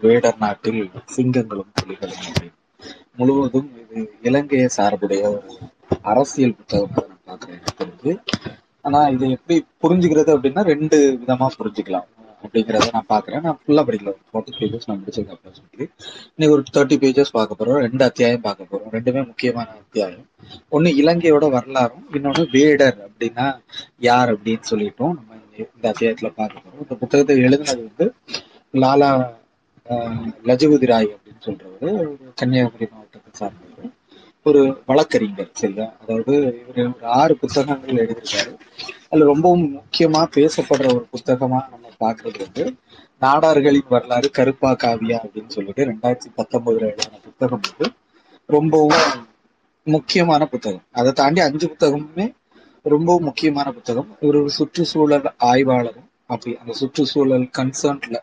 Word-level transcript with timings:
வேடர் 0.00 0.36
நாட்டில் 0.38 0.90
சிங்கங்களும் 1.16 1.72
புலிகளும் 1.82 2.26
இல்லை. 2.26 2.50
முழுவதும் 3.16 3.72
இது 3.90 4.12
இலங்கையை 4.22 4.68
சார்புடைய 4.68 5.28
ஒரு 5.28 5.42
அரசியல் 6.02 6.54
புத்தகமாக 6.54 7.06
நான் 7.26 7.38
பார்க்குறேன் 7.38 7.48
எனக்கு 7.48 7.84
தெரிஞ்சு. 7.84 8.24
ஆனா 8.82 9.08
இது 9.08 9.30
எப்படி 9.30 9.66
புரிஞ்சுக்கிறது 9.82 10.36
அப்படின்னா 10.36 10.60
ரெண்டு 10.60 11.18
விதமா 11.26 11.46
புரிஞ்சுக்கலாம் 11.58 12.06
அப்படிங்கிறத 12.42 12.88
நான் 12.92 13.22
பார்க்குறேன். 13.22 13.40
நான் 13.40 13.60
ஃபுல்லாக 13.66 13.90
படிக்கல. 13.90 14.12
ஃபார்ட்டி 14.32 14.52
பேஜஸ் 14.58 14.82
நான் 14.86 15.04
முடிச்சிருக்கேன் 15.04 15.38
அப்படின்னு 15.38 15.56
சொல்லி 15.70 15.90
இன்னைக்கு 16.36 16.50
ஒரு 16.50 16.62
தேர்ட்டி 16.72 16.98
பேஜஸ் 16.98 17.32
பார்க்க 17.32 17.64
போறோம். 17.64 17.78
ரெண்டு 17.78 18.04
அத்தியாயம் 18.04 18.40
பார்க்க 18.40 18.64
போறோம். 18.64 18.94
ரெண்டுமே 18.94 19.26
முக்கியமான 19.26 19.70
அத்தியாயம். 19.70 20.28
ஒன்று 20.68 21.02
இலங்கையோட 21.02 21.50
வரலாறும் 21.50 22.06
இன்னொன்று 22.12 22.48
வேடர் 22.52 23.10
அப்படின்னா 23.10 23.62
யார் 23.98 24.42
அப்படின்னு 24.42 24.62
சொல்லிட்டோம் 24.70 24.94
நம்ம 24.98 25.34
இந்த- 25.56 25.92
அத்தியாயத்துல 25.92 26.32
பார்க்க 26.34 26.58
போறோம். 26.58 26.82
இந்த 26.82 26.94
புத்தகத்தை 26.94 27.38
எழுதினது 27.38 27.76
வந்து 27.76 28.12
லாலா 28.72 29.36
லஜபதி 30.48 30.86
ராய் 30.86 31.08
அப்படின்னு 31.14 31.44
சொல்றவர் 31.46 32.34
கன்னியாகுமரி 32.34 32.86
மாவட்டத்தை 32.90 33.32
சார்ந்தவர். 33.32 33.92
ஒரு 34.42 34.82
வழக்கறிஞர் 34.86 35.50
சரியா? 35.52 35.92
அதாவது 36.00 36.34
இவர் 36.68 36.86
ஒரு 36.86 37.06
ஆறு 37.20 37.36
புத்தகங்கள் 37.36 37.94
எழுதியிருக்காரு. 37.94 38.52
அதுல 39.10 39.26
ரொம்பவும் 39.26 39.64
முக்கியமா 39.76 40.22
பேசப்படுற 40.36 40.88
ஒரு 40.94 41.06
புத்தகமா 41.12 41.60
நம்ம 41.72 41.86
பாக்குறது 42.00 42.38
வந்து 42.38 42.76
நாடார்களின் 43.18 43.88
வரலாறு 43.88 44.30
கருப்பா 44.30 44.70
காவியா 44.72 45.18
அப்படின்னு 45.24 45.48
சொல்லிட்டு 45.48 45.84
ரெண்டாயிரத்தி 45.84 46.30
பத்தொன்பதுல 46.36 46.88
எழுதின 46.90 47.18
புத்தகம் 47.24 47.60
வந்து 47.68 47.92
ரொம்பவும் 48.46 49.06
முக்கியமான 49.82 50.46
புத்தகம். 50.46 50.84
அதை 50.92 51.12
தாண்டி 51.12 51.40
அஞ்சு 51.40 51.66
புத்தகமுமே 51.66 52.34
ரொம்ப 52.82 53.20
முக்கியமான 53.20 53.72
புத்தகம். 53.72 54.16
இவர் 54.20 54.36
ஒரு 54.36 54.50
சுற்றுச்சூழல் 54.50 55.34
ஆய்வாளரும் 55.44 56.07
அப்படி 56.28 56.52
அந்த 56.60 56.72
சுற்றுச்சூழல் 56.72 57.48
கன்சர்ன்ல 57.58 58.18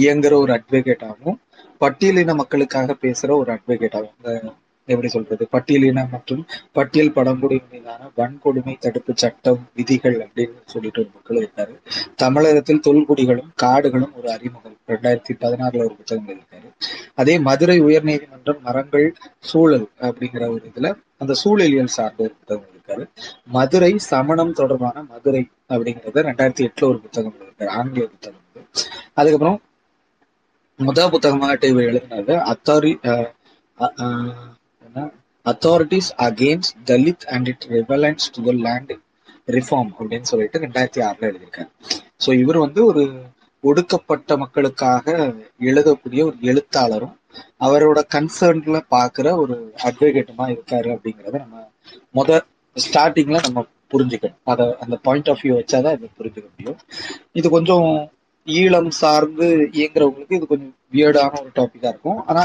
இயங்குற 0.00 0.34
ஒரு 0.36 0.52
அட்வொகேட்டாகவும் 0.58 1.40
பட்டியலின 1.80 2.34
மக்களுக்காக 2.34 2.96
பேசுற 3.02 3.30
ஒரு 3.40 3.50
அட்வொகேட்டாகவும் 3.52 4.20
இந்த 4.20 4.52
எப்படி 4.88 5.08
சொல்றது 5.08 5.44
பட்டியலின 5.52 6.04
மற்றும் 6.10 6.42
பட்டியல் 6.72 7.12
பழங்குடி 7.12 7.56
மீதான 7.70 8.10
வன்கொடுமை 8.18 8.74
தடுப்பு 8.78 9.12
சட்டம் 9.14 9.60
விதிகள் 9.74 10.18
அப்படின்னு 10.24 10.60
சொல்லிட்டு 10.64 11.00
ஒரு 11.02 11.10
மக்கள் 11.14 11.40
இருக்காரு. 11.40 11.74
தமிழகத்தில் 12.14 12.84
தொல்குடிகளும் 12.86 13.50
காடுகளும் 13.54 14.14
ஒரு 14.18 14.28
அறிமுகம். 14.30 14.76
ரெண்டாயிரத்தி 14.88 15.34
பதினாறுல 15.42 15.84
ஒரு 15.86 15.94
புத்தகம் 15.96 16.30
இருக்காரு 16.34 16.68
அதே 17.14 17.34
மதுரை 17.38 17.78
உயர்நீதிமன்றம் 17.80 18.60
மரங்கள் 18.60 19.06
சூழல் 19.50 19.86
அப்படிங்கிற 20.00 20.44
ஒரு 20.54 20.64
இதுல 20.70 20.90
அந்த 21.18 21.34
சூழலியல் 21.42 21.94
சார்ந்த 21.96 22.22
ஒரு 22.22 22.34
புத்தகம் 22.38 22.72
எழுதியிருக்காரு 22.88 23.04
மதுரை 23.46 23.92
சமணம் 23.98 24.52
தொடர்பான 24.52 25.02
மதுரை 25.02 25.42
அப்படிங்கிறத 25.70 26.22
ரெண்டாயிரத்தி 26.22 26.66
எட்டுல 26.66 26.88
ஒரு 26.88 27.00
புத்தகம் 27.00 27.34
எழுதியிருக்காரு 27.36 27.72
ஆங்கில 27.78 28.06
புத்தகம் 28.06 28.42
அதுக்கப்புறம் 29.14 29.58
முதல் 30.78 31.10
புத்தகமாக 31.10 31.66
இவர் 31.66 31.84
எழுதினது 31.84 32.34
அத்தாரி 32.52 32.92
authorities 35.46 36.10
against 36.18 36.76
Dalit 36.86 37.26
and 37.26 37.48
it 37.48 37.66
relevance 37.70 38.24
to 38.36 38.42
the 38.42 38.52
land 38.52 38.92
reform 39.48 39.90
அப்படின்னு 39.98 40.22
சொல்லிட்டு 40.22 40.58
ரெண்டாயிரத்தி 40.58 41.00
ஆறுல 41.00 41.28
எழுதியிருக்காரு. 41.30 41.70
ஸோ 42.26 42.30
இவர் 42.38 42.58
வந்து 42.58 42.84
ஒரு 42.84 43.02
ஒடுக்கப்பட்ட 43.64 44.36
மக்களுக்காக 44.36 45.06
எழுதக்கூடிய 45.60 46.20
ஒரு 46.24 46.36
எழுத்தாளரும் 46.42 47.14
அவரோட 47.60 48.00
கன்சர்ன்ல 48.14 48.80
பாக்குற 48.90 49.36
ஒரு 49.36 49.72
அட்வொகேட்டுமா 49.84 50.46
இருக்காரு 50.48 50.88
அப்படிங்கறத 50.96 51.38
நம்ம 51.38 51.64
முத 52.14 52.30
ஸ்டார்டிங்ல 52.84 53.38
நம்ம 53.46 53.64
புரிஞ்சுக்கணும். 53.92 54.40
அதை 54.52 54.64
அந்த 54.84 54.96
பாயிண்ட் 55.06 55.28
ஆஃப் 55.32 55.42
வியூ 55.42 55.54
வச்சாதான் 55.60 55.96
இதை 55.96 56.08
புரிஞ்சுக்க 56.18 56.46
முடியும். 56.52 56.78
இது 57.40 57.48
கொஞ்சம் 57.56 57.88
ஈழம் 58.46 58.90
சார்ந்து 59.00 59.46
இயங்குறவங்களுக்கு 59.76 60.36
இது 60.38 60.46
கொஞ்சம் 60.50 60.74
வியர்டான 60.94 61.38
ஒரு 61.42 61.50
டாபிக்கா 61.58 61.88
இருக்கும். 61.92 62.18
ஆனா 62.26 62.42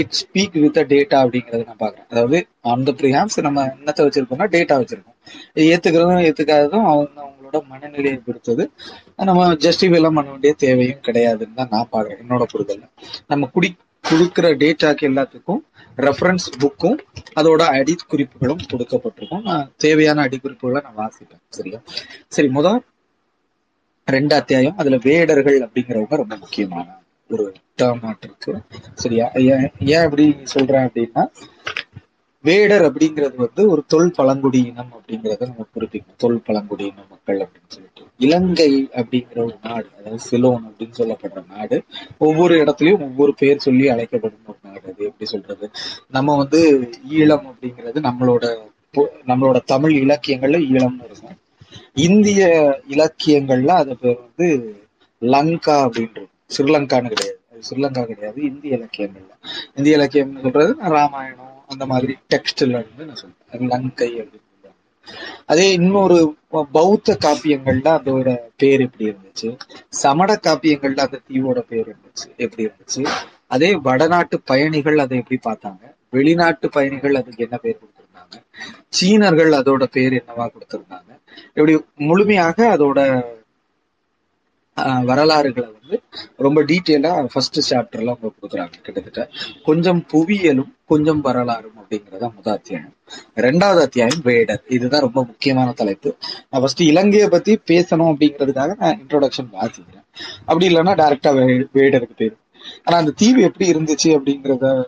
இட் 0.00 0.16
ஸ்பீக் 0.20 0.56
வித் 0.64 0.80
டேட்டா 0.92 1.18
அப்படிங்கறத 1.24 1.62
நான் 1.68 1.82
பாக்குறேன் 1.84 2.08
அதாவது 2.12 2.38
ஆன் 2.72 2.86
த 2.88 2.92
ப்ரிஹாம்ஸ் 3.00 3.38
நம்ம 3.46 3.64
என்னத்தை 3.74 4.04
வச்சிருக்கோம்னா 4.06 4.48
டேட்டா 4.56 4.76
வச்சிருக்கோம். 4.82 5.16
ஏத்துக்கிறதும் 5.70 6.24
ஏத்துக்காததும் 6.28 6.86
அவங்க 6.92 7.16
அவங்களோட 7.24 7.60
மனநிலையை 7.72 8.18
பொறுத்தது. 8.26 8.64
நம்ம 9.30 9.46
ஜஸ்டிஃபைலாம் 9.66 10.18
பண்ண 10.18 10.28
வேண்டிய 10.34 10.54
தேவையும் 10.64 11.04
கிடையாதுன்னு 11.08 11.58
தான் 11.60 11.72
நான் 11.76 11.92
பாக்குறேன் 11.94 12.22
என்னோட 12.24 12.46
புரிதல் 12.54 12.82
நம்ம 13.32 13.48
குடி 13.56 13.70
கொடுக்குற 14.04 14.46
டேட்டாக்கு 14.62 15.04
எல்லாத்துக்கும் 15.10 15.62
ரெஃபரன்ஸ் 16.06 16.46
புக்கும் 16.58 16.98
அதோட 17.40 17.62
அடிக்குறிப்புகளும் 17.78 18.62
கொடுக்கப்பட்டிருக்கும். 18.72 19.42
நான் 19.42 19.72
தேவையான 19.76 20.22
அடிக்குறிப்புகளை 20.24 20.80
நான் 20.82 20.98
வாசிப்பேன் 20.98 21.42
சரியா? 21.48 21.80
சரி 22.28 22.48
முதல் 22.48 22.80
ரெண்டு 24.08 24.34
அத்தியாயம். 24.34 24.76
அதுல 24.76 24.98
வேடர்கள் 25.02 25.58
அப்படிங்கிறவங்க 25.60 26.16
ரொம்ப 26.22 26.36
முக்கியமான 26.36 26.86
ஒரு 27.30 27.44
டேர்மாட் 27.82 28.22
இருக்கு 28.22 28.52
சரியா? 28.94 29.26
ஏன் 29.32 29.72
ஏன் 29.92 30.04
அப்படி 30.04 30.26
சொல்றேன் 30.44 30.86
அப்படின்னா 30.88 31.24
வேடர் 32.44 32.92
அப்படிங்கிறது 32.92 33.34
வந்து 33.36 33.68
ஒரு 33.68 33.84
தொல் 33.86 34.10
பழங்குடி 34.10 34.62
இனம் 34.64 34.92
அப்படிங்கிறத 34.92 35.40
நம்ம 35.40 35.66
குறிப்பிடும் 35.72 36.14
தொல் 36.16 36.42
பழங்குடி 36.44 36.84
இன 36.84 37.02
மக்கள் 37.10 37.38
அப்படின்னு 37.38 37.68
சொல்லிட்டு. 37.68 38.02
இலங்கை 38.18 38.88
அப்படிங்கிற 38.92 39.38
ஒரு 39.38 39.56
நாடு 39.62 39.86
அதாவது 39.98 40.18
சிலோன் 40.18 40.62
அப்படின்னு 40.66 40.98
சொல்லப்படுற 40.98 41.44
நாடு 41.56 41.82
ஒவ்வொரு 42.18 42.64
இடத்துலயும் 42.64 43.00
ஒவ்வொரு 43.00 43.34
பேர் 43.34 43.58
சொல்லி 43.58 43.88
அழைக்கப்படும் 43.88 44.38
ஒரு 44.46 44.58
நாடு 44.62 44.80
அது. 44.84 45.04
எப்படி 45.04 45.24
சொல்றது? 45.24 45.70
நம்ம 46.08 46.36
வந்து 46.36 46.90
ஈழம் 47.10 47.46
அப்படிங்கிறது 47.50 48.00
நம்மளோட 48.00 48.44
நம்மளோட 49.26 49.60
தமிழ் 49.64 49.96
இலக்கியங்கள்ல 49.96 50.58
ஈழம்னு 50.70 51.04
இருக்கும். 51.04 51.38
இந்திய 51.94 52.42
இலக்கியங்கள்ல 52.88 53.66
அது 53.66 53.96
பேர் 53.96 54.18
வந்து 54.20 54.48
லங்கா 55.18 55.86
அப்படின்றது. 55.86 56.28
ஸ்ரீலங்கான்னு 56.58 57.08
கிடையாது. 57.08 57.40
அது 57.50 57.60
ஸ்ரீலங்கா 57.70 58.04
கிடையாது 58.04 58.42
இந்திய 58.42 58.76
இலக்கியங்கள்ல. 58.76 59.32
இந்திய 59.74 59.96
இலக்கியம்னு 59.96 60.40
சொல்றது 60.40 60.74
ராமாயணம் 60.78 61.56
அந்த 61.68 61.86
மாதிரி 61.86 62.16
டெக்ஸ்டில் 62.34 62.76
வந்து 62.78 63.04
நான் 63.04 63.14
சொல்றேன். 63.14 63.68
லங்கை 63.68 64.10
அப்படின்னு 64.20 64.46
அதே 65.46 65.72
இன்னொரு 65.72 66.16
பௌத்த 66.72 67.16
காப்பியங்கள்ல 67.24 67.88
அதோட 67.98 68.38
பேர் 68.56 68.80
எப்படி 68.80 69.04
இருந்துச்சு? 69.10 69.48
சமண 69.88 70.38
காப்பியங்கள்ல 70.46 71.04
அந்த 71.06 71.20
தீவோட 71.28 71.60
பேர் 71.60 71.88
இருந்துச்சு. 71.88 72.26
எப்படி 72.36 72.64
இருந்துச்சு? 72.66 73.02
அதே 73.46 73.74
வடநாட்டு 73.76 74.40
பயணிகள் 74.40 74.98
அதை 74.98 75.18
எப்படி 75.18 75.38
பார்த்தாங்க? 75.44 75.84
வெளிநாட்டு 76.10 76.68
பயணிகள் 76.68 77.14
அதுக்கு 77.14 77.42
என்ன 77.42 77.56
பேர் 77.56 77.78
கொடுத்திருந்தாங்க? 77.82 78.36
சீனர்கள் 78.88 79.50
அதோட 79.50 79.84
பேர் 79.84 80.12
என்னவா 80.12 80.46
கொடுத்திருந்தாங்க? 80.54 81.10
இப்படி 81.48 81.74
முழுமையாக 81.94 82.76
அதோட 82.76 83.00
வரலாறுகளை 85.04 85.68
வந்து 85.80 86.02
ரொம்ப 86.36 86.62
டீட்டெயிலா 86.62 87.26
ஃபர்ஸ்ட் 87.32 87.74
சாப்டர்ல 87.74 88.14
அவங்க 88.14 88.30
கொடுக்குறாங்க 88.40 88.72
கிட்டத்தட்ட. 88.82 89.30
கொஞ்சம் 89.64 90.06
புவியியலும் 90.12 90.72
கொஞ்சம் 90.86 91.20
வரலாறும் 91.20 91.76
அப்படிங்கறத 91.80 92.34
முதல் 92.34 92.54
அத்தியாயம். 92.54 92.94
ரெண்டாவது 93.36 93.80
அத்தியாயம் 93.80 94.20
வேடர். 94.22 94.62
இதுதான் 94.68 95.00
ரொம்ப 95.00 95.24
முக்கியமான 95.24 95.72
தலைப்பு. 95.72 96.16
நான் 96.50 96.60
ஃபர்ஸ்ட் 96.60 96.82
இலங்கையை 96.82 97.28
பத்தி 97.28 97.60
பேசணும் 97.70 98.10
அப்படிங்கிறதுக்காக 98.12 98.74
நான் 98.78 99.00
இன்ட்ரோடக்ஷன் 99.02 99.50
வாசிக்கிறேன். 99.52 100.06
அப்படி 100.46 100.66
இல்லைன்னா 100.68 100.94
டைரக்டா 101.02 101.32
வேடருக்கு 101.74 102.18
போயிடும் 102.18 102.44
ஆனா 102.84 102.96
அந்த 102.98 103.12
தீவு 103.16 103.42
எப்படி 103.42 103.72
இருந்துச்சு 103.72 104.08
அப்படிங்கிறத 104.18 104.84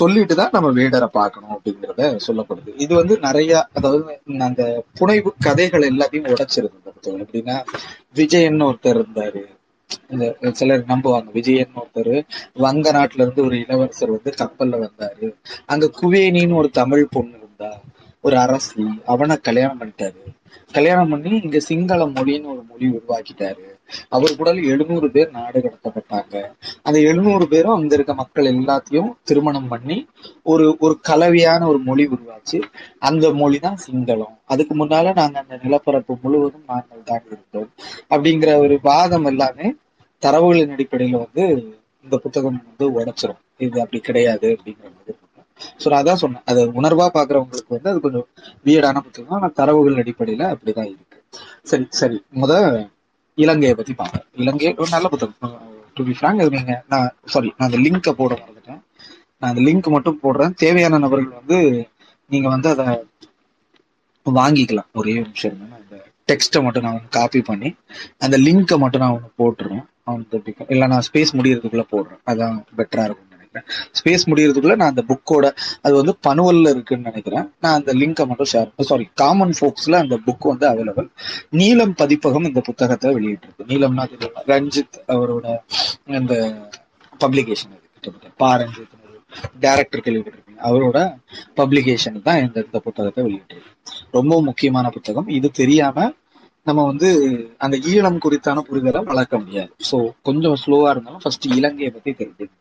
சொல்லிட்டு 0.00 0.34
தான் 0.34 0.52
நம்ம 0.52 0.68
வேடரை 0.78 1.08
பார்க்கணும் 1.18 1.54
அப்படிங்கிறத 1.54 2.02
சொல்லப்படுது. 2.26 2.70
இது 2.76 2.94
வந்து 2.94 3.18
நிறைய 3.18 3.68
அதாவது 3.72 4.18
அந்த 4.38 4.84
புனைவு 4.98 5.32
கதைகள் 5.38 5.88
எல்லாத்தையும் 5.90 6.30
உடைச்சிருந்தது 6.34 6.94
புத்தகம் 6.94 7.22
எப்படின்னா 7.24 7.56
விஜயன் 8.14 8.60
ஒருத்தர் 8.60 9.00
இருந்தாரு. 9.00 9.42
இந்த 10.10 10.50
சிலர் 10.52 10.90
நம்புவாங்க. 10.92 11.28
விஜயன் 11.32 11.74
ஒருத்தர் 11.74 12.14
வங்க 12.52 12.92
நாட்டுல 12.92 13.24
இருந்து 13.24 13.44
ஒரு 13.44 13.56
இளவரசர் 13.64 14.14
வந்து 14.16 14.32
கப்பல்ல 14.42 14.80
வந்தாரு. 14.86 15.28
அங்க 15.66 15.90
குவேனின்னு 16.00 16.54
ஒரு 16.54 16.70
தமிழ் 16.70 17.04
பொண்ணு 17.10 17.36
இருந்தா 17.38 17.70
ஒரு 18.20 18.36
அரசி 18.36 18.84
அவனை 19.04 19.36
கல்யாணம் 19.40 19.80
பண்ணிட்டாரு. 19.80 20.20
கல்யாணம் 20.72 21.08
பண்ணி 21.08 21.30
இங்க 21.40 21.58
சிங்கள 21.58 22.06
மொழின்னு 22.16 22.52
ஒரு 22.54 22.62
மொழி 22.70 22.86
உருவாக்கிட்டாரு. 22.88 23.66
அவர் 24.08 24.36
கூட 24.36 24.50
எழுநூறு 24.72 25.08
பேர் 25.10 25.30
நாடு 25.30 25.58
கடத்தப்பட்டாங்க. 25.58 26.34
அந்த 26.82 26.98
எழுநூறு 27.10 27.46
பேரும் 27.48 27.74
அங்க 27.74 27.94
இருக்க 27.94 28.14
மக்கள் 28.14 28.50
எல்லாத்தையும் 28.52 29.10
திருமணம் 29.24 29.68
பண்ணி 29.68 29.98
ஒரு 30.44 30.66
ஒரு 30.80 30.94
கலவையான 31.10 31.66
ஒரு 31.66 31.78
மொழி 31.78 32.06
உருவாச்சு. 32.06 32.60
அந்த 33.00 33.32
மொழி 33.32 33.58
தான் 33.58 33.80
சிங்களம். 33.86 34.34
அதுக்கு 34.46 34.74
முன்னால 34.74 35.14
நாங்க 35.20 35.38
அந்த 35.38 35.56
நிலப்பரப்பு 35.64 36.16
முழுவதும் 36.24 36.68
நாங்கள் 36.68 37.06
தான் 37.10 37.24
இருந்தோம். 37.30 37.70
அப்படிங்கிற 38.10 38.52
ஒரு 38.58 38.76
வாதம் 38.82 39.24
எல்லாமே 39.24 39.68
தரவுகளின் 40.22 40.74
அடிப்படையில 40.76 41.22
வந்து 41.24 41.44
இந்த 42.06 42.16
புத்தகம் 42.18 42.60
வந்து 42.68 42.86
உடைச்சிரும். 42.96 43.42
இது 43.58 43.76
அப்படி 43.80 44.00
கிடையாது 44.00 44.48
அப்படிங்கிற 44.56 44.88
மாதிரி 44.96 45.18
ஸோ 45.82 45.86
நான் 45.90 46.00
அதான் 46.02 46.20
சொன்னேன். 46.22 46.44
அது 46.50 46.60
உணர்வா 46.78 47.06
பாக்குறவங்களுக்கு 47.16 47.74
வந்து 47.76 47.90
அது 47.90 48.00
கொஞ்சம் 48.00 48.26
வியடான 48.66 49.00
புத்தகம் 49.00 49.36
ஆனா 49.36 49.48
தரவுகள் 49.60 50.00
அடிப்படையில 50.02 50.46
அப்படிதான் 50.54 50.90
இருக்கு. 50.92 51.18
சரி 51.70 51.86
சரி. 52.00 52.18
முத 52.40 52.52
இலங்கையை 53.34 53.74
பத்தி 53.76 53.92
பார்ப்பேன் 53.94 54.24
இலங்கை 54.36 54.74
ஒரு 54.74 54.90
நல்ல 54.90 55.08
புத்தகம். 55.08 55.60
டு 55.94 56.04
பி 56.04 56.14
ஃப்ராங்க் 56.18 56.42
அது 56.42 56.50
நீங்க 56.50 56.74
நான் 56.88 57.10
சாரி 57.24 57.52
நான் 57.56 57.70
அந்த 57.70 57.78
லிங்கை 57.84 58.12
போட 58.12 58.32
மறந்துட்டேன். 58.34 58.80
நான் 59.38 59.50
அந்த 59.52 59.62
லிங்க் 59.68 59.94
மட்டும் 59.94 60.20
போடுறேன். 60.22 60.54
தேவையான 60.54 60.98
நபர்கள் 60.98 61.38
வந்து 61.38 61.58
நீங்க 62.28 62.48
வந்து 62.48 62.68
அதை 62.74 62.86
வாங்கிக்கலாம். 64.26 64.90
ஒரே 64.92 65.14
நிமிஷம் 65.14 65.58
நான் 65.58 65.78
அந்த 65.80 65.96
டெக்ஸ்ட்டை 66.30 66.62
மட்டும் 66.62 66.82
நான் 66.82 67.08
காப்பி 67.08 67.40
பண்ணி 67.40 67.74
அந்த 68.18 68.38
லிங்கை 68.38 68.78
மட்டும் 68.78 69.04
நான் 69.04 69.16
ஒன்று 69.16 69.30
போட்டுறேன். 69.40 69.84
அவனுக்கு 70.04 70.54
இல்லை 70.68 70.86
நான் 70.88 71.06
ஸ்பேஸ் 71.08 71.36
முடியறதுக்குள்ள 71.38 71.84
போடுறேன். 71.92 72.22
அதான் 72.26 72.56
பெட்டரா 72.76 73.04
இருக்கும். 73.04 73.30
நினைக்கிறேன். 73.52 73.66
ஸ்பேஸ் 73.98 74.24
முடியறதுக்குள்ள 74.30 74.76
நான் 74.76 74.92
அந்த 74.94 75.04
புக்கோட 75.10 75.46
அது 75.82 75.94
வந்து 76.00 76.14
பனுவல்ல 76.28 76.70
இருக்குன்னு 76.70 77.08
நினைக்கிறேன். 77.10 77.46
நான் 77.60 77.76
அந்த 77.78 77.92
லிங்கை 77.92 78.26
மட்டும் 78.26 78.50
ஷேர் 78.52 78.88
சாரி 78.90 79.10
காமன் 79.14 79.54
ஃபோக்ஸ்ல 79.58 80.00
அந்த 80.04 80.18
புக் 80.26 80.50
வந்து 80.52 80.66
அவைலபிள் 80.70 81.08
நீலம் 81.60 81.94
பதிப்பகம் 81.94 82.48
இந்த 82.50 82.60
புத்தகத்தை 82.60 83.10
வெளியிட்டிருக்கு. 83.18 83.68
நீலம்னா 83.72 84.06
தெரியும் 84.12 84.48
ரஞ்சித் 84.52 84.98
அவரோட 85.08 85.46
அந்த 86.20 86.34
பப்ளிகேஷன் 87.20 87.72
அது 87.74 87.86
கிட்டத்தட்ட. 87.94 88.30
பா. 88.36 88.50
ரஞ்சித் 88.56 88.98
டேரக்டர் 89.60 90.04
கேள்விப்பட்டிருப்பீங்க 90.06 90.62
அவரோட 90.70 90.98
பப்ளிகேஷன் 91.60 92.18
தான் 92.22 92.40
இந்த 92.40 92.58
இந்த 92.66 92.78
புத்தகத்தை 92.78 93.20
வெளியிட்டிருக்கு. 93.26 93.70
ரொம்ப 94.10 94.42
முக்கியமான 94.42 94.88
புத்தகம். 94.88 95.28
இது 95.38 95.50
தெரியாம 95.50 96.08
நம்ம 96.66 96.80
வந்து 96.88 97.08
அந்த 97.58 97.76
ஈழம் 97.92 98.18
குறித்தான 98.24 98.62
புரிதலை 98.66 99.00
வளர்க்க 99.04 99.38
முடியாது. 99.38 99.72
ஸோ 99.90 99.96
கொஞ்சம் 100.22 100.58
ஸ்லோவா 100.64 100.90
இருந்தாலும் 100.90 101.22
ஃபர்ஸ்ட் 101.24 101.46
இலங்கையை 101.58 101.90
பத்தி 101.92 102.10
தெரிஞ்சுக்கணும். 102.20 102.58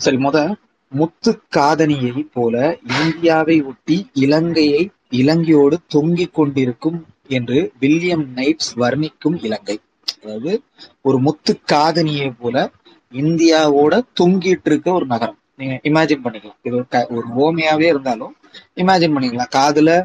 சரி 0.00 0.16
முத 0.16 0.54
முத்து 0.88 1.40
காதனியை 1.56 2.26
போல 2.32 2.78
இந்தியாவை 3.04 3.62
ஒட்டி 3.62 4.10
இலங்கையை 4.12 4.90
இலங்கையோடு 5.10 5.76
தொங்கிக் 5.86 6.34
கொண்டிருக்கும் 6.34 7.06
என்று 7.28 7.72
வில்லியம் 7.80 8.26
நைட்ஸ் 8.34 8.70
வர்ணிக்கும் 8.76 9.44
இலங்கை. 9.44 9.80
அதாவது 10.22 10.62
ஒரு 11.00 11.18
முத்து 11.18 11.60
காதனியை 11.72 12.32
போல 12.38 12.70
இந்தியாவோட 13.12 14.00
தொங்கிட்டு 14.20 14.66
இருக்க 14.66 14.92
ஒரு 14.92 15.06
நகரம். 15.06 15.38
நீங்க 15.56 15.80
இமேஜின் 15.82 16.20
பண்ணிக்கலாம். 16.24 16.58
இது 16.62 16.74
ஒரு 16.74 16.86
க- 16.88 17.08
ஒரு 17.10 17.24
ஓமையாவே 17.36 17.82
இருந்தாலும் 17.82 18.36
இமேஜின் 18.76 19.14
பண்ணிக்கலாம். 19.14 19.48
காதுல 19.56 20.02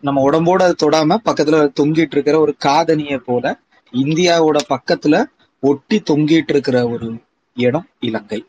நம்ம 0.00 0.30
உடம்போட 0.30 0.62
அதை 0.62 0.74
தொடாம 0.84 1.16
பக்கத்துல 1.24 1.72
தொங்கிட்டு 1.80 2.08
இருக்கிற 2.10 2.40
ஒரு 2.40 2.56
காதனியை 2.64 3.18
போல 3.18 3.58
இந்தியாவோட 3.92 4.58
பக்கத்துல 4.68 5.24
ஒட்டி 5.60 6.02
தொங்கிட்டு 6.10 6.48
இருக்கிற 6.48 6.88
ஒரு 6.88 7.14
இடம் 7.54 7.86
இலங்கை. 8.00 8.44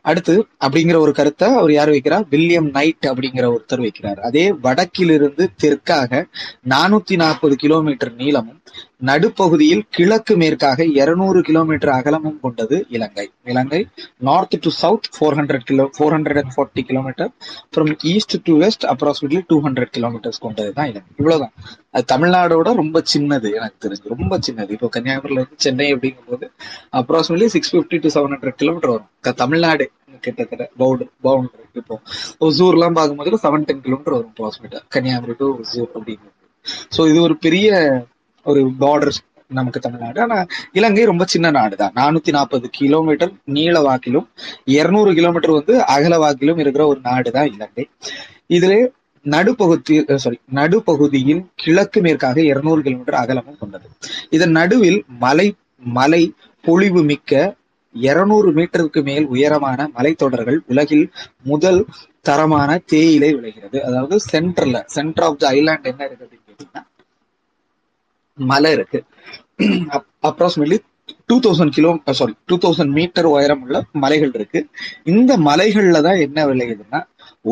அடுத்து 0.00 0.46
அப்படிங்கிற 0.60 0.98
ஒரு 0.98 1.12
கருத்தை 1.12 1.48
அவர் 1.48 1.72
யார் 1.72 1.88
வைக்கிறார்? 1.88 2.26
வில்லியம் 2.30 2.70
நைட் 2.70 3.06
அப்படிங்கிற 3.06 3.56
ஒருத்தர் 3.56 3.88
வைக்கிறார். 3.88 4.20
அதே 4.20 4.52
வடக்கிலிருந்து 4.52 5.50
தெற்காக 5.62 6.24
நானூத்தி 6.68 7.16
நாற்பது 7.16 7.56
கிலோமீட்டர் 7.56 8.14
நீளமும் 8.14 8.60
நடுப்பகுதியில் 9.02 9.82
கிழக்கு 9.96 10.34
மேற்காக 10.42 10.84
இருநூறு 11.00 11.40
கிலோமீட்டர் 11.48 11.90
அகலமும் 11.96 12.38
கொண்டது 12.44 12.76
Ilangai. 12.96 13.24
Ilangai 13.52 13.80
north 14.28 14.56
to 14.64 14.70
south 14.82 15.08
four 15.14 15.36
hundred 15.38 15.66
kilo 15.70 15.84
four 15.96 16.14
hundred 16.16 16.40
and 16.42 16.52
forty 16.54 16.82
kilometre 16.90 17.30
from 17.74 17.90
east 18.12 18.36
to 18.46 18.54
west 18.62 18.86
approximately 18.92 19.40
two 19.50 19.58
hundred 19.66 19.92
kilometres 19.96 20.40
கொண்டது 20.44 20.72
தான் 20.78 20.88
இலங்கை. 20.92 21.12
இவ்வளவுதான். 21.20 21.54
அது 21.96 22.06
தமிழ்நாடோட 22.14 22.72
ரொம்ப 22.82 23.02
சின்னது 23.12 23.50
எனக்கு 23.58 23.78
தெரிஞ்சு. 23.84 24.14
ரொம்ப 24.14 24.38
சின்னது. 24.48 24.72
இப்போ 24.78 24.90
கன்னியாகுமரியில 24.96 25.42
இருந்து 25.42 25.64
சென்னை 25.66 25.88
அப்படிங்கும்போது 25.96 26.48
approximately 27.02 27.50
six 27.56 27.72
fifty 27.74 28.00
to 28.06 28.14
seven 28.16 28.34
hundred 28.36 28.58
kilometre 28.62 28.94
வரும். 28.94 29.12
தமிழ்நாடு 29.44 29.86
கிட்டத்தட்ட 30.26 30.64
பவுண்டர் 30.80 31.12
பவுண்டரி 31.24 31.64
இப்போ. 31.82 31.96
ஒசூர்லாம் 32.46 32.98
பார்க்கும்போது 32.98 33.44
செவன் 33.46 33.68
டென் 33.70 33.84
கிலோமீட்டர் 33.86 34.16
வரும் 34.18 34.34
அப்ராக்சிமேட்டா 34.34 34.80
கன்னியாகுமரி 34.96 35.36
டு 35.42 35.48
ஒசூர் 35.62 35.90
அப்படிங்கிறது 35.96 36.34
ஸோ 36.94 37.00
இது 37.10 37.18
ஒரு 37.28 37.34
பெரிய 37.46 37.66
ஒரு 38.50 38.60
பார்டர் 38.82 39.18
நமக்கு 39.58 39.80
தமிழ்நாடு. 39.80 40.18
ஆனா 40.24 40.36
இலங்கை 40.78 41.02
ரொம்ப 41.10 41.24
சின்ன 41.32 41.50
நாடு 41.56 41.74
தான் 41.82 41.92
நானூத்தி 41.98 42.30
நாற்பது 42.36 42.66
கிலோமீட்டர் 42.78 43.32
நீள 43.56 43.74
வாக்கிலும் 43.88 44.26
இருநூறு 44.76 45.10
கிலோமீட்டர் 45.18 45.56
வந்து 45.58 45.74
அகல 45.94 46.14
வாக்கிலும் 46.24 46.60
இருக்கிற 46.62 46.84
ஒரு 46.92 47.00
நாடு 47.08 47.30
தான் 47.36 47.50
இலங்கை. 47.56 47.84
இதுல 48.56 48.74
நடுப்பகுதி 49.26 49.94
சாரி 50.24 50.36
நடுப்பகுதியில் 50.58 51.44
கிழக்கு 51.62 52.00
மேற்காக 52.06 52.38
இருநூறு 52.50 52.80
கிலோமீட்டர் 52.86 53.20
அகலமும் 53.22 53.60
கொண்டது. 53.62 53.86
இதன் 54.36 54.56
நடுவில் 54.58 54.98
மலை 55.24 55.48
மலை 55.98 56.22
பொழிவு 56.64 57.00
மிக்க 57.10 57.32
இருநூறு 57.94 58.48
மீட்டருக்கு 58.58 59.00
மேல் 59.08 59.26
உயரமான 59.34 59.80
மலைத்தொடர்கள் 59.96 60.58
உலகில் 60.72 61.06
முதல் 61.50 61.80
தரமான 62.28 62.70
தேயிலை 62.92 63.30
விளைகிறது. 63.36 63.78
அதாவது 63.88 64.16
சென்டர்ல 64.32 64.78
சென்டர் 64.96 65.26
ஆஃப் 65.28 65.40
த 65.42 65.46
ஐலாண்ட் 65.58 65.88
என்ன 65.92 66.02
இருக்குது 66.08 66.26
அப்படின்னு 66.26 66.48
கேட்டீங்கன்னா 66.50 66.82
மலை 68.38 68.70
இருக்கு. 68.76 68.98
Approximately 70.28 70.78
two 71.30 71.36
thousand 71.44 71.74
kilo 71.76 71.90
sorry 72.20 72.34
two 72.50 72.56
thousand 72.64 72.92
metre 72.98 73.28
உயரம் 73.34 73.62
உள்ள 73.64 73.76
மலைகள் 74.04 74.32
இருக்கு. 74.38 74.60
இந்த 75.12 75.32
மலைகள்ல 75.48 76.00
தான் 76.08 76.22
என்ன 76.26 76.46
விளையுதுன்னா 76.50 77.00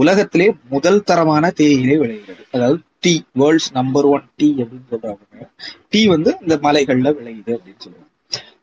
உலகத்திலே 0.03 0.49
முதல் 0.75 1.05
தரமான 1.09 1.51
தேயிலை 1.61 1.97
விளைகிறது. 2.03 2.43
அதாவது 2.55 2.79
tea 3.05 3.13
world's 3.41 3.71
number 3.79 4.07
one 4.15 4.25
tea 4.41 4.49
அப்படின்னு 4.63 4.89
சொல்றாங்க. 4.93 5.47
டீ 5.93 6.01
வந்து 6.15 6.31
இந்த 6.45 6.57
மலைகள்ல 6.67 7.09
விளையுது 7.19 7.53
அப்படின்னு 7.57 7.85
சொல்லுவாங்க 7.87 8.11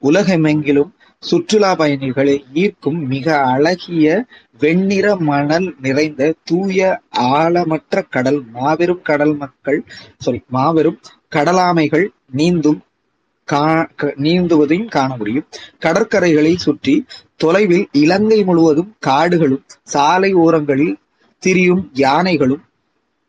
உலகமெங்கிலும் 0.09 0.91
சுற்றுலா 1.23 1.71
பயணிகளை 1.79 2.35
ஈர்க்கும் 2.61 2.99
மிக 3.11 3.27
அழகிய 3.53 4.05
வெண்ணிற 4.59 5.07
மணல் 5.27 5.67
நிறைந்த 5.85 6.29
தூய 6.49 6.79
ஆழமற்ற 7.39 8.03
கடல் 8.15 8.39
மாபெரும் 8.55 9.03
கடல் 9.09 9.35
மக்கள் 9.43 9.79
சாரி 10.25 10.39
மாபெரும் 10.57 10.97
கடலாமைகள் 11.35 12.07
நீந்தும் 12.31 12.83
கா- 13.51 13.89
க- 13.95 14.13
நீந்துவதையும் 14.17 14.89
காண 14.89 15.17
முடியும். 15.17 15.47
கடற்கரைகளை 15.79 16.55
சுற்றி 16.55 17.05
தொலைவில் 17.35 17.87
இலங்கை 17.91 18.43
முழுவதும் 18.43 18.95
காடுகளும் 18.99 19.65
சாலை 19.83 20.33
ஓரங்களில் 20.33 20.97
திரியும் 21.39 21.89
யானைகளும் 21.93 22.63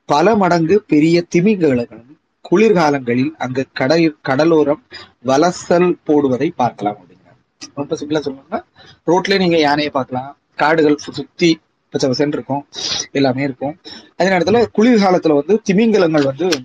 பல 0.05 0.37
மடங்கு 0.37 0.83
பெரிய 0.87 1.25
திமிங்கலங்களும் 1.35 2.17
குளிர்காலங்களில் 2.51 3.31
அங்கு 3.39 3.65
கடல் 3.73 4.17
கடலோரம் 4.29 4.83
வலசல் 5.25 5.97
போடுவதை 6.05 6.51
பார்க்கலாம் 6.51 6.97
அப்படிங்கிறாங்க 6.97 7.67
ரொம்ப 7.75 7.97
சிம்பிளா 7.97 8.23
சொல்லணும்னா 8.23 8.65
ரோட்லயே 9.07 9.39
நீங்க 9.39 9.59
யானையை 9.59 9.93
பார்க்கலாம். 9.93 10.37
காடுகள் 10.57 10.95
சு- 10.95 11.11
சுத்தி 11.11 11.61
பச்சை 11.91 12.11
பசன் 12.11 12.29
இருக்கும் 12.29 12.67
எல்லாமே 13.11 13.43
இருக்கும். 13.43 13.79
அதே 14.17 14.31
நேரத்துல 14.31 14.67
குளிர்காலத்துல 14.79 15.35
வந்து 15.35 15.61
திமிங்கலங்கள் 15.71 16.25
வந்து 16.25 16.63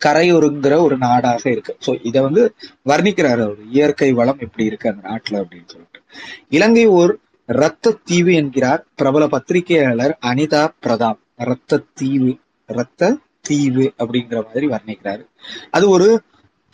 கரையொருங்கிற 0.00 0.74
ஒரு 0.78 0.96
நாடாக 0.98 1.50
இருக்கு. 1.50 1.76
ஸோ 1.86 1.92
இதை 2.02 2.22
வந்து 2.22 2.42
வர்ணிக்கிறாரு 2.86 3.42
அவர். 3.42 3.60
இயற்கை 3.70 4.12
வளம் 4.12 4.38
எப்படி 4.38 4.64
இருக்கு 4.64 4.88
அந்த 4.88 5.02
நாட்டுல 5.08 5.40
அப்படின்னு 5.42 5.68
சொல்லிட்டு. 5.68 6.00
இலங்கை 6.48 6.86
ஓர் 6.86 7.12
இரத்த 7.48 7.96
தீவு 8.04 8.32
என்கிறார் 8.34 8.86
பிரபல 8.94 9.26
பத்திரிகையாளர் 9.26 10.14
அனிதா 10.26 10.62
பிரதாப். 10.86 11.20
ரத்த 11.44 11.82
தீவு 11.94 12.32
ரத்த 12.68 13.10
தீவு 13.40 13.92
அப்படிங்கிற 13.98 14.38
மாதிரி 14.46 14.66
வர்ணிக்கிறாரு. 14.68 15.22
அது 15.70 15.88
ஒரு 15.88 16.08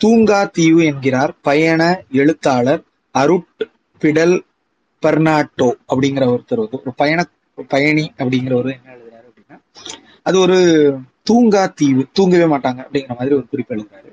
தூங்கா 0.01 0.39
தீவு 0.51 0.81
என்கிறார் 0.85 1.33
பயண 1.41 1.81
எழுத்தாளர் 2.11 2.81
அருட் 3.15 3.63
பிடல் 4.01 4.35
பெர்னாட்டோ 5.03 5.69
அப்படிங்கிற 5.87 6.25
ஒருத்தர் 6.33 6.63
வந்து 6.63 6.79
ஒரு 6.79 6.93
பயண 6.95 7.19
பயணி 7.69 8.05
அப்படிங்கிறவர் 8.17 8.69
என்ன 8.73 8.97
அது 10.25 10.39
ஒரு 10.39 10.57
தூங்கா 11.29 11.73
தீவு 11.73 12.03
தூங்கவே 12.13 12.55
மாட்டாங்க 12.55 12.79
அப்படிங்கிற 12.85 13.15
மாதிரி 13.17 13.35
ஒரு 13.35 13.45
குறிப்பு 13.47 13.75
எழுதுறாரு. 13.75 14.09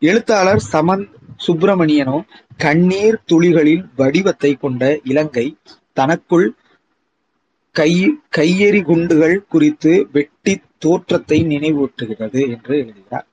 எழுத்தாளர் 0.00 0.62
சமந்த் 0.72 1.10
சுப்பிரமணியனோ 1.46 2.16
கண்ணீர் 2.56 3.18
துளிகளின் 3.32 3.84
வடிவத்தை 3.96 4.52
கொண்ட 4.54 4.98
இலங்கை 5.04 5.56
தனக்குள் 5.92 6.48
கை 7.72 7.92
கையெறி 8.36 8.82
குண்டுகள் 8.82 9.36
குறித்து 9.48 9.92
வெட்டி 10.12 10.54
தோற்றத்தை 10.78 11.38
நினைவூட்டுகிறது 11.44 12.40
என்று 12.48 12.74
எழுதுகிறார். 12.78 13.26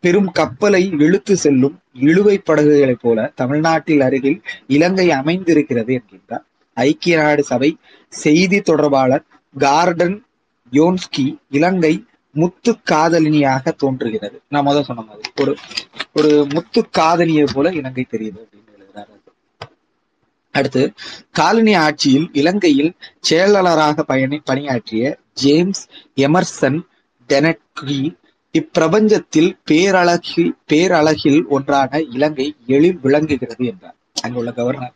பெரும் 0.00 0.30
கப்பலை 0.30 0.82
இழுத்து 0.98 1.36
செல்லும் 1.36 1.76
இழுவை 1.92 2.36
படகுகளைப் 2.38 3.02
போல 3.02 3.32
தமிழ்நாட்டில் 3.34 4.00
அருகில் 4.00 4.38
இலங்கை 4.66 5.10
அமைந்திருக்கிறது 5.10 5.92
என்கின்றார். 5.98 6.44
ஐக்கிய 6.76 7.16
நாடு 7.18 7.42
சபை 7.42 7.70
செய்தி 8.12 8.60
தொடர்பாளர் 8.60 9.24
கார்டன் 9.58 10.16
யோன்ஸ்கி 10.72 11.38
இலங்கை 11.50 12.04
முத்து 12.32 12.76
காதலினியாக 12.90 13.70
தோன்றுகிறது. 13.70 14.42
நான் 14.48 14.62
முதல் 14.62 14.84
சொன்ன 14.84 15.02
மாதிரி. 15.02 15.30
ஒரு 15.40 15.56
ஒரு 16.14 16.46
முத்து 16.48 16.90
காதலியை 16.90 17.46
போல 17.54 17.72
இலங்கை 17.72 18.06
தெரியுது 18.10 18.40
அப்படின்னு 18.40 18.72
எழுதுறாரு. 18.78 19.12
அடுத்து 20.50 20.92
காலனி 21.30 21.74
ஆட்சியில் 21.74 22.30
இலங்கையில் 22.32 22.96
செயலாளராக 23.20 24.02
பயணி 24.02 24.38
பணியாற்றிய 24.38 25.18
ஜேம்ஸ் 25.32 25.88
எமர்சன் 26.16 26.80
டெனட்கி 27.28 28.16
இப்பிரபஞ்சத்தில் 28.52 29.58
பேரழகி 29.70 30.50
பேரழகில் 30.72 31.46
ஒன்றான 31.48 32.00
இலங்கை 32.00 32.54
எழில் 32.66 33.00
விளங்குகிறது 33.00 33.64
என்றார். 33.66 33.96
அங்குள்ள 34.22 34.52
கவர்னர் 34.52 34.94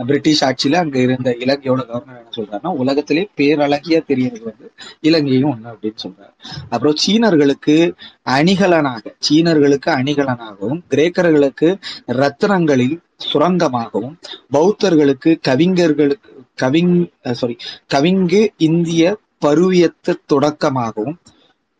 பிரிட்டிஷ் 0.00 0.42
ஆட்சியில 0.42 0.80
அங்க 0.82 0.98
இருந்த 0.98 1.30
இலங்கையோட 1.40 1.80
கவர்னர் 1.86 2.18
என்ன 2.18 2.34
சொல்றாருன்னா 2.36 2.72
உலகத்திலே 2.76 3.22
பேரழகியா 3.38 4.00
தெரியறது 4.06 4.44
வந்து 4.44 4.66
இலங்கையும் 5.00 5.50
ஒண்ணு 5.52 5.70
அப்படின்னு 5.72 6.02
சொல்றாரு. 6.04 6.32
அப்புறம் 6.68 6.96
சீனர்களுக்கு 6.96 7.76
அணிகலனாக 8.36 9.14
சீனர்களுக்கு 9.28 9.90
அணிகலனாகவும் 9.90 10.80
கிரேக்கர்களுக்கு 10.88 11.70
ரத்தனங்களில் 12.20 12.96
சுரங்கமாகவும் 13.24 14.14
பௌத்தர்களுக்கு 14.50 15.32
கவிஞர்களுக்கு 15.48 16.30
கவிங் 16.58 16.94
சாரி 17.32 17.56
கவிங்கு 17.94 18.40
இந்திய 18.68 19.02
பருவியத்து 19.44 20.12
தொடக்கமாகவும் 20.32 21.18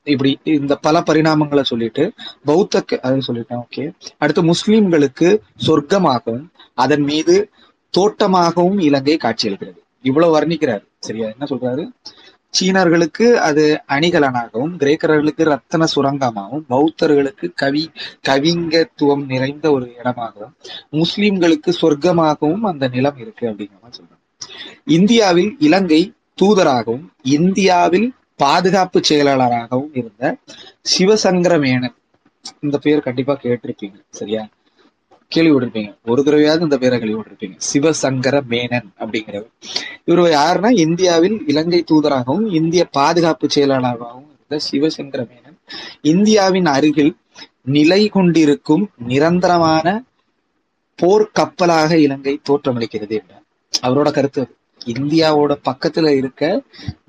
இப்படி 0.07 0.31
இந்த 0.55 0.75
பல 0.77 0.97
பரிணாமங்களை 1.01 1.63
சொல்லிட்டு 1.63 2.05
பௌத்த 2.45 2.83
அது 3.03 3.27
சொல்லிட்டேன் 3.27 3.61
ஓகே 3.65 3.83
அடுத்து 4.19 4.43
முஸ்லிம்களுக்கு 4.43 5.29
சொர்க்கமாகவும் 5.67 6.47
அதன் 6.75 7.03
மீது 7.03 7.35
தோட்டமாகவும் 7.97 8.81
இலங்கை 8.81 9.17
காட்சியளிக்கிறது 9.23 9.81
இவ்வளவு 10.03 10.41
வர்ணிக்கிறாரு. 10.41 10.85
சரியா? 10.99 11.27
என்ன 11.27 11.47
சொல்றாரு? 11.49 11.93
சீனர்களுக்கு 12.61 13.33
அது 13.33 13.83
அணிகலனாகவும் 13.89 14.73
கிரேக்கர்களுக்கு 14.77 15.43
ரத்தன 15.51 15.87
சுரங்கமாகவும் 15.95 16.65
பௌத்தர்களுக்கு 16.69 17.51
கவி 17.55 17.91
கவிங்கத்துவம் 18.29 19.27
நிறைந்த 19.27 19.71
ஒரு 19.71 19.95
இடமாகவும் 19.99 20.55
முஸ்லிம்களுக்கு 20.91 21.73
சொர்க்கமாகவும் 21.81 22.61
அந்த 22.61 22.89
நிலம் 22.89 23.17
இருக்கு 23.17 23.49
அப்படிங்கிற 23.49 23.79
மாதிரி 23.83 24.03
சொல்றாங்க 24.03 24.19
இந்தியாவில் 24.85 25.57
இலங்கை 25.59 26.13
தூதராகவும் 26.43 27.07
இந்தியாவில் 27.23 28.15
பாதுகாப்பு 28.37 29.01
செயலாளராகவும் 29.05 29.91
இருந்த 29.93 30.37
சிவசங்கர 30.99 31.55
மேனன் 31.59 31.97
இந்த 32.61 32.79
பேர் 32.79 33.01
கண்டிப்பா 33.01 33.39
கேட்டிருப்பீங்க. 33.43 33.99
சரியா? 34.11 34.49
கேள்விப்பட்டிருப்பீங்க. 35.35 35.97
ஒரு 36.07 36.23
தடவையாவது 36.23 36.61
இந்த 36.61 36.79
பேரை 36.79 36.99
கேள்விப்பட்டிருப்பீங்க. 36.99 37.59
சிவசங்கர 37.73 38.41
மேனன் 38.49 38.89
அப்படிங்கிறவர். 38.99 39.51
இவர் 40.05 40.33
யாருன்னா 40.33 40.71
இந்தியாவில் 40.71 41.43
இலங்கை 41.47 41.85
தூதராகவும் 41.91 42.53
இந்திய 42.55 42.85
பாதுகாப்பு 42.85 43.51
செயலாளராகவும் 43.51 44.29
இருந்த 44.35 44.67
சிவசங்கர 44.71 45.29
மேனன். 45.29 45.59
இந்தியாவின் 46.03 46.67
அருகில் 46.67 47.17
நிலை 47.63 48.09
கொண்டிருக்கும் 48.09 48.91
நிரந்தரமான 48.99 50.03
போர்க்கப்பலாக 51.03 51.93
இலங்கை 51.93 52.41
தோற்றமளிக்கிறது 52.49 53.21
என்றார். 53.21 53.43
அவரோட 53.83 54.13
கருத்து 54.13 54.41
அது. 54.41 54.55
இந்தியாவோட 54.87 55.57
பக்கத்துல 55.71 56.09
இருக்க 56.17 56.63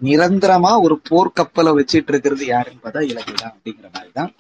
நிரந்தரமா 0.04 0.82
ஒரு 0.82 1.02
போர்க்கப்பலை 1.10 1.72
வச்சிட்டு 1.72 2.10
இருக்கிறது 2.10 2.46
யாருன்னு 2.46 2.80
பார்த்தா 2.84 3.02
இலங்கை 3.02 3.34
தான் 3.34 3.54
அப்படிங்கிற 3.54 3.94
மாதிரிதான் 3.94 4.34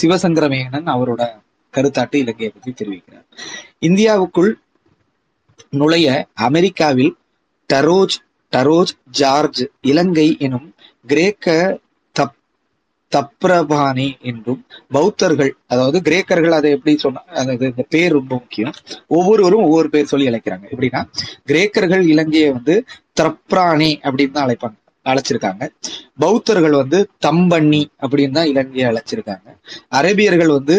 சிவசங்கர 0.00 0.48
மேனன் 0.48 0.86
அவரோட 0.86 1.44
கருத்தாட்டு 1.76 2.16
இலங்கையை 2.16 2.52
பற்றி 2.54 2.72
தெரிவிக்கிறார். 2.80 3.26
இந்தியாவுக்குள் 3.80 4.52
நுழைய 5.70 6.26
அமெரிக்காவில் 6.34 7.16
டரோஜ் 7.72 8.16
டரோஜ் 8.52 8.94
ஜார்ஜ் 9.10 9.62
இலங்கை 9.80 10.36
எனும் 10.38 10.74
கிரேக்க 11.06 11.78
தப் 12.14 12.36
தப்ரபானி 13.12 14.20
என்றும் 14.20 14.66
பௌத்தர்கள் 14.90 15.52
அதாவது 15.66 15.98
கிரேக்கர்கள் 16.00 16.50
அதை 16.50 16.70
எப்படி 16.70 16.98
சொன்னா 16.98 17.22
அதாவது 17.24 17.66
இந்த 17.66 17.84
பேர் 17.88 18.12
ரொம்ப 18.12 18.34
முக்கியம். 18.34 18.74
ஒவ்வொருவரும் 19.06 19.62
ஒவ்வொரு 19.62 19.90
பேர் 19.90 20.04
சொல்லி 20.04 20.28
அழைக்கிறாங்க. 20.28 20.64
எப்படின்னா 20.70 21.02
கிரேக்கர்கள் 21.46 22.04
இலங்கையை 22.06 22.50
வந்து 22.50 22.84
திரப்ராணி 23.20 23.90
அப்படின்னு 24.06 24.30
தான் 24.30 24.46
அழைப்பாங்க. 24.48 24.76
அழைச்சிருக்காங்க. 25.10 25.64
பௌத்தர்கள் 26.18 26.76
வந்து 26.80 26.98
தம்பண்ணி 27.18 27.82
அப்படின்னு 28.00 28.36
தான் 28.38 28.46
இலங்கையை 28.46 28.86
அழைச்சிருக்காங்க. 28.90 29.48
அரேபியர்கள் 29.90 30.52
வந்து 30.58 30.76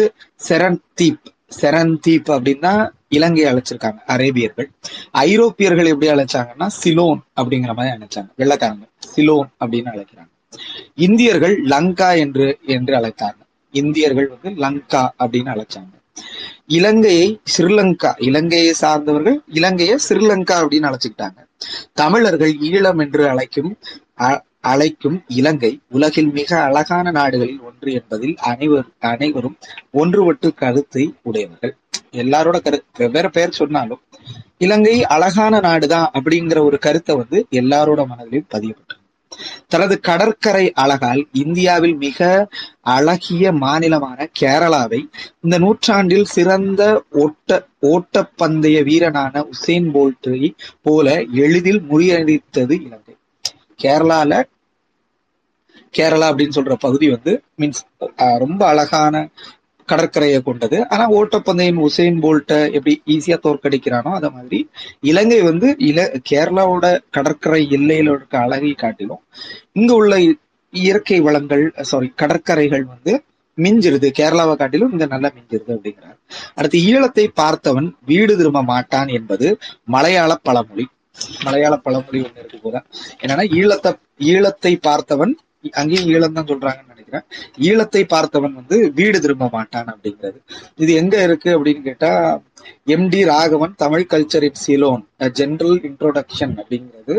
செரந்தீப் 0.48 1.26
செரந்தீப் 1.60 2.28
அப்படின்னு 2.36 2.58
தான் 2.58 2.82
இலங்கையை 3.08 3.48
அழைச்சிருக்காங்க 3.52 4.00
அரேபியர்கள். 4.14 4.68
ஐரோப்பியர்கள் 5.10 5.90
எப்படி 5.92 6.10
அழைச்சாங்கன்னா 6.12 6.66
சிலோன் 6.66 7.20
அப்படிங்கிற 7.40 7.74
மாதிரி 7.74 7.94
அழைச்சாங்க 7.96 8.30
வெள்ளக்காரங்க. 8.38 8.86
சிலோன் 9.14 9.48
அப்படின்னு 9.64 9.90
அழைக்கிறாங்க. 9.94 10.32
இந்தியர்கள் 10.94 11.54
லங்கா 11.74 12.10
என்று 12.24 12.58
என்று 12.66 12.94
அழைத்தாங்க. 12.94 13.40
இந்தியர்கள் 13.74 14.28
வந்து 14.34 14.50
லங்கா 14.64 15.02
அப்படின்னு 15.24 15.50
அழைச்சாங்க. 15.54 15.94
இலங்கையை 16.66 17.26
ஸ்ரீலங்கா 17.52 18.10
இலங்கையை 18.28 18.72
சார்ந்தவர்கள் 18.72 19.36
இலங்கையை 19.58 19.96
ஸ்ரீலங்கா 20.06 20.56
அப்படின்னு 20.62 20.88
அழைச்சுக்கிட்டாங்க. 20.88 21.38
தமிழர்கள் 21.92 22.52
ஈழம் 22.70 23.00
என்று 23.04 23.22
அழைக்கும் 23.28 23.70
அழைக்கும் 24.60 25.24
இலங்கை 25.28 25.80
உலகில் 25.88 26.30
மிக 26.30 26.62
அழகான 26.62 27.10
நாடுகளில் 27.10 27.60
ஒன்று 27.60 27.92
என்பதில் 27.92 28.36
அனைவர் 28.36 28.88
அனைவரும் 28.98 29.56
ஒன்றுபட்டு 29.92 30.54
கருத்தை 30.54 31.14
உடையவர்கள். 31.22 31.76
எல்லாரோட 32.12 32.60
கரு 32.60 32.84
வெவ்வேறு 32.96 33.30
பெயர் 33.30 33.50
சொன்னாலும் 33.50 34.02
இலங்கை 34.58 35.04
அழகான 35.04 35.60
நாடுதான் 35.60 36.10
அப்படிங்கிற 36.12 36.64
ஒரு 36.64 36.78
கருத்தை 36.78 37.16
வந்து 37.16 37.46
எல்லாரோட 37.50 38.06
மனதிலும் 38.06 38.50
பதியப்பட்டது. 38.50 39.02
தனது 39.68 40.00
கடற்கரை 40.00 40.72
அழகால் 40.72 41.28
இந்தியாவில் 41.32 41.96
மிக 41.96 42.48
அழகிய 42.80 43.52
மாநிலமான 43.52 44.26
கேரளாவை 44.40 45.00
இந்த 45.40 45.58
நூற்றாண்டில் 45.58 46.24
சிறந்த 46.24 47.04
ஓட்ட 47.10 47.68
ஓட்டப்பந்தய 47.82 48.82
வீரனான 48.84 49.42
உசேன் 49.42 49.88
போல்ட்டை 49.94 50.54
போல 50.82 51.20
எளிதில் 51.44 51.82
முறியடித்தது 51.90 52.76
இலங்கை. 52.86 53.14
கேரளால 53.82 54.32
கேரளா 55.98 56.26
அப்படின்னு 56.30 56.56
சொல்ற 56.56 56.74
பகுதி 56.80 57.06
வந்து 57.10 57.32
மீன்ஸ் 57.60 57.82
ரொம்ப 58.44 58.62
அழகான 58.66 59.14
கடற்கரையை 59.88 60.40
கொண்டது. 60.42 60.78
ஆனா 60.88 61.04
ஓட்டப்பந்தயம் 61.10 61.78
உசேன் 61.86 62.18
போல்ட்டை 62.24 62.58
எப்படி 62.72 62.94
ஈஸியா 63.06 63.36
தோற்கடிக்கிறானோ 63.46 64.10
அத 64.18 64.26
மாதிரி 64.30 64.58
இலங்கை 65.00 65.38
வந்து 65.42 65.68
இல 65.90 66.00
கேரளாவோட 66.30 66.86
கடற்கரை 67.10 67.62
எல்லையில 67.76 68.12
இருக்க 68.16 68.38
அழகை 68.38 68.72
காட்டிலும் 68.72 69.22
இங்க 69.72 69.94
உள்ள 69.94 70.18
இயற்கை 70.72 71.20
வளங்கள் 71.20 71.64
சாரி 71.90 72.12
கடற்கரைகள் 72.16 72.84
வந்து 72.84 73.12
மிஞ்சிருது. 73.58 74.08
கேரளாவை 74.18 74.54
காட்டிலும் 74.56 74.92
இங்க 74.92 75.06
நல்லா 75.06 75.28
மிஞ்சிருது 75.36 75.70
அப்படிங்கிறார். 75.76 76.18
அடுத்து 76.54 76.78
ஈழத்தை 76.90 77.24
பார்த்தவன் 77.40 77.88
வீடு 78.06 78.32
திரும்ப 78.36 78.62
மாட்டான் 78.72 79.08
என்பது 79.18 79.48
மலையாள 79.84 80.34
பழமொழி. 80.42 80.86
மலையாள 81.44 81.76
பழமொழி 81.76 82.20
ஒண்ணு 82.20 82.42
இருக்கு 82.42 82.58
போல. 82.62 82.82
என்னன்னா 83.22 83.44
ஈழத்தை 83.58 83.92
ஈழத்தை 84.30 84.72
பார்த்தவன் 84.88 85.34
அங்கேயும் 85.80 86.10
ஈழம் 86.14 86.36
தான் 86.36 86.50
சொல்றாங்கன்னு 86.50 86.92
நினைக்கிறேன். 86.94 87.24
ஈழத்தை 87.68 88.02
பார்த்தவன் 88.12 88.54
வந்து 88.58 88.76
வீடு 88.98 89.18
திரும்ப 89.20 89.48
மாட்டான் 89.52 89.88
அப்படிங்கிறது. 89.92 90.38
இது 90.76 90.92
எங்க 90.94 91.22
இருக்கு 91.22 91.50
அப்படின்னு 91.56 91.82
கேட்டா 91.82 92.10
M D 92.94 93.20
Raghavan 93.24 93.74
Tamil 93.76 94.06
culture 94.10 94.46
in 94.48 94.60
Ceylon 94.66 95.02
general 95.38 95.78
introduction 95.88 96.54
அப்படிங்கிறது. 96.60 97.16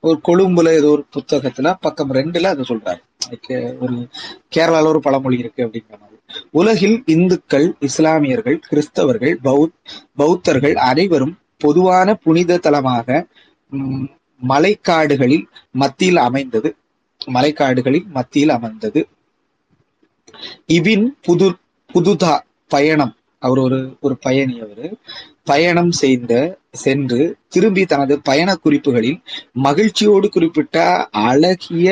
ஒரு 0.00 0.18
கொழும்புல 0.28 0.74
ஏதோ 0.80 0.88
ஒரு 0.88 1.04
புத்தகத்துல 1.16 1.74
பக்கம் 1.80 2.14
ரெண்டுல 2.18 2.52
அதை 2.54 2.64
சொல்றாரு. 2.68 3.02
ஒரு 3.84 3.96
கேரளால 4.56 4.86
ஒரு 4.86 5.00
பழமொழி 5.00 5.38
இருக்கு 5.38 5.64
அப்படிங்கிற 5.66 5.96
மாதிரி. 6.00 6.16
உலகில் 6.50 6.98
இந்துக்கள் 7.06 7.68
இஸ்லாமியர்கள் 7.80 8.58
கிறிஸ்தவர்கள் 8.70 9.34
பௌத் 9.44 9.76
பௌத்தர்கள் 10.16 10.76
அனைவரும் 10.90 11.34
பொதுவான 11.60 12.08
புனித 12.14 12.60
தலமாக 12.66 13.08
மலைக்காடுகளில் 14.40 15.46
மத்தியில் 15.72 16.20
அமைந்தது. 16.26 16.70
மலைக்காடுகளில் 17.30 18.06
மத்தியில் 18.08 18.52
அமைந்தது. 18.56 19.00
இபின் 20.68 21.06
புது 21.20 21.48
புதுதா 21.90 22.34
பயணம் 22.70 23.14
அவர் 23.42 23.58
ஒரு 23.58 23.78
ஒரு 24.00 24.14
பயணி 24.18 24.54
அவரு. 24.60 24.86
பயணம் 25.44 25.92
செய்த 26.00 26.32
சென்று 26.76 27.20
திரும்பி 27.48 27.82
தனது 27.84 28.14
பயண 28.20 28.50
குறிப்புகளில் 28.56 29.18
மகிழ்ச்சியோடு 29.58 30.26
குறிப்பிட்ட 30.28 30.76
அழகிய 31.28 31.88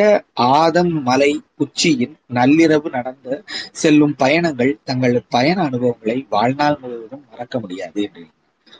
ஆதம் 0.56 0.94
மலை 1.02 1.30
உச்சியின் 1.56 2.14
நள்ளிரவு 2.34 2.90
நடந்த 2.90 3.28
செல்லும் 3.72 4.14
பயணங்கள் 4.16 4.72
தங்கள் 4.84 5.16
பயண 5.28 5.58
அனுபவங்களை 5.62 6.18
வாழ்நாள் 6.28 6.80
முழுவதும் 6.82 7.25
மறக்க 7.30 7.58
முடியாது 7.58 8.02
என்று 8.02 8.25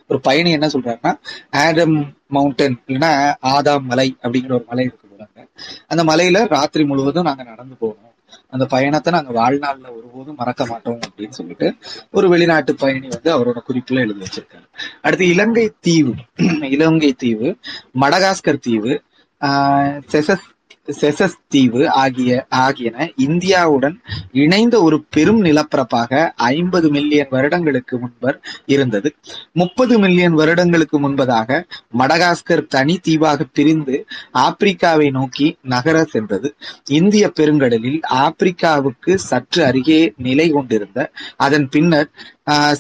ஒரு 0.09 0.21
பயணி 0.21 0.51
என்ன 0.51 0.67
சொல்றாருன்னா 0.67 1.19
ஆடம் 1.51 2.15
மவுண்டன் 2.27 2.83
இல்லைன்னா 2.87 3.35
ஆதாம் 3.43 3.81
மலை 3.81 4.17
அப்படிங்கிற 4.23 4.53
ஒரு 4.53 4.65
மலை 4.69 4.85
இருக்கு 4.85 5.09
போறாங்க 5.09 5.49
அந்த 5.87 6.05
மலையில 6.05 6.49
ராத்திரி 6.49 6.85
முழுவதும் 6.85 7.25
நாங்க 7.25 7.43
நடந்து 7.43 7.75
போவோம் 7.75 8.07
அந்த 8.51 8.67
பயணத்தை 8.67 9.13
நாங்க 9.13 9.33
வாழ்நாள்ல 9.33 9.97
ஒருபோதும் 9.97 10.35
மறக்க 10.35 10.67
மாட்டோம் 10.67 11.01
அப்படின்னு 11.09 11.31
சொல்லிட்டு 11.31 11.75
ஒரு 12.11 12.29
வெளிநாட்டு 12.29 12.75
பயணி 12.75 13.09
வந்து 13.09 13.39
அவரோட 13.39 13.59
குறிப்புல 13.69 13.95
எழுதி 13.95 14.25
வச்சிருக்காரு. 14.25 14.67
அடுத்து 15.03 15.29
இலங்கை 15.29 15.73
தீவு. 15.81 16.15
இலங்கை 16.61 17.13
தீவு 17.13 17.57
மடகாஸ்கர் 18.01 18.59
தீவு 18.59 19.03
ஆஹ் 19.41 20.01
செசஸ் 20.13 20.47
செசஸ் 20.93 21.37
தீவு 21.49 21.91
ஆகிய 21.91 22.47
ஆகியன 22.49 23.09
இந்தியாவுடன் 23.17 23.97
இணைந்த 24.33 24.83
ஒரு 24.83 25.05
பெரும் 25.11 25.45
நிலப்பரப்பாக 25.45 26.31
ஐம்பது 26.37 26.91
மில்லியன் 26.91 27.27
வருடங்களுக்கு 27.31 27.99
முன்பர் 27.99 28.39
இருந்தது. 28.67 29.15
முப்பது 29.53 29.99
மில்லியன் 29.99 30.33
வருடங்களுக்கு 30.33 31.01
முன்பதாக 31.01 31.63
மடகாஸ்கர் 31.99 32.67
தனி 32.67 32.99
தீவாக 32.99 33.45
பிரிந்து 33.53 34.07
ஆப்பிரிக்காவை 34.35 35.11
நோக்கி 35.11 35.57
நகர 35.63 36.05
சென்றது. 36.05 36.55
இந்திய 36.85 37.33
பெருங்கடலில் 37.41 38.01
ஆப்பிரிக்காவுக்கு 38.15 39.15
சற்று 39.15 39.65
அருகே 39.65 40.13
நிலை 40.17 40.51
கொண்டிருந்த 40.51 41.11
அதன் 41.37 41.69
பின்னர் 41.69 42.11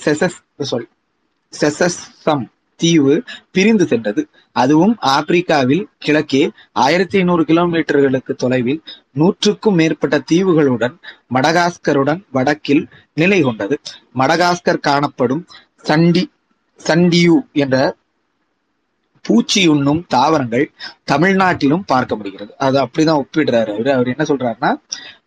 செசஸ் 0.05 0.38
sorry, 0.71 0.87
செசஸ்தம் 1.53 2.47
தீவு 2.77 3.23
பிரிந்து 3.50 3.87
சென்றது. 3.87 4.29
அதுவும் 4.59 4.95
ஆப்பிரிக்காவில் 5.11 5.85
கிழக்கே 5.99 6.43
ஆயிரத்தி 6.81 7.19
ஐநூறு 7.19 7.43
கிலோமீட்டர்களுக்கு 7.43 8.33
தொலைவில் 8.35 8.81
நூற்றுக்கும் 9.12 9.75
மேற்பட்ட 9.75 10.23
தீவுகளுடன் 10.31 10.95
மடகாஸ்கருடன் 11.35 12.23
வடக்கில் 12.31 12.85
நிலை 13.15 13.41
கொண்டது. 13.43 13.77
மடகாஸ்கர் 14.15 14.81
காணப்படும் 14.81 15.43
சண்டி 15.85 16.25
சண்டியு 16.81 17.37
என்ற 17.57 17.77
பூச்சி 19.25 19.62
உண்ணும் 19.69 20.03
தாவரங்கள் 20.09 20.67
தமிழ்நாட்டிலும் 21.12 21.85
பார்க்க 21.87 22.17
முடிகிறது 22.17 22.53
அது 22.59 22.77
அப்படிதான் 22.85 23.21
ஒப்பிடுறாரு 23.23 23.71
அவரு. 23.75 23.91
அவர் 23.93 24.09
என்ன 24.09 24.25
சொல்றாருன்னா 24.25 24.71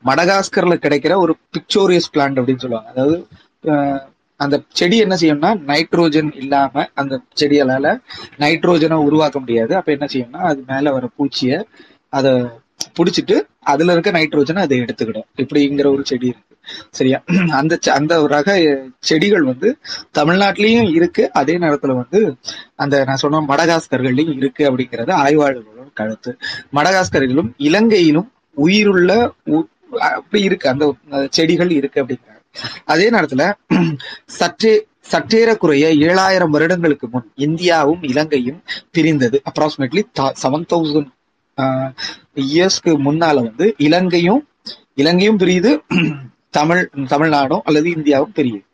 மடகாஸ்கர்ல 0.05 0.75
கிடைக்கிற 0.77 1.15
ஒரு 1.17 1.33
பிக்சோரியஸ் 1.53 2.11
பிளான்ட் 2.13 2.39
அப்படின்னு 2.39 2.63
சொல்லுவாங்க. 2.65 2.89
அதாவது 2.93 3.17
அஹ், 3.63 4.00
அந்த 4.41 4.62
செடி 4.67 4.98
என்ன 4.98 5.15
செய்யும்னா 5.15 5.60
நைட்ரோஜன் 5.67 6.36
இல்லாம 6.36 6.89
அந்த 6.93 7.21
செடிகளால 7.41 8.00
நைட்ரோஜனை 8.38 8.93
உருவாக்க 8.93 9.39
முடியாது. 9.39 9.75
அப்ப 9.75 9.91
என்ன 9.91 10.07
செய்யும்னா 10.13 10.36
அது 10.36 10.63
மேல 10.67 10.91
வர 10.91 11.10
பூச்சிய 11.17 11.63
அதை 12.10 12.31
புடிச்சிட்டு 12.98 13.41
அதுல 13.60 13.91
இருக்க 13.91 14.12
நைட்ரோஜனை 14.12 14.57
அதை 14.57 14.79
எடுத்துக்கிடும். 14.79 15.24
இப்படிங்கிற 15.38 15.88
ஒரு 15.88 16.05
செடி 16.05 16.27
இருக்கு. 16.27 16.55
சரியா? 16.89 17.24
அந்த 17.50 17.79
அந்த 17.93 18.27
ரக 18.27 18.79
செடிகள் 19.00 19.43
வந்து 19.43 19.77
தமிழ்நாட்டிலயும் 20.17 20.93
இருக்கு. 20.93 21.33
அதே 21.33 21.57
நேரத்துல 21.57 21.95
வந்து 21.95 22.36
அந்த 22.75 23.03
நான் 23.03 23.15
சொன்ன 23.15 23.45
மடகாஸ்கர்கள்லயும் 23.48 24.36
இருக்கு 24.36 24.71
அப்படிங்கறது 24.71 25.12
ஆய்வாளர்களோட 25.15 25.93
கருத்து. 25.93 26.38
மடகாஸ்கர்களும் 26.74 27.53
இலங்கையிலும் 27.57 28.31
உயிருள்ள 28.53 29.33
உ- 29.45 29.98
அப்படி 30.00 30.43
இருக்கு. 30.43 30.69
அந்த 30.69 30.95
செடிகள் 31.29 31.71
இருக்கு 31.71 32.05
அப்படிங்கிற 32.05 32.30
அதே 32.86 33.08
நேரத்துல 33.10 33.43
சற்றே 34.39 34.74
சற்றேறக்குறைய 35.12 35.86
ஏழாயிரம் 36.08 36.53
வருடங்களுக்கு 36.55 37.08
முன் 37.10 37.27
இந்தியாவும் 37.38 38.03
இலங்கையும் 38.03 38.60
பிரிந்தது. 38.91 39.38
அப்ராக்சிமேட்லி 39.50 40.01
செவன் 40.43 40.67
தௌசண்ட் 40.74 41.10
இயர்ஸ்க்கு 42.48 42.91
முன்னால 43.08 43.38
வந்து 43.48 43.65
இலங்கையும் 43.77 44.41
இலங்கையும் 44.96 45.39
பிரியுது 45.39 45.72
தமிழ் 46.50 46.84
தமிழ்நாடும் 47.10 47.63
அல்லது 47.63 47.88
இந்தியாவும் 47.89 48.36
பிரியுது. 48.36 48.65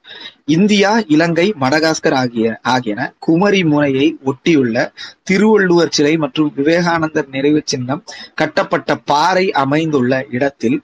இந்தியா 0.47 0.91
இலங்கை 1.07 1.45
மடகாஸ்கர் 1.59 2.15
ஆகிய 2.21 2.47
ஆகியன 2.73 3.01
குமரி 3.19 3.61
முனையை 3.63 4.07
ஒட்டியுள்ள 4.25 4.75
திருவள்ளுவர் 5.23 5.93
சிலை 5.97 6.13
மற்றும் 6.17 6.51
விவேகானந்தர் 6.55 7.29
நிறைவு 7.29 7.61
சின்னம் 7.65 8.03
கட்டப்பட்ட 8.35 8.95
பாறை 9.11 9.45
அமைந்துள்ள 9.63 10.21
இடத்தில் 10.29 10.77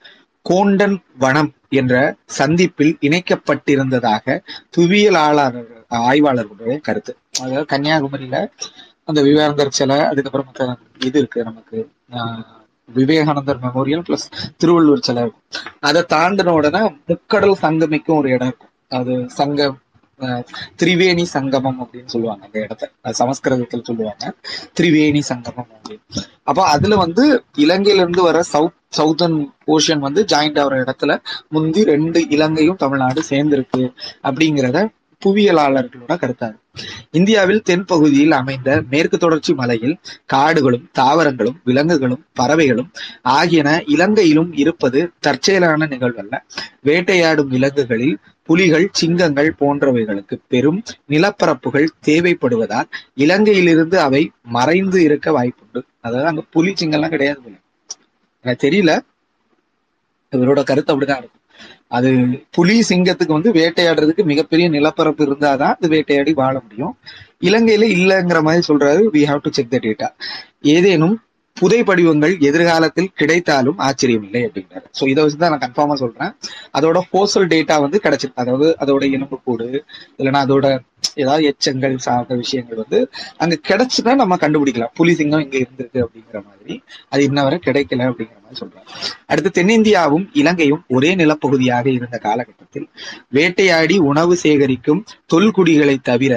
கோண்டன் 0.46 0.98
வனம் 1.18 1.52
என்ற 1.80 1.94
சந்திப்பில் 2.38 2.94
இணைக்கப்பட்டிருந்ததாக 3.02 4.36
துவியலாளர் 4.78 5.60
ஆய்வாளர்களுடைய 6.10 6.76
கருத்து. 6.80 7.14
அதாவது 7.42 7.68
கன்னியாகுமரியில 7.74 8.38
அந்த 9.04 9.20
விவேகானந்தர் 9.22 9.78
சிலை 9.80 9.98
அதுக்கப்புறம் 10.02 10.80
இது 11.00 11.18
இருக்கு 11.20 11.40
நமக்கு 11.44 11.78
விவேகானந்தர் 12.90 13.60
மெமோரியல் 13.60 14.06
பிளஸ் 14.08 14.28
திருவள்ளுவர் 14.58 15.06
சிலை 15.08 15.22
இருக்கும். 15.22 15.46
அதை 15.80 16.02
தாண்டின 16.14 16.54
உடனே 16.60 16.82
முக்கடல் 17.10 17.62
சங்கமிக்கும் 17.62 18.20
ஒரு 18.22 18.30
இடம் 18.30 18.48
இருக்கும். 18.48 18.74
அது 18.90 19.14
சங்கம் 19.40 19.78
திரிவேணி 20.82 21.24
சங்கமம் 21.36 21.80
அப்படின்னு 21.82 22.12
சொல்லுவாங்க 22.14 22.44
அந்த 22.46 22.58
இடத்த. 22.60 22.84
அது 23.02 23.16
சமஸ்கிருதத்துல 23.22 23.84
சொல்லுவாங்க. 23.84 24.26
திரிவேணி 24.78 25.22
சங்கமம் 25.32 25.70
அப்படின்னு. 25.74 26.04
அப்போ 26.44 26.62
அதுல 26.66 26.96
வந்து 26.96 27.24
இலங்கையில 27.58 28.04
இருந்து 28.04 28.24
வர 28.24 28.42
சவுத் 28.54 28.78
சவுத்தர்ன் 28.98 29.38
ஓஷன் 29.68 30.00
வந்து 30.00 30.24
ஜாயிண்ட் 30.34 30.60
ஆகிற 30.64 30.82
இடத்துல 30.84 31.14
முந்தி 31.50 31.84
ரெண்டு 31.84 32.22
இலங்கையும் 32.30 32.76
தமிழ்நாடு 32.76 33.24
சேர்ந்திருக்கு 33.30 33.84
அப்படிங்கிறத 34.30 34.86
புவியியலாளர்களோட 35.22 36.14
கருத்தாரு. 36.22 36.56
இந்தியாவில் 37.12 37.62
தென்பகுதியில் 37.70 38.34
அமைந்த 38.40 38.70
மேற்கு 38.90 39.18
தொடர்ச்சி 39.18 39.54
மலையில் 39.54 39.94
காடுகளும் 40.26 40.90
தாவரங்களும் 41.00 41.58
விலங்குகளும் 41.64 42.24
பறவைகளும் 42.34 42.90
ஆகியன 43.22 43.70
இலங்கையிலும் 43.86 44.52
இருப்பது 44.54 45.02
தற்செயலான 45.20 45.88
நிகழ்வல்ல. 45.88 46.36
வேட்டையாடும் 46.82 47.48
விலங்குகளில் 47.48 48.18
புலிகள் 48.50 48.88
சிங்கங்கள் 48.92 49.56
போன்றவைகளுக்கு 49.60 50.38
பெரும் 50.48 50.80
நிலப்பரப்புகள் 51.10 51.88
தேவைப்படுவதால் 52.08 52.90
இலங்கையிலிருந்து 53.16 53.96
அவை 53.96 54.32
மறைந்து 54.58 55.02
இருக்க 55.04 55.32
வாய்ப்புண்டு. 55.32 55.82
அதாவது 56.02 56.28
அங்க 56.28 56.44
புலி 56.52 56.74
சிங்கம்லாம் 56.82 57.16
கிடையாது 57.16 57.62
எனக்கு 58.44 58.70
தெரியல. 58.70 58.92
இவரோட 60.32 60.64
கருத்து 60.64 60.94
அப்படிதான் 60.94 61.18
இருக்கும். 61.18 61.42
அது 61.88 62.10
புலி 62.52 62.84
சிங்கத்துக்கு 62.90 63.28
வந்து 63.28 63.52
வேட்டையாடுறதுக்கு 63.52 64.24
மிகப்பெரிய 64.24 64.70
நிலப்பரப்பு 64.70 65.26
இருந்தாதான் 65.26 65.74
அது 65.74 65.88
வேட்டையாடி 65.88 66.34
வாழ 66.34 66.60
முடியும். 66.60 66.98
இலங்கையில 67.42 67.86
இல்லைங்கிற 67.98 68.42
மாதிரி 68.42 68.74
சொல்றாரு. 68.74 69.04
We 69.14 69.22
have 69.30 69.40
to 69.42 69.52
check 69.52 69.70
the 69.70 69.78
data 69.78 70.10
ஏதேனும் 70.62 71.22
புதை 71.58 71.80
படிவங்கள் 71.90 72.34
எதிர்காலத்தில் 72.48 73.12
கிடைத்தாலும் 73.20 73.82
ஆச்சரியம் 73.88 74.24
இல்லை 74.28 74.42
அப்படிங்கிறாரு. 74.48 74.88
ஸோ 75.00 75.04
இதை 75.12 75.22
வச்சு 75.24 75.38
தான் 75.44 75.54
நான் 75.54 75.64
கன்ஃபார்மா 75.66 75.96
சொல்றேன். 76.04 76.32
அதோட 76.78 77.00
ஃபோசல் 77.10 77.48
டேட்டா 77.54 77.76
வந்து 77.86 77.98
கிடைச்சிருக்கு. 78.06 78.44
அதாவது 78.44 78.68
அதோட 78.84 79.04
எலும்புக்கூடு 79.18 79.68
இல்லைன்னா 80.20 80.42
அதோட 80.48 80.68
ஏதாவது 81.22 81.44
எச்சங்கள் 81.52 81.96
சார்ந்த 82.06 82.34
விஷயங்கள் 82.42 82.80
வந்து 82.84 83.00
அங்க 83.38 83.56
கிடைச்சுன்னா 83.70 84.14
நம்ம 84.22 84.38
கண்டுபிடிக்கலாம். 84.44 84.94
புலி 85.00 85.14
சிங்கம் 85.20 85.44
இங்க 85.46 85.58
இருந்திருக்கு 85.64 86.00
அப்படிங்கிற 86.06 86.38
மாதிரி. 86.50 86.76
அது 87.10 87.24
இன்ன 87.30 87.44
வரை 87.48 87.58
கிடைக்கல 87.68 88.08
அப்படிங்கிற 88.10 88.40
மாதிரி 88.44 88.60
சொல்றாங்க 88.62 88.88
அடுத்து 89.32 89.50
தென்னிந்தியாவும் 89.60 90.26
இலங்கையும் 90.42 90.84
ஒரே 90.96 91.12
நிலப்பகுதியாக 91.22 91.88
இருந்த 91.98 92.18
காலகட்டத்தில் 92.28 92.88
வேட்டையாடி 93.38 93.98
உணவு 94.12 94.36
சேகரிக்கும் 94.44 95.04
தொல்குடிகளை 95.34 95.98
தவிர 96.12 96.34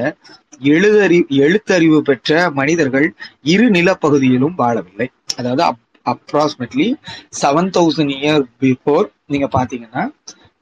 எழுதறி 0.61 1.27
எழுத்தறிவு 1.29 1.99
பெற்ற 2.01 2.51
மனிதர்கள் 2.51 3.15
இரு 3.43 3.71
நிலப்பகுதியிலும் 3.71 4.57
வாழவில்லை. 4.59 5.07
அதாவது 5.37 5.65
approximately 6.07 6.95
seven 7.43 7.71
thousand 7.77 8.15
year 8.17 8.45
before 8.61 9.07
நீங்க 9.27 9.49
பாத்தீங்கன்னா 9.53 10.09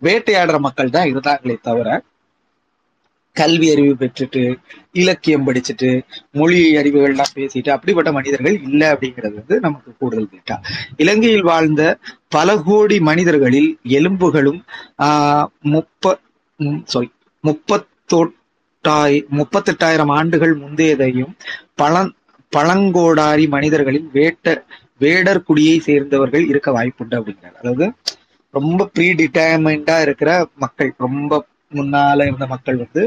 வேட்டையாடுற 0.02 0.58
மக்கள் 0.58 0.90
தான் 0.90 1.08
இருந்தாங்களே 1.08 1.56
தவிர 1.60 2.02
கல்வி 3.36 3.70
அறிவு 3.70 3.94
பெற்றுட்டு 3.94 4.56
இலக்கியம் 4.92 5.46
படிச்சுட்டு 5.46 6.02
மொழி 6.30 6.76
அறிவுகள்லாம் 6.76 7.32
பேசிட்டு 7.34 7.70
அப்படிப்பட்ட 7.70 8.12
மனிதர்கள் 8.12 8.60
இல்லை 8.62 8.88
அப்படிங்கிறது 8.88 9.34
வந்து 9.34 9.60
நமக்கு 9.60 9.96
கூடுதல் 9.98 10.28
டேட்டா 10.32 10.56
இலங்கையில் 10.96 11.42
வாழ்ந்த 11.42 11.98
பல 12.28 12.58
கோடி 12.58 13.00
மனிதர்களில் 13.00 13.78
எலும்புகளும் 13.88 14.60
ஆஹ் 14.98 15.46
முப்ப 15.60 16.18
சாரி 16.84 17.10
முப்பத்தொட்டாய் 18.84 19.18
முப்பத்தெட்டாயிரம் 19.38 20.10
ஆண்டுகள் 20.14 20.52
முந்தையதையும் 20.62 21.30
பழ 21.74 21.94
பழங்கோடாரி 22.52 23.44
மனிதர்களின் 23.54 24.08
வேட்ட 24.16 24.52
வேடர் 24.98 25.40
குடியை 25.48 25.76
சேர்ந்தவர்கள் 25.86 26.44
இருக்க 26.50 26.68
வாய்ப்புண்டு 26.76 27.16
அப்படிங்கிறார். 27.18 27.56
அதாவது 27.60 27.86
ரொம்ப 28.54 28.86
ப்ரீ 28.94 29.06
டிட்டர்மைண்டா 29.20 29.96
இருக்கிற 30.02 30.30
மக்கள் 30.54 30.90
ரொம்ப 31.06 31.40
முன்னால 31.74 32.26
இருந்த 32.28 32.46
மக்கள் 32.46 32.78
வந்து 32.82 33.02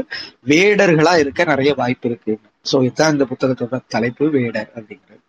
வேடர்களா 0.52 1.14
இருக்க 1.22 1.44
நிறைய 1.44 1.72
வாய்ப்பு 1.74 2.08
இருக்கு. 2.10 2.34
சோ 2.70 2.76
இதுதான் 2.86 3.12
இந்த 3.12 3.26
புத்தகத்தோட 3.30 3.78
தலைப்பு 3.88 4.26
வேடர் 4.36 4.70
அப்படிங்கிறது. 4.76 5.22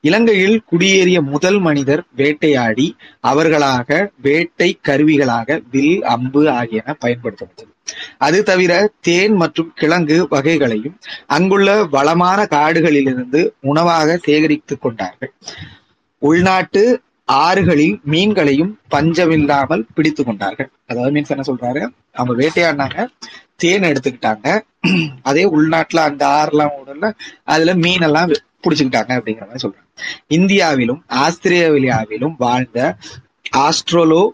இலங்கையில் 0.00 0.58
குடியேறிய 0.72 1.20
முதல் 1.32 1.58
மனிதர் 1.58 2.02
வேட்டையாடி 2.20 2.88
அவர்களாக 3.32 3.88
வேட்டை 4.26 4.70
கருவிகளாக 4.88 5.58
வில் 5.70 5.98
அம்பு 6.16 6.44
ஆகியன 6.58 6.96
பயன்படுத்தப்பட்டது. 7.04 7.72
அது 8.18 8.42
தவிர 8.42 8.92
தேன் 9.00 9.34
மற்றும் 9.34 9.72
கிழங்கு 9.74 10.26
வகைகளையும் 10.30 10.96
அங்குள்ள 11.26 11.84
வளமான 11.84 12.46
காடுகளிலிருந்து 12.50 13.50
உணவாக 13.60 14.16
சேகரித்துக் 14.16 14.82
கொண்டார்கள். 14.82 15.32
உள்நாட்டு 16.18 17.02
ஆறுகளில் 17.32 18.00
மீன்களையும் 18.10 18.72
பஞ்சமில்லாமல் 18.90 19.86
பிடித்து 19.94 20.24
கொண்டார்கள். 20.24 20.70
அதாவது 20.86 21.14
மீன்ஸ் 21.14 21.28
என்ன 21.28 21.44
சொல்றாரு? 21.46 21.88
அவங்க 22.12 22.34
வேட்டையாடினாங்க 22.42 23.06
தேன் 23.56 23.82
எடுத்துக்கிட்டாங்க. 23.82 24.60
அதே 25.22 25.44
உள்நாட்டுல 25.44 25.96
அந்த 25.96 26.26
ஆறுலாம் 26.26 26.74
ஓடல 26.80 27.12
அதுல 27.44 27.74
மீன் 27.74 28.00
எல்லாம் 28.00 28.30
பிடிச்சுக்கிட்டாங்க 28.62 29.12
அப்படிங்கிற 29.18 29.44
மாதிரி 29.46 29.68
சொல்றாங்க. 29.68 29.84
இந்தியாவிலும் 30.26 31.04
ஆஸ்திரேலியாவிலும் 31.06 32.34
வாழ்ந்த 32.38 32.96
ஆஸ்ட்ரோலோ 33.56 34.28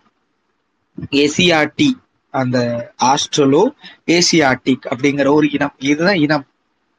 எசியாட்டி 1.10 1.90
அந்த 2.32 2.90
ஆஸ்ட்ரலோ 3.04 3.74
ஏசியாட்டிக் 4.06 4.86
அப்படிங்கிற 4.90 5.32
ஒரு 5.32 5.50
இனம். 5.50 5.74
இதுதான் 5.78 6.14
இனம். 6.14 6.46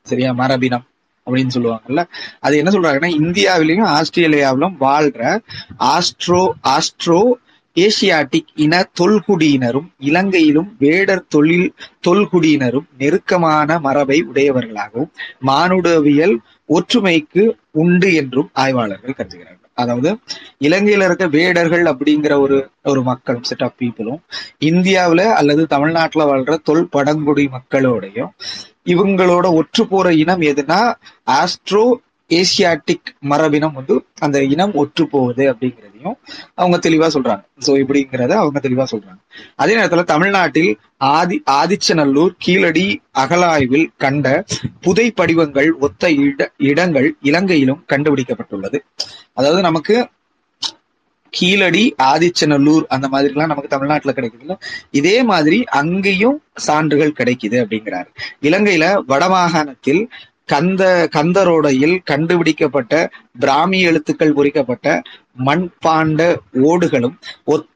சரியா? 0.04 0.32
மரபினம் 0.32 0.86
அப்படின்னு 1.26 1.50
சொல்லுவாங்கல்ல. 1.54 2.04
அது 2.40 2.58
என்ன 2.58 2.70
சொல்றாங்கன்னா 2.70 3.12
இந்தியாவிலையும் 3.20 3.84
ஆஸ்திரேலியாவிலும் 3.84 4.76
வாழ்ற 4.80 5.40
ஆஸ்ட்ரோ 5.80 6.50
ஆஸ்ட்ரோ 6.64 7.32
ஏசியாட்டிக் 7.76 8.48
இன 8.56 8.90
தொல்குடியினரும் 9.00 9.88
இலங்கையிலும் 10.00 10.76
வேடர் 10.80 11.28
தொழில் 11.28 11.74
தொல்குடியினரும் 12.08 12.88
நெருக்கமான 12.98 13.80
மரபை 13.80 14.26
உடையவர்களாகவும் 14.34 15.10
மானுடவியல் 15.46 16.38
ஒற்றுமைக்கு 16.68 17.52
உண்டு 17.72 18.14
என்றும் 18.14 18.50
ஆய்வாளர்கள் 18.54 19.14
கருதுகிறார்கள். 19.14 19.63
அதாவது 19.74 20.10
இலங்கையில 20.62 21.06
இருக்க 21.06 21.28
வேடர்கள் 21.28 21.86
அப்படிங்கிற 21.86 22.34
ஒரு 22.40 22.58
ஒரு 22.84 23.04
மக்களும் 23.04 23.44
செட் 23.44 23.64
ஆஃப் 23.64 23.78
பீப்புளும் 23.80 24.22
இந்தியாவுல 24.62 25.24
அல்லது 25.34 25.66
தமிழ்நாட்டுல 25.68 26.28
வாழ்ற 26.32 26.58
தொல் 26.64 26.90
பழங்குடி 26.90 27.50
மக்களோடையும் 27.58 28.32
இவங்களோட 28.86 29.46
ஒற்று 29.60 29.84
போற 29.84 30.14
இனம் 30.14 30.42
எதுனா 30.42 30.80
ஆஸ்ட்ரோ 31.40 31.86
ஏசியாட்டிக் 32.30 33.10
மரபினம் 33.20 33.74
வந்து 33.74 33.96
அந்த 34.20 34.44
இனம் 34.44 34.74
ஒற்று 34.74 35.04
போகுது 35.04 35.44
அப்படிங்கிறதையும் 35.52 36.16
அவங்க 36.56 36.78
தெளிவா 36.78 37.08
சொல்றாங்க. 37.16 37.44
சோ 37.66 37.72
இப்படிங்கிறத 37.82 38.34
அவங்க 38.42 38.60
தெளிவா 38.64 38.86
சொல்றாங்க. 38.92 39.20
அதே 39.56 39.74
நேரத்துல 39.78 40.04
தமிழ்நாட்டில் 40.04 40.72
ஆதி 40.98 41.38
ஆதிச்சநல்லூர் 41.52 42.34
கீழடி 42.38 42.88
அகலாய்வில் 43.18 43.88
கண்ட 43.98 44.28
புதை 44.82 45.12
படிவங்கள் 45.12 45.70
ஒத்த 45.86 46.12
இட 46.26 46.52
இடங்கள் 46.58 47.10
இலங்கையிலும் 47.22 47.84
கண்டுபிடிக்கப்பட்டுள்ளது. 47.94 48.80
அதாவது 49.34 49.62
நமக்கு 49.62 50.10
கீழடி 51.30 51.96
ஆதிச்சநல்லூர் 52.04 52.84
அந்த 52.88 53.08
மாதிரிலாம் 53.08 53.46
நமக்கு 53.46 53.68
தமிழ்நாட்டுல 53.68 54.14
கிடைக்குதுல்ல. 54.14 54.60
இதே 54.92 55.24
மாதிரி 55.24 55.64
அங்கேயும் 55.64 56.44
சான்றுகள் 56.56 57.14
கிடைக்குது 57.18 57.64
அப்படிங்கிறாரு. 57.64 58.08
இலங்கையில 58.42 59.02
வடமாகாணத்தில் 59.08 60.08
கந்த 60.46 61.10
கந்தரோடையில் 61.16 62.00
கண்டுபிடிக்கப்பட்ட 62.04 63.10
பிராமி 63.40 63.82
எழுத்துக்கள் 63.82 64.34
பொறிக்கப்பட்ட 64.34 65.02
மண்பாண்ட 65.46 66.36
ஓடுகளும் 66.54 67.18
ஒத்- 67.48 67.68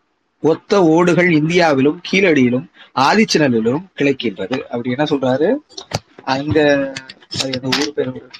ஒத்த 0.42 0.84
ஓடுகள் 0.84 1.32
இந்தியாவிலும் 1.32 2.02
கீழடியிலும் 2.12 2.66
ஆதிச்சநல்லூரிலும் 2.96 3.86
கிடைக்கின்றது. 3.96 4.60
அப்படி 4.60 4.90
என்ன 4.90 5.04
சொல்றாரு? 5.04 5.56
அங்க 6.24 6.94
அது 7.44 7.60
அந்த 7.62 7.78
ஊர் 7.78 7.94
பேர்? 7.94 8.32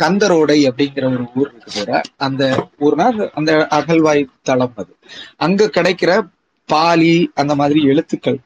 கந்தரோடை 0.00 0.58
அப்படிங்கிற 0.68 1.04
ஒரு 1.04 1.26
ஊர் 1.34 1.52
இருக்கு 1.52 1.72
போற 1.74 2.00
அந்த 2.16 2.68
ஊர்னா 2.80 3.28
அந்த- 3.34 3.66
அகழ்வாய் 3.70 4.26
தளம் 4.42 4.72
அது. 4.76 4.96
அங்க 5.36 5.66
கிடைக்கிற 5.66 6.30
பாலி 6.68 7.30
அந்த 7.34 7.54
மாதிரி 7.54 7.82
எழுத்துக்கள் 7.82 8.38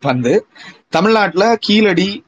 வந்து 0.00 0.46
தமிழ்நாட்டுல 0.88 1.56
கீழடி 1.60 2.24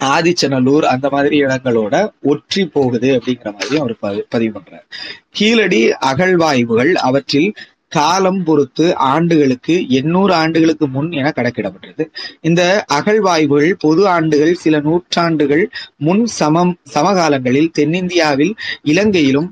ஆதிச்சநல்லூர் 0.00 0.82
அந்த 0.82 1.08
மாதிரி 1.08 1.42
இடங்களோட 1.42 2.10
ஒற்றி 2.22 2.66
போகுது 2.66 3.08
அப்படிங்கிற 3.16 3.52
மாதிரி 3.52 3.76
அவர் 3.78 3.96
பதி- 4.02 4.24
பதிவு 4.28 4.58
பண்றார். 4.58 4.86
கீழடி 5.30 5.90
அகழ்வாய்வுகள் 5.90 6.92
அவற்றில் 6.92 7.54
காலம் 7.92 8.40
பொறுத்து 8.44 8.86
ஆண்டுகளுக்கு 9.06 9.74
எண்ணூறு 9.88 10.32
ஆண்டுகளுக்கு 10.34 10.86
முன் 10.88 11.10
என 11.12 11.32
கணக்கிடப்பட்டது 11.36 12.04
இந்த 12.40 12.62
அகழ்வாய்வுகள் 12.92 13.74
பொது 13.78 14.02
ஆண்டுகள் 14.08 14.54
சில 14.54 14.80
நூற்றாண்டுகள் 14.80 15.64
முன் 15.96 16.24
சமம் 16.38 16.74
சமகாலங்களில் 16.94 17.74
தென்னிந்தியாவில் 17.78 18.54
இலங்கையிலும் 18.82 19.50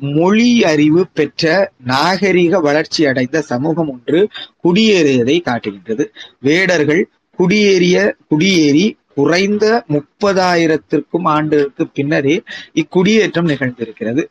மொழி 0.00 0.64
அறிவு 0.64 1.02
பெற்ற 1.14 1.50
நாகரிக 1.84 2.60
வளர்ச்சி 2.60 3.02
அடைந்த 3.06 3.40
சமூகம் 3.42 3.90
ஒன்று 3.90 4.20
குடியேறியதை 4.64 5.36
காட்டுகின்றது. 5.42 6.06
வேடர்கள் 6.40 7.02
குடியேறிய 7.38 7.96
குடியேறி 8.30 8.86
குறைந்த 9.14 9.64
முப்பதாயிரத்திற்கும் 9.88 11.26
ஆண்டுகளுக்கு 11.34 11.84
பின்னரே 11.94 12.36
இக்குடியேற்றம் 12.74 13.48
நிகழ்ந்திருக்கிறது. 13.52 14.22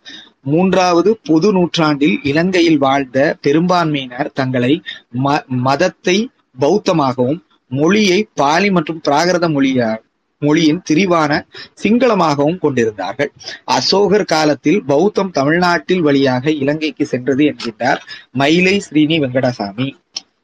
மூன்றாவது 0.42 1.20
பொது 1.24 1.52
நூற்றாண்டில் 1.52 2.20
இலங்கையில் 2.24 2.78
வாழ்ந்த 2.78 3.38
பெரும்பான்மையினர் 3.42 4.32
தங்களை 4.32 4.82
ம- 5.24 5.46
மதத்தை 5.46 6.30
பௌத்தமாகவும் 6.60 7.40
மொழியை 7.68 8.28
பாலி 8.34 8.72
மற்றும் 8.72 9.02
பிராகிருத 9.08 9.50
மொழியா 9.50 9.98
மொழியின் 10.40 10.82
திரிவான 10.82 11.48
சிங்களமாகவும் 11.84 12.58
கொண்டிருந்தார்கள். 12.58 13.32
அசோகர் 13.64 14.24
காலத்தில் 14.24 14.84
பௌத்தம் 14.84 15.32
தமிழ்நாட்டில் 15.32 16.02
வழியாக 16.02 16.52
இலங்கைக்கு 16.52 17.06
சென்றது 17.06 17.44
என்கின்றார் 17.44 17.98
மயிலை 18.32 18.82
ஸ்ரீனி 18.90 19.20
வெங்கடசாமி. 19.20 19.92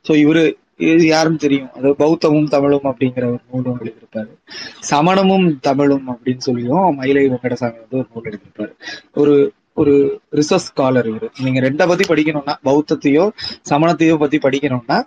சோ 0.08 0.12
இவரு 0.12 0.54
இது 0.78 1.38
தெரியும்? 1.38 1.72
அது 1.74 1.90
பௌத்தமும் 1.90 2.50
தமிழும் 2.50 2.84
அப்படிங்கிற 2.84 3.26
ஒரு 3.26 3.40
நூலும் 3.52 3.80
எழுதியிருப்பாரு 3.84 4.38
சமணமும் 4.80 5.60
தமிழும் 5.60 6.10
அப்படின்னு 6.10 6.38
சொல்லியும் 6.38 6.96
மயிலை 6.96 7.30
வெங்கடசாமி 7.30 7.76
வந்து 7.82 7.86
ஒரு 7.92 8.08
நூல் 8.14 8.24
எழுதியிருப்பாரு. 8.24 8.72
ஒரு 9.14 9.54
ஒரு 9.82 9.94
ரிசர்ச் 10.38 10.68
ஸ்காலர் 10.68 11.08
இவர். 11.12 11.26
நீங்க 11.46 11.60
ரெண்டை 11.68 11.86
பத்தி 11.90 12.06
படிக்கணும்னா 12.12 12.54
பௌத்தத்தையோ 12.68 13.26
சமணத்தையோ 13.72 14.16
பத்தி 14.24 14.38
படிக்கணும்னா 14.46 14.98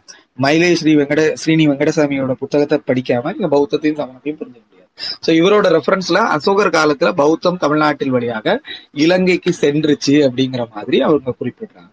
மயிலை 0.45 0.73
ஸ்ரீ 0.81 0.93
வெங்கட 0.99 1.23
ஸ்ரீனி 1.43 1.65
வெங்கடசாமியோட 1.71 2.35
புத்தகத்தை 2.43 2.79
படிக்காம 2.91 3.33
நீங்க 3.37 3.51
பௌத்தத்தையும் 3.57 3.99
சமணத்தையும் 4.01 4.39
புரிஞ்சுக்க 4.41 4.67
முடியாது. 4.67 4.87
சோ 5.25 5.31
இவரோட 5.41 5.67
ரெஃபரன்ஸ்ல 5.77 6.19
அசோகர் 6.35 6.71
காலத்துல 6.77 7.11
பௌத்தம் 7.21 7.59
தமிழ்நாட்டில் 7.63 8.15
வழியாக 8.15 8.55
இலங்கைக்கு 9.05 9.51
சென்றுச்சு 9.61 10.15
அப்படிங்கிற 10.27 10.63
மாதிரி 10.75 10.99
அவங்க 11.07 11.35
குறிப்பிடுறாங்க. 11.41 11.91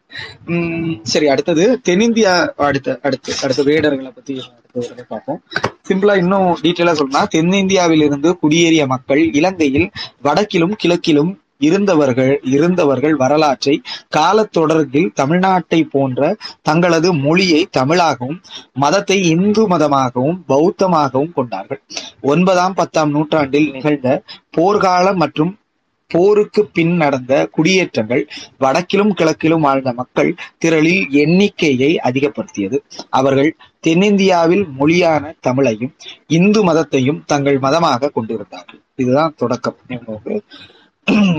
உம் 0.52 0.94
சரி 1.14 1.28
அடுத்தது 1.34 1.66
தென்னிந்தியா 1.90 2.34
அடுத்த 2.70 2.98
அடுத்து 3.08 3.32
அடுத்த 3.46 3.64
வேடர்களை 3.70 4.12
பத்தி 4.20 4.36
பார்ப்போம். 5.14 5.42
சிம்பிளா 5.90 6.16
இன்னும் 6.24 6.50
டீட்டெயிலா 6.64 6.96
சொல்லணும்னா 7.00 7.26
தென்னிந்தியாவில் 7.36 8.06
இருந்து 8.08 8.32
குடியேறிய 8.44 8.86
மக்கள் 8.94 9.24
இலங்கையில் 9.40 9.90
வடக்கிலும் 10.28 10.78
கிழக்கிலும் 10.84 11.34
இருந்தவர்கள் 11.60 12.40
இருந்தவர்கள் 12.44 13.16
வரலாற்றை 13.16 13.82
காலத்தொடர்பில் 14.16 15.10
தமிழ்நாட்டை 15.16 15.84
போன்ற 15.90 16.36
தங்களது 16.62 17.14
மொழியை 17.14 17.68
தமிழாகவும் 17.78 18.40
மதத்தை 18.74 19.18
இந்து 19.24 19.68
மதமாகவும் 19.68 20.40
பௌத்தமாகவும் 20.48 21.34
கொண்டார்கள். 21.34 21.82
ஒன்பதாம் 22.22 22.74
பத்தாம் 22.74 23.10
நூற்றாண்டில் 23.10 23.72
நிகழ்ந்த 23.72 24.24
போர்க்கால 24.58 25.16
மற்றும் 25.16 25.60
போருக்கு 26.12 26.66
பின் 26.66 26.96
நடந்த 26.96 27.50
குடியேற்றங்கள் 27.52 28.22
வடக்கிலும் 28.60 29.14
கிழக்கிலும் 29.14 29.60
வாழ்ந்த 29.60 29.94
மக்கள் 29.94 30.36
திரளில் 30.58 31.10
எண்ணிக்கையை 31.10 32.00
அதிகப்படுத்தியது. 32.04 32.78
அவர்கள் 33.10 33.58
தென்னிந்தியாவில் 33.80 34.66
மொழியான 34.80 35.36
தமிழையும் 35.48 35.94
இந்து 36.28 36.62
மதத்தையும் 36.64 37.20
தங்கள் 37.26 37.60
மதமாக 37.60 38.10
கொண்டிருந்தார்கள். 38.10 38.82
இதுதான் 38.96 39.34
தொடக்கம். 39.38 39.76
இவங்க 39.88 40.42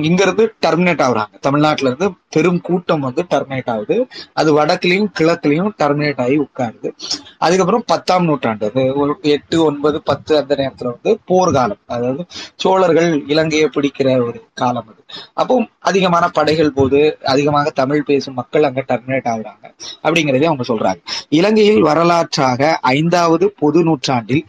இங்க 0.09 0.23
இருந்து 0.23 0.55
டெர்மினேட் 0.67 1.03
ஆகுறாங்க. 1.07 1.35
தமிழ்நாட்டுல 1.41 1.89
இருந்து 1.91 2.15
பெரும் 2.31 2.61
கூட்டம் 2.61 3.01
வந்து 3.01 3.23
டெர்மினேட் 3.31 3.71
ஆகுது. 3.71 4.07
அது 4.33 4.65
வடக்குலயும் 4.65 5.11
கிழக்குலயும் 5.19 5.71
டெர்மினேட் 5.79 6.21
ஆகி 6.21 6.39
உட்காருது. 6.39 6.89
அதுக்கப்புறம் 7.39 7.85
பத்தாம் 7.87 8.25
நூற்றாண்டு 8.25 8.67
அது 8.67 8.95
ஒரு 8.97 9.19
எட்டு 9.23 9.65
ஒன்பது 9.65 10.03
பத்து 10.03 10.37
அந்த 10.37 10.55
நேரத்துல 10.55 10.85
வந்து 10.85 11.21
போர்காலம் 11.27 11.83
அதாவது 11.87 12.25
சோழர்கள் 12.55 13.25
இலங்கையை 13.27 13.69
பிடிக்கிற 13.77 14.27
ஒரு 14.27 14.45
காலம் 14.55 14.89
அது. 14.89 15.03
அப்போ 15.35 15.67
அதிகமான 15.79 16.29
படைகள் 16.29 16.73
போது 16.73 17.19
அதிகமாக 17.25 17.71
தமிழ் 17.71 18.03
பேசும் 18.03 18.35
மக்கள் 18.35 18.63
அங்க 18.63 18.85
டெர்மினேட் 18.89 19.31
ஆகுறாங்க. 19.35 19.67
அப்படிங்கறதே 20.03 20.45
அவங்க 20.45 20.65
சொல்றாங்க. 20.69 21.01
இலங்கையில் 21.29 21.83
வரலாற்றாக 21.83 22.79
ஐந்தாவது 22.81 23.55
பொது 23.59 23.83
நூற்றாண்டில் 23.83 24.45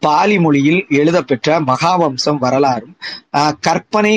பாலி 0.00 0.38
மொழியில் 0.38 0.86
எழுதப்பெற்ற 0.90 1.60
மகாவம்சம் 1.62 2.38
வரலாறும் 2.38 2.94
ஆஹ், 3.36 3.54
கற்பனை 3.60 4.12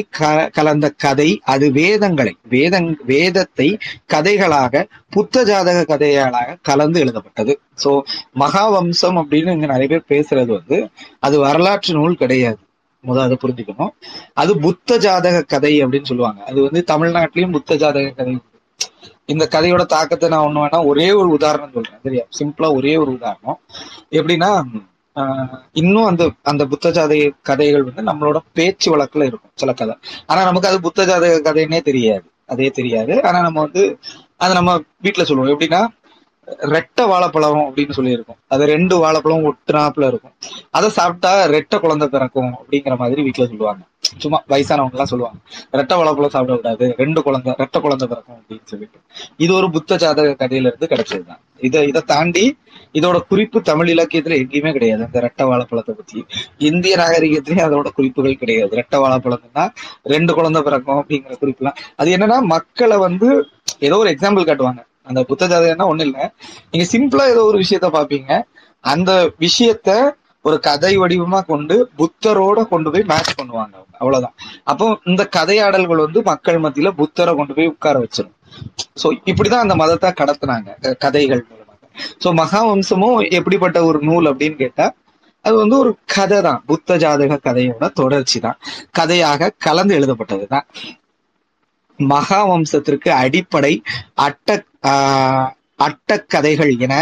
கலந்த 0.54 0.90
கதை 0.98 1.30
அது 1.46 1.72
வேதங்களை 1.72 2.34
வேதங் 2.50 2.90
வேதத்தை 3.06 3.68
கதைகளாக 4.14 4.84
புத்த 5.10 5.44
ஜாதக 5.44 5.86
கதைகளாக 5.86 6.58
கலந்து 6.62 7.00
எழுதப்பட்டது. 7.00 7.54
சோ 7.84 7.92
மகாவம்சம் 8.40 9.20
அப்படின்னு 9.22 9.52
இங்க 9.52 9.68
நிறைய 9.68 9.88
பேர் 9.88 10.10
பேசுறது 10.10 10.52
வந்து 10.54 10.80
அது 11.20 11.40
வரலாற்று 11.40 11.94
நூல் 11.94 12.16
கிடையாது. 12.16 12.60
முதல் 13.04 13.24
அதை 13.24 13.38
புரிஞ்சுக்கணும். 13.42 13.92
அது 14.34 14.52
புத்த 14.60 14.98
ஜாதக 15.00 15.42
கதை 15.46 15.74
அப்படின்னு 15.84 16.06
சொல்லுவாங்க. 16.06 16.42
அது 16.44 16.60
வந்து 16.62 16.84
தமிழ்நாட்டிலயும் 16.88 17.52
புத்த 17.52 17.76
ஜாதக 17.76 18.12
கதை. 18.12 18.34
இந்த 19.26 19.46
கதையோட 19.52 19.84
தாக்கத்தை 19.86 20.30
நான் 20.30 20.46
ஒண்ணு 20.48 20.62
வேணா 20.62 20.86
ஒரே 20.86 21.12
ஒரு 21.12 21.30
உதாரணம் 21.30 21.74
சொல்றேன். 21.74 22.02
சரியா? 22.04 22.24
சிம்பிளா 22.38 22.70
ஒரே 22.74 22.98
ஒரு 22.98 23.12
உதாரணம். 23.12 23.60
எப்படின்னா 24.12 24.50
இன்னும் 25.72 26.06
அந்த 26.06 26.32
அந்த 26.44 26.66
புத்த 26.66 26.92
ஜாதக 26.92 27.32
கதைகள் 27.42 27.84
வந்து 27.84 28.04
நம்மளோட 28.04 28.38
பேச்சு 28.54 28.98
வழக்குல 28.98 29.24
இருக்கும் 29.24 29.52
சில 29.54 29.74
கதை. 29.74 29.96
ஆனா 30.26 30.44
நமக்கு 30.44 30.68
அது 30.68 30.82
புத்த 30.82 31.06
ஜாதக 31.06 31.54
கதைன்னே 31.54 31.82
தெரியாது. 31.82 32.24
அதே 32.48 32.70
தெரியாது. 32.70 33.24
ஆனா 33.24 33.42
நம்ம 33.42 33.62
வந்து 33.62 34.00
அதை 34.38 34.54
நம்ம 34.54 34.82
வீட்டுல 35.04 35.24
சொல்லுவோம். 35.24 35.60
எப்படின்னா 35.60 35.86
ரெட்டை 36.48 37.08
வாழைப்பழம் 37.08 37.58
அப்படின்னு 37.58 37.92
சொல்லியிருக்கோம். 37.98 38.38
அது 38.48 38.66
ரெண்டு 38.66 38.98
வாழைப்பழம் 38.98 39.44
ஒட்டுனாப்புல 39.44 40.08
இருக்கும். 40.08 40.32
அதை 40.72 40.90
சாப்பிட்டா 40.90 41.46
ரெட்டை 41.46 41.80
குழந்தை 41.80 42.08
பிறக்கும் 42.08 42.56
அப்படிங்கிற 42.56 42.98
மாதிரி 42.98 43.22
வீட்டுல 43.22 43.48
சொல்லுவாங்க. 43.48 43.84
சும்மா 44.00 44.44
வயசானவங்க 44.50 44.92
எல்லாம் 44.92 45.06
சொல்லுவாங்க. 45.06 45.40
ரெட்டை 45.72 45.96
வாழைப்பழம் 45.96 46.30
சாப்பிட 46.30 46.56
கூடாது 46.56 46.96
ரெண்டு 46.98 47.24
குழந்தை 47.24 47.56
ரெட்டை 47.58 47.82
குழந்தை 47.82 48.08
பிறக்கும் 48.08 48.36
அப்படின்னு 48.36 48.66
சொல்லிட்டு. 48.66 49.00
இது 49.38 49.54
ஒரு 49.54 49.72
புத்த 49.72 49.96
ஜாதக 49.96 50.48
கதையில 50.48 50.54
இருந்து 50.54 50.88
கிடைச்சதுதான். 50.90 51.40
இதை 51.58 51.88
இதை 51.88 52.02
தாண்டி 52.02 52.58
இதோட 52.94 53.20
குறிப்பு 53.28 53.62
தமிழ் 53.62 53.90
இலக்கியத்துல 53.90 54.38
எங்கேயுமே 54.42 54.72
கிடையாது. 54.72 55.04
அந்த 55.04 55.20
ரெட்டை 55.20 55.48
வாழைப்பழத்தை 55.48 55.96
பத்தி. 55.96 56.26
இந்திய 56.58 56.96
நாகரிகத்திலயும் 56.98 57.68
அதோட 57.68 57.88
குறிப்புகள் 57.88 58.38
கிடையாது. 58.38 58.76
ரெட்டை 58.76 58.98
வாழைப்பழம்னா 58.98 59.70
ரெண்டு 60.04 60.34
குழந்தை 60.34 60.62
பிறக்கும் 60.62 61.00
அப்படிங்கிற 61.02 61.36
குறிப்புலாம். 61.42 61.76
அது 61.96 62.18
என்னன்னா 62.18 62.42
மக்களை 62.42 62.98
வந்து 62.98 63.50
ஏதோ 63.80 63.98
ஒரு 63.98 64.10
எக்ஸாம்பிள் 64.10 64.48
காட்டுவாங்க. 64.50 64.84
அந்த 65.04 65.24
புத்த 65.24 65.48
ஜாதகம்னா 65.48 65.90
ஒண்ணு 65.92 66.00
இல்ல. 66.00 66.34
நீங்க 66.72 66.88
சிம்பிளா 66.92 67.28
ஏதோ 67.30 67.44
ஒரு 67.44 67.60
விஷயத்த 67.60 67.88
பாப்பீங்க. 67.98 68.42
அந்த 68.80 69.34
விஷயத்த 69.40 70.18
ஒரு 70.42 70.60
கதை 70.60 70.98
வடிவமா 70.98 71.46
கொண்டு 71.46 71.90
புத்தரோட 71.98 72.68
கொண்டு 72.68 72.92
போய் 72.92 73.04
மேட்ச் 73.04 73.40
பண்ணுவாங்க 73.40 73.74
அவங்க. 73.78 73.96
அவ்வளவுதான். 73.98 74.36
அப்போ 74.64 75.00
இந்த 75.04 75.30
கதையாடல்கள் 75.38 76.04
வந்து 76.06 76.22
மக்கள் 76.22 76.60
மத்தியில 76.60 76.92
புத்தரை 76.92 77.36
கொண்டு 77.36 77.54
போய் 77.54 77.68
உட்கார 77.68 78.00
வச்சிடும் 78.00 78.36
சோ 79.04 79.08
இப்படிதான் 79.26 79.66
அந்த 79.66 79.76
மதத்தை 79.76 80.14
கடத்துனாங்க. 80.22 80.96
கதைகள் 80.98 81.48
ஸோ 82.24 82.30
மகாவம்சமும் 82.36 83.30
எப்படிப்பட்ட 83.30 83.84
ஒரு 83.84 84.00
நூல் 84.02 84.26
அப்படின்னு 84.26 84.56
கேட்டா 84.56 84.88
அது 85.46 85.56
வந்து 85.56 85.78
ஒரு 85.78 85.92
கதை 86.06 86.42
தான் 86.42 86.64
புத்த 86.66 86.98
ஜாதக 86.98 87.40
கதையோட 87.44 87.94
தொடர்ச்சி 87.94 88.40
தான் 88.40 88.58
கதையாக 88.92 89.54
கலந்து 89.58 90.00
எழுதப்பட்டதுதான். 90.00 90.66
மகாவம்சத்திற்கு 92.00 93.10
அடிப்படை 93.22 93.74
அட்ட 94.16 94.50
ஆஹ் 94.88 95.48
அட்டக்கதைகள் 95.80 96.80
என 96.80 96.94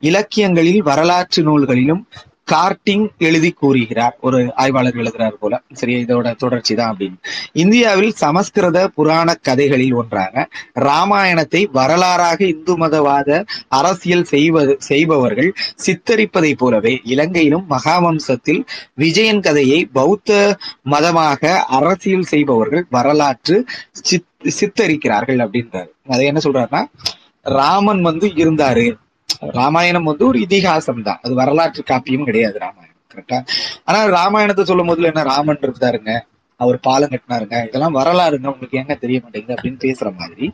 இலக்கியங்களில் 0.00 0.82
வரலாற்று 0.82 1.42
நூல்களிலும் 1.42 2.02
கார்டிங் 2.44 3.08
எழுதி 3.18 3.50
கூறுகிறார். 3.50 4.18
ஒரு 4.20 4.52
ஆய்வாளர் 4.54 4.94
எழுதுகிறார் 4.94 5.38
போல. 5.38 5.62
சரி 5.72 5.94
இதோட 6.04 6.36
தொடர்ச்சி 6.36 6.74
தான் 6.74 6.96
அப்படின்னு. 6.96 7.18
இந்தியாவில் 7.52 8.12
சமஸ்கிருத 8.12 8.88
புராண 8.88 9.34
கதைகளில் 9.34 9.94
ஒன்றாக 9.94 10.48
ராமாயணத்தை 10.80 11.62
வரலாறாக 11.74 12.40
இந்து 12.40 12.78
மதவாத 12.78 13.46
அரசியல் 13.68 14.24
செய்வது 14.24 14.76
செய்பவர்கள் 14.78 15.54
சித்தரிப்பதைப் 15.86 16.58
போலவே 16.58 17.00
இலங்கையிலும் 17.04 17.66
மகாவம்சத்தில் 17.70 18.62
விஜயன் 18.94 19.40
கதையை 19.40 19.84
பௌத்த 19.92 20.58
மதமாக 20.82 21.62
அரசியல் 21.78 22.22
செய்பவர்கள் 22.22 22.86
வரலாற்று 22.90 23.64
சித் 23.90 24.32
சித்தரிக்கிறார்கள் 24.60 25.40
அப்படின்றாரு. 25.44 25.90
அதை 26.08 26.26
என்ன 26.26 26.40
சொல்றாருன்னா 26.44 26.84
ராமன் 27.42 28.02
வந்து 28.02 28.26
இருந்தாரு. 28.26 28.86
ராமாயணம் 29.54 30.08
வந்து 30.10 30.24
ஒரு 30.26 30.38
இதிகாசம் 30.38 31.02
தான் 31.02 31.20
அது 31.22 31.34
வரலாற்று 31.34 31.82
காப்பியும் 31.90 32.28
கிடையாது 32.28 32.58
ராமாயணம் 32.58 32.92
கரெக்டா 33.10 33.38
ஆனா 33.84 33.98
ராமாயணத்தை 34.18 34.64
சொல்லும் 34.64 34.88
போதுல 34.88 35.10
என்ன 35.12 35.24
ராமன் 35.24 35.64
இருந்தாருங்க 35.66 36.12
அவர் 36.60 36.76
பாலம் 36.80 37.12
கட்டினாருங்க 37.12 37.56
இதெல்லாம் 37.66 37.96
வரலாறுங்க 37.96 38.46
உங்களுக்கு 38.52 38.78
ஏங்க 38.80 38.94
தெரிய 38.98 39.18
மாட்டேங்குது 39.22 39.54
அப்படின்னு 39.56 39.80
பேசுற 39.84 40.08
மாதிரி. 40.14 40.44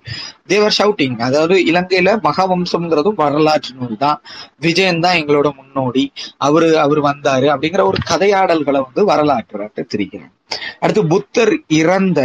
தேவர் 0.46 0.76
ஷவுட்டிங் 0.78 1.16
அதாவது 1.20 1.56
இலங்கையில 1.70 2.12
மகாவம்சம்ங்கிறதும் 2.26 3.18
வரலாற்று 3.18 3.72
நூல் 3.78 3.96
தான் 3.96 4.18
விஜயன் 4.58 5.02
தான் 5.04 5.18
எங்களோட 5.20 5.48
முன்னோடி. 5.58 6.04
அவரு 6.38 6.68
அவர் 6.78 7.00
வந்தாரு 7.00 7.48
அப்படிங்கிற 7.54 7.84
ஒரு 7.84 8.00
கதையாடல்களை 8.10 8.80
வந்து 8.86 9.04
வரலாற்று 9.04 9.68
தெரிகிறாங்க 9.94 10.34
அடுத்து 10.80 11.02
புத்தர் 11.06 11.52
இறந்த 11.80 12.20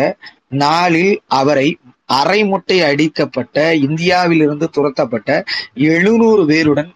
நாளில் 0.60 1.14
அவரை 1.34 1.68
அரைமுட்டை 2.10 2.78
அடிக்கப்பட்ட 2.90 3.58
இந்தியாவிலிருந்து 3.86 4.68
துரத்தப்பட்ட 4.78 5.30
எழுநூறு 5.90 6.44
பேருடன் 6.48 6.92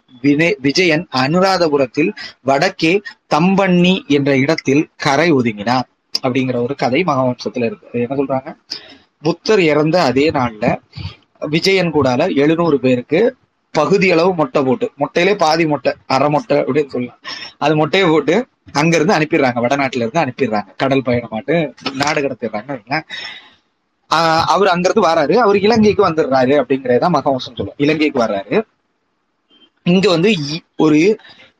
விஜயன் 0.62 1.06
அனுராதபுரத்தில் 1.16 2.12
வடக்கே 2.42 2.94
தம்பண்ணி 3.28 3.96
என்ற 4.08 4.30
இடத்தில் 4.38 4.84
கரை 4.96 5.28
ஒதுங்கினார். 5.34 5.88
அப்படிங்கிற 6.24 6.58
ஒரு 6.64 6.76
கதை 6.76 7.02
மகாவம்சத்துல 7.04 7.68
இருக்கு 7.70 7.90
அது 7.92 8.02
என்ன 8.06 8.16
சொல்றாங்க? 8.20 8.50
புத்தர் 9.24 9.62
இறந்த 9.72 9.96
அதே 10.02 10.26
நாள்ல 10.32 10.66
விஜயன் 11.48 11.94
கூடால 11.94 12.22
எழுநூறு 12.36 12.80
பேருக்கு 12.80 13.22
பகுதி 13.76 14.08
அளவு 14.12 14.32
மொட்டை 14.34 14.62
போட்டு 14.64 14.88
மொட்டையிலே 15.00 15.34
பாதி 15.44 15.66
மொட்டை 15.68 15.92
அரை 16.16 16.30
மொட்டை 16.30 16.58
அப்படின்னு 16.58 16.94
சொல்லலாம். 16.96 17.20
அது 17.58 17.74
மொட்டையை 17.82 18.08
போட்டு 18.12 18.36
அங்க 18.72 18.96
இருந்து 18.96 19.18
அனுப்பிடுறாங்க 19.18 19.60
வடநாட்டுல 19.66 20.04
இருந்து 20.06 20.24
அனுப்பிடுறாங்க. 20.24 20.70
கடல் 20.82 21.06
பயணமாட்டு 21.08 21.56
நாடு 22.02 22.22
கடத்திடுறாங்க 22.22 23.04
ஆஹ் 24.14 24.42
அவர் 24.42 24.68
அங்கிருந்து 24.68 25.10
வராரு. 25.10 25.36
அவர் 25.36 25.58
இலங்கைக்கு 25.58 26.08
வந்துடுறாரு 26.08 26.64
அப்படிங்கறதுதான் 26.64 27.14
மகவசம் 27.14 27.56
சொல்லும். 27.56 27.74
இலங்கைக்கு 27.78 28.20
வர்றாரு. 28.20 28.64
இங்க 29.84 30.10
வந்து 30.10 30.30
இ- 30.30 30.66
ஒரு 30.78 31.20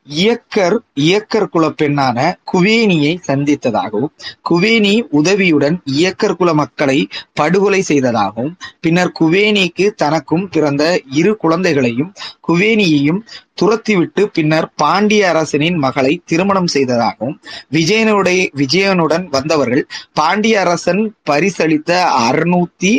இயக்கர் 0.10 0.76
இயக்கர் 1.02 1.50
குல 1.50 1.66
பெண்ணான 1.72 2.18
குவேனியை 2.52 3.14
சந்தித்ததாகவும் 3.28 4.14
குவேனி 4.50 4.94
உதவியுடன் 5.12 5.78
இயக்கர் 5.94 6.36
குல 6.36 6.54
மக்களை 6.54 6.98
படுகொலை 7.34 7.82
செய்ததாகவும் 7.82 8.54
பின்னர் 8.82 9.14
குவேனிக்கு 9.20 9.88
தனக்கும் 9.96 10.46
பிறந்த 10.50 10.84
இரு 11.12 11.34
குழந்தைகளையும் 11.38 12.12
குவேனியையும் 12.48 13.22
துரத்திவிட்டு 13.54 14.24
பின்னர் 14.32 14.70
பாண்டிய 14.76 15.30
அரசனின் 15.30 15.78
மகளை 15.78 16.14
திருமணம் 16.26 16.68
செய்ததாகவும் 16.68 17.38
விஜயனுடைய 17.72 18.44
விஜயனுடன் 18.56 19.26
வந்தவர்கள் 19.30 19.84
பாண்டிய 20.14 20.60
அரசன் 20.60 21.02
பரிசளித்த 21.26 21.92
அறுநூத்தி 22.22 22.94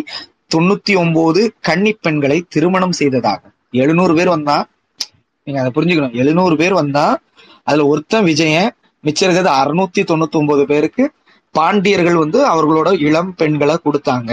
தொண்ணூத்தி 0.55 0.95
ஒன்பது 0.97 1.43
கன்னிப் 1.61 2.03
பெண்களை 2.03 2.39
திருமணம் 2.49 2.99
செய்ததாகும் 2.99 3.55
எழுநூறு 3.75 4.15
பேர் 4.15 4.29
வந்தா 4.29 4.59
நீங்க 5.47 5.61
அதை 5.61 5.73
புரிஞ்சுக்கணும். 5.75 6.13
எழுநூறு 6.13 6.57
பேர் 6.57 6.75
வந்தா 6.75 7.07
அதுல 7.63 7.87
ஒருத்தன் 7.87 8.25
விஜயன் 8.25 8.71
மிச்சம் 9.05 9.31
இருக்கிறது 9.31 9.57
அறுநூத்தி 9.61 10.01
தொண்ணூத்தி 10.01 10.31
ஒன்பது 10.31 10.67
பேருக்கு 10.67 11.05
பாண்டியர்கள் 11.55 12.15
வந்து 12.15 12.39
அவர்களோட 12.47 13.01
இளம் 13.01 13.35
பெண்களை 13.35 13.77
கொடுத்தாங்க. 13.85 14.31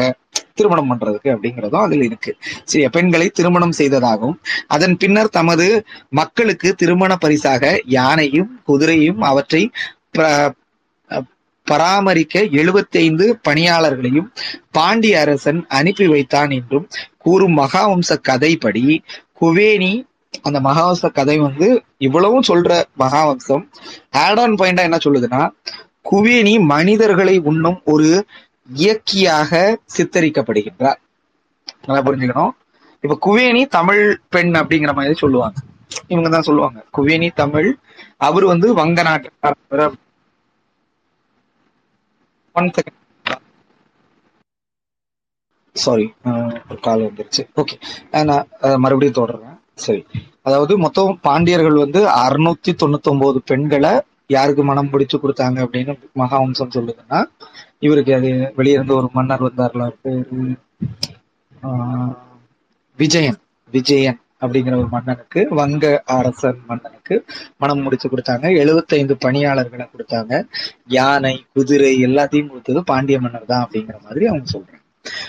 திருமணம் 0.54 0.90
பண்றதுக்கு 0.92 1.30
அப்படிங்கிறதும் 1.34 1.82
அதுல 1.82 2.04
இருக்கு. 2.04 2.32
சரி 2.64 2.90
பெண்களை 2.90 3.30
திருமணம் 3.30 3.72
செய்ததாகவும் 3.72 4.38
அதன் 4.68 4.98
பின்னர் 4.98 5.30
தமது 5.30 5.86
மக்களுக்கு 6.10 6.76
திருமண 6.76 7.16
பரிசாக 7.16 7.82
யானையும் 7.86 8.62
குதிரையும் 8.68 9.20
அவற்றை 9.22 9.72
ப- 10.12 10.54
பராமரிக்க 11.68 12.44
75 12.52 13.26
பணியாளர்களையும் 13.48 14.30
பாண்டிய 14.72 15.20
அரசன் 15.20 15.66
அனுப்பி 15.70 16.08
வைத்தான் 16.08 16.50
என்றும் 16.50 16.86
கூறும் 17.18 17.58
மகாவம்ச 17.58 18.18
கதைப்படி 18.30 18.84
குவேனி 19.42 19.94
அந்த 20.48 20.60
மகாவம்ச 20.68 21.10
கதை 21.18 21.36
வந்து 21.46 21.68
இவ்வளவும் 22.08 22.48
சொல்ற 22.50 22.72
மகாவம்சம். 23.04 23.64
ஆட் 24.24 24.40
ஆன் 24.44 24.58
பாயிண்டா 24.60 24.88
என்ன 24.88 25.00
சொல்லுதுன்னா 25.06 25.42
குவேனி 26.10 26.54
மனிதர்களை 26.74 27.36
உண்ணும் 27.50 27.80
ஒரு 27.94 28.10
இயக்கியாக 28.84 29.52
சித்தரிக்கப்படுகின்றார். 29.96 31.00
நல்லா 31.88 32.02
புரிஞ்சுக்கணும். 32.08 32.54
இப்ப 33.04 33.18
குவேனி 33.26 33.62
தமிழ் 33.78 34.04
பெண் 34.36 34.54
அப்படிங்கிற 34.62 34.94
மாதிரி 35.00 35.18
சொல்லுவாங்க. 35.24 35.58
இவங்க 36.14 36.30
தான் 36.36 36.48
சொல்லுவாங்க. 36.50 36.80
குவேனி 36.98 37.30
தமிழ் 37.42 37.70
அவர் 38.28 38.46
வந்து 38.54 38.68
வங்க 38.82 39.02
நாட்டு 39.08 39.30
ஒன் 42.60 42.72
செகண்ட் 42.78 42.96
சாரி 45.76 46.06
ஒரு 46.70 46.80
கால் 46.86 47.06
வந்துருச்சு. 47.08 47.44
ஓகே 47.62 47.76
நான் 48.30 48.48
மறுபடியும் 48.84 49.20
தொடர்றேன். 49.20 49.57
சரி. 49.78 50.02
அதாவது 50.44 50.74
மொத்தம் 50.84 51.12
பாண்டியர்கள் 51.26 51.84
வந்து 51.84 52.02
அறுநூத்தி 52.22 52.72
தொண்ணூத்தி 52.82 53.10
ஒன்பது 53.14 53.40
பெண்களை 53.50 53.94
யாருக்கு 54.30 54.64
மனம் 54.66 54.92
பிடிச்சு 54.94 55.18
கொடுத்தாங்க 55.18 55.58
அப்படின்னு 55.66 55.94
மகாவம்சம் 56.22 56.76
சொல்லுதுன்னா 56.76 57.20
இவருக்கு 57.86 58.14
அது 58.16 58.30
வெளியிருந்து 58.58 58.94
ஒரு 59.00 59.10
மன்னர் 59.16 59.46
வந்தார்ல 59.48 59.86
பேரு 60.04 60.40
ஆஹ், 61.68 62.14
விஜயன் 63.00 63.40
விஜயன் 63.74 64.20
அப்படிங்கிற 64.44 64.76
ஒரு 64.82 64.90
மன்னனுக்கு 64.92 65.42
வங்க 65.60 65.86
அரசன் 66.16 66.60
மன்னனுக்கு 66.70 67.16
மனம் 67.62 67.82
முடிச்சு 67.86 68.08
கொடுத்தாங்க. 68.08 68.46
75 68.58 69.16
பணியாளர்களை 69.26 69.86
கொடுத்தாங்க. 69.88 70.34
யானை 70.98 71.34
குதிரை 71.56 71.94
எல்லாத்தையும் 72.08 72.52
கொடுத்தது 72.52 72.82
பாண்டிய 72.92 73.20
மன்னர் 73.24 73.52
தான் 73.52 73.64
அப்படிங்கிற 73.66 73.98
மாதிரி 74.06 74.26
அவங்க 74.32 74.48
சொல்றாங்க. 74.54 74.77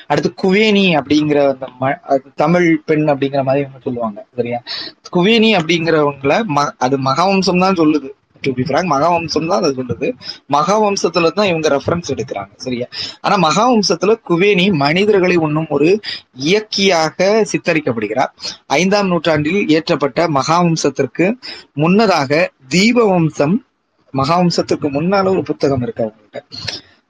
அடுத்து 0.07 0.35
குவேனி 0.43 1.01
அப்படிங்கிற 1.01 1.49
அந்த 1.49 1.69
ம- 1.81 1.99
தமிழ் 2.35 2.83
பெண் 2.87 3.05
அப்படிங்கிற 3.09 3.43
மாதிரி 3.43 3.65
இவங்க 3.65 3.79
சொல்லுவாங்க 3.83 4.27
சரியா? 4.37 4.61
குவேனி 5.13 5.51
அப்படிங்கிறவங்கள 5.59 6.45
ம 6.55 6.71
அது 6.79 6.99
மகாவம்சம் 6.99 7.59
தான் 7.59 7.75
சொல்லுது. 7.75 8.09
டு 8.41 8.53
பி 8.53 8.63
ஃப்ராங்க் 8.63 8.93
மகாவம்சம் 8.93 9.47
தான் 9.47 9.63
அது 9.63 9.73
சொல்லுது. 9.73 10.09
மகாவம்சத்துல 10.53 11.31
தான் 11.31 11.47
இவங்க 11.47 11.69
ரெஃபரன்ஸ் 11.69 12.11
எடுக்கிறாங்க 12.11 12.51
சரியா? 12.57 12.87
ஆனா 13.21 13.49
மகாவம்சத்துல 13.49 14.15
குவேனி 14.29 14.73
மனிதர்களை 14.73 15.37
ஒன்றும் 15.37 15.67
ஒரு 15.71 15.89
இயக்கியாக 16.41 17.19
சித்தரிக்கப்படுகிறார். 17.53 18.33
ஐந்தாம் 18.67 19.07
நூற்றாண்டில் 19.07 19.67
இயற்றப்பட்ட 19.67 20.29
மகாவம்சத்திற்கு 20.29 21.27
முன்னதாக 21.75 22.31
தீபவம்சம் 22.69 23.57
மகாவம்சத்துக்கு 24.15 24.89
முன்னால 24.91 25.29
ஒரு 25.31 25.43
புத்தகம் 25.43 25.83
இருக்கு 25.83 26.03
அவங்ககிட்ட 26.03 26.41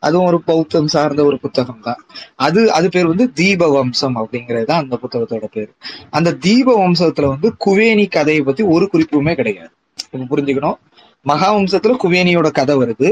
அதுவும் 0.02 0.26
ஒரு 0.26 0.40
பௌத்தம் 0.40 0.86
சார்ந்த 0.86 1.24
ஒரு 1.24 1.38
புத்தகம் 1.38 1.80
தான். 1.80 2.00
அது 2.36 2.72
அது 2.72 2.88
பேர் 2.88 3.06
வந்து 3.06 3.32
தீப 3.32 3.68
வம்சம் 3.68 4.16
அப்படிங்கிறது 4.16 4.64
தான் 4.64 4.82
அந்த 4.82 4.98
புத்தகத்தோட 5.02 5.44
பேர். 5.44 5.70
அந்த 6.10 6.32
தீப 6.32 6.76
வம்சத்துல 6.82 7.28
வந்து 7.28 7.50
குவேனி 7.66 8.08
கதையை 8.08 8.42
பத்தி 8.42 8.62
ஒரு 8.62 8.88
குறிப்புமே 8.92 9.34
கிடையாது. 9.34 9.72
இப்ப 10.14 10.36
புரிஞ்சுக்கணும். 10.36 10.78
மகாவம்சத்துல 11.26 11.96
குவேனியோட 12.02 12.50
கதை 12.50 12.76
வருது. 12.76 13.08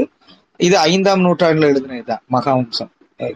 இது 0.59 0.77
ஐந்தாம் 0.77 1.25
நூற்றாண்டுல 1.25 1.71
எழுதினதுதான் 1.71 2.23
மகாவம்சம். 2.31 2.91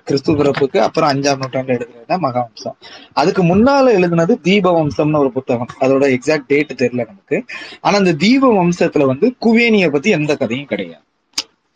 கிறிஸ்து 0.07 0.31
பிறப்புக்கு 0.35 0.79
அப்புறம் 0.81 1.09
அஞ்சாம் 1.09 1.39
நூற்றாண்டுல 1.41 1.75
எழுதினதுதான் 1.77 2.23
மகாவம்சம். 2.25 2.75
அதுக்கு 3.13 3.43
முன்னால 3.43 3.93
எழுதினது 3.99 4.33
தீபவம்சம்னு 4.43 5.17
ஒரு 5.17 5.31
புத்தகம். 5.31 5.71
அதோட 5.79 6.03
எக்ஸாக்ட் 6.15 6.47
டேட் 6.47 6.73
தெரியல 6.81 7.05
நமக்கு. 7.07 7.37
ஆனா 7.81 7.97
அந்த 7.97 8.13
தீப 8.13 8.51
வம்சத்துல 8.53 9.05
வந்து 9.05 9.35
குவேனிய 9.45 9.89
பத்தி 9.91 10.09
எந்த 10.09 10.35
கதையும் 10.35 10.65
கிடையாது. 10.65 11.03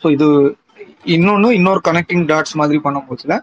ஸோ 0.02 0.12
இது 0.12 0.28
இன்னொன்னு 1.06 1.52
இன்னொரு 1.52 1.82
கனெக்டிங் 1.84 2.28
டாட்ஸ் 2.28 2.54
மாதிரி 2.54 2.80
பண்ணும் 2.80 3.06
போதுல 3.10 3.40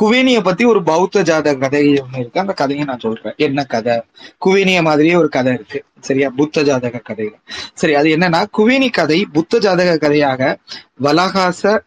குவேனிய 0.00 0.40
பத்தி 0.40 0.64
ஒரு 0.64 0.82
பௌத்த 0.82 1.22
ஜாதக 1.22 1.58
கதை 1.58 1.88
ஒண்ணு 1.88 2.18
இருக்கு. 2.18 2.40
அந்த 2.40 2.52
கதையை 2.52 2.84
நான் 2.84 2.98
சொல்றேன். 2.98 3.34
என்ன 3.36 3.64
கதை? 3.64 4.02
குவேனிய 4.46 4.82
மாதிரியே 4.82 5.14
ஒரு 5.14 5.28
கதை 5.28 5.52
இருக்கு. 5.52 5.84
சரியா? 6.00 6.30
புத்த 6.30 6.62
ஜாதக 6.62 7.02
கதையில. 7.08 7.32
சரி 7.74 7.94
அது 7.94 8.16
என்னன்னா 8.16 8.44
குவேனி 8.58 8.90
கதை 8.90 9.24
புத்த 9.24 9.58
ஜாதக 9.58 9.96
கதையாக 9.96 10.58
வலகாச 11.02 11.78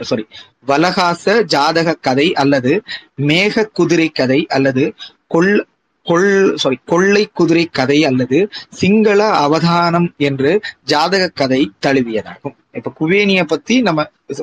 சாரி 0.00 0.26
வலகாச 0.66 1.42
ஜாதக 1.42 1.92
கதை 1.92 2.34
அல்லது 2.34 2.82
மேக 3.22 3.64
குதிரை 3.64 4.08
கதை 4.08 4.46
அல்லது 4.48 4.94
கொள் 5.26 5.66
கொள் 6.04 6.56
சாரி 6.56 6.78
கொள்ளை 6.84 7.30
குதிரை 7.34 7.64
கதை 7.64 8.04
அல்லது 8.04 8.48
சிங்கள 8.68 9.48
அவதானம் 9.48 10.16
என்று 10.16 10.60
ஜாதக 10.84 11.28
கதை 11.28 11.72
தழுவியதாகும். 11.86 12.56
இப்ப 12.76 12.92
குவேனிய 12.98 13.42
பத்தி 13.44 13.74
நம்ம 13.82 14.00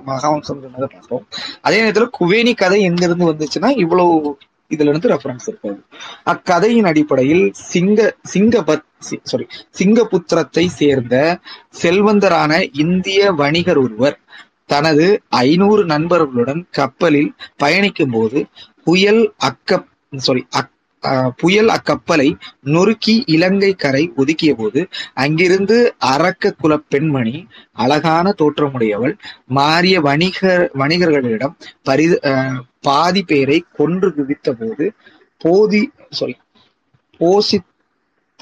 மகாவம்சம் 0.08 0.62
சொன்னதை 0.62 0.88
பார்த்தோம் 0.88 1.26
அதே 1.62 1.80
நேரத்துல 1.84 2.08
குவேனி 2.20 2.54
கதை 2.56 2.82
எங்க 2.82 3.04
இருந்து 3.06 3.30
வந்துச்சுன்னா 3.32 3.72
இவ்வளவு 3.78 4.16
இதுல 4.72 4.92
இருந்து 4.92 5.10
ரெஃபரன்ஸ் 5.10 5.48
இருக்காது. 5.48 5.80
அக்கதையின் 6.26 6.84
அடிப்படையில் 6.84 7.46
சிங்க 7.72 8.00
சிங்கபத் 8.34 8.86
சாரி 9.24 9.46
சிங்கபுத்திரத்தை 9.80 10.66
சேர்ந்த 10.74 11.16
செல்வந்தரான 11.82 12.52
இந்திய 12.84 13.32
வணிகர் 13.34 13.78
ஒருவர் 13.78 14.18
தனது 14.66 15.06
ஐநூறு 15.44 15.84
நண்பர்களுடன் 15.86 16.62
கப்பலில் 16.72 17.32
பயணிக்கும் 17.58 18.12
போது 18.12 18.40
புயல் 18.84 19.24
அக்க 19.42 19.82
சாரி 20.14 20.44
அக் 20.52 20.73
புயல் 21.36 21.68
அக்கப்பலை 21.68 22.28
நொறுக்கி 22.66 23.16
இலங்கை 23.26 23.72
கரை 23.76 24.04
ஒதுக்கிய 24.16 24.52
போது 24.54 24.82
அங்கிருந்து 25.14 25.78
அரக்க 26.14 26.54
குல 26.54 26.78
பெண்மணி 26.90 27.36
அழகான 27.76 28.34
தோற்றமுடையவள் 28.38 29.16
மாறிய 29.50 30.02
வணிகர் 30.02 30.66
வணிகர்களிடம் 30.80 31.56
பரி 31.84 32.08
பாதி 32.82 33.24
பேரை 33.24 33.60
கொன்று 33.72 34.10
குவித்த 34.16 34.54
போது 34.54 34.88
போதி 35.42 35.82
சொல் 36.10 36.38
போசி 37.20 37.58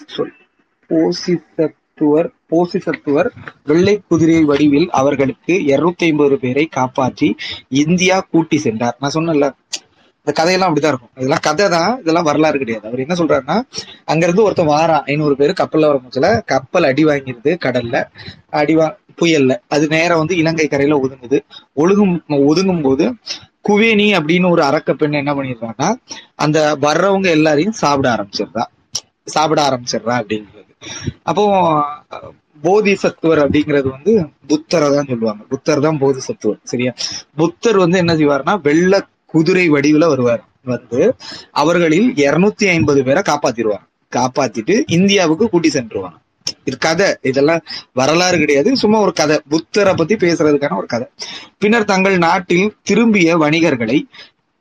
சொல் 0.07 0.33
போசிசத்துவர் 0.89 2.27
போசிசத்துவர் 2.51 3.27
வெள்ளை 3.63 3.95
குதிரை 4.09 4.43
வடிவில் 4.43 4.87
அவர்களுக்கு 4.91 5.53
இருநூத்தி 5.67 6.05
ஐம்பது 6.05 6.37
பேரை 6.39 6.65
காப்பாற்றி 6.67 7.29
இந்தியா 7.81 8.17
கூட்டி 8.31 8.57
சென்றார். 8.57 8.97
நான் 8.99 9.13
சொன்னல 9.13 9.49
இந்த 10.23 10.31
கதையெல்லாம் 10.39 10.69
அப்படிதான் 10.69 10.93
இருக்கும். 10.93 11.13
இதெல்லாம் 11.19 11.43
கதை 11.45 11.65
தான் 11.75 11.91
இதெல்லாம் 12.01 12.27
வரலாறு 12.29 12.57
கிடையாது. 12.63 12.85
அவர் 12.89 13.03
என்ன 13.03 13.15
சொல்றாருன்னா 13.19 13.55
அங்க 14.11 14.23
இருந்து 14.27 14.43
ஒருத்தன் 14.47 14.71
வாரான் 14.73 15.05
ஐநூறு 15.11 15.35
பேர் 15.39 15.53
கப்பல்ல 15.61 15.89
வர 15.91 15.99
முச்சுல 16.03 16.27
கப்பல் 16.51 16.87
அடி 16.89 17.03
வாங்கிருது 17.09 17.53
கடல்ல 17.65 17.95
அடிவா 18.59 18.87
புயல்ல. 19.21 19.53
அது 19.75 19.85
நேரம் 19.95 20.21
வந்து 20.21 20.35
இலங்கை 20.41 20.67
கரையில 20.67 20.99
ஒதுங்குது. 21.05 21.39
ஒழுகும் 21.83 22.13
ஒதுங்கும் 22.49 22.85
போது 22.87 23.07
குவேணி 23.69 24.07
அப்படின்னு 24.17 24.47
ஒரு 24.55 24.61
அரக்க 24.67 24.91
பெண் 25.01 25.19
என்ன 25.21 25.31
பண்ணிடுறான்னா 25.37 25.89
அந்த 26.43 26.59
வர்றவங்க 26.85 27.27
எல்லாரையும் 27.37 27.79
சாப்பிட 27.81 28.07
ஆரம்பிச்சிடுறா. 28.15 28.63
சாப்பிட 29.35 29.59
ஆரம்பிச்சிடுறா 29.69 30.15
அப்படிங்கிறது. 30.21 30.71
அப்போ 31.29 31.43
போதி 32.63 32.93
சத்துவர் 33.03 33.39
அப்படிங்கிறது 33.43 33.87
வந்து 33.95 34.13
புத்தரை 34.49 34.87
தான் 34.95 35.09
சொல்லுவாங்க. 35.11 35.41
புத்தர் 35.51 35.83
தான் 35.85 35.99
போதி 36.03 36.21
சத்துவர் 36.25 36.59
சரியா? 36.71 36.91
புத்தர் 37.39 37.77
வந்து 37.83 37.97
என்ன 37.97 38.13
செய்வார்னா 38.19 38.53
வெள்ள 38.67 38.99
குதிரை 39.31 39.65
வடிவுல 39.71 40.07
வருவார். 40.07 40.43
வந்து 40.63 41.15
அவர்களில் 41.51 42.13
இருநூத்தி 42.15 42.65
ஐம்பது 42.67 43.03
பேரை 43.03 43.21
காப்பாத்திடுவாங்க 43.25 43.87
காப்பாத்திட்டு 44.15 44.81
இந்தியாவுக்கு 44.87 45.49
கூட்டி 45.49 45.69
சென்றுவாங்க 45.69 46.17
இது 46.65 46.77
கதை. 46.77 47.07
இதெல்லாம் 47.21 47.61
வரலாறு 47.93 48.37
கிடையாது. 48.37 48.77
சும்மா 48.77 48.99
ஒரு 48.99 49.13
கதை. 49.13 49.41
புத்தரை 49.49 49.93
பத்தி 49.93 50.15
பேசுறதுக்கான 50.15 50.77
ஒரு 50.77 50.85
கதை. 50.85 51.07
பின்னர் 51.59 51.85
தங்கள் 51.85 52.17
நாட்டில் 52.17 52.75
திரும்பிய 52.83 53.37
வணிகர்களை 53.37 53.97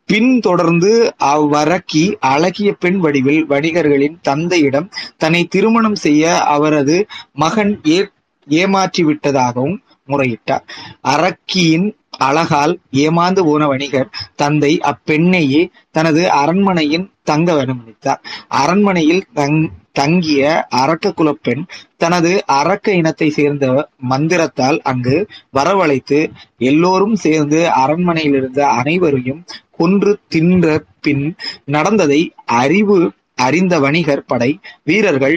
பின்தொடர்ந்து 0.09 1.15
அவ்வரக்கி 1.25 2.15
அழகிய 2.21 2.73
பெண் 2.73 2.99
வடிவில் 2.99 3.47
வணிகர்களின் 3.49 4.17
தந்தையிடம் 4.23 4.89
தன்னை 5.17 5.45
திருமணம் 5.45 5.95
செய்ய 5.95 6.43
அவரது 6.45 7.07
மகன் 7.33 7.81
ஏ 7.89 7.99
ஏமாற்றி 8.47 9.05
விட்டதாகவும் 9.05 9.77
முறையிட்டார். 10.09 10.65
அரக்கியின் 11.03 11.89
அழகால் 12.21 12.75
ஏமாந்து 12.97 13.43
போன 13.45 13.67
வணிகர் 13.67 14.09
தந்தை 14.37 14.73
அப்பெண்ணையே 14.91 15.63
தனது 15.91 16.23
அரண்மனையின் 16.33 17.07
தங்க 17.25 17.53
அனுமதித்தார் 17.55 18.23
அரண்மனையில் 18.57 19.23
தங் 19.35 19.61
தங்கிய 19.93 20.43
அரக்க 20.81 21.13
குலப்பெண் 21.13 21.63
தனது 21.97 22.31
அரக்க 22.53 22.93
இனத்தை 22.93 23.29
சேர்ந்த 23.31 23.67
மந்திரத்தால் 24.11 24.79
அங்கு 24.83 25.17
வரவழைத்து 25.55 26.19
எல்லோரும் 26.61 27.17
சேர்ந்து 27.17 27.61
அரண்மனையில் 27.77 28.37
இருந்த 28.37 28.61
அனைவரையும் 28.73 29.41
கொன்று 29.71 30.13
தின்ற 30.29 30.67
பின் 31.01 31.27
நடந்ததை 31.67 32.21
அறிவு 32.57 32.99
அறிந்த 33.39 33.75
வணிகர் 33.81 34.27
படை 34.27 34.51
வீரர்கள் 34.85 35.37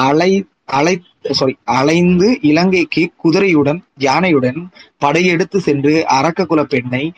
அலை 0.00 0.30
அலை 0.68 0.94
சாரி 1.30 1.56
அலைந்து 1.64 2.38
இலங்கைக்கு 2.42 3.12
குதிரையுடன் 3.24 3.80
யானையுடன் 3.98 4.58
படையெடுத்து 4.98 5.60
சென்று 5.60 6.06
அரக்க 6.06 6.46
குல 6.46 6.64
பெண்ணை 6.64 7.12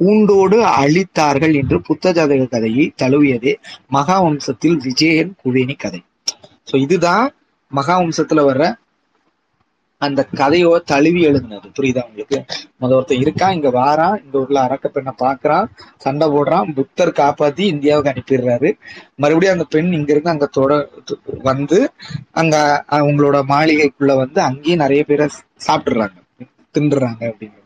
பூண்டோடு 0.00 0.58
அழித்தார்கள் 0.80 1.54
என்று 1.54 1.80
புத்த 1.80 2.12
ஜாதக 2.12 2.44
கதையை 2.44 2.92
தழுவியதே 3.02 3.52
மகாவம்சத்தில் 3.92 4.76
விஜயன் 4.82 5.34
குவேணி 5.44 5.76
கதை. 5.78 6.04
சோ 6.72 6.76
இதுதான் 6.76 7.34
மகாவம்சத்துல 7.72 8.42
வர்ற 8.48 8.64
அந்த 10.04 10.26
கதையோ 10.34 10.70
தழுவி 10.84 11.22
எழுதுனது. 11.26 11.68
புரியுதா 11.80 12.02
உங்களுக்கு? 12.04 12.38
முத 12.80 12.92
ஒருத்தர் 12.98 13.22
இருக்கான் 13.24 13.54
இங்க 13.54 13.70
வாரான் 13.70 14.24
இந்த 14.24 14.38
ஊர்ல 14.38 14.60
அரக்க 14.60 14.88
பெண்ணை 14.88 15.12
பாக்குறான் 15.22 15.66
சண்டை 15.96 16.28
போடுறான் 16.28 16.72
புத்தர் 16.74 17.16
காப்பாத்தி 17.20 17.60
இந்தியாவுக்கு 17.60 18.12
அனுப்பிடுறாரு. 18.12 18.72
மறுபடியும் 19.14 19.54
அந்த 19.54 19.66
பெண் 19.70 19.92
இங்க 19.92 20.12
இருந்து 20.12 20.30
அங்க 20.30 20.46
தொட 20.46 20.88
வந்து 21.42 21.92
அங்க 22.32 22.84
அவங்களோட 22.90 23.40
மாளிகைக்குள்ள 23.48 24.16
வந்து 24.16 24.40
அங்கேயும் 24.40 24.78
நிறைய 24.78 25.04
பேரை 25.04 25.28
சாப்பிட்டுறாங்க 25.66 26.22
தின்றுறாங்க 26.78 27.22
அப்படின்னு 27.22 27.62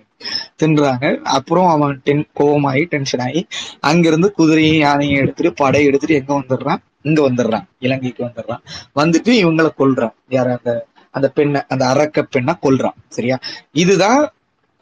தின்றாங்க 0.63 1.05
அப்புறம் 1.23 1.67
அவன் 1.67 2.01
டென் 2.05 2.27
கோவமாயி 2.41 2.85
டென்ஷன் 2.85 3.21
ஆகி 3.21 3.47
அங்கிருந்து 3.81 4.29
குதிரையும் 4.39 4.79
யானையும் 4.79 5.21
எடுத்துட்டு 5.21 5.53
படை 5.53 5.85
எடுத்துட்டு 5.85 6.15
எங்க 6.15 6.33
வந்துடுறான்? 6.41 6.81
இங்க 7.03 7.31
வந்துடுறான். 7.31 7.67
இலங்கைக்கு 7.79 8.25
வந்துடுறான். 8.25 8.63
வந்துட்டு 8.95 9.33
இவங்களை 9.43 9.69
கொல்றான். 9.79 10.15
யார? 10.31 10.49
அந்த 10.57 10.73
அந்த 11.19 11.29
பெண்ணை 11.39 11.61
அந்த 11.73 11.85
அரக்க 11.93 12.23
பெண்ணை 12.35 12.55
கொல்றான் 12.63 12.99
சரியா? 13.17 13.39
இதுதான் 13.85 14.23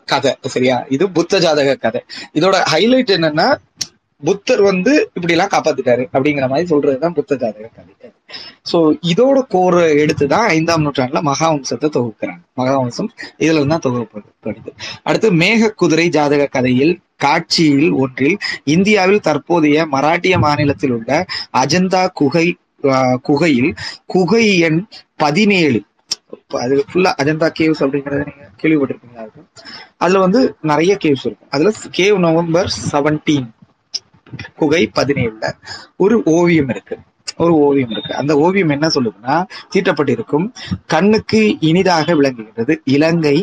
கதை 0.09 0.33
சரியா? 0.55 0.77
இது 0.95 1.05
புத்த 1.17 1.39
ஜாதக 1.45 1.71
கதை. 1.85 2.03
இதோட 2.39 2.57
ஹைலைட் 2.73 3.13
என்னன்னா 3.19 3.49
புத்தர் 4.23 4.61
வந்து 4.67 4.93
இப்படி 5.15 5.33
எல்லாம் 5.35 5.51
காப்பாத்திட்டாரு 5.55 6.05
அப்படிங்கிற 6.15 6.47
மாதிரி 6.51 6.67
சொல்றதுதான் 6.71 7.17
புத்த 7.19 7.33
ஜாதக 7.41 7.67
கதை. 7.79 7.93
சோ 8.71 8.79
இதோட 9.13 9.39
கோர் 9.55 9.79
எடுத்துதான் 10.03 10.47
ஐந்தாம் 10.55 10.85
நூற்றாண்டுல 10.85 11.21
மகாவம்சத்தை 11.31 11.89
தொகுக்கிறாங்க. 11.97 12.41
மகாவம்சம் 12.61 13.11
இதுல 13.45 13.59
இருந்தா 13.61 13.79
தொகுக்கப்படுது. 13.87 14.71
அடுத்து 15.09 15.29
மேக 15.43 15.71
குதிரை 15.83 16.07
ஜாதக 16.17 16.47
கதையில் 16.57 16.95
காட்சியில் 17.25 17.91
ஒன்றில் 18.03 18.39
இந்தியாவில் 18.75 19.25
தற்போதைய 19.29 19.85
மராட்டிய 19.93 20.37
மாநிலத்தில் 20.39 20.95
உள்ள 20.97 21.11
அஜந்தா 21.63 22.03
குகை 22.21 22.47
குகையில் 23.29 23.71
குகை 24.15 24.47
எண் 24.67 24.81
பதினேழு 25.23 25.79
அது 26.59 26.85
ஃபுல்லா 26.89 27.11
அஜந்தா 27.23 27.49
கேவ்ஸ் 27.59 27.83
அப்படிங்கறத 27.83 28.25
நீங்க 28.25 28.45
கேள்விப்பட்டிருப்பீங்களா? 28.63 29.23
இருக்கும் 29.23 29.49
அதுல 29.97 30.19
வந்து 30.19 30.41
நிறைய 30.63 30.99
கேவ்ஸ் 31.05 31.27
இருக்கும். 31.27 31.51
அதுல 31.51 31.73
கேவ் 31.91 32.19
நவம்பர் 32.19 32.71
செவன்டீன் 32.93 33.49
குகை 34.57 34.83
பதினேழுல 34.95 35.47
ஒரு 35.97 36.23
ஓவியம் 36.29 36.69
இருக்கு. 36.69 36.97
ஒரு 37.37 37.55
ஓவியம் 37.59 37.91
இருக்கு. 37.91 38.13
அந்த 38.15 38.33
ஓவியம் 38.37 38.69
என்ன 38.69 38.87
சொல்லுதுன்னா 38.89 39.37
தீட்டப்பட்டிருக்கும் 39.73 40.47
கண்ணுக்கு 40.87 41.41
இனிதாக 41.61 42.15
விளங்குகின்றது. 42.15 42.75
இலங்கை 42.97 43.37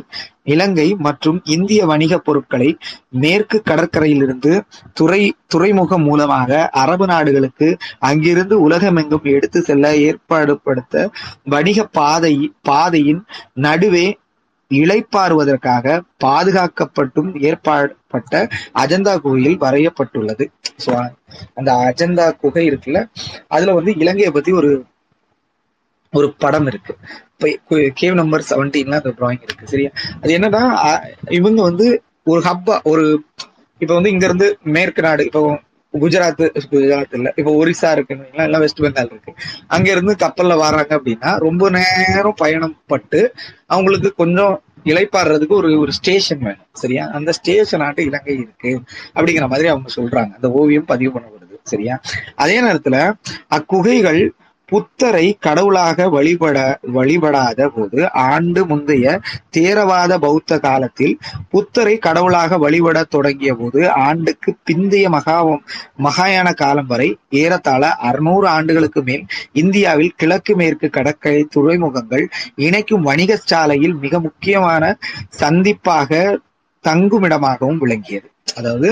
இலங்கை 0.43 0.87
மற்றும் 0.99 1.37
இந்திய 1.45 1.81
வணிக 1.85 2.13
பொருட்களை 2.17 2.69
மேற்கு 3.19 3.57
கடற்கரையிலிருந்து 3.69 4.53
துறை 4.93 5.21
துறைமுகம் 5.47 6.03
மூலமாக 6.03 6.49
அரபு 6.81 7.05
நாடுகளுக்கு 7.05 7.67
அங்கிருந்து 7.99 8.55
உலகமெங்கும் 8.61 9.29
எடுத்து 9.35 9.61
செல்ல 9.61 9.93
ஏற்பாடுபடுத்த 10.07 11.05
வணிக 11.45 11.85
பாதை 11.91 12.33
பாதையின் 12.61 13.21
நடுவே 13.59 14.05
இழைப்பாறுவதற்காக 14.71 15.85
பாதுகாக்கப்பட்டும் 16.23 17.31
ஏற்பாடப்பட்ட 17.47 18.33
அஜந்தா 18.81 19.13
குகையில் 19.23 19.57
வரையப்பட்டுள்ளது. 19.61 20.45
ஸோ 20.77 20.91
அந்த 21.59 21.69
அஜந்தா 21.89 22.25
குகை 22.41 22.65
இருக்குல்ல 22.69 23.01
அதுல 23.49 23.75
வந்து 23.79 23.93
இலங்கையை 23.97 24.31
பத்தி 24.31 24.53
ஒரு 24.61 24.71
ஒரு 26.13 26.27
படம் 26.39 26.67
இருக்கு. 26.67 26.93
இப்போ 27.57 27.77
கேவ் 27.99 28.15
நம்பர் 28.15 28.47
செவன்டீன்ல 28.49 28.99
அந்த 29.01 29.11
டிராயிங் 29.17 29.45
இருக்கு 29.45 29.65
சரியா? 29.67 29.91
அது 30.21 30.31
என்னன்னா 30.37 30.63
இவங்க 31.39 31.59
வந்து 31.61 31.87
ஒரு 32.27 32.41
ஹப்பா 32.45 32.75
ஒரு 32.91 33.05
இப்ப 33.81 33.91
வந்து 33.93 34.11
இங்க 34.11 34.25
இருந்து 34.25 34.47
மேற்கு 34.75 35.01
நாடு 35.01 35.23
இப்போ 35.29 35.41
குஜராத் 35.93 36.43
குஜராத் 36.71 37.13
இல்ல 37.13 37.33
இப்போ 37.35 37.65
ஒரிசா 37.65 37.91
இருக்குன்னு 37.91 38.25
எல்லாம் 38.33 38.61
வெஸ்ட் 38.61 38.79
பெங்கால் 38.79 39.05
இருக்கு. 39.05 39.33
அங்க 39.67 39.91
இருந்து 39.91 40.13
கப்பல்ல 40.13 40.53
வர்றாங்க 40.63 40.91
அப்படின்னா 40.99 41.37
ரொம்ப 41.37 41.69
நேரம் 41.69 42.33
பயணம் 42.37 42.77
பட்டு 42.87 43.33
அவங்களுக்கு 43.65 44.13
கொஞ்சம் 44.13 44.61
இலைப்பாடுறதுக்கு 44.85 45.49
ஒரு 45.49 45.79
ஒரு 45.79 45.91
ஸ்டேஷன் 45.91 46.39
வேணும் 46.39 46.67
சரியா? 46.73 47.07
அந்த 47.07 47.31
ஸ்டேஷன் 47.31 47.79
ஆட்டு 47.79 48.05
இலங்கை 48.05 48.33
இருக்கு 48.35 48.81
அப்படிங்கிற 49.15 49.47
மாதிரி 49.47 49.67
அவங்க 49.67 49.89
சொல்றாங்க. 49.95 50.35
அந்த 50.35 50.51
ஓவியம் 50.51 50.85
பதிவு 50.85 51.19
பண்ணப்படுது 51.19 51.59
சரியா? 51.63 52.01
அதே 52.35 52.61
நேரத்துல 52.61 53.13
அக்குகைகள் 53.47 54.21
புத்தரை 54.69 55.25
கடவுளாக 55.39 56.05
வழிபட 56.09 56.57
வழிபடாத 56.93 57.67
போது 57.67 57.99
ஆண்டு 58.23 58.61
முந்தைய 58.65 59.05
தேரவாத 59.49 60.13
பௌத்த 60.19 60.57
காலத்தில் 60.59 61.15
புத்தரை 61.49 61.95
கடவுளாக 61.97 62.57
வழிபட 62.57 63.03
தொடங்கிய 63.05 63.53
போது 63.53 63.81
ஆண்டுக்கு 64.05 64.51
பிந்தைய 64.65 65.09
மகாவம் 65.09 65.63
மகாயான 66.03 66.53
காலம் 66.53 66.85
வரை 66.85 67.09
ஏறத்தாழ 67.35 67.83
அறுநூறு 68.01 68.47
ஆண்டுகளுக்கு 68.47 69.03
மேல் 69.03 69.25
இந்தியாவில் 69.53 70.15
கிழக்கு 70.15 70.55
மேற்கு 70.55 70.89
கடற்கரை 70.89 71.43
துறைமுகங்கள் 71.49 72.25
இணைக்கும் 72.59 73.01
வணிக 73.01 73.39
சாலையில் 73.45 73.95
மிக 73.95 74.19
முக்கியமான 74.19 74.83
சந்திப்பாக 75.39 76.09
தங்குமிடமாகவும் 76.83 77.81
விளங்கியது. 77.83 78.27
அதாவது 78.55 78.89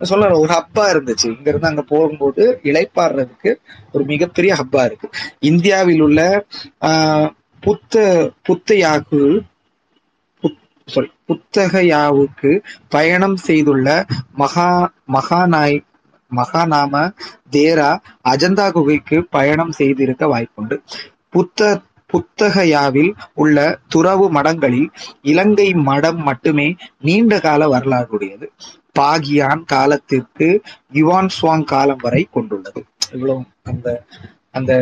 சொல்ல 0.00 0.28
ஒரு 0.36 0.50
ஹப்பா 0.52 0.84
இருந்துச்சு. 0.92 1.26
இங்க 1.34 1.48
இருந்து 1.48 1.70
அங்க 1.70 1.82
போகும்போது 1.86 2.42
இளைப்பாடுறதுக்கு 2.64 3.50
ஒரு 3.92 4.04
மிகப்பெரிய 4.04 4.52
ஹப்பா 4.60 4.82
இருக்கு. 4.84 5.08
இந்தியாவில் 5.50 6.02
உள்ள 6.02 6.20
ஆஹ், 6.88 7.28
புத்த 7.62 7.94
யாக்கு 8.80 9.20
சாரி 10.88 11.08
புத்தகயாவுக்கு 11.28 12.50
பயணம் 12.88 13.36
செய்துள்ள 13.46 13.88
மகா 14.36 14.68
மகாநாய் 15.14 15.76
மகாநாம 16.30 16.94
தேரா 17.52 17.90
அஜந்தா 18.30 18.66
குகைக்கு 18.70 19.16
பயணம் 19.30 19.72
செய்திருக்க 19.72 20.24
வாய்ப்புண்டு. 20.28 20.76
புத்த 21.30 21.60
புத்தகையாவில் 22.10 23.10
உள்ள 23.34 23.56
துறவு 23.88 24.26
மடங்களில் 24.30 24.88
இலங்கை 25.24 25.68
மடம் 25.88 26.20
மட்டுமே 26.22 26.68
நீண்ட 27.00 27.40
கால 27.40 27.62
வரலாறுடையது. 27.68 28.46
பாகியான் 28.98 29.62
காலத்திற்கு 29.74 30.48
யுவான் 30.98 31.30
சுவாங் 31.36 31.66
காலம் 31.74 32.02
வரை 32.06 32.22
கொண்டுள்ளது. 32.36 32.80
இவ்வளவு 33.12 33.42
அந்த 33.70 33.88
அந்த 34.58 34.72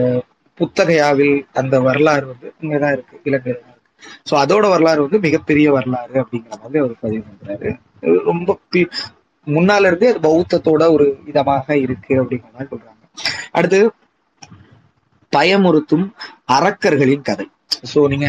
புத்தகையாவில் 0.61 1.37
அந்த 1.61 1.75
வரலாறு 1.81 2.25
வந்து 2.27 2.49
இங்கதான் 2.63 2.95
இருக்கு 2.97 3.17
இலங்கையில 3.29 3.61
தான் 3.63 3.73
இருக்கு. 3.73 3.81
ஸோ 4.29 4.35
அதோட 4.43 4.65
வரலாறு 4.75 5.01
வந்து 5.07 5.19
மிகப்பெரிய 5.19 5.67
வரலாறு 5.77 6.15
அப்படிங்கிற 6.23 6.55
மாதிரி 6.63 6.83
அவர் 6.83 6.95
பதிவு 7.01 7.25
பண்றாரு. 7.29 7.71
ரொம்ப 8.31 8.59
முன்னால 9.47 9.89
இருந்தே 9.89 10.11
அது 10.13 10.21
பௌத்தத்தோட 10.27 10.85
ஒரு 10.93 11.07
இதமாக 11.31 11.77
இருக்கு 11.85 12.13
அப்படிங்கிற 12.23 12.51
மாதிரி 12.53 12.71
சொல்றாங்க. 12.71 13.03
அடுத்து 13.51 13.81
பயமுறுத்தும் 15.33 16.07
அரக்கர்களின் 16.57 17.27
கதை. 17.29 17.47
சோ 17.93 18.01
நீங்க 18.13 18.29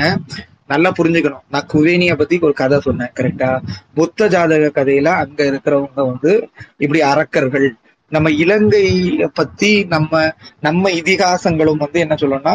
நல்லா 0.70 0.89
புரிஞ்சுக்கணும். 0.97 1.43
நான் 1.49 1.70
குவேனிய 1.74 2.13
பத்தி 2.16 2.36
ஒரு 2.47 2.53
கதை 2.61 2.78
சொன்னேன் 2.86 3.13
கரெக்டா 3.18 3.49
புத்த 3.93 4.28
ஜாதக 4.28 4.70
கதையில 4.78 5.09
அங்க 5.24 5.39
இருக்கிறவங்க 5.51 6.01
வந்து 6.11 6.32
இப்படி 6.84 7.01
அரக்கர்கள். 7.11 7.68
நம்ம 8.11 8.30
இலங்கைய 8.43 9.28
பத்தி 9.34 9.70
நம்ம 9.93 10.11
நம்ம 10.59 10.91
இதிகாசங்களும் 10.99 11.84
வந்து 11.84 11.99
என்ன 12.05 12.16
சொல்லணும்னா 12.22 12.53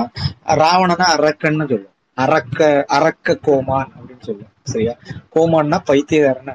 ராவணனா 0.61 1.07
அரக்கன்னு 1.17 1.67
சொல்லும் 1.73 1.87
அரக்க 2.19 2.61
அரக்க 2.97 3.37
கோமான் 3.47 3.91
அப்படின்னு 3.97 4.25
சொல்லும் 4.29 4.51
சரியா? 4.73 4.95
கோமான்னா 5.35 5.79
பைத்தியக்காரன்னு 5.89 6.55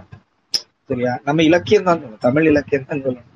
சரியா? 0.89 1.13
நம்ம 1.27 1.43
இலக்கியம் 1.49 1.87
தான் 1.87 1.99
சொல்லணும் 1.99 2.23
தமிழ் 2.25 2.49
இலக்கியம் 2.51 2.89
தான் 2.89 3.03
சொல்லணும் 3.05 3.29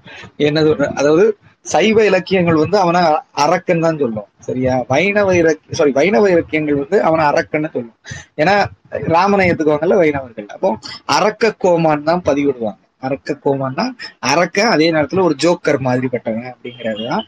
என்ன 0.48 0.64
சொல்ற 0.68 0.88
அதாவது 1.00 1.26
சைவ 1.66 2.06
இலக்கியங்கள் 2.06 2.56
வந்து 2.56 2.78
அவனை 2.78 3.02
அரக்கன் 3.32 3.80
தான் 3.80 3.98
சொல்லும். 3.98 4.28
சரியா? 4.40 4.86
வைணவ 4.88 5.36
இலக்கிய 5.36 5.76
சாரி 5.76 5.92
வைணவ 5.92 6.30
இலக்கியங்கள் 6.30 6.76
வந்து 6.76 7.04
அவனை 7.04 7.26
அரக்கன்னு 7.26 7.70
சொல்லும். 7.72 7.98
ஏன்னா 8.38 8.66
ராமனை 8.90 9.52
ஏத்துக்குவாங்கல்ல 9.52 9.98
வைணவர்கள். 9.98 10.48
அப்போ 10.48 10.78
அரக்க 11.06 11.54
கோமான் 11.54 12.04
தான் 12.04 12.22
பதிவிடுவாங்க. 12.26 12.80
அரக்க 13.02 13.40
கோமான்னா 13.44 13.86
அரக்க 14.28 14.68
அதே 14.70 14.92
நேரத்துல 14.92 15.24
ஒரு 15.24 15.36
ஜோக்கர் 15.40 15.80
மாதிரி 15.80 16.08
பட்டவன் 16.08 16.54
அப்படிங்கறதுதான் 16.54 17.26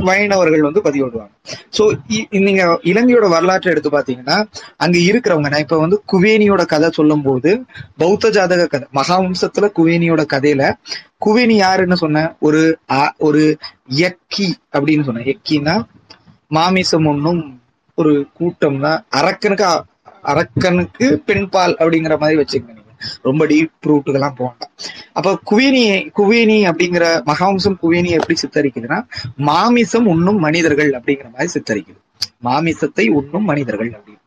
வைணவர்கள் 0.00 0.60
வந்து 0.60 0.80
பதிவிடுவாங்க 0.80 1.34
சோ 1.76 1.84
நீங்க 2.40 2.62
இலங்கையோட 2.84 3.28
வரலாற்றை 3.28 3.72
எடுத்து 3.72 3.90
பாத்தீங்கன்னா 3.90 4.36
அங்க 4.76 4.98
இருக்கிறவங்க 5.08 5.50
நான் 5.50 5.60
இப்ப 5.60 5.78
வந்து 5.78 6.02
குவேனியோட 6.12 6.66
கதை 6.66 6.90
சொல்லும் 6.90 7.22
போது 7.22 7.52
பௌத்த 7.98 8.30
ஜாதக 8.30 8.66
கதை 8.66 8.88
மகாவம்சத்துல 8.94 9.70
குவேனியோட 9.78 10.24
கதையில 10.34 10.64
குவேனி 11.26 11.56
யாருன்னு 11.56 11.96
சொன்ன 11.96 12.24
ஒரு 12.40 12.62
ஒரு 13.22 13.42
எக்கி 14.04 14.48
அப்படின்னு 14.74 15.04
சொன்ன 15.04 15.26
எக்கின்னா 15.32 15.76
மாமிசம் 16.50 17.06
ஒண்ணும் 17.06 17.42
ஒரு 17.98 18.12
கூட்டம் 18.34 18.80
தான் 18.80 19.04
அரக்கனுக்கு 19.18 19.66
அ- 19.68 19.84
அரக்கனுக்கு 20.24 21.06
பெண்பால் 21.26 21.76
அப்படிங்கிற 21.78 22.18
மாதிரி 22.18 22.40
வச்சுக்கங்க. 22.40 22.81
ரொம்ப 23.22 23.46
டீப் 23.46 23.86
ரூட்டுக்கெல்லாம் 23.86 24.36
போகலாம் 24.36 24.70
அப்ப 25.12 25.38
குவேனி 25.50 25.84
குவேனி 26.16 26.58
அப்படிங்கிற 26.70 27.04
மகாவம்சம் 27.26 27.76
குவேனியை 27.82 28.18
எப்படி 28.20 28.36
சித்தரிக்குதுன்னா 28.42 29.06
மாமிசம் 29.36 30.06
உண்ணும் 30.06 30.38
மனிதர்கள் 30.38 30.90
அப்படிங்கிற 30.90 31.30
மாதிரி 31.32 31.50
சித்தரிக்குது. 31.54 32.00
மாமிசத்தை 32.44 33.08
உண்ணும் 33.08 33.44
மனிதர்கள் 33.44 33.90
அப்படின்னு. 33.90 34.22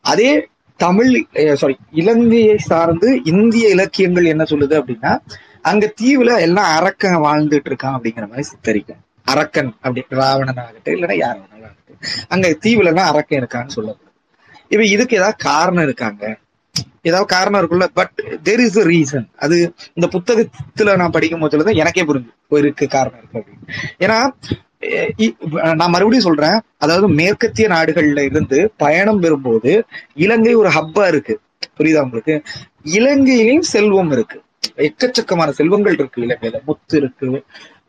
அதே 0.00 0.48
தமிழ் 0.76 1.26
சாரி 1.54 1.76
இலங்கையை 1.90 2.58
சார்ந்து 2.58 3.20
இந்திய 3.24 3.68
இலக்கியங்கள் 3.68 4.24
என்ன 4.24 4.42
சொல்லுது 4.42 4.76
அப்படின்னா 4.80 5.18
அங்க 5.62 5.92
தீவுல 6.00 6.40
எல்லாம் 6.40 6.76
அரக்கன் 6.76 7.16
வாழ்ந்துட்டு 7.16 7.70
இருக்கான் 7.70 7.96
அப்படிங்கிற 7.96 8.28
மாதிரி 8.28 8.42
சித்தரிக்கும் 8.42 9.02
அரக்கன் 9.24 9.72
அப்படி 9.72 10.04
ராவணன் 10.08 10.56
ஆகட்டும் 10.56 10.94
இல்லைன்னா 10.94 11.16
யார் 11.16 11.36
வேணாலும் 11.36 11.64
ஆகட்டும். 11.64 12.00
அங்க 12.28 12.48
தீவுல 12.48 12.86
எல்லாம் 12.86 13.08
அரக்கன் 13.08 13.42
இருக்கான்னு 13.42 13.76
சொல்லப்படுது. 13.76 14.10
இப்ப 14.68 14.84
இதுக்கு 14.84 15.16
ஏதாவது 15.16 15.36
காரணம் 15.36 15.82
இருக்காங்க? 15.82 16.36
ஏதாவது 17.04 17.26
காரணம் 17.26 17.60
இருக்குல்ல 17.60 17.86
but 17.94 18.12
there 18.42 18.60
is 18.60 18.78
a 18.78 18.84
reason 18.86 19.26
அது 19.38 19.56
இந்த 19.94 20.06
புத்தகத்துல 20.14 20.96
நான் 20.96 21.10
படிக்கும் 21.10 21.42
போதுல 21.42 21.66
தான் 21.68 21.80
எனக்கே 21.82 22.04
புரிஞ்சு 22.04 22.30
இருக்கு 22.60 22.86
காரணம் 22.88 23.20
இருக்கு 23.20 23.40
அப்படின்னு. 23.40 23.66
ஏன்னா 24.00 24.18
நான் 25.74 25.92
மறுபடியும் 25.92 26.26
சொல்றேன் 26.28 26.56
அதாவது 26.78 27.06
மேற்கத்திய 27.18 27.66
நாடுகள்ல 27.68 28.22
இருந்து 28.30 28.58
பயணம் 28.76 29.22
பெறும்போது 29.22 29.72
இலங்கை 30.16 30.54
ஒரு 30.54 30.70
ஹப்பா 30.76 31.04
இருக்கு. 31.08 31.34
புரியுதா 31.78 32.04
உங்களுக்கு? 32.06 32.34
இலங்கையிலையும் 32.96 33.68
செல்வம் 33.72 34.12
இருக்கு. 34.12 34.38
எக்கச்சக்கமான 34.86 35.50
செல்வங்கள் 35.58 35.96
இருக்கு 35.98 36.24
இலங்கையில. 36.26 36.58
முத்து 36.68 36.96
இருக்கு 37.00 37.28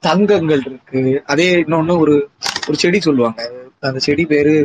தங்கங்கள் 0.04 0.64
இருக்கு. 0.66 1.02
அதே 1.26 1.50
இன்னொன்னு 1.58 1.96
ஒரு 1.98 2.16
ஒரு 2.68 2.78
செடி 2.78 3.00
சொல்லுவாங்க. 3.02 3.42
அந்த 3.84 4.00
செடி 4.00 4.24
பேரு 4.26 4.56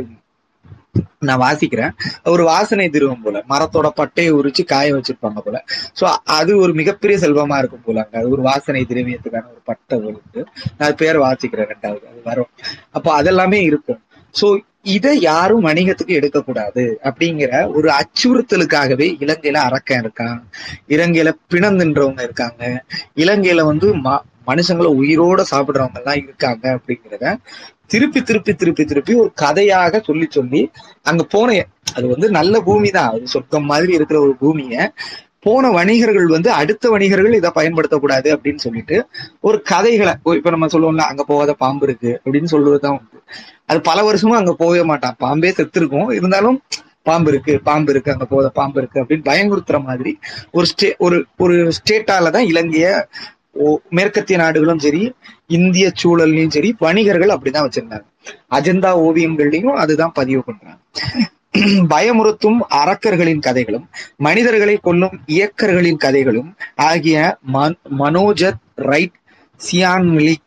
நான் 1.18 1.40
வாசிக்கிறேன். 1.40 1.90
ஒரு 2.24 2.44
வாசனை 2.44 2.88
திருவம் 2.88 3.22
போல. 3.22 3.44
மரத்தோட 3.48 3.88
பட்டையை 3.96 4.32
உரிச்சு 4.32 4.64
காய 4.64 4.94
வச்சிருப்பாங்க 4.94 5.38
போல. 5.44 5.64
சோ 6.00 6.04
அது 6.24 6.56
ஒரு 6.56 6.74
மிகப்பெரிய 6.74 7.18
செல்வமா 7.18 7.58
இருக்கும் 7.58 7.82
போல 7.84 8.04
அங்க. 8.04 8.18
அது 8.18 8.28
ஒரு 8.28 8.42
வாசனை 8.42 8.86
திரவியத்துக்கான 8.88 9.46
ஒரு 9.46 9.60
பட்டை 9.64 9.98
இருக்கு 9.98 10.46
நான் 10.78 10.94
பேர் 10.94 11.18
வாசிக்கிறேன் 11.18 11.72
ரெண்டாவது. 11.72 11.82
அது 11.82 12.20
வரும். 12.24 12.48
அப்போ 12.90 13.22
அதெல்லாமே 13.22 13.62
இருக்கும். 13.62 14.02
சோ 14.40 14.58
இதை 14.82 15.20
யாரும் 15.20 15.66
வணிகத்துக்கு 15.66 16.06
எடுக்கக்கூடாது 16.06 16.98
அப்படிங்கிற 17.02 17.74
ஒரு 17.74 17.88
அச்சுறுத்தலுக்காகவே 17.88 19.14
இலங்கையில 19.20 19.52
அரக்கன் 19.52 20.10
இருக்கான். 20.10 20.42
இலங்கையில 20.88 21.32
பிணந்துன்றவங்க 21.50 22.22
இருக்காங்க. 22.22 22.84
இலங்கையில 23.16 23.62
வந்து 23.62 23.96
ம- 23.96 24.22
மனுஷங்களை 24.46 24.94
உயிரோட 24.96 25.44
சாப்பிடுறவங்க 25.50 25.94
எல்லாம் 25.94 26.14
இருக்காங்க 26.14 26.78
அப்படிங்கிறத 26.78 27.36
திருப்பி 27.90 28.20
திருப்பி 28.22 28.52
திருப்பி 28.54 28.84
திருப்பி 28.84 29.12
ஒரு 29.20 29.30
கதையாக 29.38 30.00
சொல்லி 30.04 30.26
சொல்லி 30.30 30.62
அங்க 31.06 31.22
போன 31.32 31.56
அது 31.94 32.06
வந்து 32.08 32.28
நல்ல 32.36 32.54
பூமி 32.64 32.90
தான் 32.90 33.10
அது 33.12 33.32
சொர்க்கம் 33.32 33.70
மாதிரி 33.70 33.92
இருக்கிற 33.98 34.18
ஒரு 34.20 34.34
பூமிய 34.40 34.76
போன 35.44 35.70
வணிகர்கள் 35.70 36.28
வந்து 36.34 36.50
அடுத்த 36.60 36.84
வணிகர்கள் 36.90 37.36
இதை 37.36 37.50
பயன்படுத்தக்கூடாது 37.56 38.28
அப்படின்னு 38.34 38.62
சொல்லிட்டு 38.64 38.96
ஒரு 39.40 39.58
கதைகளை 39.70 40.12
இப்ப 40.32 40.50
நம்ம 40.54 40.68
சொல்லுவோம்ல 40.72 41.04
அங்க 41.10 41.24
போகாத 41.24 41.52
பாம்பு 41.60 41.86
இருக்கு 41.88 42.10
அப்படின்னு 42.16 42.50
சொல்லுவதுதான் 42.52 42.96
உண்டு. 42.96 43.18
அது 43.68 43.78
பல 43.82 43.98
வருஷமும் 44.04 44.38
அங்க 44.38 44.52
போகவே 44.56 44.82
மாட்டான். 44.84 45.16
பாம்பே 45.18 45.50
செத்து 45.50 45.78
இருக்கும். 45.80 46.10
இருந்தாலும் 46.10 46.58
பாம்பு 47.02 47.30
இருக்கு 47.32 47.52
பாம்பு 47.64 47.90
இருக்கு 47.92 48.14
அங்க 48.14 48.26
போத 48.26 48.48
பாம்பு 48.54 48.78
இருக்கு 48.80 49.00
அப்படின்னு 49.02 49.28
பயங்குறுத்துற 49.28 49.78
மாதிரி 49.84 50.12
ஒரு 50.52 50.66
ஸ்டே 50.72 50.88
ஒரு 50.98 51.16
ஒரு 51.38 51.56
ஸ்டேட்டால 51.78 52.30
தான் 52.30 52.48
இலங்கைய 52.50 52.88
ஓ- 53.62 53.80
மேற்கத்திய 53.90 54.38
நாடுகளும் 54.38 54.82
சரி 54.82 55.02
இந்திய 55.48 55.92
சூழல்லையும் 56.02 56.48
சரி 56.48 56.74
வணிகர்கள் 56.78 57.28
அப்படிதான் 57.28 57.68
வச்சிருந்தாங்க. 57.68 58.04
அஜந்தா 58.50 58.90
ஓவியங்கள்லயும் 58.98 59.74
அதுதான் 59.74 60.12
பதிவு 60.14 60.44
பண்றாங்க. 60.44 60.80
பயமுறுத்தும் 61.94 62.58
அரக்கர்களின் 62.68 63.40
கதைகளும் 63.40 63.90
மனிதர்களை 64.16 64.76
கொல்லும் 64.76 65.20
இயக்கர்களின் 65.26 65.96
கதைகளும் 65.96 66.56
ஆகிய 66.76 67.38
மன்- 67.52 67.78
மனோஜத் 67.98 68.60
ரைட் 68.74 69.12
சியான்லிக் 69.60 70.46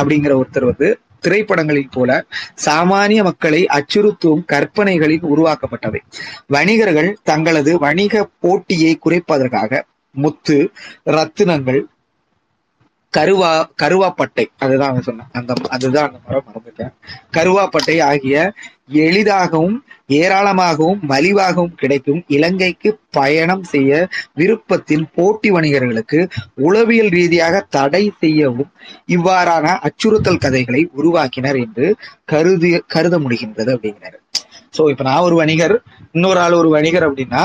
அப்படிங்கிற 0.00 0.40
ஒருத்தர் 0.40 0.64
வந்து 0.64 0.98
திரைப்படங்களில் 1.20 1.88
போல 1.90 2.24
சாமானிய 2.64 3.22
மக்களை 3.22 3.66
அச்சுறுத்தும் 3.66 4.44
கற்பனைகளில் 4.44 5.24
உருவாக்கப்பட்டவை. 5.24 6.00
வணிகர்கள் 6.46 7.18
தங்களது 7.22 7.78
வணிக 7.78 8.28
போட்டியை 8.40 8.98
குறைப்பதற்காக 9.04 9.82
முத்து 10.10 10.70
ரத்தினங்கள் 11.06 11.82
கருவா 13.16 13.50
கருவாப்பட்டை. 13.82 14.44
அதுதான் 14.58 15.00
சொன்னேன். 15.08 15.30
அந்த 15.32 15.54
அதுதான் 15.68 16.06
அந்த 16.08 16.18
மரம் 16.26 16.46
மறந்துட்டேன். 16.48 16.92
கருவாப்பட்டை 17.36 17.96
ஆகிய 18.02 18.36
எளிதாகவும் 19.06 19.76
ஏராளமாகவும் 20.20 21.02
மலிவாகவும் 21.08 21.74
கிடைக்கும் 21.74 22.24
இலங்கைக்கு 22.26 22.90
பயணம் 23.10 23.62
செய்ய 23.62 24.08
விருப்பத்தின் 24.40 25.04
போட்டி 25.14 25.50
வணிகர்களுக்கு 25.50 26.18
உளவியல் 26.66 27.08
ரீதியாக 27.08 27.60
தடை 27.76 28.02
செய்யவும் 28.20 28.70
இவ்வாறான 29.08 29.66
அச்சுறுத்தல் 29.88 30.42
கதைகளை 30.44 30.82
உருவாக்கினர் 30.98 31.58
என்று 31.64 31.88
கருதி 32.24 32.72
கருத 32.86 33.18
முடிகின்றது 33.18 33.72
அப்படிங்கிறாரு. 33.76 34.18
சோ 34.76 34.82
இப்ப 34.90 35.02
நான் 35.02 35.26
ஒரு 35.28 35.36
வணிகர் 35.42 35.76
இன்னொரு 36.12 36.38
ஆள் 36.38 36.60
ஒரு 36.62 36.70
வணிகர் 36.76 37.08
அப்படின்னா 37.08 37.42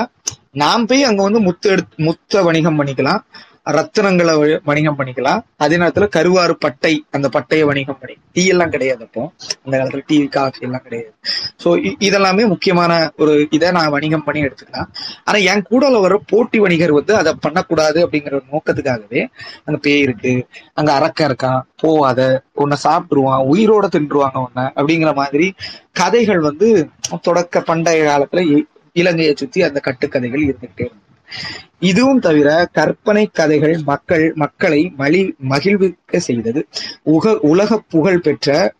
நாம் 0.63 0.85
போய் 0.85 1.03
அங்க 1.03 1.21
வந்து 1.23 1.39
முத்து 1.39 1.67
எடுத்து 1.69 2.03
முத்த 2.03 2.41
வணிகம் 2.43 2.77
பண்ணிக்கலாம். 2.79 3.21
ரத்தினங்களை 3.67 4.59
வணிகம் 4.63 4.99
பண்ணிக்கலாம். 4.99 5.41
அதே 5.57 5.77
நேரத்துல 5.77 6.07
கருவாறு 6.07 6.51
பட்டை 6.51 7.05
அந்த 7.11 7.29
பட்டையை 7.33 7.63
வணிகம் 7.63 7.97
பண்ணி 7.99 8.17
டீ 8.33 8.45
எல்லாம் 8.45 8.69
கிடையாது 8.69 9.05
அப்போ. 9.05 9.31
அந்த 9.63 9.77
காலத்துல 9.77 10.01
டீ 10.07 10.25
காஃபி 10.25 10.57
எல்லாம் 10.61 10.81
கிடையாது. 10.83 11.13
சோ 11.63 11.67
இதெல்லாமே 11.99 12.47
முக்கியமான 12.47 13.11
ஒரு 13.17 13.47
இதை 13.49 13.71
நான் 13.71 13.89
வணிகம் 13.89 14.23
பண்ணி 14.23 14.47
எடுத்துக்கலாம். 14.47 14.87
ஆனா 15.23 15.37
என் 15.37 15.61
கூட 15.61 15.99
வர 15.99 16.21
போட்டி 16.27 16.59
வணிகர் 16.59 16.91
வந்து 16.91 17.15
அதை 17.15 17.33
பண்ணக்கூடாது 17.39 18.07
அப்படிங்கிற 18.07 18.33
ஒரு 18.33 18.43
நோக்கத்துக்காகவே 18.51 19.27
அங்க 19.63 19.79
பேய் 19.81 19.99
இருக்கு. 19.99 20.47
அங்க 20.73 20.93
அரக்கன் 20.93 21.31
இருக்கான். 21.31 21.61
போவாத. 21.83 22.39
உன்னை 22.53 22.77
சாப்பிட்டுருவான் 22.83 23.45
உயிரோட 23.51 23.87
தின்றுவாங்க 23.91 24.45
உன்னை 24.45 24.71
அப்படிங்கிற 24.75 25.15
மாதிரி 25.15 25.53
கதைகள் 25.91 26.39
வந்து 26.39 26.89
தொடக்க 27.21 27.61
பண்டைய 27.61 28.03
காலத்துல 28.03 28.35
இ- 28.35 28.67
இலங்கையை 28.93 29.33
சுத்தி 29.37 29.61
அந்த 29.61 29.79
கட்டுக்கதைகள் 29.83 30.41
இருந்துகிட்டே 30.41 30.85
இருந்தது 30.85 31.05
இதுவும் 31.79 32.19
தவிர 32.19 32.69
கற்பனை 32.71 33.25
கதைகள் 33.27 33.77
மக்கள் 33.77 34.33
மக்களை 34.33 34.93
மலி 34.97 35.33
மகிழ்விக்க 35.37 36.19
செய்தது. 36.19 36.67
உக 37.03 37.39
உலக 37.39 37.83
புகழ் 37.89 38.19
பெற்ற 38.19 38.73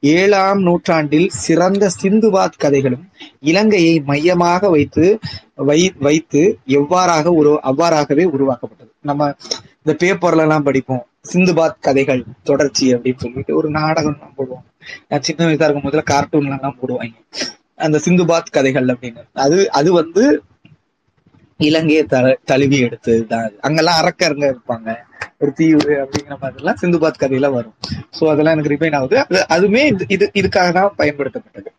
ஏழாம் 0.00 0.60
நூற்றாண்டில் 0.62 1.28
சிறந்த 1.28 1.90
சிந்துபாத் 2.02 2.58
கதைகளும் 2.58 3.08
இலங்கையை 3.40 4.00
மையமாக 4.00 4.70
வைத்து 4.70 5.18
வை 5.54 5.92
வைத்து 5.98 6.58
எவ்வாறாக 6.66 7.34
ஒரு 7.34 7.60
அவ்வாறாகவே 7.62 8.24
உருவாக்கப்பட்டது. 8.24 8.92
நம்ம 9.00 9.34
இந்த 9.82 10.06
பேப்பர்ல 10.06 10.40
எல்லாம் 10.40 10.62
படிப்போம். 10.62 11.06
சிந்துபாத் 11.32 11.80
கதைகள் 11.80 12.24
தொடர்ச்சி 12.42 12.94
அப்படின்னு 12.94 13.18
சொல்லிட்டு 13.18 13.56
ஒரு 13.56 13.70
நாடகம் 13.70 14.18
போடுவோம் 14.36 14.40
போடுவாங்க. 14.40 14.84
நான் 15.08 15.22
சின்ன 15.22 15.44
வயசா 15.44 15.70
இருக்கும் 15.70 15.82
போதுல 15.82 16.04
கார்ட்டூன்ல 16.10 16.54
எல்லாம் 16.54 16.76
போடுவாங்க. 16.82 17.14
அந்த 17.76 18.00
சிந்துபாத் 18.04 18.50
கதைகள் 18.50 18.86
அப்படின்னு. 18.86 19.24
அது 19.32 19.70
அது 19.70 19.92
வந்து 19.92 20.42
இலங்கையை 21.68 22.02
த 22.12 22.16
தழுவி 22.50 22.78
எடுத்ததுதான் 22.86 23.28
தான் 23.32 23.64
அங்கெல்லாம் 23.66 23.98
அறக்கருங்க 24.00 24.46
இருப்பாங்க. 24.52 24.90
ஒரு 25.42 25.52
தீவு 25.58 25.92
அப்படிங்கிற 26.02 26.34
மாதிரிலாம் 26.42 26.78
சிந்துபாத் 26.80 27.20
கதையில 27.22 27.46
வரும். 27.54 27.74
சோ 28.16 28.22
அதெல்லாம் 28.32 28.54
எனக்கு 28.56 28.72
ரிமைன் 28.74 28.96
ஆகுது. 28.98 29.16
அது 29.22 29.40
அதுவுமே 29.54 29.82
இது 29.92 30.04
இது 30.14 30.26
இதுக்காக 30.40 30.68
தான் 30.78 30.96
பயன்படுத்தப்பட்டது. 31.00 31.70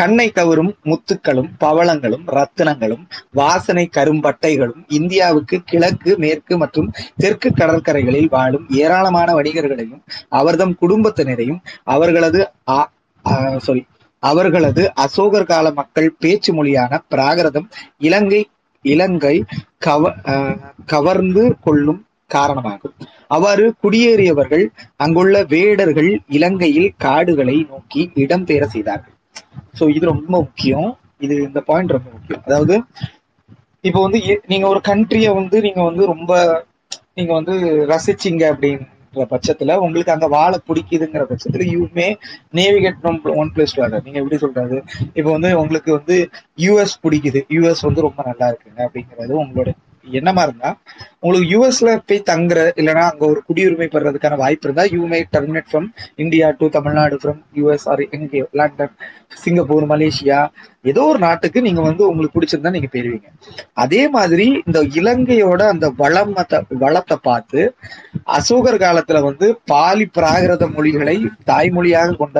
கண்ணை 0.00 0.26
கவரும் 0.38 0.70
முத்துக்களும் 0.90 1.50
பவளங்களும் 1.64 2.24
ரத்தினங்களும் 2.38 3.02
வாசனை 3.40 3.84
கரும்பட்டைகளும் 3.96 4.82
இந்தியாவுக்கு 4.98 5.58
கிழக்கு 5.72 6.12
மேற்கு 6.24 6.56
மற்றும் 6.62 6.88
தெற்கு 7.22 7.50
கடற்கரைகளில் 7.60 8.32
வாழும் 8.36 8.66
ஏராளமான 8.84 9.28
வணிகர்களையும் 9.38 10.02
அவர்தம் 10.40 10.74
குடும்பத்தினரையும் 10.82 11.60
அவர்களது 11.94 12.42
சாரி 13.66 13.82
அவர்களது 14.22 14.82
அசோகர் 15.04 15.50
கால 15.50 15.66
மக்கள் 15.78 16.08
பேச்சு 16.22 16.50
மொழியான 16.52 17.00
பிராகிருதம் 17.12 17.68
இலங்கை 17.98 18.40
இலங்கை 18.82 19.44
கவ 19.86 20.02
கவர்ந்து 20.86 21.56
கொள்ளும் 21.60 22.06
காரணமாகும். 22.26 22.94
அவ்வாறு 23.28 23.74
குடியேறியவர்கள் 23.82 24.66
அங்குள்ள 24.96 25.44
வேடர்கள் 25.44 26.20
இலங்கையில் 26.28 26.94
காடுகளை 26.96 27.66
நோக்கி 27.68 28.10
இடம்பெயர 28.14 28.64
செய்தார்கள். 28.64 29.12
சோ 29.80 29.94
இது 29.94 30.06
ரொம்ப 30.06 30.38
முக்கியம். 30.38 30.98
இது 31.18 31.34
இந்த 31.34 31.60
பாயிண்ட் 31.60 31.90
ரொம்ப 31.90 32.10
முக்கியம். 32.10 32.42
அதாவது 32.44 32.82
இப்போ 33.80 34.02
வந்து 34.02 34.22
எ- 34.22 34.40
நீங்க 34.46 34.68
ஒரு 34.68 34.80
கண்ட்ரிய 34.88 35.34
வந்து 35.34 35.60
நீங்க 35.60 35.82
வந்து 35.82 36.06
ரொம்ப 36.06 36.64
நீங்க 37.14 37.32
வந்து 37.32 37.52
ரசிச்சீங்க 37.88 38.44
அப்படின்ற 39.12 39.26
பட்சத்துல 39.32 39.76
உங்களுக்கு 39.84 40.12
அங்க 40.14 40.26
வாழ 40.34 40.52
பிடிக்குதுங்கிற 40.68 41.24
பட்சத்துல 41.30 41.64
you may 41.74 42.06
navigate 42.58 43.06
one 43.42 43.50
place 43.54 43.74
to 43.76 43.82
other 43.86 44.04
நீங்க 44.06 44.18
எப்படி 44.22 44.38
சொல்றது? 44.44 44.76
இப்போ 45.18 45.30
வந்து 45.30 45.50
உங்களுக்கு 45.62 45.90
வந்து 45.98 46.16
யூஎஸ் 46.66 46.96
பிடிக்குது. 47.04 47.42
யூஎஸ் 47.56 47.86
வந்து 47.88 48.06
ரொம்ப 48.08 48.22
நல்லா 48.30 48.48
இருக்குங்க 48.52 48.80
அப்படிங்கிறது 48.88 49.34
உங்களோட 49.44 49.70
எண்ணமா 50.06 50.42
இருந்தா 50.42 50.70
உங்களுக்கு 51.18 51.50
யூஎஸ்ல 51.52 51.90
போய் 52.08 52.26
தங்குற 52.30 52.60
இல்லைன்னா 52.80 53.04
அங்க 53.10 53.24
ஒரு 53.26 53.40
குடியுரிமை 53.48 53.88
பெறதுக்கான 53.88 54.36
வாய்ப்பு 54.36 54.66
இருந்தா 54.68 54.84
you 54.94 55.02
may 55.06 55.18
terminate 55.34 55.70
from 55.70 55.88
India 56.16 56.48
to 56.60 56.68
Tamil Nadu 56.76 57.16
from 57.16 57.40
US 57.58 57.86
or 57.92 58.02
எங்கே 58.18 58.42
லண்டன் 58.60 58.94
சிங்கப்பூர் 59.42 59.86
மலேசியா 59.92 60.40
ஏதோ 60.84 61.02
ஒரு 61.10 61.18
நாட்டுக்கு 61.18 61.58
நீங்க 61.60 61.80
வந்து 61.80 62.02
உங்களுக்கு 62.08 62.36
பிடிச்சிருந்தா 62.36 62.74
நீங்க 62.76 62.88
போயிருவீங்க. 62.90 63.28
அதே 63.74 64.02
மாதிரி 64.08 64.46
இந்த 64.66 64.78
இலங்கையோட 65.00 65.62
அந்த 65.72 65.88
வளமத்தை 65.98 66.58
வளத்தை 66.84 67.16
பார்த்து 67.22 67.60
அசோகர் 68.36 68.82
காலத்துல 68.84 69.20
வந்து 69.28 69.48
பாலி 69.72 70.06
பிராகிருத 70.18 70.66
மொழிகளை 70.74 71.16
தாய்மொழியாக 71.50 72.16
கொண்ட 72.22 72.38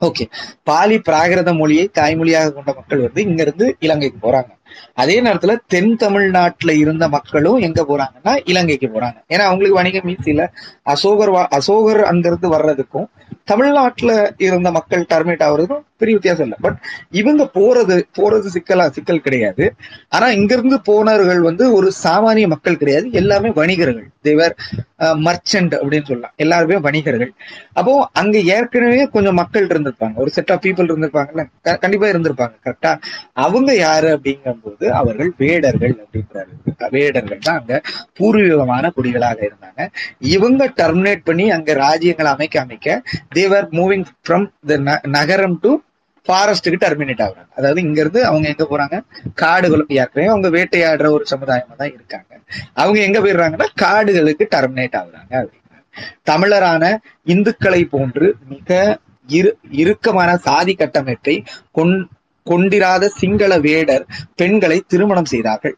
ஓகே 0.00 0.24
பாலி 0.68 0.96
பிராகிருத 1.08 1.50
மொழியை 1.58 1.86
தாய்மொழியாக 1.98 2.52
கொண்ட 2.54 2.70
மக்கள் 2.78 3.04
வந்து 3.04 3.20
இங்க 3.26 3.40
இருந்து 3.42 3.66
இலங்கைக்கு 3.78 4.18
போறாங்க. 4.22 4.50
அதே 4.94 5.22
நேரத்துல 5.22 5.58
தென் 5.66 5.96
தமிழ்நாட்டுல 5.96 6.74
இருந்த 6.74 7.08
மக்களும் 7.08 7.56
எங்க 7.56 7.84
போறாங்கன்னா 7.88 8.40
இலங்கைக்கு 8.44 8.86
போறாங்க. 8.86 9.16
ஏன்னா 9.28 9.38
அவங்களுக்கு 9.38 9.74
வணிகம் 9.74 10.16
இல்ல. 10.24 10.52
அசோகர் 10.82 11.32
வா- 11.32 11.46
அசோகர் 11.46 12.04
அங்கிருந்து 12.04 12.52
வர்றதுக்கும் 12.52 13.06
தமிழ்நாட்டுல 13.44 14.34
இருந்த 14.36 14.70
மக்கள் 14.70 15.06
டர்மேட் 15.08 15.42
ஆகுறதுக்கும் 15.42 15.84
பெரிய 15.96 16.18
வித்தியாசம் 16.18 16.42
இல்லை. 16.42 16.58
பட் 16.60 16.78
இவங்க 17.10 17.50
போறது 17.54 18.02
போறது 18.18 18.46
சிக்கலா 18.54 18.88
சிக்கல் 18.88 19.20
கிடையாது. 19.20 19.74
ஆனா 20.08 20.30
இங்கிருந்து 20.30 20.80
போனவர்கள் 20.80 21.40
வந்து 21.40 21.72
ஒரு 21.72 21.92
சாமானிய 22.04 22.48
மக்கள் 22.48 22.76
கிடையாது. 22.76 23.10
எல்லாமே 23.10 23.50
வணிகர்கள். 23.50 24.11
தேவர் 24.22 24.56
மர்ச்சன்ட் 24.98 25.74
அப்படின்னு 25.74 26.04
சொல்லலாம். 26.04 26.32
எல்லாருமே 26.36 26.76
வணிகர்கள். 26.76 27.32
அப்போ 27.72 28.08
அங்க 28.12 28.38
ஏற்கனவே 28.38 29.06
கொஞ்சம் 29.06 29.34
மக்கள் 29.34 29.66
இருந்திருப்பாங்க. 29.66 30.14
ஒரு 30.14 30.30
செட் 30.30 30.50
ஆஃப் 30.50 30.64
பீப்புள் 30.64 30.68
இருந்திருப்பாங்கல்ல? 30.68 31.46
க- 31.62 31.76
கண்டிப்பா 31.76 32.06
இருந்திருப்பாங்க. 32.06 32.52
கரெக்டா 32.64 33.00
அவங்க 33.32 33.74
யாரு 33.74 34.20
அப்படிங்கும்போது 34.22 34.88
அவர்கள் 34.88 35.32
வேடர்கள் 35.36 35.96
அப்படின்றாரு. 35.96 36.88
வேடர்கள் 36.90 37.38
தான் 37.38 37.58
அங்க 37.58 37.80
பூர்வீகமான 38.12 38.92
குடிகளாக 38.96 39.48
இருந்தாங்க. 39.48 39.88
இவங்க 40.18 40.68
டெர்மினேட் 40.68 41.20
பண்ணி 41.24 41.50
அங்க 41.50 41.74
ராஜ்யங்களை 41.74 42.24
அமைக்க 42.24 42.60
அமைக்க 42.60 43.02
தேவர் 43.28 43.68
மூவிங் 43.70 44.04
ஃப்ரம் 44.28 44.50
த 44.66 45.00
நகரம் 45.02 45.58
டு 45.60 45.78
ஃபாரஸ்ட்டுக்கு 46.28 46.82
டெர்மினேட் 46.84 47.22
ஆகுறாங்க. 47.26 47.50
அதாவது 47.58 47.80
இங்கிருந்து 47.80 48.20
அவங்க 48.26 48.46
எங்க 48.48 48.64
போறாங்க? 48.70 48.96
காடுகளுக்கு 49.34 49.94
ஏற்கனவே 50.02 50.28
அவங்க 50.28 50.48
வேட்டையாடுற 50.48 51.08
ஒரு 51.16 51.24
சமுதாயமா 51.32 51.74
தான் 51.76 51.92
இருக்காங்க. 51.96 52.30
அவங்க 52.74 52.98
எங்க 53.00 53.18
போயிடுறாங்கன்னா 53.20 53.68
காடுகளுக்கு 53.74 54.46
டெர்மினேட் 54.54 54.98
ஆகுறாங்க 55.00 55.32
அப்படிங்கிறாங்க 55.42 55.88
தமிழரான 56.24 56.84
இந்துக்களை 57.34 57.82
போன்று 57.84 58.28
மிக 58.48 58.98
இரு 59.28 59.50
இறுக்கமான 59.82 60.30
சாதி 60.46 60.74
கட்டமைப்பை 60.74 61.36
கொண் 61.70 61.94
கொண்டிராத 62.46 63.08
சிங்கள 63.20 63.52
வேடர் 63.58 64.04
பெண்களை 64.36 64.78
திருமணம் 64.86 65.24
செய்தார்கள். 65.24 65.76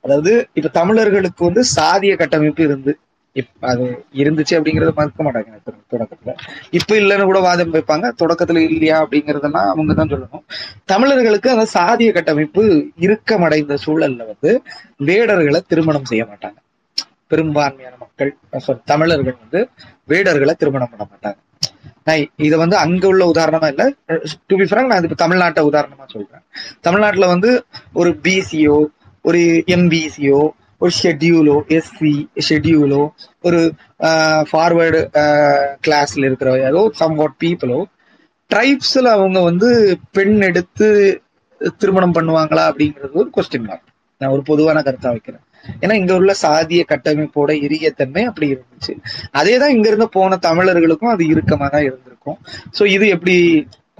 அதாவது 0.00 0.32
இப்ப 0.52 0.70
தமிழர்களுக்கு 0.80 1.42
வந்து 1.44 1.62
சாதிய 1.76 2.12
கட்டமைப்பு 2.16 2.62
இருந்து 2.62 2.92
இப்- 3.34 3.56
அது 3.60 4.04
இருந்துச்சு 4.14 4.50
அப்படிங்கறத 4.50 4.94
மறுக்க 4.94 5.24
மாட்டாங்க 5.24 5.58
தொடக்கத்துல. 5.90 6.36
இப்ப 6.70 6.94
இல்லைன்னு 6.94 7.24
கூட 7.24 7.40
வாதம் 7.40 7.74
வைப்பாங்க. 7.74 8.12
தொடக்கத்துல 8.22 8.58
இல்லையா 8.58 9.06
அப்படிங்கறதெல்லாம் 9.06 9.68
அவங்க 9.72 9.94
தான் 9.94 10.08
சொல்லணும். 10.08 10.44
தமிழர்களுக்கு 10.84 11.50
அந்த 11.50 11.66
சாதிய 11.74 12.12
கட்டமைப்பு 12.12 12.64
இறுக்கமடைந்த 12.98 13.76
சூழல்ல 13.86 14.26
வந்து 14.26 14.62
வேடர்களை 15.04 15.60
திருமணம் 15.68 16.04
செய்ய 16.04 16.24
மாட்டாங்க. 16.24 16.58
பெரும்பான்மையான 17.26 17.96
மக்கள் 17.98 18.36
தமிழர்கள் 18.84 19.36
வந்து 19.40 19.68
வேடர்களை 20.08 20.52
திருமணம் 20.52 20.88
பண்ண 20.90 21.06
மாட்டாங்க. 21.12 21.38
நான் 22.04 22.28
இதை 22.36 22.58
வந்து 22.58 22.76
அங்க 22.76 23.06
உள்ள 23.06 23.30
உதாரணமா 23.34 23.66
இல்ல 23.68 23.92
டு 24.46 24.56
பி 24.56 24.62
ஃப்ரங்க் 24.62 24.86
நான் 24.86 25.04
இது 25.04 25.14
தமிழ்நாட்டை 25.24 25.62
உதாரணமா 25.72 26.06
சொல்றேன். 26.06 26.42
தமிழ்நாட்டுல 26.80 27.26
வந்து 27.26 27.64
ஒரு 27.92 28.18
பிசிஓ 28.22 28.86
ஒரு 29.22 29.38
எம்பிசிஓ 29.66 30.48
ஒரு 30.80 30.92
ஷெட்யூலோ 31.02 31.56
எஸ்சி 31.78 32.14
ஷெட்யூலோ 32.48 33.02
ஒரு 33.48 33.60
ஃபார்வேர்டு 34.50 35.00
கிளாஸ்ல 35.86 36.28
இருக்கிற 36.28 36.52
ஏதோ 36.70 36.82
சம் 37.00 37.16
வாட் 37.20 37.36
பீப்புளோ 37.44 37.80
ட்ரைப்ஸ்ல 38.50 39.08
அவங்க 39.16 39.38
வந்து 39.50 39.68
பெண் 40.16 40.38
எடுத்து 40.48 40.88
திருமணம் 41.80 42.16
பண்ணுவாங்களா 42.16 42.64
அப்படிங்கிறது 42.70 43.20
ஒரு 43.22 43.30
கொஸ்டின் 43.36 43.68
மார்க் 43.68 43.88
நான் 44.20 44.32
ஒரு 44.36 44.42
பொதுவான 44.48 44.78
கருத்தா 44.86 45.10
வைக்கிறேன். 45.14 45.44
ஏன்னா 45.82 45.94
இங்க 46.00 46.12
உள்ள 46.18 46.32
சாதிய 46.42 46.82
கட்டமைப்போட 46.92 47.50
இறுகிய 47.66 47.90
தன்மை 48.00 48.22
அப்படி 48.30 48.46
இருந்துச்சு. 48.54 48.92
அதே 49.40 49.54
தான் 49.62 49.74
இங்க 49.76 49.86
இருந்து 49.88 50.08
போன 50.16 50.38
தமிழர்களுக்கும் 50.48 51.12
அது 51.14 51.24
இறுக்கமா 51.32 51.66
தான் 51.74 51.86
இருந்திருக்கும். 51.88 52.38
ஸோ 52.78 52.82
இது 52.96 53.06
எப்படி 53.16 53.36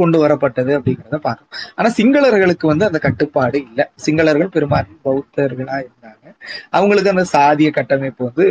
கொண்டு 0.01 0.19
வரப்பட்டது 0.25 0.73
அப்படிங்கிறத 0.79 1.19
பார்க்கணும். 1.29 1.55
ஆனா 1.77 1.89
சிங்களர்களுக்கு 1.99 2.67
வந்து 2.73 2.89
அந்த 2.89 3.01
கட்டுப்பாடு 3.07 3.59
இல்லை. 3.69 3.87
சிங்களர்கள் 4.07 4.55
பெரும்பாலும் 4.57 5.01
பௌத்தர்களா 5.05 5.77
இருந்தாங்க. 5.83 6.17
அவங்களுக்கு 6.71 7.13
அந்த 7.13 7.25
சாதிய 7.33 7.71
கட்டமைப்பு 7.79 8.23
வந்து 8.29 8.47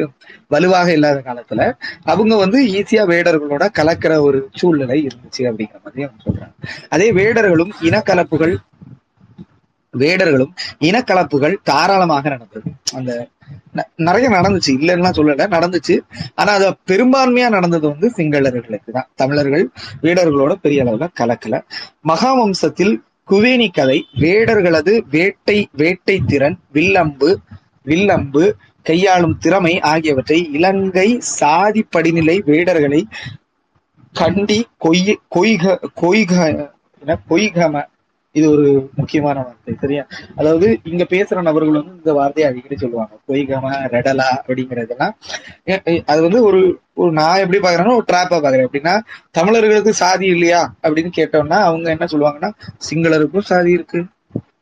வலுவாக 0.47 0.89
இல்லாத 0.97 1.19
காலத்துல 1.27 1.61
அவங்க 2.13 2.33
வந்து 2.43 2.59
ஈஸியா 2.79 3.03
வேடர்களோட 3.13 3.65
கலக்கிற 3.79 4.15
ஒரு 4.27 4.39
சூழ்நிலை 4.53 4.97
இருந்துச்சு 5.07 5.43
அப்படிங்கிற 5.49 5.79
மாதிரி 5.85 6.07
அவங்க 6.07 6.21
சொல்றாங்க. 6.27 6.55
அதே 6.89 7.07
வேடர்களும் 7.19 7.73
இனக்கலப்புகள் 7.89 8.55
வேடர்களும் 9.97 10.51
இனக்கலப்புகள் 10.79 11.55
தாராளமாக 11.63 12.29
நடந்தது. 12.29 12.71
அந்த 12.93 13.27
ந- 13.75 13.87
நிறைய 13.95 14.29
நடந்துச்சு. 14.29 14.67
இல்லைன்னா 14.67 15.09
சொல்லல. 15.09 15.47
நடந்துச்சு. 15.47 15.99
ஆனா 16.35 16.53
அது 16.53 16.75
பெரும்பான்மையா 16.87 17.49
நடந்தது 17.49 17.87
வந்து 17.87 18.11
சிங்களர்களுக்கு 18.17 18.91
தான். 18.91 19.09
தமிழர்கள் 19.15 19.69
வேடர்களோட 20.01 20.51
பெரிய 20.51 20.83
அளவுல 20.83 21.07
கலக்கல. 21.19 21.61
மகாவம்சத்தில் 22.07 23.01
குவேனி 23.29 23.71
கதை 23.71 24.05
வேடர்களது 24.17 25.01
வேட்டை 25.09 25.69
வேட்டை 25.71 26.21
திறன் 26.27 26.59
வில்லம்பு 26.71 27.39
வில்லம்பு 27.83 28.55
கையாளும் 28.81 29.37
திறமை 29.37 29.79
ஆகியவற்றை 29.79 30.49
இலங்கை 30.51 31.19
சாதி 31.19 31.81
படிநிலை 31.81 32.43
வேடர்களை 32.45 33.03
கண்டி 34.13 34.67
கொய்ய 34.83 35.15
கொய்க 35.35 35.77
கொய்க 36.01 36.69
என்ன 36.99 37.19
கொய்கம 37.29 37.85
இது 38.35 38.45
ஒரு 38.55 38.65
முக்கியமான 38.97 39.37
வார்த்தை 39.45 39.73
சரியா? 39.83 40.03
அதாவது 40.39 40.67
இங்க 40.91 41.03
பேசுற 41.13 41.41
நபர்கள் 41.47 41.77
வந்து 41.79 41.95
இந்த 42.01 42.13
வார்த்தையை 42.17 42.47
அடிக்கடி 42.49 42.77
சொல்லுவாங்க. 42.83 43.13
பொய்கம 43.29 43.71
ரெடலா 43.95 44.27
அப்படிங்கறதெல்லாம். 44.39 45.13
அது 46.11 46.19
வந்து 46.27 46.41
ஒரு 46.49 46.59
ஒரு 47.01 47.11
நான் 47.19 47.41
எப்படி 47.43 47.59
பாக்குறேன்னா 47.63 47.95
ஒரு 47.99 48.07
ட்ராப்பா 48.11 48.37
பாக்குறேன். 48.37 48.67
எப்படின்னா 48.67 48.95
தமிழர்களுக்கு 49.37 49.93
சாதி 50.03 50.27
இல்லையா 50.35 50.61
அப்படின்னு 50.83 51.11
கேட்டோம்னா 51.19 51.59
அவங்க 51.69 51.89
என்ன 51.95 52.07
சொல்லுவாங்கன்னா 52.13 52.51
சிங்களருக்கும் 52.89 53.49
சாதி 53.51 53.71
இருக்கு. 53.77 54.01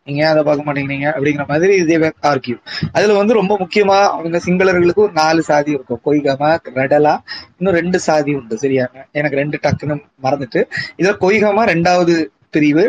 நீங்க 0.08 0.24
அதை 0.32 0.42
பார்க்க 0.48 0.66
மாட்டேங்கிறீங்க? 0.68 1.08
அப்படிங்கிற 1.16 1.46
மாதிரி 1.50 1.74
இதே 1.84 1.96
ஆர்கியூ 2.30 2.58
அதுல 2.98 3.16
வந்து 3.20 3.34
ரொம்ப 3.40 3.54
முக்கியமா 3.64 3.98
அவங்க 4.14 4.40
சிங்களர்களுக்கு 4.46 5.04
ஒரு 5.06 5.14
நாலு 5.22 5.42
சாதி 5.50 5.72
இருக்கும். 5.78 6.02
கொய்கமா 6.08 6.50
ரெடலா 6.80 7.14
இன்னும் 7.58 7.78
ரெண்டு 7.80 8.00
சாதி 8.08 8.34
உண்டு 8.40 8.58
சரியாங்க 8.64 8.98
எனக்கு 9.20 9.40
ரெண்டு 9.42 9.60
டக்குன்னு 9.66 9.98
மறந்துட்டு. 10.26 10.62
இதுல 11.00 11.14
கொய்கமா 11.26 11.66
ரெண்டாவது 11.74 12.16
பிரிவு 12.54 12.84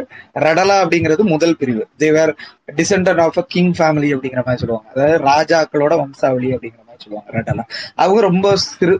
ரடலா 0.47 0.77
அப்படிங்கிறது 0.83 1.23
முதல் 1.35 1.57
பிரிவு. 1.61 1.83
They are 1.97 2.33
descendant 2.81 3.23
of 3.27 3.39
a 3.39 3.47
king 3.55 3.73
family 3.79 4.11
அப்படிங்கிற 4.15 4.43
மாதிரி 4.47 4.63
சொல்லுவாங்க. 4.63 4.89
அதாவது 4.95 5.17
ராஜாக்களோட 5.31 5.95
வம்சாவளி 6.03 6.51
அப்படிங்கிற 6.57 6.83
மாதிரி 6.89 7.05
சொல்லுவாங்க 7.05 7.31
ரடலா. 7.39 7.65
அவங்க 7.95 8.21
ரொம்ப 8.29 8.57
சிறு 8.67 8.95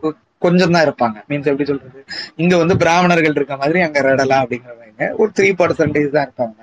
கொஞ்சம் 0.45 0.75
தான் 0.75 0.85
இருப்பாங்க. 0.87 1.17
மீன்ஸ் 1.29 1.49
எப்படி 1.51 1.69
சொல்றது? 1.71 2.01
இங்க 2.37 2.55
வந்து 2.57 2.75
பிராமணர்கள் 2.77 3.37
இருக்க 3.39 3.55
மாதிரி 3.57 3.81
அங்க 3.87 4.01
ரடலா 4.09 4.37
அப்படிங்கிறவங்க. 4.43 5.07
ஒரு 5.21 5.31
த்ரீ 5.39 5.49
பர்சன்டேஜ் 5.61 6.15
தான் 6.17 6.27
இருப்பாங்க 6.29 6.55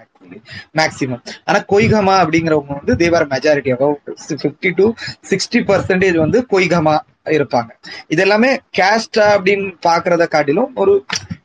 மேக்சிமம் 0.79 1.19
ஆனா 1.47 1.59
கொய்கமா 1.71 2.13
அப்படிங்கிறவங்க 2.21 2.73
வந்து 2.79 2.93
they are 3.01 3.25
majority 3.33 3.71
about 3.75 4.39
fifty 4.41 4.69
to 4.79 4.85
sixty 5.31 5.59
percentage 5.69 6.17
வந்து 6.23 6.39
கொய்கமா 6.53 6.95
இருப்பாங்க. 7.35 7.69
இது 8.13 8.21
எல்லாமே 8.25 8.49
கேஸ்டா 8.77 9.27
அப்படின்னு 9.35 9.67
பாக்குறத 9.87 10.25
காட்டிலும் 10.27 10.71
ஒரு 10.75 10.93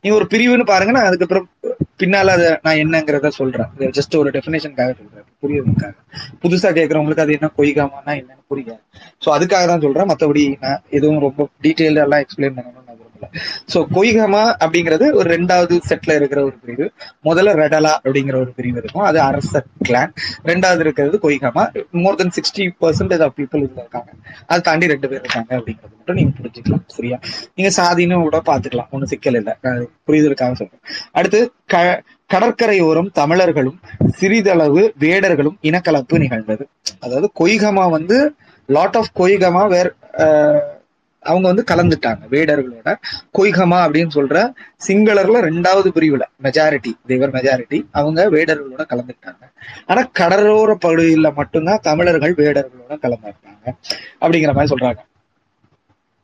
நீங்க 0.01 0.15
ஒரு 0.17 0.27
பிரிவுன்னு 0.33 0.65
பாருங்க 0.71 0.93
நான் 0.97 1.09
அதுக்கப்புறம் 1.09 1.47
பின்னால 2.01 2.33
அதை 2.37 2.49
நான் 2.65 2.79
என்னங்கிறத 2.83 3.31
சொல்றேன். 3.39 3.69
ஜஸ்ட் 3.97 4.15
ஒரு 4.21 4.29
டெஃபினேஷனுக்காக 4.37 4.91
சொல்றேன். 5.01 5.27
புரியுதுக்காக 5.43 5.93
புதுசா 6.43 6.69
கேட்கறவங்களுக்கு 6.77 7.25
அது 7.25 7.35
என்ன 7.37 7.49
பொய்காமானா 7.59 8.13
என்னன்னு 8.21 8.43
புரியாது. 8.51 8.81
ஸோ 9.23 9.29
அதுக்காக 9.37 9.65
தான் 9.71 9.83
சொல்றேன். 9.85 10.09
மற்றபடி 10.11 10.43
நான் 10.63 10.81
எதுவும் 10.97 11.23
ரொம்ப 11.27 11.47
டீட்டெயில்டா 11.65 12.05
எல்லாம் 12.07 12.23
எக்ஸ்பிளைன் 12.25 12.55
பண்ணணும் 12.57 12.80
சோ 13.73 13.79
விரும்பல 13.79 13.99
கொய்கமா 14.01 14.43
அப்படிங்கிறது 14.63 15.13
ஒரு 15.13 15.37
ரெண்டாவது 15.37 15.79
செட்ல 15.89 16.15
இருக்கிற 16.15 16.43
ஒரு 16.43 16.53
பிரிவு. 16.57 16.91
முதல்ல 17.23 17.53
ரெடலா 17.61 17.93
அப்படிங்கிற 18.03 18.35
ஒரு 18.35 18.51
பிரிவு 18.55 18.77
இருக்கும். 18.77 19.03
அது 19.03 19.19
அரச 19.19 19.63
கிளான் 19.87 20.11
ரெண்டாவது 20.45 20.79
இருக்கிறது 20.79 21.19
Goyigama. 21.23 21.85
More 21.91 22.15
then 22.15 22.31
sixty 22.37 22.69
percentage 22.81 23.23
of 23.23 23.33
people 23.37 23.63
இதுல 23.65 23.83
இருக்காங்க. 23.83 24.11
அதை 24.45 24.61
தாண்டி 24.61 24.87
ரெண்டு 24.87 25.09
பேர் 25.09 25.19
இருக்காங்க 25.19 25.57
அப்படிங்கிறது 25.57 25.95
மட்டும் 25.97 26.15
நீங்க 26.15 26.31
புரிஞ்சுக்கலாம். 26.39 26.83
சரியா? 26.87 27.19
நீங்க 27.55 27.83
சாதின்னு 27.83 28.21
கூட 28.21 28.41
பாத்துக்கலாம் 28.45 28.89
ஒன்னும் 28.89 29.09
சிக்கல் 29.09 29.33
இல்லை. 29.33 29.53
நான் 29.61 29.87
புரிதலுக்காக 30.07 30.53
சொல்றேன். 30.53 30.81
அடுத்து 31.11 31.51
க 31.65 32.03
கடற்கரையோரம் 32.33 33.11
தமிழர்களும் 33.11 33.79
சிறிதளவு 34.13 34.93
வேடர்களும் 34.99 35.57
இனக்கலப்பு 35.61 36.17
நிகழ்ந்தது. 36.17 36.67
அதாவது 36.99 37.31
கொய்கமா 37.39 37.89
வந்து 37.89 38.33
லாட் 38.65 38.95
ஆஃப் 38.95 39.11
கொய்கமா 39.19 39.67
வேர் 39.67 39.95
அவங்க 41.25 41.47
வந்து 41.47 41.63
கலந்துட்டாங்க. 41.71 42.21
வேடர்களோட 42.29 42.89
கொய்கமா 43.37 43.79
அப்படின்னு 43.85 44.13
சொல்ற 44.15 44.37
சிங்களர்ல 44.87 45.41
ரெண்டாவது 45.49 45.89
பிரிவுல 45.95 46.23
மெஜாரிட்டி 46.43 46.91
தேவர் 47.05 47.31
மெஜாரிட்டி 47.31 47.79
அவங்க 47.91 48.29
வேடர்களோட 48.29 48.83
கலந்துட்டாங்க 48.91 49.43
ஆனா 49.85 50.01
கடலோர 50.19 50.77
பகுதியில 50.85 51.33
மட்டும்தான் 51.33 51.79
தமிழர்கள் 51.81 52.35
வேடர்களோட 52.35 52.93
கலந்துட்டாங்க 53.03 53.67
அப்படிங்கிற 54.21 54.53
மாதிரி 54.53 54.73
சொல்றாங்க. 54.73 55.01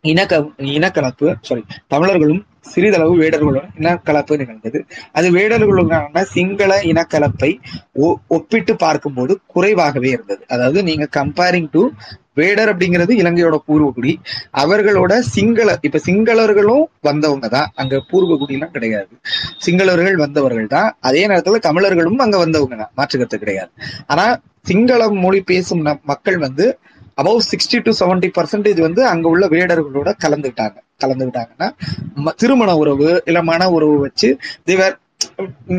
இனக்க 0.04 0.34
இனக்கலப்பு 0.76 1.36
சாரி 1.42 1.64
தமிழர்களும் 1.88 2.44
சிறிதளவு 2.68 3.18
வேடர்களுடன் 3.18 3.70
இனக்கலப்பு 3.80 4.38
நிகழ்ந்தது. 4.38 4.86
அது 5.12 5.32
வேடர்களுடனான 5.32 6.22
சிங்கள 6.22 6.82
இனக்கலப்பை 6.82 7.60
ஒ- 7.94 8.16
ஒப்பிட்டு 8.28 8.76
பார்க்கும்போது 8.76 9.40
குறைவாகவே 9.46 10.10
இருந்தது. 10.10 10.46
அதாவது 10.48 10.84
நீங்க 10.84 11.08
கம்பேரிங் 11.18 11.68
டு 11.72 11.90
வேடர் 12.34 12.78
அப்படிங்கிறது 12.78 13.12
இலங்கையோட 13.12 13.58
பூர்வகுடி. 13.68 14.16
அவர்களோட 14.58 15.20
சிங்கள 15.20 15.78
இப்ப 15.82 16.00
சிங்களர்களும் 16.06 16.84
வந்தவங்க 17.02 17.48
தான். 17.48 17.72
அங்க 17.76 18.04
பூர்வகுடியெல்லாம் 18.12 18.72
கிடையாது. 18.72 19.08
சிங்களர்கள் 19.66 20.14
வந்தவர்கள் 20.14 20.68
தான். 20.68 20.98
அதே 21.02 21.28
நேரத்துல 21.28 21.56
தமிழர்களும் 21.56 22.18
அங்க 22.18 22.38
வந்தவங்க 22.38 22.76
தான். 22.76 22.92
மாற்றுக்கிறது 22.98 23.36
கிடையாது. 23.36 23.70
ஆனா 24.08 24.40
சிங்கள 24.62 25.10
மொழி 25.10 25.42
பேசும் 25.42 26.00
மக்கள் 26.04 26.38
வந்து 26.38 26.80
above 27.24 27.38
sixty 27.52 27.82
to 27.84 27.92
seventy 28.00 28.32
percentage 28.38 28.82
வந்து 28.82 29.06
அங்க 29.06 29.30
உள்ள 29.30 29.48
வேடர்களோட 29.48 30.14
கலந்துக்கிட்டாங்க. 30.26 30.86
கலந்துக்கிட்டாங்கன்னா 31.04 31.68
திருமண 32.36 32.78
உறவு 32.78 33.22
இல்ல 33.26 33.42
மன 33.44 33.70
உறவு 33.70 34.00
வச்சு 34.00 34.30
தேவர் 34.64 34.96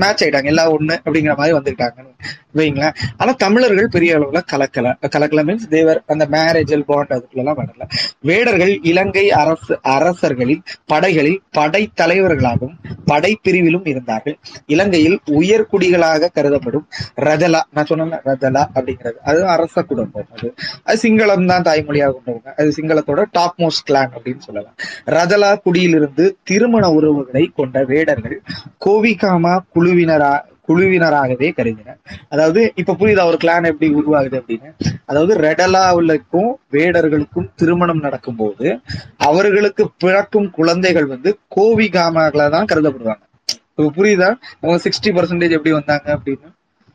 மேட்ச் 0.01 0.23
ஆயிட்டாங்க. 0.25 0.45
எல்லாம் 0.45 0.79
ஒண்ணு 0.79 0.95
அப்படிங்கிற 1.05 1.37
மாதிரி 1.37 1.57
வந்துட்டாங்கன்னு 1.59 2.12
வைங்களேன் 2.55 2.94
ஆனா 3.16 3.32
தமிழர்கள் 3.32 3.88
பெரிய 3.88 4.18
அளவுல 4.18 4.40
கலக்கல. 4.53 4.94
கலக்கல 5.16 5.42
மீன்ஸ் 5.42 5.68
தேவர் 5.68 6.03
அந்த 6.07 6.26
மேரேஜல் 6.30 6.80
பாண்ட் 6.80 7.11
அதுக்குள்ள 7.11 7.34
எல்லாம் 7.34 7.59
வரல. 7.59 7.88
வேடர்கள் 8.20 8.78
இலங்கை 8.82 9.32
அரசு 9.32 9.78
அரசர்களில் 9.82 10.62
படைகளில் 10.86 11.42
படை 11.51 11.90
தலைவர்களாகவும் 12.01 12.76
படைப்பிரிவிலும் 13.07 13.88
இருந்தார்கள். 13.88 14.38
இலங்கையில் 14.66 15.20
உயர்குடிகளாக 15.26 16.28
கருதப்படும் 16.34 16.86
ரதலா 17.16 17.61
நான் 17.72 17.86
சொன்னேன் 17.86 18.20
ரதலா 18.24 18.66
அப்படிங்கிறது. 18.74 19.18
அது 19.24 19.46
அரச 19.46 19.82
குடும்பம் 19.82 20.26
அது. 20.36 20.55
அது 20.84 21.09
சிங்களம் 21.09 21.46
தான் 21.46 21.62
தாய்மொழியாக 21.62 22.12
கொண்டவங்க. 22.26 22.53
அது 22.57 22.72
சிங்களத்தோட 22.76 23.24
டாப் 23.32 23.55
மோஸ்ட் 23.59 23.90
கிளான் 23.90 24.11
அப்படின்னு 24.16 24.38
சொல்லலாம். 24.38 24.74
ரதலா 25.07 25.61
குடியிலிருந்து 25.64 26.36
திருமண 26.42 26.90
உறவுகளை 26.90 27.51
கொண்ட 27.55 27.84
வேடர்கள் 27.84 28.42
கோவிகாமா 28.84 29.59
குழுவினரா 29.74 30.40
குழுவினராகவே 30.69 31.49
கருதினர் 31.53 31.99
அதாவது 32.29 32.73
இப்ப 32.75 32.93
புரியுது 32.93 33.25
ஒரு 33.25 33.39
கிளான் 33.45 33.69
எப்படி 33.71 33.89
உருவாகுது 33.95 34.37
அப்படின்னு? 34.41 34.71
அதாவது 35.05 35.35
ரெடலாவுக்கும் 35.41 36.51
வேடர்களுக்கும் 36.73 37.49
திருமணம் 37.55 37.99
நடக்கும்போது 37.99 38.81
அவர்களுக்கு 39.16 39.91
பிறக்கும் 39.99 40.51
குழந்தைகள் 40.51 41.07
வந்து 41.07 41.39
கோவிகாமாக்களா 41.57 42.51
தான் 42.51 42.71
கருதப்படுவாங்க. 42.73 43.25
இப்ப 43.79 43.93
புரியுதா? 43.97 44.31
அவங்க 44.61 44.79
சிக்ஸ்டி 44.85 45.11
பர்சன்டேஜ் 45.16 45.57
எப்படி 45.59 45.73
வந்தாங்க 45.73 46.19
அப்படின்னு? 46.19 46.49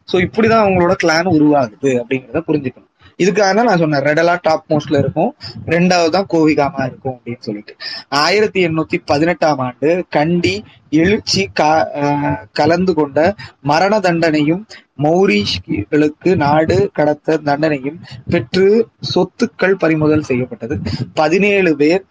சோ 0.09 0.15
இப்படிதான் 0.15 0.63
அவங்களோட 0.65 0.93
கிளான் 1.03 1.34
உருவாகுது 1.36 1.91
அப்படிங்கிறத 2.01 2.41
புரிஞ்சுக்கணும். 2.47 2.89
இதுக்காக 3.18 3.53
தான் 3.53 3.66
நான் 3.66 3.78
சொன்னேன் 3.78 4.01
ரெடலா 4.01 4.38
டாப் 4.41 4.66
மோஸ்ட்ல 4.70 4.97
இருக்கும். 4.97 5.36
ரெண்டாவது 5.66 6.09
தான் 6.09 6.28
கோவிகாமா 6.34 6.86
இருக்கும் 6.86 7.14
அப்படின்னு 7.14 7.39
சொல்லிட்டு. 7.39 7.76
ஆயிரத்தி 8.09 8.68
எண்ணூத்தி 8.68 9.01
பதினெட்டாம் 9.05 9.57
ஆண்டு 9.57 10.05
கண்டி 10.09 10.64
எழுச்சி 10.89 11.49
க- 11.53 12.47
கலந்து 12.51 12.93
கொண்ட 12.93 13.36
மரண 13.61 13.99
தண்டனையும் 13.99 14.66
மௌரிஷ்களுக்கு 14.97 16.36
நாடு 16.36 16.89
கடத்த 16.93 17.39
தண்டனையும் 17.45 17.99
பெற்று 18.30 18.88
சொத்துக்கள் 19.16 19.74
பறிமுதல் 19.74 20.24
செய்யப்பட்டது. 20.24 20.80
பதினேழு 21.14 21.76
பேர் 21.76 22.03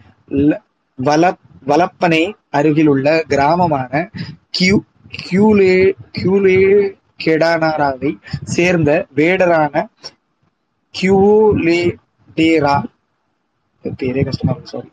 வல 0.99 1.33
வலப்பனை 1.67 2.33
அருகிலுள்ள 2.51 3.25
கிராமமான 3.29 4.11
கியூ 4.51 4.81
கியூலே 5.15 5.93
கியூலே 6.19 6.57
கெடானாராவை 7.25 8.11
சேர்ந்த 8.45 9.07
வேடரான 9.17 9.75
கியூலேடேரா 10.95 12.75
பேரே 13.85 14.25
கஷ்டமா 14.25 14.53
இருக்கு 14.53 14.73
சாரி 14.73 14.91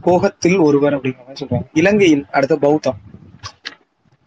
கோகத்தில் 0.00 0.56
ஒருவர் 0.58 0.94
அப்படிங்கிற 0.96 1.22
மாதிரி 1.26 1.40
சொல்றாங்க. 1.40 1.66
இலங்கையில் 1.72 2.24
அடுத்த 2.30 2.56
பௌத்தம். 2.56 2.98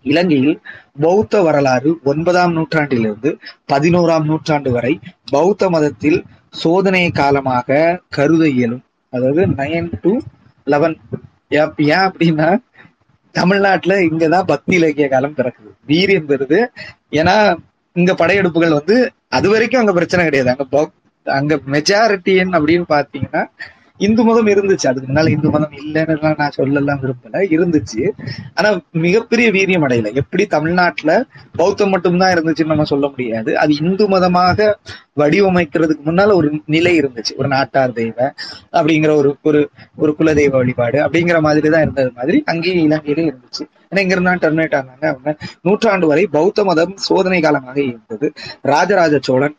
இலங்கையில் 0.06 0.56
பௌத்த 1.02 1.42
வரலாறு 1.42 1.90
ஒன்பதாம் 2.04 2.54
நூற்றாண்டிலிருந்து 2.54 3.32
பதினோராம் 3.74 4.24
நூற்றாண்டு 4.24 4.72
வரை 4.72 5.00
பௌத்த 5.32 5.70
மதத்தில் 5.70 6.20
சோதனை 6.50 7.12
காலமாக 7.12 8.02
கருத 8.10 8.44
இயலும். 8.50 8.84
அதாவது 9.14 9.48
நைன் 9.48 9.92
டு 10.02 10.14
லெவன் 10.64 10.98
ஏன் 11.50 12.06
அப்படின்னா 12.08 12.50
தமிழ்நாட்டுல 13.36 13.96
இங்கதான் 14.10 14.50
பக்தி 14.52 14.76
இலக்கிய 14.76 15.08
காலம் 15.08 15.36
பிறக்குது. 15.36 15.72
வீரியம் 15.88 16.30
பெறுது 16.32 16.60
ஏன்னா 17.12 17.36
இங்க 17.94 18.14
படையெடுப்புகள் 18.14 18.78
வந்து 18.80 18.98
அது 19.32 19.50
வரைக்கும் 19.50 19.80
அங்க 19.80 19.94
பிரச்சனை 19.94 20.26
கிடையாது. 20.26 20.50
அங்க 20.52 20.92
அங்க 21.26 21.56
மெஜாரிட்டியன் 21.56 22.52
அப்படின்னு 22.58 22.86
பாத்தீங்கன்னா 22.90 23.44
இந்து 23.98 24.24
மதம் 24.24 24.48
இருந்துச்சு. 24.48 24.88
அதுக்கு 24.88 25.14
முன்னால 25.14 25.30
இந்து 25.30 25.50
மதம் 25.50 25.72
இல்லைன்னு 25.72 26.36
நான் 26.38 26.50
சொல்லலாம் 26.50 27.00
விரும்பல. 27.02 27.36
இருந்துச்சு. 27.56 28.10
ஆனா 28.54 28.80
மிகப்பெரிய 28.92 29.52
வீரியம் 29.52 29.86
அடையல. 29.88 30.14
எப்படி 30.14 30.46
தமிழ்நாட்டுல 30.46 31.26
பௌத்தம் 31.56 31.90
மட்டும்தான் 31.90 32.34
இருந்துச்சுன்னு 32.34 32.66
நம்ம 32.66 32.84
சொல்ல 32.84 33.08
முடியாது. 33.08 33.58
அது 33.58 33.74
இந்து 33.82 34.08
மதமாக 34.08 34.80
வடிவமைக்கிறதுக்கு 35.18 36.04
முன்னால 36.06 36.34
ஒரு 36.34 36.62
நிலை 36.66 37.00
இருந்துச்சு. 37.00 37.34
ஒரு 37.38 37.48
நாட்டார் 37.48 37.92
தெய்வ 37.92 38.34
அப்படிங்கிற 38.72 39.16
ஒரு 39.16 39.38
ஒரு 39.44 39.70
ஒரு 39.96 40.16
குலதெய்வ 40.20 40.50
வழிபாடு 40.50 41.00
அப்படிங்கிற 41.00 41.40
மாதிரி 41.40 41.70
தான் 41.70 41.82
இருந்தது 41.82 42.12
மாதிரி 42.16 42.44
அங்கேயும் 42.46 42.84
இலங்கையிலும் 42.84 43.30
இருந்துச்சு. 43.30 43.64
ஏன்னா 43.90 44.00
இங்க 44.00 44.14
இருந்தா 44.14 44.32
டெர்மினேட் 44.32 44.78
ஆனாங்க. 44.80 45.06
அவங்க 45.06 45.38
நூற்றாண்டு 45.62 46.08
வரை 46.08 46.28
பௌத்த 46.28 46.64
மதம் 46.64 46.94
சோதனை 46.96 47.42
காலமாக 47.42 47.82
இருந்தது. 47.82 48.34
ராஜராஜ 48.62 49.18
சோழன் 49.22 49.56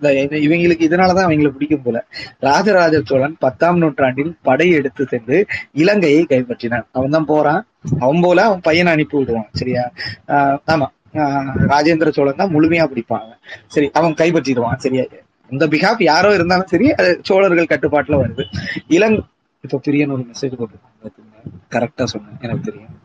இவங்களுக்கு 0.00 0.86
இதனாலதான் 0.88 1.26
அவங்களை 1.26 1.48
பிடிக்கும் 1.48 1.82
போல. 1.82 2.06
ராஜராஜ 2.38 3.02
சோழன் 3.04 3.36
பத்தாம் 3.38 3.78
நூற்றாண்டில் 3.78 4.36
படையெடுத்து 4.42 5.06
சென்று 5.06 5.46
இலங்கையை 5.72 6.26
கைப்பற்றினான். 6.28 6.86
அவன் 6.92 7.10
தான் 7.10 7.24
போறான். 7.24 7.66
அவன் 8.00 8.20
போல 8.20 8.44
அவன் 8.44 8.60
பையனை 8.60 8.92
அனுப்பி 8.92 9.18
விடுவான். 9.18 9.48
சரியா? 9.52 9.92
ஆஹ் 10.28 10.58
ஆமா. 10.66 10.86
ஆஹ் 11.14 11.54
ராஜேந்திர 11.68 12.10
சோழன் 12.10 12.36
தான் 12.36 12.54
முழுமையா 12.54 12.86
பிடிப்பாங்க 12.86 13.32
சரி 13.66 13.90
அவன் 13.92 14.12
கைப்பற்றிடுவான். 14.12 14.76
சரியா? 14.76 15.02
இந்த 15.48 15.66
பிகாப் 15.66 16.02
யாரோ 16.02 16.34
இருந்தாலும் 16.34 16.66
சரி 16.66 16.94
அது 16.94 17.20
சோழர்கள் 17.22 17.78
கட்டுப்பாட்டுல 17.78 18.20
வருது. 18.20 18.44
இலங் 18.88 19.18
இப்ப 19.60 19.80
பிரியன் 19.88 20.12
ஒரு 20.12 20.26
மெசேஜ் 20.26 20.60
போட்டுருக்காங்க 20.60 21.10
கரெக்டா 21.70 22.04
சொன்னேன். 22.04 22.36
எனக்கு 22.40 22.72
தெரியும். 22.72 23.00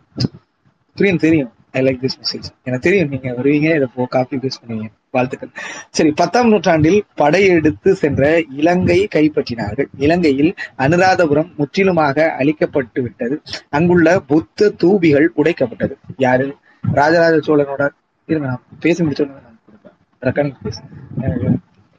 பிரியன் 0.95 1.19
தெரியும். 1.19 1.51
ஐ 1.71 1.81
லைக் 1.81 2.01
திஸ் 2.01 2.19
மெசேஜ் 2.21 2.49
எனக்கு 2.63 2.89
தெரியும். 2.89 3.09
நீங்க 3.09 3.31
வருவீங்க 3.31 3.75
இதை 3.75 3.87
போ 3.95 4.05
காப்பி 4.05 4.37
பேஸ் 4.37 4.61
பண்ணுவீங்க. 4.67 4.96
வாழ்த்துக்கள். 5.11 5.49
சரி 5.89 6.11
பத்தாம் 6.11 6.49
நூற்றாண்டில் 6.49 7.05
படையெடுத்து 7.15 7.95
சென்ற 7.95 8.43
இலங்கை 8.55 9.07
கைப்பற்றினார்கள். 9.15 9.85
இலங்கையில் 9.97 10.55
அனுராதபுரம் 10.77 11.55
முற்றிலுமாக 11.55 12.35
அழிக்கப்பட்டு 12.39 13.01
விட்டது. 13.01 13.41
அங்குள்ள 13.69 14.19
புத்த 14.19 14.73
தூபிகள் 14.83 15.27
உடைக்கப்பட்டது. 15.37 15.95
யாரு? 16.17 16.55
ராஜராஜ 16.93 17.35
சோழனோட 17.35 17.89
இருங்க 18.25 18.47
நான் 18.47 18.61
பேசி 18.79 19.03
முடிச்சோன்னு 19.03 19.35
நான் 19.35 19.59
கொடுப்பேன். 19.65 20.25
ரெக்கார்டிங் 20.25 20.55
பேச. 20.63 20.81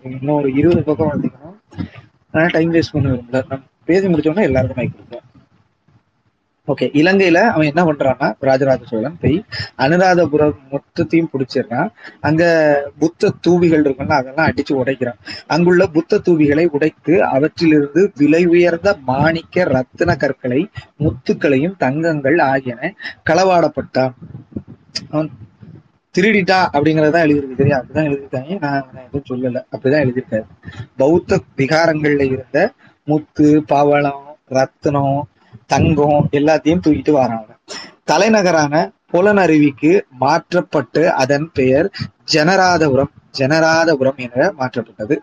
இன்னும் 0.02 0.36
ஒரு 0.36 0.52
இருபது 0.52 0.82
பக்கம் 0.82 1.11
வந்தீங்கன்னா 1.12 2.48
டைம் 2.48 2.72
வேஸ்ட் 2.72 2.92
பண்ண 2.92 3.11
விரும்பல. 3.11 3.44
நான் 3.48 3.66
பேசி 3.84 4.06
முடிச்சோன்னா 4.06 4.42
எல்லாருக்கும் 4.42 4.76
மைக் 4.76 4.92
கொடுப்பேன். 4.96 5.26
ஓகே 6.68 6.80
இலங்கையில 6.80 7.34
அவன் 7.34 7.66
என்ன 7.66 7.84
பண்றான்னா 7.84 8.34
ராஜராஜ 8.40 8.84
சோழன் 8.84 9.16
போய் 9.20 9.44
அனுராதபுரம் 9.78 10.54
மொத்தத்தையும் 10.70 11.28
பிடிச்சிடுறான். 11.32 11.88
அங்க 12.20 12.42
புத்த 12.98 13.32
தூவிகள் 13.40 13.82
இருக்குல்ல 13.82 14.12
அதெல்லாம் 14.12 14.46
அடிச்சு 14.46 14.72
உடைக்கிறான். 14.72 15.18
அங்குள்ள 15.46 15.86
புத்த 15.86 16.20
தூவிகளை 16.28 16.66
உடைத்து 16.66 17.24
அவற்றிலிருந்து 17.24 18.12
விலை 18.16 18.46
உயர்ந்த 18.46 18.96
மாணிக்க 19.06 19.64
ரத்தின 19.64 20.16
கற்களை 20.16 20.70
முத்துக்களையும் 20.98 21.76
தங்கங்கள் 21.78 22.38
ஆகியன 22.38 22.94
களவாடப்பட்டான். 23.30 24.12
அவன் 25.10 25.30
திருடிட்டா 26.18 26.68
அப்படிங்கறதா 26.72 27.20
எழுதியிருக்கு 27.22 27.56
தெரியும் 27.56 27.78
அப்படிதான் 27.78 28.06
எழுதியிருக்காங்க. 28.08 28.58
நான் 28.60 28.90
எதுவும் 29.12 29.26
சொல்லல. 29.28 29.56
அப்படிதான் 29.56 30.08
எழுதியிருக்காரு. 30.08 30.46
பௌத்த 30.96 31.40
விகாரங்கள்ல 31.56 32.20
இருந்த 32.20 32.72
முத்து 33.04 33.64
பவளம் 33.66 34.36
ரத்னம் 34.50 35.20
தங்கம் 35.70 36.28
எல்லாத்தையும் 36.30 36.82
தூக்கிட்டு 36.84 37.10
வராங்க. 37.10 37.50
தலைநகரான 38.04 38.74
புலனருவிக்கு 39.12 39.90
மாற்றப்பட்டு 40.20 41.02
அதன் 41.12 41.50
பெயர் 41.52 41.88
ஜனராதபுரம் 42.32 43.12
ஜனராதபுரம் 43.38 44.16
என 44.16 44.52
மாற்றப்பட்டது. 44.58 45.16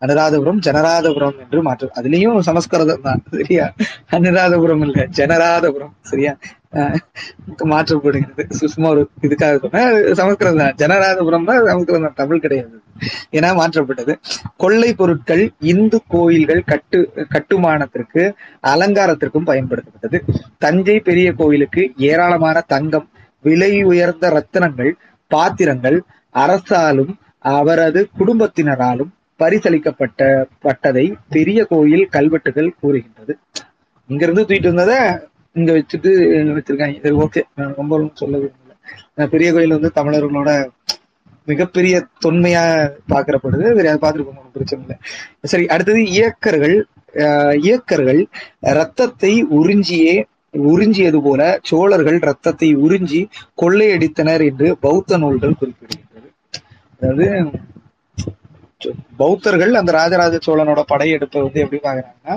அனுராதபுரம் 0.00 0.60
ஜனராதபுரம் 0.66 1.36
என்று 1.38 1.62
மாற்ற 1.62 1.90
அதுலயும் 1.94 2.40
சமஸ்கிருதம் 2.40 3.00
தான் 3.00 3.22
சரியா? 3.30 3.66
அனுராதபுரம் 4.10 4.82
இல்ல 4.86 5.06
ஜனராதபுரம் 5.18 5.94
சரியா? 6.02 6.32
மாற்றப்படுகிறது. 7.70 8.44
சும்மா 8.72 8.88
ஒரு 8.94 9.02
இதுக்காக 9.26 9.58
சொன்னேன் 9.64 9.96
சமஸ்கிருதம் 10.20 10.60
தான். 10.62 10.76
ஜனராதபுரம் 10.82 11.46
தான் 11.48 11.60
சமஸ்கிருதம் 11.70 12.06
தான், 12.06 12.18
தமிழ் 12.22 12.42
கிடையாது. 12.44 12.76
என 13.38 13.52
மாற்றப்பட்டது. 13.60 14.14
கொள்ளை 14.62 14.90
பொருட்கள் 15.00 15.42
இந்து 15.72 15.98
கோயில்கள் 16.14 16.62
கட்டு 16.72 16.98
கட்டுமானத்திற்கு 17.34 18.22
அலங்காரத்திற்கும் 18.72 19.48
பயன்படுத்தப்பட்டது. 19.50 20.20
தஞ்சை 20.64 20.96
பெரிய 21.08 21.28
கோயிலுக்கு 21.40 21.84
ஏராளமான 22.10 22.62
தங்கம் 22.74 23.08
விலை 23.44 23.72
உயர்ந்த 23.92 24.26
ரத்தினங்கள் 24.36 24.92
பாத்திரங்கள் 25.30 25.98
அரசாலும் 26.34 27.12
அவரது 27.56 28.00
குடும்பத்தினராலும் 28.18 29.10
பரிசளிக்கப்பட்ட 29.40 30.22
பட்டதை 30.64 31.04
பெரிய 31.34 31.60
கோயில் 31.70 32.04
கல்வெட்டுகள் 32.16 32.76
கூறுகின்றது. 32.80 33.34
இங்கிருந்து 34.08 34.42
தூக்கிட்டு 34.42 34.72
வந்ததை 34.72 34.98
இங்க 35.56 35.70
வச்சுட்டு 35.76 36.10
வச்சிருக்காங்க. 36.56 36.96
சரி 37.04 37.16
ஓகே 37.24 37.42
நான் 37.58 37.74
ரொம்ப 37.80 37.92
ஒண்ணும் 37.96 38.20
சொல்ல 38.20 38.36
விரும்பல. 38.42 39.28
பெரிய 39.34 39.48
கோயில் 39.52 39.76
வந்து 39.76 39.90
தமிழர்களோட 39.98 40.50
மிகப்பெரிய 41.48 41.94
தொன்மையா 42.24 42.62
பார்க்கப்படுது 43.12 43.66
சரி 43.76 43.88
அதை 43.90 44.00
பார்த்துருக்கோம் 44.04 44.38
ஒன்றும் 44.40 44.56
பிரச்சனை 44.56 44.82
இல்லை. 44.84 44.96
சரி 45.52 45.64
அடுத்தது 45.74 46.02
இயக்கர்கள் 46.16 46.76
அஹ் 47.24 47.56
இயக்கர்கள் 47.64 48.20
ரத்தத்தை 48.78 49.32
உறிஞ்சியே 49.58 50.14
உறிஞ்சியது 50.70 51.18
போல 51.22 51.42
சோழர்கள் 51.62 52.18
ரத்தத்தை 52.28 52.68
உறிஞ்சி 52.84 53.20
கொள்ளையடித்தனர் 53.62 54.44
என்று 54.50 54.68
பௌத்த 54.86 55.18
நூல்கள் 55.18 55.58
குறிப்பிடுகின்றது. 55.60 56.28
அதாவது 56.96 57.26
பௌத்தர்கள் 59.16 59.74
அந்த 59.80 59.90
ராஜராஜ 59.92 60.38
சோழனோட 60.46 60.80
படையெடுப்பை 60.92 61.40
வந்து 61.42 61.62
எப்படி 61.64 61.80
பாக்குறாங்கன்னா 61.84 62.34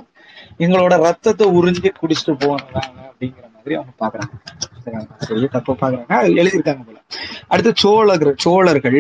எங்களோட 0.60 0.98
ரத்தத்தை 1.00 1.48
உறிஞ்சி 1.48 1.90
குடிச்சிட்டு 2.02 2.34
போனாங்க 2.44 2.78
அப்படிங்கிற 3.08 3.46
மாதிரி 3.56 3.76
அவங்க 3.76 3.94
பாக்குறாங்க. 4.00 4.34
சரிங்களா? 4.84 5.28
பெரிய 5.28 5.48
தப்பு 5.48 5.74
பாக்குறாங்க. 5.74 6.38
எழுதியிருக்காங்க 6.42 6.84
போல. 6.86 6.98
அடுத்து 7.48 7.72
சோழர்கள் 7.76 8.36
சோழர்கள் 8.38 9.00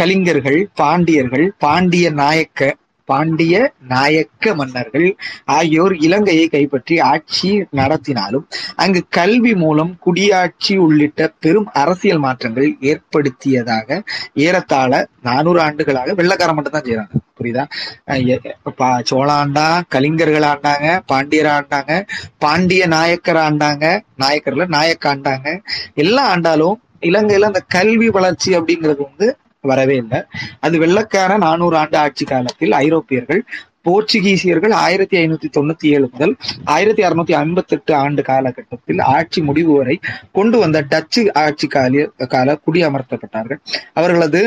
கலிங்கர்கள் 0.00 0.66
பாண்டியர்கள் 0.74 1.52
பாண்டிய 1.58 2.10
நாயக்க 2.12 2.60
பாண்டிய 3.08 3.72
நாயக்க 3.88 4.54
மன்னர்கள் 4.54 5.16
ஆகியோர் 5.44 5.94
இலங்கையை 6.00 6.48
கைப்பற்றி 6.48 7.00
ஆட்சி 7.00 7.66
நடத்தினாலும் 7.70 8.46
அங்கு 8.76 9.04
கல்வி 9.08 9.54
மூலம் 9.54 9.98
குடியாட்சி 10.06 10.76
உள்ளிட்ட 10.76 11.32
பெரும் 11.40 11.68
அரசியல் 11.72 12.18
மாற்றங்கள் 12.18 12.76
ஏற்படுத்தியதாக 12.80 14.02
ஏறத்தாழ 14.34 14.92
நானூறு 15.22 15.60
ஆண்டுகளாக 15.60 16.14
வெள்ளக்காரன் 16.14 16.54
மட்டும் 16.54 16.72
தான் 16.72 16.82
செய்யறாங்க 16.82 17.14
புரியுதா? 17.40 17.64
அஹ் 18.08 18.42
பா- 18.80 19.84
கலிங்கர்கள் 19.90 20.42
ஆண்டாங்க 20.42 21.02
பாண்டியர் 21.06 21.46
ஆண்டாங்க 21.46 21.92
பாண்டிய 22.38 22.86
நாயக்கர் 22.86 23.36
ஆண்டாங்க 23.36 23.84
நாயக்கர்ல 24.18 24.66
நாயக்க 24.66 25.14
ஆண்டாங்க. 25.14 25.48
எல்லாம் 25.94 26.28
ஆண்டாலும் 26.28 26.76
இலங்கையில 27.00 27.42
அந்த 27.42 27.60
கல்வி 27.68 28.08
வளர்ச்சி 28.08 28.56
அப்படிங்கிறது 28.56 29.02
வந்து 29.02 29.26
வரவே 29.66 29.96
இல்லை. 29.96 30.20
அது 30.60 30.76
வெள்ளக்கார 30.78 31.38
நானூறு 31.38 31.76
ஆண்டு 31.76 31.96
ஆட்சி 31.98 32.24
காலத்தில் 32.24 32.74
ஐரோப்பியர்கள் 32.80 33.42
போர்ச்சுகீசியர்கள் 33.84 34.72
ஆயிரத்தி 34.78 35.16
ஐநூத்தி 35.16 35.48
தொண்ணூத்தி 35.56 35.86
ஏழு 35.90 36.06
முதல் 36.12 36.32
ஆயிரத்தி 36.66 37.02
அறுநூத்தி 37.02 37.34
ஐம்பத்தி 37.40 37.74
எட்டு 37.74 37.94
ஆண்டு 37.96 38.22
காலகட்டத்தில் 38.22 39.00
ஆட்சி 39.12 39.40
முடிவு 39.42 39.72
வரை 39.76 39.96
கொண்டு 40.32 40.58
வந்த 40.58 40.80
டச்சு 40.88 41.22
ஆட்சி 41.42 41.66
கால 41.68 42.04
கால 42.28 42.58
குடியமர்த்தப்பட்டார்கள். 42.64 43.60
அவர்களது 43.94 44.40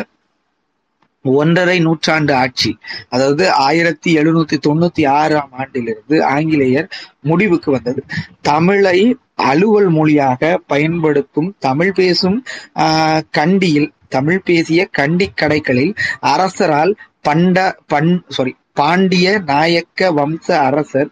ஒன்றரை 1.26 1.78
நூற்றாண்டு 1.80 2.34
ஆட்சி 2.34 2.70
அதாவது 3.10 3.46
ஆயிரத்தி 3.62 4.18
எழுநூத்தி 4.18 4.58
தொண்ணூத்தி 4.68 5.04
ஆறாம் 5.14 5.54
ஆண்டிலிருந்து 5.54 6.18
ஆங்கிலேயர் 6.26 6.88
முடிவுக்கு 7.22 7.72
வந்தது. 7.72 8.02
தமிழை 8.42 9.00
அலுவல் 9.44 9.90
மொழியாக 9.90 10.42
பயன்படுத்தும் 10.68 11.56
தமிழ் 11.60 11.94
பேசும் 11.94 12.38
ஆஹ், 12.80 13.22
கண்டியில் 13.32 13.90
தமிழ் 14.10 14.42
பேசிய 14.42 14.86
கண்டி 14.92 15.32
கடைகளில் 15.42 15.94
அரசரால் 16.20 16.94
பண்ட 17.22 17.58
பண் 17.88 18.24
சாரி 18.28 18.56
பாண்டிய 18.74 19.40
நாயக்க 19.46 20.12
வம்ச 20.12 20.52
அரசர் 20.52 21.10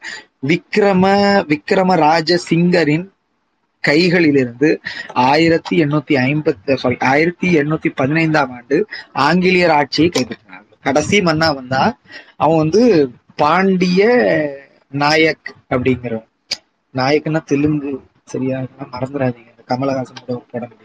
விக்ரம 0.47 1.05
விக்ரமராஜ 1.47 2.37
சிங்கரின் 2.49 3.05
கைகளிலிருந்து 3.83 4.69
ஆயிரத்தி 5.13 5.83
எண்ணூத்தி 5.83 6.13
ஐம்பத்தி 6.25 6.75
சாரி 6.75 6.97
ஆயிரத்தி 6.99 7.57
எண்ணூத்தி 7.57 7.89
பதினைந்தாம் 7.95 8.51
ஆண்டு 8.51 8.77
ஆங்கிலேயர் 9.13 9.69
ஆட்சியை 9.69 10.09
கைப்பற்றினார் 10.09 10.65
கடைசி 10.81 11.21
மன்னா 11.21 11.51
வந்தா 11.51 11.83
அவன் 12.37 12.57
வந்து 12.57 12.81
பாண்டிய 13.35 14.01
நாயக் 14.91 15.55
அப்படிங்கிறவன். 15.69 16.27
நாயக்னா 16.95 17.43
தெலுங்கு 17.43 17.91
சரியா? 18.25 18.59
மறந்துடாதீங்க. 18.91 19.51
கமலஹாசன் 19.67 20.25
கூட 20.25 20.43
படம் 20.51 20.75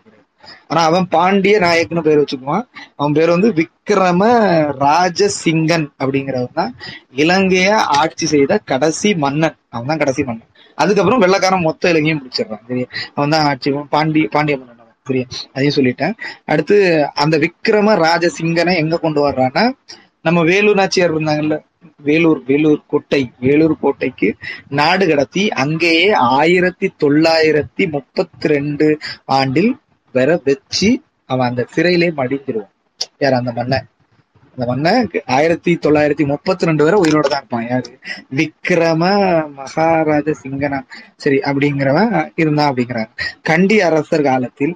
ஆனா 0.68 0.80
அவன் 0.82 1.06
பாண்டிய 1.08 1.58
நாயக்னு 1.58 2.04
பேர் 2.08 2.20
வச்சுக்குவான். 2.22 2.64
அவன் 2.96 3.12
பேர் 3.12 3.30
வந்து 3.30 3.50
விக்ரம 3.52 4.22
ராஜசிங்கன் 4.84 5.86
அப்படிங்கிறவன் 6.00 6.58
தான். 6.60 6.72
இலங்கைய 7.14 7.70
ஆட்சி 8.00 8.26
செய்த 8.26 8.58
கடைசி 8.72 9.14
மன்னன். 9.14 9.56
அவன் 9.68 9.86
தான் 9.86 9.98
கடைசி 9.98 10.24
மன்னன். 10.24 10.48
அதுக்கப்புறம் 10.78 11.22
வெள்ளக்காரன் 11.24 11.66
மொத்த 11.68 11.90
இலங்கையும் 11.90 12.20
பிடிச்சிடுறான். 12.20 12.64
சரியா? 12.68 12.86
அவன் 13.14 13.34
தான் 13.36 13.46
ஆட்சி 13.50 13.70
பாண்டி 13.96 14.22
பாண்டிய 14.36 14.56
மன்னன் 14.56 14.78
சரியா? 15.06 15.26
அதையும் 15.52 15.76
சொல்லிட்டேன். 15.76 16.14
அடுத்து 16.44 16.76
அந்த 17.14 17.36
விக்ரம 17.38 17.94
ராஜசிங்கனை 18.06 18.74
எங்க 18.76 18.98
கொண்டு 18.98 19.20
வர்றான்னா 19.28 19.64
நம்ம 20.26 20.40
வேலூர் 20.42 20.80
நாச்சியார் 20.80 21.14
இருந்தாங்கல்ல 21.14 21.56
வேலூர் 22.00 22.40
வேலூர் 22.46 22.80
கோட்டை 22.86 23.20
வேலூர் 23.38 23.74
கோட்டைக்கு 23.80 24.28
நாடு 24.70 25.04
கடத்தி 25.06 25.42
அங்கேயே 25.62 26.06
ஆயிரத்தி 26.12 26.88
தொள்ளாயிரத்தி 27.04 27.84
முப்பத்தி 27.90 28.48
ரெண்டு 28.48 28.86
ஆண்டில் 29.38 29.70
வர 30.12 30.40
வச்சு 30.44 30.90
அவன் 31.26 31.48
அந்த 31.48 31.66
சிறையிலே 31.74 32.10
மடிஞ்சிருவான். 32.10 32.72
யார் 33.18 33.32
அந்த 33.32 33.52
மன்னன் 33.52 33.86
அந்த 34.56 34.64
மன்னன் 34.70 35.10
ஆயிரத்தி 35.26 35.78
தொள்ளாயிரத்தி 35.84 36.24
முப்பத்தி 36.26 36.66
ரெண்டு 36.66 36.84
வரை 36.84 36.96
உயிரோட 37.00 37.26
தான் 37.26 37.38
இருப்பான். 37.38 37.68
யாரு? 37.68 37.90
விக்ரம 38.38 39.04
மகாராஜ 39.52 40.34
சிங்கனா. 40.42 40.80
சரி 41.16 41.38
அப்படிங்கிறவன் 41.38 42.32
இருந்தான் 42.34 42.74
அப்படிங்கிறாங்க 42.74 43.08
கண்டி 43.42 43.80
அரசர் 43.80 44.22
காலத்தில் 44.22 44.74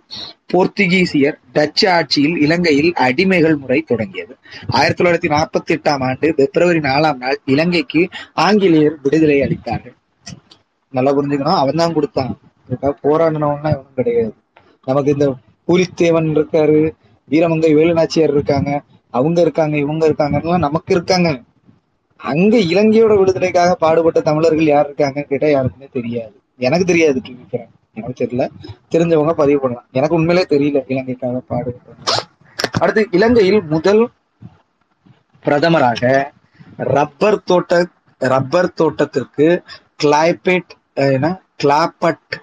போர்த்துகீசியர் 0.53 1.37
டச்சு 1.53 1.91
ஆட்சியில் 1.91 2.37
இலங்கையில் 2.37 2.93
அடிமைகள் 3.07 3.59
முறை 3.59 3.81
தொடங்கியது. 3.83 4.37
ஆயிரத்தி 4.69 5.05
தொள்ளாயிரத்தி 5.05 5.33
நாற்பத்தி 5.35 5.75
எட்டாம் 5.77 6.05
ஆண்டு 6.09 6.35
பிப்ரவரி 6.35 6.79
நாலாம் 6.79 7.21
நாள் 7.25 7.39
இலங்கைக்கு 7.45 8.09
ஆங்கிலேயர் 8.35 8.99
விடுதலை 9.03 9.41
அளித்தார்கள். 9.41 9.97
நல்லா 10.91 11.13
புரிஞ்சுக்கணும். 11.17 11.61
அவன் 11.63 11.81
தான் 11.83 11.95
கொடுத்தான் 11.95 12.39
போராடினவன்னா 13.03 13.71
இவனும் 13.75 13.97
கிடையாது. 13.97 14.35
நமக்கு 14.87 15.11
இந்த 15.17 15.27
பூலித்தேவன் 15.69 16.29
இருக்காரு 16.37 16.81
வீரமங்கை 17.31 17.71
வேலுநாச்சியார் 17.79 18.35
இருக்காங்க 18.37 18.71
அவங்க 19.15 19.39
இருக்காங்க 19.41 19.77
இவங்க 19.85 20.03
இருக்காங்கலாம் 20.09 20.65
நமக்கு 20.67 20.95
இருக்காங்க. 20.95 21.29
அங்க 22.21 22.57
இலங்கையோட 22.73 23.15
விடுதலைக்காக 23.19 23.75
பாடுபட்ட 23.75 24.21
தமிழர்கள் 24.21 24.73
யார் 24.75 24.89
இருக்காங்கன்னு 24.89 25.31
கேட்டா 25.33 25.49
யாருக்குமே 25.49 25.89
தெரியாது. 25.93 26.35
எனக்கு 26.67 26.87
தெரியாது 26.87 27.19
கேட்கிறேன் 27.21 27.71
எனக்கு 27.95 28.17
தெரியல. 28.23 28.45
தெரிஞ்சவங்க 28.95 29.35
பதிவு 29.43 29.59
பண்ணலாம். 29.61 29.89
எனக்கு 29.93 30.15
உண்மையிலே 30.15 30.45
தெரியல 30.55 30.83
இலங்கைக்காக 30.93 31.43
பாடுபட்ட 31.53 32.25
அடுத்து 32.81 33.03
இலங்கையில் 33.11 33.61
முதல் 33.75 34.03
பிரதமராக 35.45 36.03
ரப்பர் 36.97 37.39
தோட்ட 37.45 37.75
ரப்பர் 38.21 38.75
தோட்டத்திற்கு 38.81 39.47
கிளைபேட் 40.03 40.73
என்ன? 41.15 41.29
கிளாப்பட் 41.63 42.35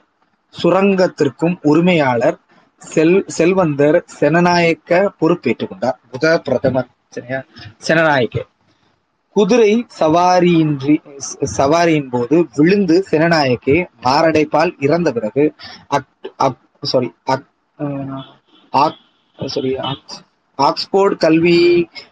சுரங்கத்திற்கும் 0.61 1.55
உரிமையாளர் 1.61 2.37
செல் 2.81 3.17
செல்வந்தர் 3.27 3.97
செனநாயக்க 4.19 5.09
பொறுப்பேற்றுக் 5.19 5.69
கொண்டார். 5.69 5.99
முதல் 6.11 6.41
பிரதமர் 6.41 6.89
செனநாயக்க. 7.87 8.37
குதிரை 9.35 9.71
சவாரியின்றி 9.99 10.95
சவாரியின் 11.57 12.09
போது 12.09 12.47
விழுந்து 12.55 12.95
செனநாயக்கே 13.11 13.77
மாரடைப்பால் 14.03 14.71
இறந்த 14.79 15.11
பிறகு 15.11 15.43
அக் 15.87 16.59
சாரி 16.83 17.09
அக் 18.73 18.99
சாரி 19.39 19.71
ஆக்ஸ்போர்ட் 20.59 21.15
கல்வி 21.17 21.57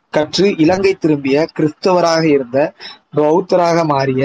கற்று 0.10 0.48
இலங்கை 0.58 0.94
திரும்பிய 0.94 1.48
கிறிஸ்தவராக 1.60 2.24
இருந்த 2.24 2.60
பௌத்தராக 3.18 3.86
மாறிய 3.86 4.24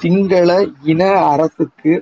சிங்கள 0.00 0.50
இன 0.82 1.02
அரசுக்கு 1.28 1.94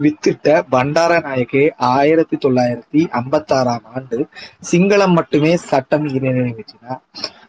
வித்திட்ட 0.00 0.62
பண்டாரநாயகே 0.72 1.62
ஆயிரத்தி 1.90 2.36
தொள்ளாயிரத்தி 2.36 3.00
ஐம்பத்தி 3.20 3.52
ஆறாம் 3.52 3.86
ஆண்டு 3.94 4.26
சிங்களம் 4.70 5.14
மட்டுமே 5.14 5.52
சட்டம் 5.56 6.06
நிறைவேற்றினார் 6.08 7.02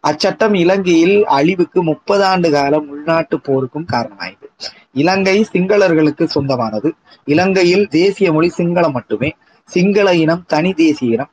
அச்சட்டம் 0.08 0.56
இலங்கையில் 0.56 1.18
அழிவுக்கு 1.38 1.84
முப்பது 1.84 2.24
ஆண்டு 2.24 2.52
காலம் 2.52 2.88
உள்நாட்டு 2.90 3.38
போருக்கும் 3.40 3.88
காரணமாயிற்று. 3.92 4.48
இலங்கை 4.94 5.38
சிங்களர்களுக்கு 5.54 6.24
சொந்தமானது. 6.24 6.90
இலங்கையில் 7.26 7.86
தேசிய 7.88 8.32
மொழி 8.34 8.52
சிங்களம் 8.58 8.92
மட்டுமே. 8.92 9.30
சிங்கள 9.70 10.14
இனம் 10.16 10.46
தனி 10.48 10.72
தேசிய 10.74 11.16
இனம். 11.16 11.32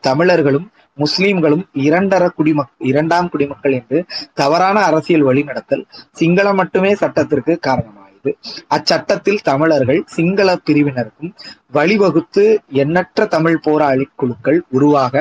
தமிழர்களும் 0.00 0.66
முஸ்லிம்களும் 0.98 1.64
இரண்டர 1.86 2.24
குடிமக் 2.38 2.72
இரண்டாம் 2.90 3.28
குடிமக்கள் 3.28 3.72
என்று 3.72 3.98
தவறான 4.34 4.80
அரசியல் 4.80 5.24
வழிநடத்தல் 5.24 5.84
சிங்களம் 6.20 6.54
மட்டுமே 6.54 6.90
சட்டத்திற்கு 6.94 7.58
காரணமாயிற்று 8.24 8.32
அச்சட்டத்தில் 8.68 9.40
தமிழர்கள் 9.42 10.00
சிங்கள 10.16 10.48
பிரிவினருக்கும் 10.66 11.32
வழிவகுத்து 11.76 12.44
எண்ணற்ற 12.82 13.26
தமிழ் 13.26 13.62
போராளி 13.66 14.06
குழுக்கள் 14.16 14.58
உருவாக 14.68 15.14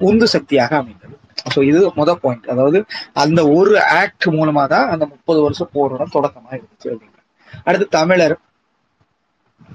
உந்து 0.00 0.26
சக்தியாக 0.34 0.72
அமைந்தது. 0.76 1.14
ஸோ 1.54 1.58
இது 1.62 1.80
முத 1.96 2.10
பாயிண்ட் 2.22 2.46
அதாவது 2.46 2.78
அந்த 3.22 3.40
ஒரு 3.48 3.74
ஆக்ட் 4.00 4.26
மூலமா 4.38 4.64
தான் 4.74 4.88
அந்த 4.88 5.04
முப்பது 5.06 5.40
வருஷம் 5.46 5.72
போரோட 5.74 6.04
தொடக்கமா 6.16 6.50
இருந்துச்சு 6.58 6.88
அப்படிங்க 6.92 7.18
அடுத்து 7.66 7.88
தமிழர். 7.98 8.36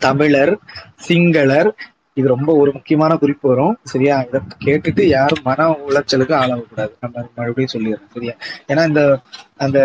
தமிழர் 0.06 0.54
சிங்களர் 1.08 1.70
இது 2.20 2.28
ரொம்ப 2.34 2.52
ஒரு 2.62 2.70
முக்கியமான 2.76 3.14
குறிப்பு 3.22 3.46
வரும். 3.50 3.74
சரியா? 3.92 4.16
இதை 4.28 4.40
கேட்டுட்டு 4.66 5.04
யாரும் 5.08 5.42
மன 5.44 5.66
உளைச்சலுக்கு 5.88 6.34
ஆளாகக்கூடாது. 6.42 6.94
நம்ம 7.04 7.24
மறுபடியும் 7.38 7.74
சொல்லிடுறோம். 7.74 8.12
சரியா? 8.16 8.36
ஏன்னா 8.72 8.84
இந்த 8.92 9.02
அந்த 9.66 9.80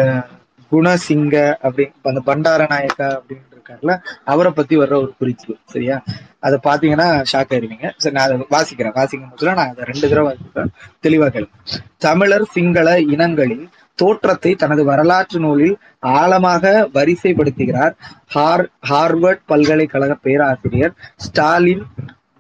குணசிங்க 0.73 1.37
அப்படி 1.67 1.85
அந்த 2.11 2.21
பண்டார 2.29 2.67
நாயக்கா 2.73 3.09
அப்படின்னு 3.17 3.47
இருக்காருல்ல 3.55 3.95
அவரை 4.33 4.51
பத்தி 4.53 4.75
வர்ற 4.77 4.95
ஒரு 5.03 5.13
குறிப்பு 5.19 5.53
சரியா? 5.73 5.97
அதை 6.39 6.57
பாத்தீங்கன்னா 6.69 7.09
ஷாக் 7.31 7.53
ஆயிருவீங்க. 7.55 7.89
சரி 7.97 8.15
நான் 8.17 8.27
அதை 8.27 8.37
வாசிக்கிறேன். 8.57 8.95
வாசிக்கும் 8.95 9.33
போதுல 9.33 9.55
நான் 9.55 9.73
அதை 9.73 9.85
ரெண்டு 9.91 10.05
தடவை 10.09 10.25
வாசிக்கிறேன் 10.29 10.73
தெளிவா 11.03 11.29
கேள்வி 11.29 11.51
தமிழர் 11.99 12.47
சிங்கள 12.55 12.89
இனங்களின் 13.15 13.67
தோற்றத்தை 13.99 14.53
தனது 14.55 14.83
வரலாற்று 14.85 15.39
நூலில் 15.39 15.75
ஆழமாக 16.15 16.65
வரிசைப்படுத்துகிறார் 16.95 17.95
ஹார் 18.35 18.65
ஹார்வர்ட் 18.91 19.43
பல்கலைக்கழக 19.47 20.15
பேராசிரியர் 20.23 20.95
ஸ்டாலின் 21.17 21.85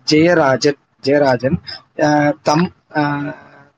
ஜெயராஜன் 0.06 0.80
ஜெயராஜன் 1.04 1.58
தம் 2.42 2.66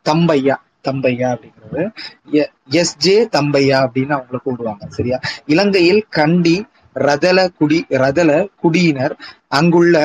தம்பையா 0.07 0.57
தம்பையா 0.89 1.29
அப்படிங்கிற 1.35 1.62
வந்து 1.73 2.43
எஸ் 2.73 2.97
ஜே 2.99 3.17
தம்பையா 3.33 3.79
அப்படின்னு 3.85 4.15
அவங்கள 4.17 4.39
கூடுவாங்க 4.41 4.85
சரியா? 4.91 5.19
இலங்கையில் 5.47 6.03
கண்டி 6.11 6.57
ரதல 6.97 7.39
குடி 7.59 7.79
ரதல 8.03 8.31
குடியினர் 8.63 9.15
அங்குள்ள 9.53 9.97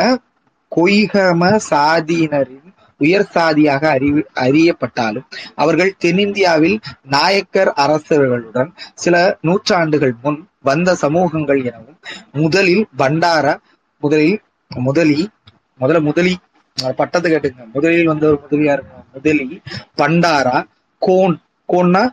கொய்கம 0.71 1.41
சாதியினரின் 1.69 2.63
உயர் 2.99 3.27
சாதியாக 3.33 3.83
அறிவி 3.89 4.21
அறியப்பட்டாலும் 4.43 5.25
அவர்கள் 5.55 5.97
தென்னிந்தியாவில் 5.97 6.77
நாயக்கர் 7.07 7.71
அரசர்களுடன் 7.83 8.71
சில 8.95 9.15
நூற்றாண்டுகள் 9.41 10.15
முன் 10.23 10.39
வந்த 10.61 10.95
சமூகங்கள் 11.03 11.61
எனவும் 11.63 11.99
முதலில் 12.37 12.85
பண்டார 12.97 13.45
முதலில் 14.03 14.39
முதலி 14.71 15.19
முதல்ல 15.79 16.01
முதலி 16.01 16.33
பட்டத்தை 16.95 17.27
கேட்டுங்க 17.27 17.65
முதலில் 17.75 18.09
வந்த 18.09 18.25
ஒரு 18.27 18.39
முதலியா 18.43 18.73
இருக்கும் 18.73 19.05
முதலி 19.13 19.47
பண்டாரா 19.97 20.57
கோன் 21.01 21.35
கோன்னா 21.69 22.03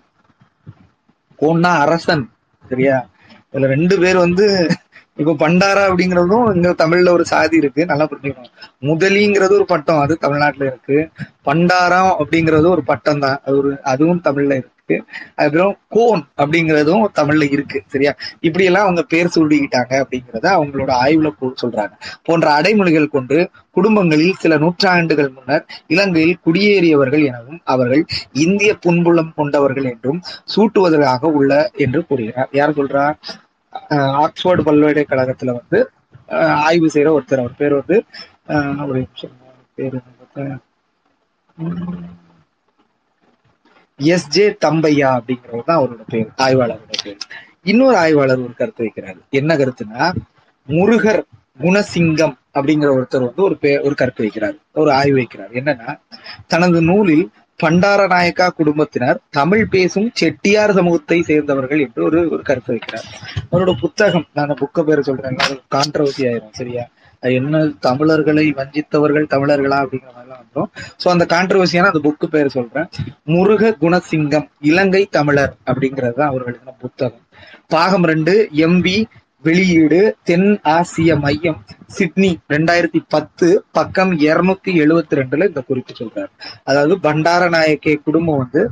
கோன்னா 1.38 1.72
அரசன் 1.82 2.24
சரியா? 2.64 2.96
இதுல 3.48 3.68
ரெண்டு 3.68 3.96
பேர் 3.98 4.18
வந்து 4.18 4.46
இப்ப 5.18 5.34
பண்டாரா 5.40 5.82
அப்படிங்கறதும் 5.88 6.46
இங்க 6.54 6.70
தமிழ்ல 6.74 7.10
ஒரு 7.10 7.24
சாதி 7.24 7.56
இருக்கு 7.56 7.82
நல்லா 7.84 8.06
புரிஞ்சுக்கணும். 8.06 8.54
முதலிங்கிறது 8.82 9.52
ஒரு 9.52 9.66
பட்டம் 9.66 10.00
அது 10.00 10.14
தமிழ்நாட்டுல 10.18 10.66
இருக்கு. 10.66 10.96
பண்டாரம் 11.46 12.12
அப்படிங்கிறது 12.14 12.68
ஒரு 12.68 12.84
பட்டம் 12.84 13.20
தான் 13.20 13.38
அது 13.44 13.56
ஒரு 13.58 13.72
அதுவும் 13.84 14.24
தமிழ்ல 14.24 14.54
இருக்கு. 14.54 14.73
அதுக்கப்புறம் 14.88 15.76
கோன் 15.94 16.22
அப்படிங்கிறதும் 16.40 17.04
தமிழ்ல 17.18 17.44
இருக்கு 17.54 17.78
சரியா? 17.92 18.12
இப்படி 18.46 18.64
எல்லாம் 18.70 18.86
அவங்க 18.86 19.02
பேர் 19.12 19.34
சொல்லிக்கிட்டாங்க 19.36 19.92
அப்படிங்கிறத 20.02 20.46
அவங்களோட 20.56 20.90
ஆய்வுல 21.04 21.30
சொல்றாங்க. 21.62 21.94
போன்ற 22.22 22.46
அடைமொழிகள் 22.58 23.14
கொண்டு 23.16 23.38
குடும்பங்களில் 23.76 24.40
சில 24.42 24.56
நூற்றாண்டுகள் 24.56 25.30
முன்னர் 25.36 25.64
இலங்கையில் 25.94 26.42
குடியேறியவர்கள் 26.46 27.24
எனவும் 27.30 27.60
அவர்கள் 27.74 28.02
இந்திய 28.44 28.72
புன்புலம் 28.86 29.32
கொண்டவர்கள் 29.36 29.88
என்றும் 29.92 30.20
சூட்டுவதற்காக 30.54 31.32
உள்ள 31.38 31.52
என்று 31.84 32.02
கூறுகிறார். 32.06 32.50
யார் 32.60 32.76
சொல்றா? 32.80 33.06
ஆக்ஸ்போர்டு 34.24 34.62
பல்கலைக்கழகத்துல 34.68 35.54
வந்து 35.60 35.80
ஆய்வு 36.66 36.88
செய்யற 36.94 37.10
ஒருத்தர். 37.16 37.42
அவர் 37.44 37.60
பேர் 37.62 37.78
வந்து 37.80 37.96
ஒரு 38.88 39.02
பேர் 39.78 39.98
எஸ் 44.00 44.28
ஜே 44.28 44.44
தம்பையா 44.64 45.08
அப்படிங்கிறது 45.18 45.64
தான் 45.64 45.78
அவரோட 45.80 46.02
பேர் 46.08 46.30
ஆய்வாளரோட 46.44 46.94
பேர். 47.02 47.18
இன்னொரு 47.62 47.96
ஆய்வாளர் 47.96 48.38
ஒரு 48.38 48.54
கருத்து 48.56 48.84
வைக்கிறாரு. 48.84 49.20
என்ன 49.30 49.56
கருத்துன்னா 49.56 50.12
முருகர் 50.68 51.22
குணசிங்கம் 51.62 52.34
அப்படிங்கிற 52.54 52.90
ஒருத்தர் 52.96 53.26
வந்து 53.26 53.42
ஒரு 53.42 53.56
பே 53.56 53.78
ஒரு 53.78 53.94
கருத்து 53.94 54.22
வைக்கிறார் 54.24 54.56
ஒரு 54.72 54.90
ஆய்வு 54.92 55.16
வைக்கிறார். 55.18 55.52
என்னன்னா 55.60 55.90
தனது 56.46 56.80
நூலில் 56.82 57.26
பண்டாரநாயக்கா 57.60 58.46
குடும்பத்தினர் 58.56 59.18
தமிழ் 59.30 59.68
பேசும் 59.68 60.10
செட்டியார் 60.12 60.72
சமூகத்தை 60.72 61.22
சேர்ந்தவர்கள் 61.22 61.80
என்று 61.80 62.04
ஒரு 62.04 62.30
ஒரு 62.30 62.42
கருத்து 62.42 62.72
வைக்கிறார். 62.74 63.06
அவரோட 63.50 63.72
புத்தகம் 63.80 64.26
நான் 64.32 64.46
அந்த 64.46 64.56
புக்க 64.62 64.84
பேர் 64.84 65.06
சொல்றேன் 65.08 65.38
கான்ட்ரவர்சி 65.76 66.24
ஆயிரும் 66.30 66.58
சரியா? 66.60 66.84
என்ன 67.22 67.60
தமிழர்களை 67.80 68.46
வஞ்சித்தவர்கள் 68.56 69.32
தமிழர்களா 69.34 69.76
அப்படிங்கிற 69.84 70.10
மாதிரி 70.14 70.23
வந்துடும் 70.54 70.70
ஸோ 71.02 71.08
அந்த 71.14 71.24
கான்ட்ரவர்சியான 71.34 71.90
அந்த 71.92 72.02
புக்கு 72.06 72.26
பேர் 72.34 72.54
சொல்றேன். 72.56 72.88
முருக 73.34 73.74
குணசிங்கம் 73.82 74.48
இலங்கை 74.70 75.02
தமிழர் 75.18 75.52
அப்படிங்கிறது 75.70 76.16
தான் 76.20 76.30
அவர் 76.30 76.46
எழுதின 76.48 76.76
புத்தகம். 76.84 77.22
பாகம் 77.74 78.08
ரெண்டு 78.12 78.34
எம்பி 78.66 78.96
வெளியீடு 79.44 79.98
தென் 80.28 80.50
ஆசிய 80.74 81.14
மையம் 81.24 81.58
சிட்னி 81.96 82.30
ரெண்டாயிரத்தி 82.52 83.00
பத்து 83.14 83.46
பக்கம் 83.76 84.12
இருநூத்தி 84.26 84.70
எழுவத்தி 84.84 85.18
ரெண்டுல 85.18 85.48
இந்த 85.50 85.62
குறிப்பு 85.70 85.92
சொல்றாரு. 85.98 86.30
அதாவது 86.68 86.94
பண்டாரநாயக்கே 87.06 87.94
குடும்பம் 88.06 88.40
வந்து 88.42 88.62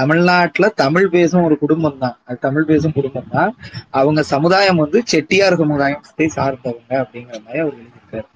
தமிழ்நாட்டுல 0.00 0.66
தமிழ் 0.82 1.08
பேசும் 1.16 1.46
ஒரு 1.48 1.56
குடும்பம் 1.64 2.00
தான் 2.04 2.16
அது 2.28 2.38
தமிழ் 2.46 2.68
பேசும் 2.70 2.96
குடும்பம் 2.98 3.32
தான் 3.36 3.52
அவங்க 4.00 4.22
சமுதாயம் 4.34 4.82
வந்து 4.84 5.00
செட்டியார் 5.12 5.60
சமுதாயத்தை 5.62 6.28
சார்ந்தவங்க 6.38 6.92
அப்படிங்கிற 7.02 7.38
மாதிரி 7.44 7.62
அவர் 7.64 7.76
எழுதியிருக்காரு. 7.80 8.28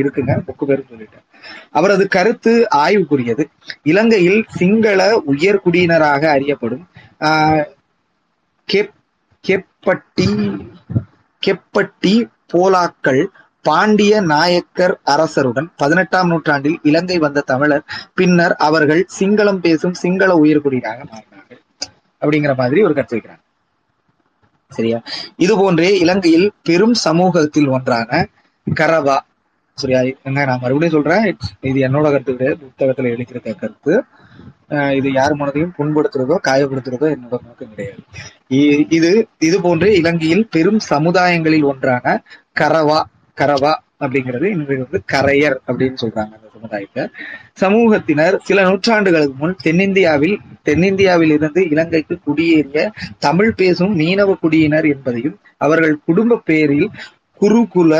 இருக்குங்க 0.00 0.36
புக்கு 0.48 0.64
பேரு 0.70 0.84
சொல்லிட்டேன். 0.90 1.24
அவரது 1.70 2.04
கருத்து 2.16 2.52
ஆய்வுக்குரியது. 2.84 3.44
இலங்கையில் 3.82 4.40
சிங்கள 4.58 5.00
உயர்குடியினராக 5.32 6.22
அறியப்படும் 6.36 6.84
கெப்பட்டி 9.44 10.28
கெப்பட்டி 11.42 12.14
போலாக்கள் 12.52 13.22
பாண்டிய 13.64 14.12
நாயக்கர் 14.32 14.94
அரசருடன் 15.14 15.68
பதினெட்டாம் 15.76 16.28
நூற்றாண்டில் 16.28 16.78
இலங்கை 16.82 17.18
வந்த 17.18 17.44
தமிழர் 17.50 17.84
பின்னர் 18.14 18.54
அவர்கள் 18.66 19.02
சிங்களம் 19.18 19.60
பேசும் 19.66 19.96
சிங்கள 20.02 20.30
உயர்குடியினராக 20.44 21.02
மாறினார்கள். 21.10 21.60
அப்படிங்கிற 22.22 22.54
மாதிரி 22.60 22.80
ஒரு 22.86 22.94
கருத்து 22.94 23.16
வைக்கிறாங்க. 23.16 23.42
சரியா? 24.72 24.98
இது 25.36 25.54
போன்றே 25.58 25.90
இலங்கையில் 25.98 26.48
பெரும் 26.62 26.96
சமூகத்தில் 27.06 27.70
ஒன்றான 27.76 28.10
கரவா 28.66 29.16
சரியா 29.82 30.00
என்ன 30.28 30.44
நான் 30.50 30.62
மறுபடியும் 30.64 30.96
சொல்றேன். 30.96 31.26
இது 31.70 31.78
என்னோட 31.86 32.06
கருத்து 32.14 32.34
கிடையாது. 32.36 32.60
புத்தகத்துல 32.70 33.12
எழுதியிருக்க 33.14 33.52
கருத்து. 33.62 33.94
இது 34.98 35.08
யார் 35.12 35.32
மனதையும் 35.38 35.74
புண்படுத்துறதோ 35.78 36.36
காயப்படுத்துறதோ 36.48 37.06
என்னோட 37.14 37.38
நோக்கம் 37.46 37.72
கிடையாது. 37.72 38.00
இது 38.96 39.10
இது 39.48 39.56
போன்றே 39.64 39.90
இலங்கையில் 40.00 40.44
பெரும் 40.56 40.80
சமுதாயங்களில் 40.92 41.68
ஒன்றான 41.70 42.14
கரவா 42.60 43.00
கரவா 43.38 43.72
அப்படிங்கிறது 44.04 44.46
இன்றைக்கு 44.54 44.84
வந்து 44.86 45.00
கரையர் 45.12 45.56
அப்படின்னு 45.68 45.98
சொல்றாங்க 46.02 46.32
அந்த 46.36 46.48
சமுதாயத்தை. 46.56 47.02
சமூகத்தினர் 47.62 48.36
சில 48.48 48.62
நூற்றாண்டுகளுக்கு 48.68 49.36
முன் 49.42 49.56
தென்னிந்தியாவில் 49.66 50.36
தென்னிந்தியாவில் 50.68 51.34
இருந்து 51.36 51.62
இலங்கைக்கு 51.72 52.16
குடியேறிய 52.28 52.84
தமிழ் 53.26 53.52
பேசும் 53.60 53.94
மீனவ 54.00 54.36
குடியினர் 54.44 54.88
என்பதையும் 54.94 55.36
அவர்கள் 55.66 55.96
குடும்ப 56.08 56.40
பெயரில் 56.50 56.88
குருகுல 57.40 57.94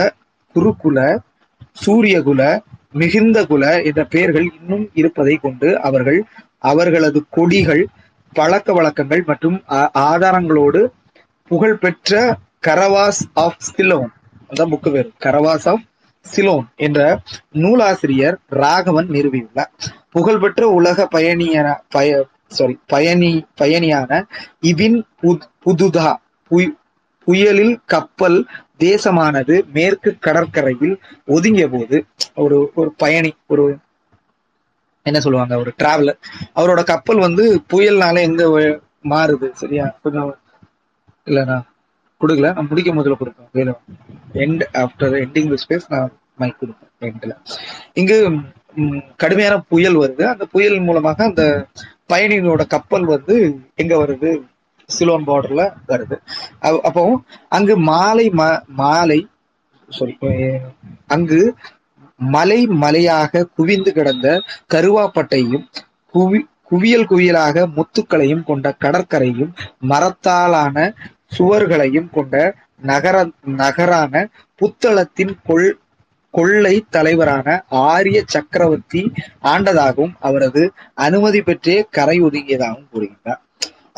குருகுல 0.56 0.98
சூரியகுல 1.86 2.62
மிகுந்த 2.92 3.46
குல 3.46 3.82
என்ற 3.82 4.04
பெயர்கள் 4.04 4.50
இன்னும் 4.60 4.90
இருப்பதை 4.94 5.36
கொண்டு 5.36 5.80
அவர்கள் 5.80 6.24
அவர்களது 6.58 7.24
கொடிகள் 7.30 7.88
பழக்க 8.32 8.72
வழக்கங்கள் 8.72 9.22
மற்றும் 9.26 9.62
ஆதாரங்களோடு 9.94 10.90
புகழ்பெற்ற 11.46 12.36
கரவாஸ் 12.66 13.20
ஆஃப் 13.32 13.56
சிலோன். 13.76 14.12
அதான் 14.48 14.70
புக்கு 14.70 14.92
பேர். 14.92 15.10
கரவாஸ் 15.24 15.68
ஆஃப் 15.68 15.82
சிலோன் 16.20 16.66
என்ற 16.76 17.20
நூலாசிரியர் 17.52 18.38
ராகவன் 18.46 19.08
நிறுவியுள்ளார். 19.08 19.70
புகழ்பெற்ற 20.10 20.68
உலக 20.68 21.08
பயணியன 21.14 21.80
பய 21.88 22.26
சாரி 22.48 22.78
பயணி 22.86 23.46
பயணியான 23.60 24.22
இபின் 24.62 25.02
புத்- 25.22 25.48
புதுதா 25.66 26.14
புயலில் 27.24 27.80
கப்பல் 27.86 28.46
தேசமானது 28.80 29.54
மேற்கு 29.74 30.10
கடற்கரையில் 30.18 30.94
ஒதுங்கிய 31.26 31.68
போது 31.68 31.96
ஒரு 32.44 32.58
ஒரு 32.74 32.90
பயணி 32.96 33.32
ஒரு 33.46 33.64
என்ன 35.06 35.20
சொல்லுவாங்க 35.20 35.54
ஒரு 35.58 35.70
டிராவலர் 35.78 36.18
அவரோட 36.56 36.80
கப்பல் 36.84 37.18
வந்து 37.18 37.44
புயல்னால 37.72 38.20
எங்க 38.20 38.42
மாறுது 39.04 39.48
சரியா? 39.52 39.84
கொஞ்சம் 40.02 40.30
இல்லைண்ணா 41.26 41.58
கொடுக்கல. 42.20 42.48
நான் 42.54 42.68
முடிக்கும் 42.68 42.98
முதல்ல 42.98 43.16
கொடுப்பேன் 43.20 43.52
வேணும் 43.52 43.80
end 44.44 44.64
after 44.74 45.14
ending 45.22 45.50
the 45.52 45.58
space 45.64 45.86
நான் 45.88 46.10
மைக் 46.36 46.58
கொடுப்பேன் 46.60 46.90
எண்டில் 47.08 47.34
இங்கு 48.00 48.16
கடுமையான 49.16 49.54
புயல் 49.70 49.96
வருது. 49.96 50.24
அந்த 50.32 50.44
புயல் 50.46 50.78
மூலமாக 50.80 51.24
அந்த 51.24 51.44
பயணிகளோட 52.12 52.62
கப்பல் 52.66 53.04
வந்து 53.04 53.34
எங்க 53.74 53.94
வருது? 54.02 54.30
சிலோன் 54.96 55.26
பார்டர்ல 55.28 55.64
வருது. 55.90 56.16
அப்போ 56.88 57.02
அங்கு 57.56 57.74
மாலை 57.90 58.26
மாலை 58.80 59.20
சாரி 59.88 60.14
அங்கு 61.14 61.40
மலை 62.20 62.60
மலையாக 62.82 63.42
குவிந்து 63.58 63.90
கிடந்த 63.92 64.28
கருவாப்பட்டையும் 64.74 65.66
குவி 66.14 66.40
குவியல் 66.70 67.06
குவியலாக 67.10 67.62
முத்துக்களையும் 67.76 68.44
கொண்ட 68.44 68.66
கடற்கரையும் 68.84 69.52
மரத்தாலான 69.90 70.76
சுவர்களையும் 71.36 72.10
கொண்ட 72.10 72.34
நகர 72.90 73.16
நகரான 73.62 74.22
புத்தளத்தின் 74.60 75.34
கொள் 75.48 75.68
கொள்ளை 76.34 76.74
தலைவரான 76.90 77.46
ஆரிய 77.86 78.18
சக்கரவர்த்தி 78.26 79.02
ஆண்டதாகவும் 79.52 80.14
அவரது 80.20 80.62
அனுமதி 81.06 81.40
பெற்றே 81.42 81.76
கரை 81.90 82.16
ஒதுங்கியதாகவும் 82.22 82.90
கூறுகின்றார். 82.92 83.42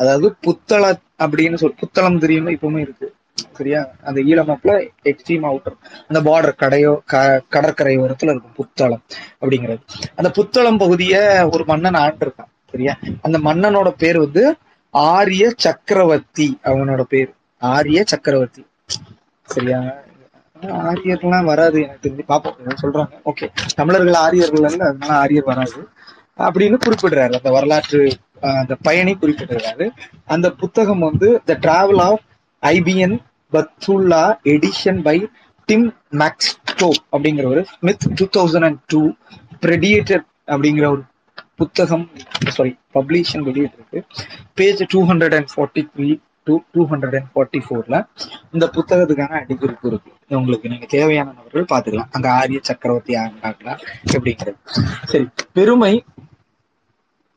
அதாவது 0.03 0.35
புத்தள 0.47 0.93
அப்படின்னு 1.19 1.55
சொல் 1.55 1.75
புத்தளம் 1.81 2.19
தெரியும் 2.19 2.47
இப்பவுமே 2.47 2.77
இருக்கு. 2.77 3.13
சரியா? 3.51 3.87
அந்த 4.03 4.21
ஈழமாப்புல 4.21 4.89
எக்ஸ்ட்ரீம் 5.03 5.43
அவுட்டர் 5.43 5.75
அந்த 6.07 6.31
பார்டர் 6.31 6.65
கடையோ 6.65 6.99
க- 7.05 7.43
கடற்கரை 7.49 7.97
ஓரத்துல 7.97 8.15
இருக்கும் 8.19 8.53
புத்தளம் 8.55 9.01
அப்படிங்கிறது. 9.41 9.79
அந்த 10.15 10.31
புத்தளம் 10.35 10.77
பகுதிய 10.77 11.47
ஒரு 11.51 11.65
மன்னன் 11.65 11.93
ஆண்டிருக்கான். 11.93 12.51
சரியா? 12.71 12.97
அந்த 13.21 13.39
மன்னனோட 13.39 13.89
பேர் 13.89 14.19
வந்து 14.19 14.55
ஆரிய 14.89 15.53
சக்கரவர்த்தி 15.55 16.59
அவனோட 16.63 17.01
பேர். 17.01 17.33
ஆரிய 17.57 18.03
சக்கரவர்த்தி. 18.05 18.65
சரியா? 19.43 19.79
ஆரியர்லாம் 20.61 21.43
வராது 21.43 21.81
எனக்கு 21.81 22.09
தெரிஞ்சு. 22.09 22.31
பாப்போம் 22.31 22.75
சொல்றாங்க. 22.81 23.09
ஓகே 23.25 23.49
தமிழர்கள் 23.75 24.13
ஆரியர்கள் 24.13 24.79
அதனால 24.79 25.13
ஆரியர் 25.13 25.43
வராது. 25.43 25.87
அப்படின்னு 26.37 26.77
குறிப்பிடுறாரு. 26.85 27.33
அந்த 27.33 27.51
வரலாற்று 27.51 28.17
அந்த 28.61 28.75
பயணி 28.87 29.13
குறிப்பிட்டிருக்காரு 29.21 29.87
அந்த 30.25 30.47
புத்தகம் 30.61 31.05
வந்து 31.09 31.29
the 31.45 31.57
travel 31.65 32.03
of 32.09 32.23
Ibn 32.63 33.15
Battuta 33.53 34.23
edition 34.53 35.01
by 35.07 35.17
Tim 35.69 35.87
Mackintosh 36.21 36.89
அப்படிங்கிற 37.13 37.47
ஒரு 37.53 37.63
Smith 37.73 38.07
two 38.19 38.27
thousand 38.37 38.67
and 38.69 38.79
two 38.87 39.01
predator 39.65 40.23
அப்படிங்கிற 40.53 40.85
ஒரு 40.93 41.03
புத்தகம் 41.55 42.05
sorry 42.55 42.71
publication 42.95 43.43
வெளியிட்டிருக்கு. 43.47 43.99
Page 44.53 44.81
two 44.93 44.99
hundred 45.09 45.35
and 45.37 45.51
forty 45.53 45.81
three 45.93 46.09
to 46.47 46.55
two 46.73 46.81
hundred 46.91 47.15
and 47.19 47.29
forty 47.33 47.59
ஃபோர்ல 47.65 47.97
இந்த 48.53 48.65
புத்தகத்துக்கான 48.77 49.37
அடிக்குறிப்பு 49.41 49.87
இருக்கு. 49.91 50.11
உங்களுக்கு 50.39 50.71
நீங்க 50.71 50.87
தேவையான 50.95 51.33
நபர்கள் 51.37 51.69
பாத்துக்கலாம் 51.73 52.11
அங்க 52.11 52.27
ஆரிய 52.39 52.59
சக்கரவர்த்தி 52.69 53.15
ஆண்டாங்களா 53.23 53.75
எப்படிங்கிறது. 54.15 54.57
சரி 55.11 55.25
பெருமை 55.57 55.93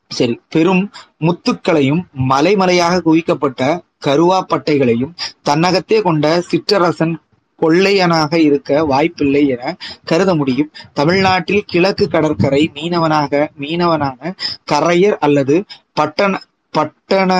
சரி 0.09 0.39
பெரும் 0.49 0.91
முத்துக்களையும் 1.19 2.03
மலைமலையாக 2.29 3.01
குவிக்கப்பட்ட 3.05 3.79
கருவாப்பட்டைகளையும் 4.05 5.15
தன்னகத்தே 5.41 6.01
கொண்ட 6.01 6.43
சிற்றரசன் 6.51 7.15
கொள்ளையனாக 7.61 8.35
இருக்க 8.35 8.85
வாய்ப்பில்லை 8.85 9.47
என 9.47 9.77
கருத 10.05 10.35
முடியும். 10.35 10.71
தமிழ்நாட்டில் 10.93 11.63
கிழக்கு 11.65 12.07
கடற்கரை 12.07 12.71
மீனவனாக 12.73 13.47
மீனவனான 13.59 14.35
கரையர் 14.71 15.17
அல்லது 15.19 15.63
பட்டண 15.93 16.41
பட்டண 16.69 17.33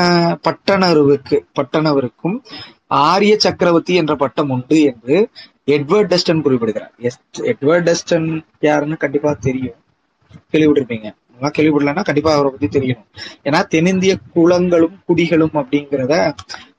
பட்டணருவுக்கு 0.44 1.40
பட்டணவருக்கும் 1.56 2.44
ஆரிய 2.88 3.40
சக்கரவர்த்தி 3.40 3.94
என்ற 3.94 4.16
பட்டம் 4.16 4.50
உண்டு 4.50 4.82
என்று 4.82 5.30
எட்வர்ட் 5.68 6.12
டஸ்டன் 6.12 6.42
குறிப்பிடுகிறார். 6.42 6.94
எஸ் 6.98 7.20
எட்வர்ட் 7.38 7.88
டஸ்டன் 7.88 8.42
யாருன்னு 8.60 8.98
கண்டிப்பா 8.98 9.38
தெரியும். 9.40 9.76
கேள்விப்பட்டிருப்பீங்க. 10.52 11.16
இதெல்லாம் 11.38 11.56
கேள்விப்படலன்னா 11.58 12.04
கண்டிப்பா 12.04 12.32
அவரை 12.34 12.50
பத்தி 12.52 12.68
தெரியணும் 12.70 13.08
ஏன்னா 13.44 13.60
தென்னிந்திய 13.68 14.14
குளங்களும் 14.34 14.96
குடிகளும் 15.08 15.56
அப்படிங்கிறத 15.56 16.16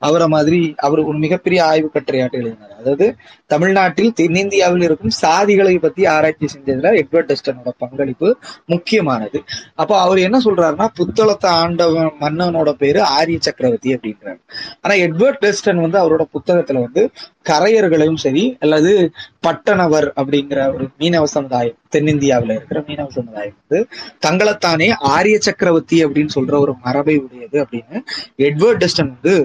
அவரை 0.01 0.27
மாதிரி 0.27 0.73
அவர் 0.77 0.99
ஒரு 0.99 1.17
மிகப்பெரிய 1.17 1.65
ஆய்வு 1.65 1.89
கட்டுரையாட்டு 1.93 2.37
எழுதினார். 2.41 2.75
அதாவது 2.79 3.05
தமிழ்நாட்டில் 3.45 4.13
தென்னிந்தியாவில் 4.13 4.81
இருக்கும் 4.81 5.15
சாதிகளை 5.23 5.79
பத்தி 5.79 6.05
ஆராய்ச்சி 6.05 6.47
செஞ்சதுல 6.53 6.91
எட்வர்ட் 7.01 7.29
டஸ்டனோட 7.31 7.71
பங்களிப்பு 7.77 8.29
முக்கியமானது. 8.65 9.39
அப்போ 9.75 9.95
அவர் 10.01 10.19
என்ன 10.19 10.39
சொல்றாருன்னா 10.45 10.87
புத்தளத்தை 10.99 11.51
ஆண்டவன் 11.63 12.13
மன்னனோட 12.21 12.71
பேரு 12.71 13.01
ஆரிய 13.17 13.39
சக்கரவர்த்தி 13.41 13.95
அப்படின்றாரு. 13.95 14.39
ஆனா 14.81 14.93
எட்வர்ட் 14.95 15.41
டெஸ்டன் 15.45 15.81
வந்து 15.81 15.99
அவரோட 16.03 16.25
புத்தகத்துல 16.37 16.81
வந்து 16.81 17.03
கரையர்களையும் 17.49 18.21
சரி 18.23 18.57
அல்லது 18.59 18.91
பட்டணவர் 19.39 20.07
அப்படிங்கிற 20.15 20.73
ஒரு 20.73 20.85
மீனவ 20.99 21.23
சமுதாயம் 21.23 21.77
தென்னிந்தியாவில 21.95 22.55
இருக்கிற 22.55 22.79
மீனவ 22.87 23.07
சமுதாயம் 23.09 23.55
வந்து 23.59 23.79
தங்களைத்தானே 24.25 24.89
ஆரிய 25.15 25.37
சக்கரவர்த்தி 25.39 26.05
அப்படின்னு 26.05 26.35
சொல்ற 26.35 26.59
ஒரு 26.59 26.73
மரபை 26.81 27.15
உடையது 27.17 27.57
அப்படின்னு 27.63 27.99
எட்வர்ட் 28.37 28.81
டெஸ்டன் 28.83 29.13
வந்து 29.15 29.35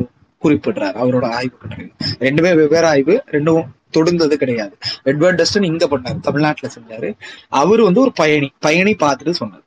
குறிப்பிடுறாரு. 0.45 0.97
அவரோட 1.05 1.27
ஆய்வு 1.39 1.57
ரெண்டுமே 2.19 2.53
வெவ்வேறு 2.61 2.87
ஆய்வு 2.87 3.17
ரெண்டும் 3.31 3.65
தொடுந்தது 3.91 4.37
கிடையாது. 4.39 4.75
எட்வர்ட் 5.05 5.39
டஸ்டன் 5.41 5.65
இங்க 5.65 5.85
பண்ணாரு 5.87 6.21
தமிழ்நாட்டுல 6.21 6.73
செஞ்சாரு. 6.77 7.11
அவர் 7.49 7.83
வந்து 7.83 8.01
ஒரு 8.01 8.13
பயணி 8.13 8.49
பயணி 8.59 8.93
பார்த்துட்டு 9.03 9.31
சொன்னார். 9.31 9.63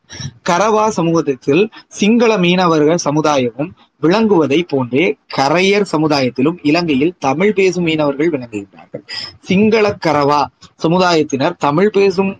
கரவா 0.50 0.88
சமூகத்தில் 0.88 1.64
சிங்கள 1.88 2.38
மீனவர்கள் 2.38 3.06
சமுதாயமும் 3.06 3.72
விளங்குவதை 4.02 4.60
போன்றே 4.68 5.06
கரையர் 5.38 5.86
சமுதாயத்திலும் 5.92 6.58
இலங்கையில் 6.62 7.16
தமிழ் 7.20 7.54
பேசும் 7.54 7.84
மீனவர்கள் 7.84 8.30
விளங்குகின்றார்கள். 8.30 9.06
சிங்கள 9.40 9.96
கரவா 10.08 10.42
சமுதாயத்தினர் 10.84 11.56
தமிழ் 11.58 11.90
பேசும் 11.90 12.34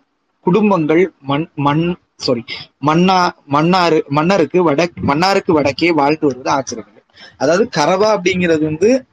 குடும்பங்கள் 0.46 1.14
மண் 1.22 1.48
மண் 1.56 1.96
சாரி 2.16 2.44
மன்னா 2.80 3.18
மன்னாரு 3.52 3.98
மன்னருக்கு 4.08 4.64
வட 4.64 4.88
மன்னாருக்கு 5.08 5.52
வடக்கே 5.52 5.92
வாழ்ந்து 5.92 6.28
வருவது 6.28 6.50
ஆச்சரியம். 6.50 6.97
அதாவது 7.38 7.70
கரவா 7.78 8.20
அப்படிங்கிறது 8.20 8.64
வந்து 8.64 9.06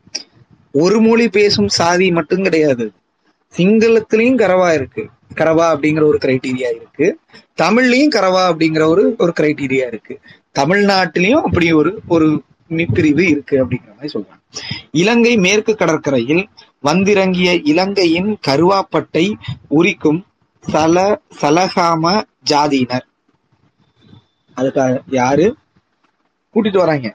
ஒரு 0.72 1.00
மொழி 1.00 1.28
பேசும் 1.28 1.68
சாதி 1.68 2.10
மட்டும் 2.10 2.42
கிடையாது. 2.42 2.92
சிங்களத்திலையும் 3.56 4.38
கரவா 4.38 4.74
இருக்கு. 4.74 5.08
கரவா 5.34 5.66
அப்படிங்கிற 5.74 6.04
ஒரு 6.04 6.18
கிரைட்டீரியா 6.24 6.74
இருக்கு. 6.74 7.18
தமிழ்லயும் 7.62 8.20
கரவா 8.20 8.42
அப்படிங்கிற 8.50 8.86
ஒரு 8.86 9.14
ஒரு 9.18 9.32
கிரைட்டீரியா 9.40 9.86
இருக்கு. 9.86 10.20
தமிழ்நாட்டிலையும் 10.58 11.40
அப்படி 11.40 11.72
ஒரு 11.72 12.00
ஒரு 12.08 12.42
பிரிவு 12.92 13.26
இருக்கு 13.26 13.66
அப்படிங்கிற 13.66 13.94
மாதிரி 13.94 14.12
சொல்றாங்க. 14.12 14.42
இலங்கை 14.90 15.36
மேற்கு 15.36 15.76
கடற்கரையில் 15.76 16.48
வந்திறங்கிய 16.80 17.54
இலங்கையின் 17.54 18.38
கருவாப்பட்டை 18.48 19.32
உரிக்கும் 19.68 20.26
சல 20.72 21.16
சலகாம 21.40 22.22
ஜாதியினர். 22.50 23.06
அதுக்காக 24.56 25.00
யாரு? 25.06 25.56
கூட்டிட்டு 26.54 26.76
வராங்க. 26.76 27.14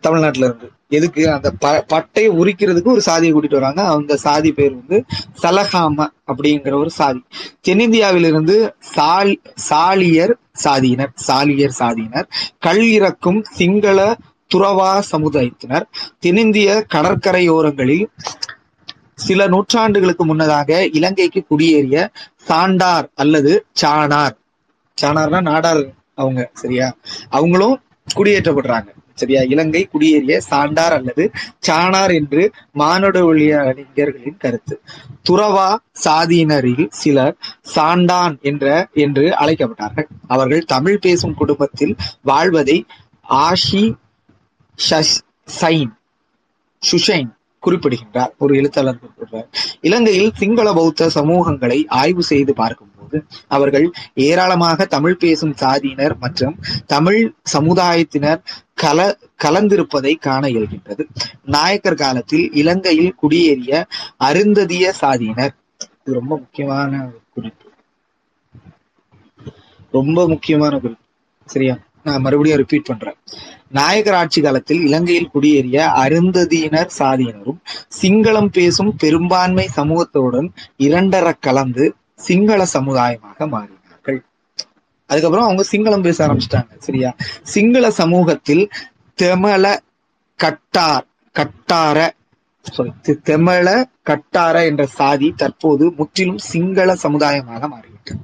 தமிழ்நாட்டுல 0.00 0.44
இருந்து. 0.44 0.70
எதுக்கு? 0.88 1.32
அந்த 1.32 1.50
ப 1.50 1.84
பட்டையை 1.92 2.28
உரிக்கிறதுக்கு 2.40 2.92
ஒரு 2.92 3.00
சாதியை 3.00 3.34
கூட்டிட்டு 3.34 3.58
வராங்க. 3.60 3.82
அந்த 3.88 4.16
சாதி 4.16 4.52
பேர் 4.52 4.74
வந்து 4.74 5.04
சலகாம 5.42 6.06
அப்படிங்கிற 6.26 6.74
ஒரு 6.74 6.90
சாதி. 6.90 7.24
தென்னிந்தியாவிலிருந்து 7.68 8.56
சால் 8.80 9.40
சாலியர் 9.70 10.34
சாதியினர் 10.64 11.12
சாலியர் 11.26 11.76
சாதியினர் 11.78 12.26
கல் 12.58 12.84
இறக்கும் 12.90 13.44
சிங்கள 13.50 14.16
துறவா 14.54 15.02
சமுதாயத்தினர் 15.12 15.86
தென்னிந்திய 16.18 16.84
கடற்கரையோரங்களில் 16.94 18.06
சில 19.14 19.48
நூற்றாண்டுகளுக்கு 19.48 20.24
முன்னதாக 20.24 20.86
இலங்கைக்கு 20.86 21.44
குடியேறிய 21.50 22.06
சாண்டார் 22.48 23.06
அல்லது 23.14 23.66
சாணார். 23.82 24.36
சாணார்னா 24.98 25.40
நாடார் 25.42 25.82
அவங்க 26.14 26.50
சரியா? 26.52 26.94
அவங்களும் 27.28 27.80
குடியேற்றப்படுறாங்க. 28.16 28.88
சரியா? 29.20 29.40
இலங்கை 29.54 29.82
குடியேறிய 29.86 30.36
சாண்டார் 30.50 30.94
அல்லது 30.98 31.24
சாணார் 31.66 32.14
என்று 32.18 32.42
மானுட 32.72 33.16
ஒழிய 33.30 33.52
அறிஞர்களின் 33.70 34.40
கருத்து. 34.44 34.76
துறவா 35.28 35.68
சாதியினரில் 36.04 36.86
சிலர் 37.00 37.36
சாண்டான் 37.74 38.36
என்ற 38.50 38.66
என்று 39.04 39.26
அழைக்கப்பட்டார்கள். 39.42 40.08
அவர்கள் 40.34 40.68
தமிழ் 40.74 41.02
பேசும் 41.06 41.38
குடும்பத்தில் 41.40 41.94
வாழ்வதை 42.22 42.78
ஆஷி 43.44 43.84
சைன் 45.60 45.92
சுஷைன் 46.82 47.30
குறிப்பிடுகின்றார். 47.62 48.32
ஒரு 48.38 48.52
எழுத்தாளர் 48.56 49.00
குறிப்பிடுறார் 49.00 49.48
இலங்கையில் 49.80 50.36
சிங்கள 50.40 50.68
பௌத்த 50.72 51.10
சமூகங்களை 51.14 51.78
ஆய்வு 52.00 52.22
செய்து 52.32 52.52
பார்க்கும் 52.60 52.92
அவர்கள் 53.48 53.92
ஏராளமாக 54.14 54.84
தமிழ் 54.84 55.16
பேசும் 55.16 55.54
சாதியினர் 55.60 56.18
மற்றும் 56.18 56.58
தமிழ் 56.86 57.32
சமுதாயத்தினர் 57.52 58.40
கல 58.82 59.14
கலந்திருப்பதை 59.44 60.18
காண 60.18 60.48
இயல்கின்றது. 60.48 61.04
நாயக்கர் 61.44 61.94
காலத்தில் 61.94 62.52
இலங்கையில் 62.52 63.14
குடியேறிய 63.22 63.84
அருந்ததிய 64.24 64.92
சாதியினர். 65.00 65.54
இது 66.00 66.12
ரொம்ப 66.12 66.36
முக்கியமான 66.36 67.10
குறிப்பு. 67.34 67.70
ரொம்ப 69.90 70.28
முக்கியமான 70.28 70.78
குறிப்பு. 70.78 71.04
சரியா? 71.44 71.76
நான் 72.02 72.20
மறுபடியும் 72.20 72.58
ரிப்பீட் 72.58 72.84
பண்றேன். 72.84 73.16
நாயகர் 73.68 74.14
ஆட்சி 74.14 74.42
காலத்தில் 74.42 74.84
இலங்கையில் 74.84 75.30
குடியேறிய 75.34 75.78
அருந்ததியினர் 76.04 76.90
சாதியினரும் 76.98 77.58
சிங்களம் 78.00 78.46
பேசும் 78.46 78.96
பெரும்பான்மை 78.96 79.68
சமூகத்துடன் 79.76 80.48
இரண்டர 80.78 81.32
கலந்து 81.40 81.94
சிங்கள 82.20 82.64
சமுதாயமாக 82.72 83.46
மாறினார்கள். 83.48 84.20
அதுக்கப்புறம் 85.10 85.46
அவங்க 85.46 85.64
சிங்களம் 85.72 86.02
பேச 86.02 86.18
ஆரம்பிச்சிட்டாங்க 86.26 86.72
சரியா? 86.78 87.10
சிங்கள 87.42 87.90
சமூகத்தில் 87.90 88.64
தெமல 89.18 89.66
கட்டார் 90.38 91.06
கட்டார 91.34 91.98
சாரி 92.66 92.90
தெமல 93.26 93.68
கட்டார 94.02 94.64
என்ற 94.66 94.86
சாதி 94.98 95.32
தற்போது 95.36 95.92
முற்றிலும் 95.96 96.42
சிங்கள 96.50 96.94
சமுதாயமாக 97.02 97.68
மாறிவிட்டது. 97.68 98.20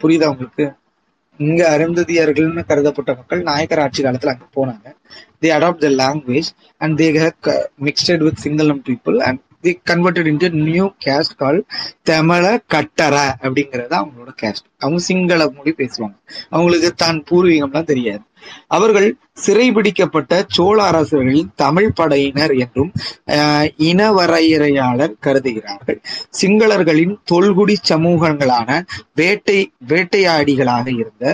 புரியுதா 0.00 0.26
உங்களுக்கு? 0.26 0.64
இங்க 1.40 1.78
அருந்ததியர்கள்னு 1.78 2.62
கருதப்பட்ட 2.68 3.14
மக்கள் 3.16 3.42
நாயக்கர் 3.42 3.78
ஆட்சி 3.78 4.02
காலத்துல 4.02 4.34
அங்க 4.34 4.46
போனாங்க. 4.56 4.86
They 5.42 5.48
adapt 5.56 5.84
the 5.84 5.90
language 6.02 6.50
and 6.80 7.00
they 7.00 7.08
mixed 7.84 8.22
with 8.22 8.42
Sinhalam 8.44 8.82
people 8.88 9.18
and 9.20 9.42
converted 9.90 10.30
into 10.32 10.48
new 10.68 10.86
caste 11.04 11.36
call 11.36 11.58
தமிழ 12.10 12.44
கட்டர 12.74 13.16
அப்படிங்கிறது 13.44 13.94
அவங்களோட 14.00 14.32
கேஸ்ட் 14.42 14.66
அவங்க 14.78 15.00
சிங்கள 15.08 15.40
மொழி 15.56 15.72
பேசுவாங்க. 15.76 16.16
அவங்களுக்கு 16.50 16.90
தான் 16.94 17.18
பூர்வீகம்லாம் 17.30 17.90
தெரியாது. 17.92 18.24
அவர்கள் 18.76 19.08
சிறைபிடிக்கப்பட்ட 19.44 20.32
சோழ 20.46 20.76
அரசர்களின் 20.82 21.50
தமிழ் 21.54 21.94
படையினர் 21.94 22.52
என்றும் 22.64 22.90
இனவரையறையாளர் 23.90 25.14
கருதுகிறார்கள். 25.26 25.98
சிங்களர்களின் 26.40 27.14
தொல்குடி 27.32 27.76
சமூகங்களான 27.88 28.80
வேட்டை 29.14 29.58
வேட்டையாடிகளாக 29.88 30.86
இருந்த 31.00 31.24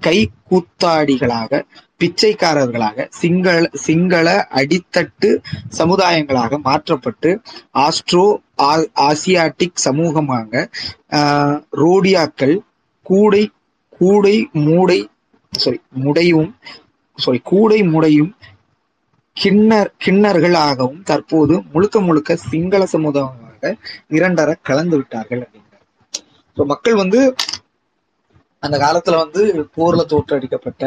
கை 0.00 0.18
கூத்தாடிகளாக 0.50 1.62
பிச்சைக்காரர்களாக 2.00 3.06
சிங்கள 3.18 3.54
சிங்கள 3.82 4.26
அடித்தட்டு 4.54 5.30
சமுதாயங்களாக 5.78 6.58
மாற்றப்பட்டு 6.62 7.30
ஆஸ்ட்ரோ 7.78 8.26
ஆசியாட்டிக் 9.06 9.82
சமூகமாக 9.84 10.62
ரோடியாக்கள் 11.80 12.56
கூடை 13.06 13.42
கூடை 14.00 14.36
மூடை 14.60 15.00
சாரி 15.52 15.78
முடையும் 16.04 16.50
சாரி 17.18 17.40
கூடை 17.44 17.80
முடையும் 17.92 18.32
கிண்ணர் 19.36 19.90
கிண்ணர்களாகவும் 20.04 21.02
தற்போது 21.02 21.54
முழுக்க 21.72 22.00
முழுக்க 22.00 22.36
சிங்கள 22.44 22.82
சமுதாயமாக 22.86 23.72
இரண்டர 24.10 24.50
கலந்து 24.62 24.96
விட்டார்கள் 24.96 25.42
அப்படிங்கிறார் 25.42 25.86
ஸோ 26.56 26.64
மக்கள் 26.64 26.96
வந்து 26.96 27.20
அந்த 28.62 28.76
காலத்துல 28.78 29.18
வந்து 29.18 29.42
போர்ல 29.76 30.02
தோற்றடிக்கப்பட்ட 30.10 30.84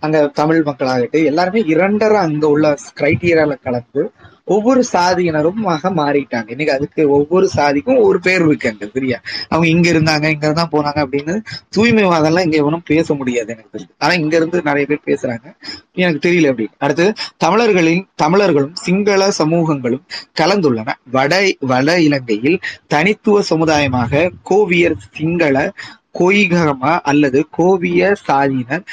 அங்க 0.00 0.26
தமிழ் 0.26 0.62
மக்களாகட்டும் 0.62 1.24
எல்லாருமே 1.24 1.60
இரண்டரை 1.60 2.16
அங்க 2.16 2.48
உள்ள 2.48 2.74
கிரைட்டீரியால 3.00 3.62
கலந்து 3.62 4.10
ஒவ்வொரு 4.48 4.84
சாதியினரும் 4.92 5.62
மாறிட்டாங்க. 5.66 6.50
இன்னைக்கு 6.50 6.74
அதுக்கு 6.74 7.10
ஒவ்வொரு 7.10 7.48
சாதிக்கும் 7.48 7.96
ஒரு 7.96 8.20
பேர் 8.20 8.42
இருக்கு 8.46 8.68
அங்க 8.68 8.86
சரியா? 8.92 9.20
அவங்க 9.48 9.68
இங்க 9.68 9.90
இருந்தாங்க 9.90 10.26
இங்க 10.34 10.46
இருந்தா 10.48 10.68
போனாங்க 10.72 10.98
அப்படின்னு 11.06 11.40
தூய்மைவாதம்லாம் 11.76 12.44
இங்க 12.44 12.56
எவனும் 12.56 12.82
பேச 12.84 13.14
முடியாது 13.14 13.52
எனக்கு 13.52 13.78
தெரிஞ்சு. 13.78 13.94
ஆனா 13.98 14.12
இங்க 14.12 14.36
இருந்து 14.36 14.62
நிறைய 14.62 14.86
பேர் 14.86 15.06
பேசுறாங்க. 15.06 15.56
எனக்கு 15.92 16.28
தெரியல 16.28 16.48
அப்படி. 16.48 16.68
அடுத்து 16.78 17.12
தமிழர்களின் 17.36 18.08
தமிழர்களும் 18.14 18.74
சிங்கள 18.74 19.30
சமூகங்களும் 19.30 20.04
கலந்துள்ளன. 20.40 20.88
வட 21.10 21.42
வட 21.60 22.00
இலங்கையில் 22.00 22.58
தனித்துவ 22.86 23.42
சமுதாயமாக 23.42 24.30
கோவியர் 24.50 24.96
சிங்கள 25.10 25.70
கொய்கமா 26.18 27.00
அல்லது 27.00 27.46
கோவிய 27.58 28.14
சாதியினர் 28.28 28.84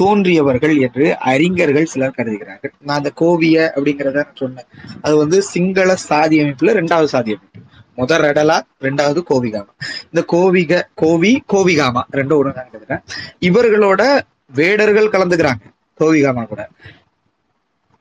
தோன்றியவர்கள் 0.00 0.78
என்று 0.78 1.18
அறிஞர்கள் 1.18 1.84
சிலர் 1.84 2.14
கருதுகிறார்கள். 2.16 2.72
நான் 2.80 2.96
அந்த 2.96 3.12
கோவிய 3.20 3.70
அப்படிங்கிறத 3.78 4.24
சொன்னேன். 4.34 4.64
அது 5.00 5.16
வந்து 5.16 5.42
சிங்கள 5.42 5.96
சாதி 5.96 6.38
அமைப்புல 6.38 6.72
ரெண்டாவது 6.72 7.04
சாதி 7.04 7.36
அமைப்பு. 7.36 7.60
முதல் 7.96 8.20
ரெடலா 8.20 8.60
ரெண்டாவது 8.80 9.22
கோவிகாமா. 9.30 9.74
இந்த 10.10 10.24
கோவிக 10.32 10.82
கோவி 10.94 11.42
கோவிகாமா 11.52 12.02
ரெண்டும் 12.12 12.36
ஒன்று 12.36 12.52
நான் 12.54 12.70
கருதுறேன். 12.70 13.02
இவர்களோட 13.40 14.20
வேடர்கள் 14.54 15.10
கலந்துக்கிறாங்க. 15.10 15.60
கோவிகாமா 16.00 16.46
கூட. 16.46 16.68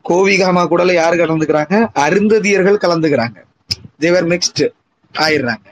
கோவிகாமா 0.10 0.68
கூடல 0.68 0.94
யாரு 0.94 1.26
கலந்துக்கிறாங்க? 1.26 1.88
அருந்ததியர்கள் 1.94 2.78
கலந்துக்கிறாங்க. 2.78 3.36
தேவர் 4.00 4.28
மிக்ஸ்ட் 4.28 4.70
ஆயிடுறாங்க. 5.14 5.66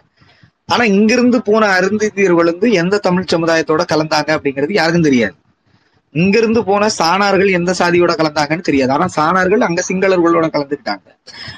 ஆனா 0.66 0.84
இங்கிருந்து 0.84 1.42
போன 1.42 1.80
அருந்ததியர்கள் 1.80 2.44
வந்து 2.44 2.72
எந்த 2.72 2.98
தமிழ் 2.98 3.26
சமுதாயத்தோட 3.34 3.82
கலந்தாங்க 3.94 4.38
அப்படிங்கிறது 4.38 4.72
யாருக்கும் 4.72 5.02
தெரியாது. 5.02 5.34
இங்கிருந்து 6.14 6.64
போன 6.64 6.90
சாணார்கள் 7.00 7.52
எந்த 7.52 7.72
சாதியோட 7.78 8.12
கலந்தாங்கன்னு 8.16 8.68
தெரியாது. 8.70 8.92
ஆனா 8.92 9.06
சாணார்கள் 9.16 9.68
அங்க 9.68 9.84
சிங்களர்களோட 9.88 10.48
கலந்துக்கிட்டாங்க. 10.56 11.08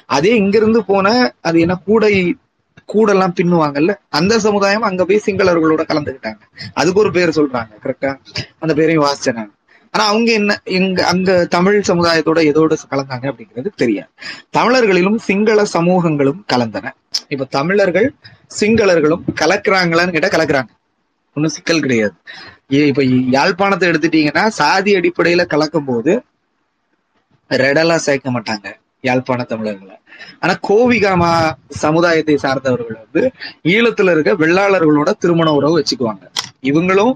அதே 0.06 0.36
இங்கிருந்து 0.36 0.86
போன 0.86 1.34
அது 1.42 1.60
என்ன 1.60 1.76
கூடை 1.86 2.14
கூடெல்லாம் 2.94 3.36
பின்னுவாங்கல்ல 3.40 3.94
அந்த 4.10 4.40
சமுதாயம் 4.40 4.82
அங்க 4.82 5.06
போய் 5.06 5.26
சிங்களர்களோட 5.26 5.84
கலந்துக்கிட்டாங்க. 5.92 6.42
அதுக்கு 6.74 7.00
ஒரு 7.00 7.12
பேர் 7.12 7.38
சொல்றாங்க 7.40 7.74
கரெக்டா 7.84 8.12
அந்த 8.60 8.74
பேரையும் 8.74 9.06
வாசிச்சேன் 9.06 9.52
ஆனா 9.94 10.06
அவங்க 10.06 10.32
என்ன 10.32 10.62
எங்க 10.64 11.06
அங்க 11.06 11.46
தமிழ் 11.46 11.78
சமுதாயத்தோட 11.88 12.40
எதோட 12.52 12.74
கலந்தாங்க 12.92 13.26
அப்படிங்கிறது 13.32 13.70
தெரியாது. 13.76 14.10
தமிழர்களிலும் 14.50 15.18
சிங்கள 15.18 15.66
சமூகங்களும் 15.74 16.42
கலந்தன. 16.54 16.92
இப்ப 17.28 17.48
தமிழர்கள் 17.50 18.08
சிங்களர்களும் 18.60 19.24
கலக்குறாங்களான்னு 19.42 20.16
கேட்டா 20.16 20.28
கலக்குறாங்க. 20.28 20.72
ஒன்றும் 21.36 21.54
சிக்கல் 21.54 21.80
கிடையாது. 21.80 22.16
இப்ப 22.70 23.04
யாழ்ப்பாணத்தை 23.04 23.86
எடுத்துட்டீங்கன்னா 23.90 24.48
சாதி 24.48 24.96
அடிப்படையில 24.96 25.46
கலக்கும் 25.46 25.86
போது 25.86 26.24
ரெடலா 27.50 27.96
சேர்க்க 27.96 28.30
மாட்டாங்க 28.32 28.68
யாழ்ப்பாண 29.02 29.44
தமிழர்களை. 29.44 29.96
ஆனா 30.40 30.54
கோவிகாமா 30.70 31.32
சமுதாயத்தை 31.68 32.38
சார்ந்தவர்கள் 32.38 32.98
வந்து 33.04 33.32
ஈழத்துல 33.64 34.12
இருக்க 34.12 34.34
வெள்ளாளர்களோட 34.36 35.12
திருமண 35.20 35.54
உறவு 35.54 35.76
வச்சுக்குவாங்க. 35.80 36.26
இவங்களும் 36.62 37.14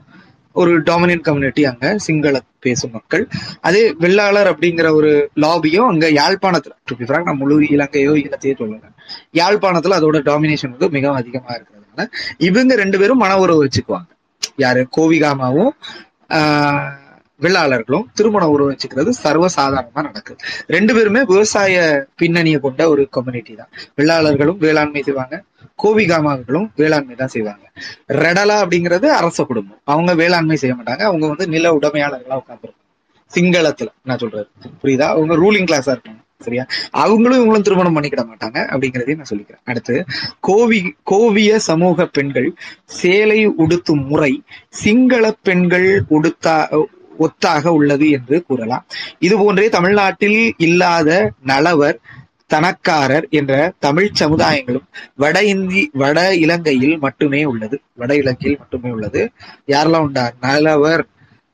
ஒரு 0.55 0.81
டாமினன்ட் 0.81 1.25
கம்யூனிட்டி 1.27 1.65
அங்க 1.65 1.97
சிங்கள 1.97 2.41
பேசும் 2.59 2.91
மக்கள். 2.91 3.27
அதே 3.61 3.91
வெள்ளாளர் 3.93 4.51
அப்படிங்கிற 4.53 4.93
ஒரு 4.93 5.29
லாபியும் 5.35 5.87
அங்க 5.87 6.05
யாழ்ப்பாணத்துல 6.11 7.23
நான் 7.25 7.37
முழு 7.37 7.57
இலங்கையோ 7.69 8.13
ஈழத்தையோ 8.23 8.55
சொல்லல. 8.61 8.85
யாழ்ப்பாணத்துல 9.33 9.99
அதோட 9.99 10.17
டாமினேஷன் 10.29 10.73
வந்து 10.75 10.89
மிகவும் 10.89 11.15
அதிகமா 11.15 11.51
இருக்கிறதுனால 11.55 12.07
இவங்க 12.37 12.75
ரெண்டு 12.75 12.99
பேரும் 12.99 13.17
மன 13.17 13.39
உறவு 13.39 13.61
வச்சுக்குவாங்க. 13.65 14.09
யாரு? 14.63 14.81
கோவிகாமாவும் 14.97 15.73
வில்லாளர்களும் 16.31 17.07
வெள்ளாளர்களும் 17.43 18.05
திருமண 18.17 18.43
உறவு 18.53 18.69
வச்சுக்கிறது 18.71 19.11
சர்வசாதாரணமா 19.23 20.01
நடக்குது. 20.07 20.39
ரெண்டு 20.75 20.91
பேருமே 20.95 21.21
விவசாய 21.31 21.75
பின்னணியை 22.21 22.59
கொண்ட 22.65 22.81
ஒரு 22.93 23.03
கம்யூனிட்டி 23.15 23.53
தான். 23.59 23.69
வெள்ளாளர்களும் 23.97 24.59
வேளாண்மை 24.65 25.01
செய்வாங்க 25.07 25.37
கோவிகாமாவர்களும் 25.83 26.67
வேளாண்மை 26.81 27.15
தான் 27.15 27.33
செய்வாங்க. 27.35 27.65
ரெடலா 28.23 28.57
அப்படிங்கிறது 28.63 29.07
அரச 29.19 29.43
குடும்பம். 29.43 29.79
அவங்க 29.93 30.13
வேளாண்மை 30.21 30.57
செய்ய 30.63 30.73
மாட்டாங்க. 30.75 31.03
அவங்க 31.09 31.25
வந்து 31.27 31.47
நில 31.55 31.71
உடமையாளர்களா 31.79 32.39
உட்காந்துருப்பாங்க 32.43 32.77
சிங்களத்துல 33.31 33.89
நான் 34.09 34.21
சொல்றது. 34.23 34.47
புரியுதா? 34.81 35.07
அவங்க 35.15 35.33
ரூலிங் 35.43 35.67
கிளாஸா 35.69 35.93
இருப்பாங்க. 35.95 36.21
சரியா? 36.43 36.65
அவங்களும் 36.91 37.39
இவங்களும் 37.39 37.61
திருமணம் 37.61 37.95
பண்ணிக்கிட 37.95 38.23
மாட்டாங்க 38.29 38.57
அப்படிங்கிறதையும் 38.73 39.15
நான் 39.15 39.31
சொல்லிக்கிறேன். 39.33 39.63
அடுத்து 39.63 40.05
கோவி 40.39 40.95
கோவிய 41.11 41.55
சமூக 41.55 42.05
பெண்கள் 42.05 42.55
சேலை 42.85 43.47
உடுத்தும் 43.47 44.05
முறை 44.05 44.43
சிங்கள 44.69 45.31
பெண்கள் 45.43 46.03
உடுத்தா 46.09 46.55
ஒத்தாக 47.19 47.67
உள்ளது 47.67 48.09
என்று 48.09 48.45
கூறலாம். 48.45 48.85
இது 49.19 49.37
போன்றே 49.37 49.69
தமிழ்நாட்டில் 49.69 50.53
இல்லாத 50.57 51.31
நலவர் 51.43 51.99
தனக்காரர் 52.47 53.25
என்ற 53.29 53.73
தமிழ் 53.79 54.11
சமுதாயங்களும் 54.19 54.87
வட 55.15 55.43
இந்தி 55.43 55.89
வட 55.93 56.35
இலங்கையில் 56.35 56.97
மட்டுமே 56.97 57.45
உள்ளது. 57.45 57.81
வட 57.95 58.15
இலங்கையில் 58.15 58.59
மட்டுமே 58.59 58.89
உள்ளது. 58.89 59.31
யாரெல்லாம் 59.67 60.05
உண்டா? 60.07 60.31
நலவர் 60.41 61.03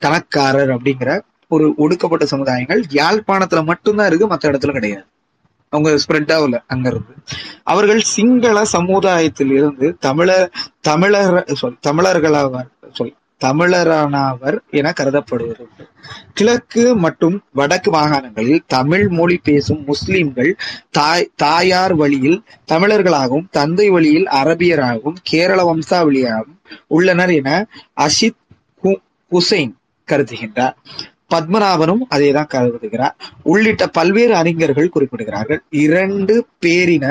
தனக்காரர் 0.01 0.71
அப்படிங்கிற 0.75 1.11
ஒரு 1.47 1.73
ஒடுக்கப்பட்ட 1.77 2.25
சமுதாயங்கள் 2.25 2.81
யாழ்ப்பாணத்துல 2.89 3.65
மட்டும்தான் 3.65 4.07
இருக்கு 4.07 4.27
மற்ற 4.27 4.51
இடத்துல 4.51 4.71
கிடையாது. 4.71 5.05
அவங்க 5.69 5.89
ஸ்ப்ரெட் 5.89 6.33
ஆகல 6.37 6.63
அங்க 6.67 6.89
இருந்து. 6.89 7.13
அவர்கள் 7.63 8.01
சிங்கள 8.01 8.63
சமுதாயத்தில் 8.63 9.51
இருந்து 9.51 9.97
தமிழர் 9.99 10.51
தமிழர் 10.79 11.43
சொல் 11.53 11.77
தமிழர்களாவர் 11.87 12.67
சொல் 12.93 13.15
தமிழரானவர் 13.45 14.57
என 14.69 14.91
கருதப்படுகிறது. 14.91 15.67
கிழக்கு 16.33 16.95
மற்றும் 16.95 17.43
வடக்கு 17.51 17.91
மாகாணங்களில் 17.91 18.59
தமிழ் 18.67 19.07
மொழி 19.07 19.39
பேசும் 19.43 19.83
முஸ்லிம்கள் 19.85 20.55
தாய் 20.89 21.31
தாயார் 21.35 21.95
வழியில் 21.95 22.43
தமிழர்களாகவும் 22.67 23.47
தந்தை 23.51 23.89
வழியில் 23.89 24.27
அரபியராகவும் 24.27 25.15
கேரள 25.23 25.59
வம்சாவளியாகவும் 25.63 26.61
உள்ளனர் 26.87 27.29
என 27.29 27.67
அஷித் 27.95 28.41
ஹுசைன் 29.31 29.73
கருதுகின்றார். 30.11 30.75
பத்மநாபனும் 31.31 32.03
அதே 32.09 32.29
தான் 32.31 32.51
கருதுகிறார். 32.53 33.15
உள்ளிட்ட 33.43 33.87
பல்வேறு 33.87 34.33
அறிஞர்கள் 34.35 34.93
குறிப்பிடுகிறார்கள். 34.95 35.61
இரண்டு 35.85 36.35
பேரின 36.65 37.05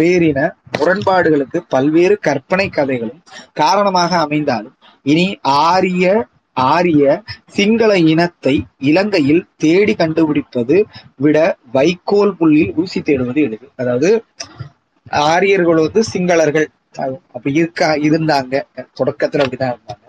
பேரின 0.00 0.38
முரண்பாடுகளுக்கு 0.78 1.58
பல்வேறு 1.68 2.16
கற்பனை 2.18 2.68
கதைகளும் 2.68 3.22
காரணமாக 3.52 4.18
அமைந்தாலும் 4.18 4.76
இனி 5.02 5.26
ஆரிய 5.42 6.26
ஆரிய 6.56 7.04
சிங்கள 7.46 7.92
இனத்தை 8.12 8.54
இலங்கையில் 8.90 9.42
தேடி 9.56 9.94
கண்டுபிடிப்பது 9.94 10.76
விட 11.16 11.36
வைக்கோல் 11.72 12.34
புள்ளில் 12.36 12.72
ஊசி 12.76 13.00
தேடுவது 13.00 13.40
எளிது. 13.46 13.66
அதாவது 13.76 14.10
ஆரியர்கள் 15.30 15.80
வந்து 15.86 16.02
சிங்களர்கள். 16.12 16.68
அப்ப 17.36 17.46
இருக்கா 17.50 17.88
இருந்தாங்க. 18.08 18.54
தொடக்கத்துல 18.98 19.44
அப்படிதான் 19.44 19.74
இருந்தாங்க. 19.74 20.06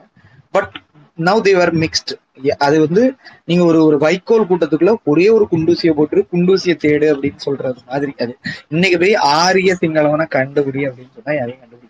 பட் 0.52 0.74
நவ் 1.18 1.42
தேவர் 1.42 1.74
மிக்ஸ்ட் 1.82 2.14
அது 2.60 2.78
வந்து 2.82 3.04
நீங்க 3.46 3.64
ஒரு 3.64 3.80
ஒரு 3.86 3.98
வைக்கோல் 3.98 4.48
கூட்டத்துக்குள்ள 4.48 4.94
ஒரே 5.04 5.28
ஒரு 5.30 5.46
குண்டூசியை 5.52 5.94
போட்டு 5.94 6.26
குண்டூசியை 6.32 6.76
தேடு 6.82 7.08
அப்படின்னு 7.14 7.46
சொல்றது 7.46 7.80
மாதிரி. 7.88 8.12
அது 8.20 8.34
இன்னைக்கு 8.72 8.98
போய் 8.98 9.16
ஆரிய 9.36 9.76
சிங்களவனை 9.82 10.26
கண்டுபிடி 10.36 10.82
அப்படின்னு 10.88 11.16
சொன்னா 11.18 11.34
யாரையும் 11.34 11.62
கண்டுபிடிக்க 11.62 11.84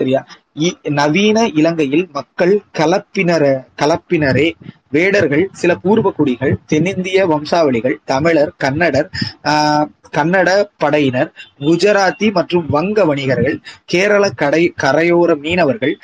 சரியா? 0.00 0.20
நவீன 0.92 1.38
இலங்கையில் 1.54 2.06
மக்கள் 2.12 2.54
கலப்பினர 2.78 3.44
கலப்பினரே 3.82 4.48
வேடர்கள் 4.90 5.44
சில 5.52 5.72
பூர்வக்குடிகள் 5.84 6.54
தென்னிந்திய 6.66 7.20
வம்சாவளிகள் 7.26 7.96
தமிழர் 8.04 8.52
கன்னடர் 8.64 9.08
ஆஹ் 9.50 9.86
கன்னட 10.16 10.50
படையினர் 10.76 11.30
குஜராத்தி 11.60 12.26
மற்றும் 12.32 12.66
வங்க 12.68 13.04
வணிகர்கள் 13.04 13.56
கேரள 13.84 14.24
கடை 14.34 14.62
கரையோர 14.82 15.36
மீனவர்கள் 15.38 15.94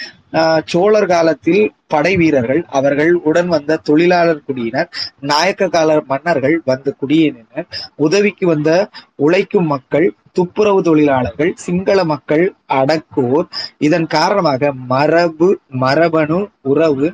சோழர் 0.73 1.11
காலத்தில் 1.13 1.63
படை 1.87 2.13
வீரர்கள் 2.17 2.61
அவர்கள் 2.79 3.13
உடன் 3.29 3.51
வந்த 3.55 3.79
தொழிலாளர் 3.89 4.43
குடியினர் 4.47 4.89
நாயக்க 5.21 5.69
கால 5.69 5.99
மன்னர்கள் 6.07 6.57
வந்த 6.65 6.95
குடியினர் 7.01 7.69
உதவிக்கு 7.97 8.47
வந்த 8.47 8.71
உழைக்கும் 9.17 9.71
மக்கள் 9.75 10.07
துப்புரவு 10.33 10.81
தொழிலாளர்கள் 10.83 11.53
சிங்கள 11.57 11.99
மக்கள் 12.05 12.45
அடக்குவோர். 12.73 13.49
இதன் 13.79 14.07
காரணமாக 14.07 14.73
மரபு 14.93 15.49
மரபணு 15.85 16.39
உறவு 16.73 17.09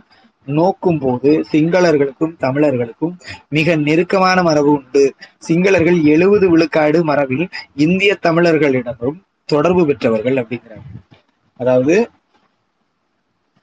நோக்கும் 0.47 0.99
போது 0.99 1.31
சிங்களர்களுக்கும் 1.53 2.35
தமிழர்களுக்கும் 2.39 3.15
மிக 3.49 3.77
நெருக்கமான 3.77 4.39
மரபு 4.43 4.70
உண்டு. 4.73 5.05
சிங்களர்கள் 5.49 6.01
எழுபது 6.15 6.49
விழுக்காடு 6.51 6.99
மரபில் 7.05 7.47
இந்திய 7.85 8.19
தமிழர்களிடமும் 8.27 9.19
தொடர்பு 9.49 9.82
பெற்றவர்கள் 9.86 10.41
அப்படிங்கிறாங்க. 10.43 10.86
அதாவது 11.61 11.97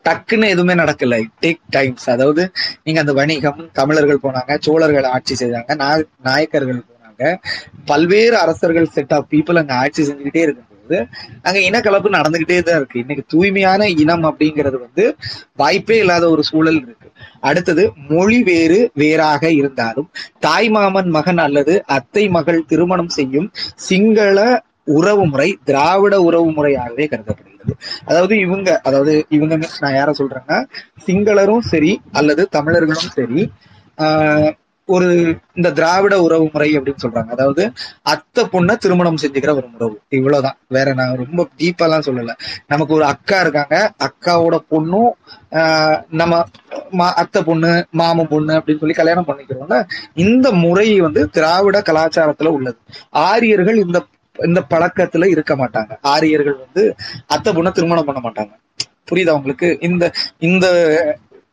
டக்குன்னு 0.06 0.48
எதுவுமே 0.54 0.74
நடக்கல. 0.82 1.18
டேக் 1.44 1.62
டைம்ஸ் 1.76 2.08
அதாவது 2.16 2.44
நீங்க 2.86 3.00
அந்த 3.04 3.14
வணிகம் 3.20 3.62
தமிழர்கள் 3.80 4.24
போனாங்க 4.26 4.58
சோழர்கள் 4.66 5.08
ஆட்சி 5.16 5.36
செய்தாங்க 5.42 5.76
நாயக்கர்கள் 6.28 6.82
போனாங்க. 6.90 7.24
பல்வேறு 7.92 8.36
அரசர்கள் 8.44 8.94
செட் 8.98 9.16
ஆஃப் 9.18 9.30
பீப்புள் 9.34 9.62
அங்க 9.62 9.74
ஆட்சி 9.84 10.02
செஞ்சுக்கிட்டே 10.08 10.44
இருக்கும்போது 10.48 10.70
அங்க 11.48 11.60
இனக்கலப்பு 11.68 12.10
நடந்துகிட்டே 12.16 12.58
தான் 12.68 12.80
இருக்கு. 12.80 13.02
இன்னைக்கு 13.04 13.24
தூய்மையான 13.34 13.82
இனம் 14.04 14.26
அப்படிங்கிறது 14.30 14.78
வந்து 14.86 15.04
வாய்ப்பே 15.62 15.98
இல்லாத 16.04 16.26
ஒரு 16.34 16.44
சூழல் 16.50 16.80
இருக்கு. 16.86 17.08
அடுத்தது 17.50 17.84
மொழி 18.12 18.40
வேறு 18.50 18.80
வேறாக 19.02 19.44
இருந்தாலும் 19.60 20.10
தாய்மாமன் 20.48 21.10
மகன் 21.18 21.42
அல்லது 21.46 21.76
அத்தை 21.98 22.26
மகள் 22.38 22.68
திருமணம் 22.72 23.14
செய்யும் 23.18 23.48
சிங்கள 23.90 24.38
உறவு 24.98 25.24
முறை 25.32 25.50
திராவிட 25.70 26.16
உறவு 26.28 26.50
முறையாகவே 26.58 27.06
கருதப்படுகிறது. 27.12 27.51
அதாவது 28.06 28.38
இவங்க 28.38 28.80
அதாவது 28.84 29.26
இவங்க 29.30 29.60
நான் 29.80 29.94
யார 29.94 30.12
சொல்றேன்னா 30.18 30.66
சிங்களரும் 31.06 31.60
சரி 31.60 32.02
அல்லது 32.12 32.48
தமிழர்களும் 32.48 33.10
சரி 33.10 33.52
ஆஹ் 33.98 34.60
ஒரு 34.86 35.38
இந்த 35.54 35.72
திராவிட 35.72 36.22
உறவு 36.22 36.50
முறை 36.54 36.80
அப்படின்னு 36.80 36.96
சொல்றாங்க. 37.02 37.26
அதாவது 37.26 37.72
அத்தை 38.02 38.44
பொண்ணை 38.44 38.78
திருமணம் 38.78 39.18
செஞ்சுக்கிற 39.22 39.50
ஒரு 39.56 39.68
உறவு 39.76 40.02
இவ்வளவுதான். 40.10 40.58
வேற 40.68 40.94
நான் 40.94 41.16
ரொம்ப 41.16 41.48
டீப்பாலாம் 41.58 42.06
சொல்லல. 42.06 42.32
நமக்கு 42.68 42.94
ஒரு 42.94 43.04
அக்கா 43.04 43.40
இருக்காங்க. 43.40 43.94
அக்காவோட 44.00 44.60
பொண்ணும் 44.72 45.10
ஆஹ் 45.52 46.04
நம்ம 46.10 47.14
அத்தை 47.14 47.44
பொண்ணு 47.44 47.86
மாமன் 47.92 48.28
பொண்ணு 48.28 48.54
அப்படின்னு 48.54 48.80
சொல்லி 48.80 48.96
கல்யாணம் 48.96 49.28
பண்ணிக்கிறோம்ல. 49.28 49.88
இந்த 50.14 50.52
முறை 50.52 51.00
வந்து 51.00 51.30
திராவிட 51.30 51.80
கலாச்சாரத்துல 51.80 52.46
உள்ளது. 52.46 52.78
ஆரியர்கள் 53.10 53.76
இந்த 53.76 54.06
இந்த 54.46 54.66
பழக்கத்துல 54.70 55.26
இருக்க 55.26 55.56
மாட்டாங்க. 55.56 55.98
ஆரியர்கள் 56.02 56.58
வந்து 56.66 56.96
அத்தை 57.28 57.54
பொண்ணை 57.54 57.72
திருமணம் 57.72 58.06
பண்ண 58.06 58.22
மாட்டாங்க. 58.22 58.54
புரியுதா 59.10 59.30
உங்களுக்கு? 59.30 59.78
இந்த 59.82 60.04
இந்த 60.40 60.66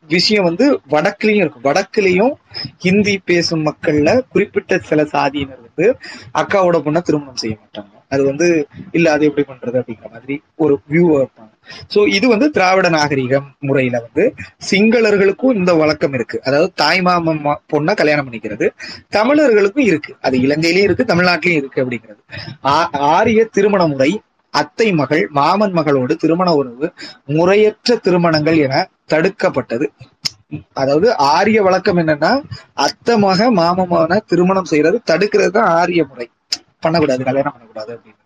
விஷயம் 0.09 0.43
வந்து 0.43 0.65
வடக்குலயும் 0.89 1.43
இருக்கும். 1.43 1.63
வடக்குலயும் 1.63 2.33
ஹிந்தி 2.77 3.21
பேசும் 3.25 3.65
மக்கள்ல 3.65 4.19
குறிப்பிட்ட 4.29 4.77
சில 4.79 5.03
சாதியினர் 5.03 5.65
வந்து 5.67 5.87
அக்காவோட 6.33 6.77
பொண்ணை 6.85 7.01
திருமணம் 7.01 7.35
செய்ய 7.35 7.55
மாட்டாங்க. 7.61 7.93
அது 8.11 8.21
வந்து 8.29 8.47
இல்ல 8.97 9.07
அது 9.15 9.23
எப்படி 9.29 9.45
பண்றது? 9.49 9.77
அப்படிங்கிற 9.81 10.09
மாதிரி 10.15 10.35
ஒரு 10.63 10.75
வியூ 10.91 11.05
இருப்பாங்க. 11.19 11.51
சோ 11.93 11.99
இது 12.17 12.25
வந்து 12.33 12.47
திராவிட 12.55 12.87
நாகரிகம் 12.95 13.47
முறையில 13.67 13.97
வந்து 14.05 14.23
சிங்களர்களுக்கும் 14.69 15.57
இந்த 15.59 15.71
வழக்கம் 15.81 16.15
இருக்கு. 16.17 16.37
அதாவது 16.47 16.71
தாய்மாமன் 16.81 17.41
பொண்ணை 17.73 17.93
கல்யாணம் 18.01 18.27
பண்ணிக்கிறது 18.27 18.67
தமிழர்களுக்கும் 19.17 19.87
இருக்கு. 19.91 20.13
அது 20.27 20.37
இலங்கையிலயும் 20.47 20.87
இருக்கு 20.89 21.11
தமிழ்நாட்டிலயும் 21.11 21.61
இருக்கு 21.63 21.83
அப்படிங்கிறது. 21.83 22.21
ஆரிய 23.13 23.43
திருமண 23.57 23.83
முறை 23.93 24.11
அத்தை 24.53 24.87
மகள் 24.99 25.23
மாமன் 25.39 25.75
மகளோடு 25.79 26.13
திருமண 26.21 26.49
உறவு 26.59 26.87
முறையற்ற 27.35 27.97
திருமணங்கள் 28.05 28.57
என 28.65 28.75
தடுக்கப்பட்டது. 29.13 29.85
அதாவது 30.81 31.07
ஆரிய 31.35 31.59
வழக்கம் 31.65 31.99
என்னன்னா 32.01 32.31
அத்தை 32.85 33.15
மக 33.25 33.49
மாமமான 33.59 34.17
திருமணம் 34.31 34.69
செய்யறது 34.71 34.97
தடுக்கிறது 35.11 35.53
தான் 35.57 35.71
ஆரிய 35.81 36.03
முறை. 36.11 36.27
பண்ணக்கூடாது 36.83 37.27
கல்யாணம் 37.29 37.53
பண்ணக்கூடாது 37.55 37.91
அப்படின்னு. 37.95 38.17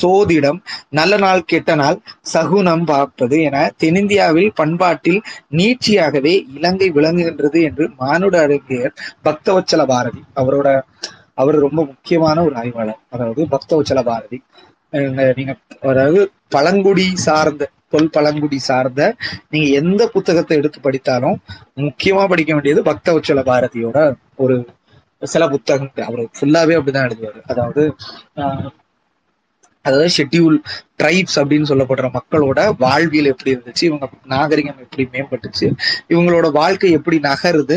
சோதிடம் 0.00 0.58
நல்ல 0.90 1.14
நாள் 1.16 1.42
கெட்ட 1.44 1.74
நாள் 1.74 1.96
சகுனம் 2.32 2.84
பார்ப்பது 2.84 3.36
என 3.42 3.56
தென்னிந்தியாவில் 3.76 4.50
பண்பாட்டில் 4.54 5.20
நீட்சியாகவே 5.56 6.34
இலங்கை 6.56 6.88
விளங்குகின்றது 6.90 7.60
என்று 7.62 7.86
மானுட 7.96 8.36
அறிஞர் 8.40 8.94
பக்தவச்சல 9.24 9.84
பாரதி 9.86 10.22
அவரோட 10.34 10.68
அவர் 11.34 11.56
ரொம்ப 11.56 11.80
முக்கியமான 11.84 12.42
ஒரு 12.44 12.54
ஆய்வாளர். 12.54 13.00
அதாவது 13.08 13.42
பக்தவச்சல 13.54 14.02
பாரதி. 14.02 14.38
நீங்க 15.38 15.52
அதாவது 15.82 16.20
பழங்குடி 16.48 17.06
சார்ந்த 17.26 17.64
தொல் 17.88 18.10
பழங்குடி 18.10 18.58
சார்ந்த 18.60 19.02
நீங்க 19.50 19.68
எந்த 19.80 20.02
புத்தகத்தை 20.06 20.56
எடுத்து 20.56 20.78
படித்தாலும் 20.80 21.36
முக்கியமா 21.80 22.24
படிக்க 22.28 22.50
வேண்டியது 22.52 22.82
பக்தவச்சல 22.82 23.42
பாரதியோட 23.42 23.98
ஒரு 24.36 24.56
சில 25.22 25.44
புத்தகங்கள். 25.48 26.06
அவர் 26.06 26.22
ஃபுல்லாவே 26.36 26.76
அப்படிதான் 26.78 27.06
எழுதுவாரு. 27.08 27.40
அதாவது 27.46 27.82
அதாவது 29.84 30.08
ஷெட்யூல் 30.14 30.56
ட்ரைப்ஸ் 30.98 31.36
அப்படின்னு 31.40 31.68
சொல்லப்படுற 31.70 32.06
மக்களோட 32.16 32.60
வாழ்வியல் 32.78 33.30
எப்படி 33.32 33.52
இருந்துச்சு 33.54 33.84
இவங்க 33.84 34.06
நாகரிகம் 34.26 34.82
எப்படி 34.84 35.04
மேம்பட்டுச்சு 35.12 35.66
இவங்களோட 36.08 36.46
வாழ்க்கை 36.52 36.90
எப்படி 36.92 37.18
நகருது 37.24 37.76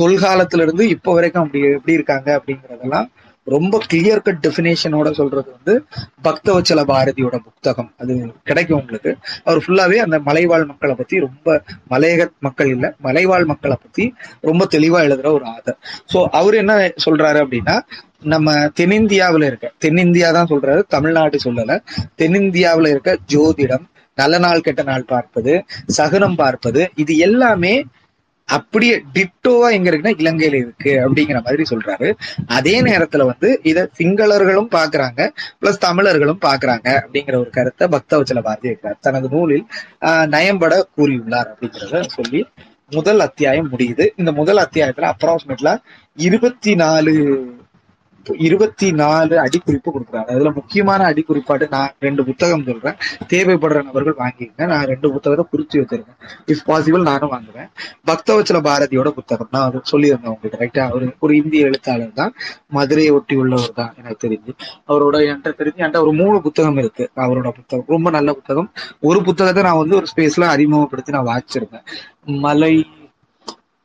தொல்காலத்துல 0.00 0.62
இருந்து 0.62 0.84
இப்போ 0.88 1.12
வரைக்கும் 1.14 1.44
அப்படி 1.44 1.62
எப்படி 1.70 1.92
இருக்காங்க 1.92 2.28
அப்படிங்கறதெல்லாம் 2.38 3.08
ரொம்ப 3.54 3.80
கிளியர் 3.92 4.22
கட் 4.26 4.42
டெஃபினேஷனோட 4.46 5.08
சொல்றது 5.12 5.48
வந்து 5.56 5.74
பக்தவச்சல 6.26 6.80
பாரதியோட 6.92 7.36
புத்தகம். 7.46 7.90
அது 8.00 8.14
கிடைக்கும் 8.44 8.78
உங்களுக்கு. 8.80 9.10
அவர் 9.44 9.62
ஃபுல்லாவே 9.64 9.98
அந்த 10.06 10.18
மலைவாழ் 10.28 10.64
மக்களை 10.64 10.94
பத்தி 10.94 11.18
ரொம்ப 11.26 11.62
மலையக 11.90 12.28
மக்கள் 12.38 12.70
இல்ல 12.74 12.86
மலைவாழ் 13.08 13.46
மக்களை 13.52 13.78
பத்தி 13.82 14.06
ரொம்ப 14.40 14.68
தெளிவா 14.76 15.00
எழுதுற 15.08 15.30
ஒரு 15.38 15.46
ஆதர். 15.54 15.78
சோ 16.12 16.20
அவர் 16.40 16.54
என்ன 16.54 16.74
சொல்றாரு 17.06 17.40
அப்படின்னா 17.44 17.76
நம்ம 18.34 18.54
தென்னிந்தியாவில் 18.80 19.46
இருக்க 19.50 19.66
தென்னிந்தியா 19.84 20.30
தான் 20.32 20.50
சொல்றாரு 20.52 20.82
தமிழ்நாடு 20.88 21.38
சொல்லல. 21.44 21.78
தென்னிந்தியாவில் 22.14 22.90
இருக்க 22.94 23.10
ஜோதிடம் 23.34 23.86
நல்ல 24.18 24.38
நாள் 24.38 24.60
கெட்ட 24.60 24.82
நாள் 24.82 25.04
பார்ப்பது 25.06 25.52
சகுனம் 25.96 26.34
பார்ப்பது 26.34 26.82
இது 26.94 27.12
எல்லாமே 27.26 27.74
அப்படியே 28.48 28.94
டிட்டோவா 29.14 29.68
எங்க 29.72 29.90
இருக்குன்னா 29.90 30.12
இலங்கையில 30.22 30.58
இருக்கு 30.64 30.92
அப்படிங்கிற 31.04 31.38
மாதிரி 31.44 31.64
சொல்றாரு. 31.70 32.08
அதே 32.46 32.82
நேரத்துல 32.82 33.24
வந்து 33.24 33.60
இத 33.62 33.88
சிங்களர்களும் 33.98 34.70
பாக்குறாங்க 34.76 35.20
பிளஸ் 35.60 35.84
தமிழர்களும் 35.86 36.40
பாக்குறாங்க 36.46 36.88
அப்படிங்கிற 37.02 37.36
ஒரு 37.36 37.50
கருத்தை 37.50 37.88
பக்தவச்சல 37.88 38.42
பாரதி 38.42 38.68
இருக்கிறார் 38.68 38.98
தனது 39.00 39.28
நூலில் 39.28 39.66
நயம்பட 40.34 40.74
கூறியுள்ளார் 40.96 41.50
அப்படிங்கிறத 41.52 42.02
சொல்லி 42.16 42.42
முதல் 42.90 43.20
அத்தியாயம் 43.20 43.70
முடியுது. 43.72 44.04
இந்த 44.16 44.32
முதல் 44.32 44.56
அத்தியாயத்துல 44.56 45.08
அப்ராக்சிமேட்லா 45.12 45.72
இருபத்தி 46.18 46.74
நாலு 46.74 47.14
இருபத்தி 48.36 48.92
நாலு 48.92 49.36
அடிக்குறிப்பு 49.38 49.88
கொடுக்குறாரு 49.90 50.24
அதுல 50.24 50.50
முக்கியமான 50.50 51.12
அடிக்குறிப்பாட்டு 51.12 51.68
நான் 51.70 51.92
ரெண்டு 51.98 52.24
புத்தகம் 52.24 52.64
சொல்றேன். 52.64 52.96
தேவைப்படுற 53.28 53.84
நபர்கள் 53.84 54.14
வாங்கிக்கங்க. 54.18 54.66
நான் 54.66 54.84
ரெண்டு 54.84 55.12
புத்தகத்தை 55.12 55.66
குறிச்சு 55.66 55.74
வச்சிருக்கேன். 55.74 56.18
இஃப் 56.46 56.70
பாசிபிள் 56.70 57.02
நானும் 57.02 57.28
வாங்குவேன். 57.28 57.68
பக்தவச்சல 58.06 58.60
பாரதியோட 58.68 59.08
புத்தகம். 59.08 59.48
நான் 59.50 59.66
அது 59.68 59.82
சொல்லியிருந்தேன் 59.92 60.34
உங்ககிட்ட. 60.34 60.56
ரைட்டா 60.58 60.88
அவரு 60.88 61.14
ஒரு 61.18 61.36
இந்திய 61.36 61.64
எழுத்தாளர் 61.64 62.12
தான். 62.12 62.34
மதுரையை 62.66 63.12
ஒட்டி 63.12 63.36
உள்ளவர் 63.36 63.72
தான் 63.72 63.94
எனக்கு 63.98 64.28
தெரிஞ்சு. 64.28 64.48
அவரோட 64.88 65.16
என்கிட்ட 65.16 65.52
தெரிஞ்சு 65.58 65.76
என்கிட்ட 65.76 66.00
ஒரு 66.00 66.12
மூணு 66.12 66.42
புத்தகம் 66.42 66.76
இருக்கு. 66.76 67.10
அவரோட 67.16 67.50
புத்தகம். 67.50 67.84
ரொம்ப 67.88 68.10
நல்ல 68.10 68.32
புத்தகம். 68.32 68.72
ஒரு 69.00 69.22
புத்தகத்தை 69.22 69.62
நான் 69.62 69.76
வந்து 69.76 69.96
ஒரு 69.96 70.06
ஸ்பேஸ்ல 70.16 70.42
அறிமுகப்படுத்தி 70.42 71.12
நான் 71.12 71.26
வாச்சிருந்தேன் 71.26 71.84
மலை 72.24 72.86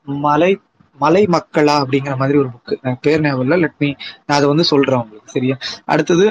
மலை 0.06 0.60
மலை 1.04 1.24
மக்களா 1.36 1.76
அப்படிங்கிற 1.84 2.16
மாதிரி 2.22 2.38
ஒரு 2.44 2.50
புக்கு 2.54 2.74
எனக்கு 2.84 3.04
பேர் 3.08 3.24
ஞாபகம் 3.26 3.46
இல்லை. 3.46 3.58
லெட் 3.64 3.82
மீ 3.84 3.90
நான் 4.26 4.38
அதை 4.38 4.48
வந்து 4.54 4.72
சொல்றேன் 4.72 5.02
உங்களுக்கு 5.04 5.36
சரியா? 5.38 5.58
அடுத்தது 5.94 6.26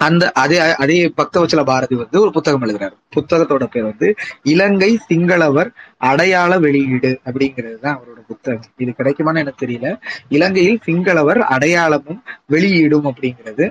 அந்த 0.00 0.24
அதே 0.42 0.58
அதே 0.82 0.98
பக்தவச்சல 1.18 1.62
பாரதி 1.70 1.94
வந்து 2.02 2.16
ஒரு 2.20 2.30
புத்தகம் 2.36 2.62
எழுதுறாரு. 2.66 2.94
புத்தகத்தோட 3.16 3.64
பேர் 3.72 3.88
வந்து 3.88 4.08
இலங்கை 4.52 4.88
சிங்களவர் 5.08 5.70
அடையாள 6.10 6.58
வெளியீடு 6.64 7.10
அப்படிங்கிறது 7.26 7.76
தான் 7.84 7.96
அவரோட 7.98 8.20
புத்தகம். 8.30 8.64
இது 8.82 8.94
கிடைக்குமான்னு 9.00 9.42
எனக்கு 9.44 9.64
தெரியல. 9.64 9.90
இலங்கையில் 10.36 10.80
சிங்களவர் 10.86 11.40
அடையாளமும் 11.56 12.22
வெளியீடும் 12.54 13.08
அப்படிங்கிறது 13.10 13.66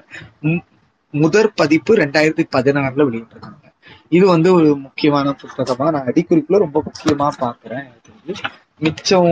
முதற் 1.13 1.51
பதிப்பு 1.61 1.91
ரெண்டாயிரத்தி 2.03 2.45
பதினாறுல 2.57 3.07
வெளியிட்டிருக்காங்க. 3.09 3.65
இது 4.11 4.25
வந்து 4.27 4.49
ஒரு 4.53 4.69
முக்கியமான 4.85 5.33
புத்தகமா 5.41 5.87
நான் 5.91 6.09
அடிக்குறிப்புல 6.11 6.63
ரொம்ப 6.65 6.77
முக்கியமா 6.85 7.27
பாக்குறேன். 7.39 7.85
எனக்கு 7.87 8.11
வந்து 8.15 8.33
மிச்சம் 8.81 9.29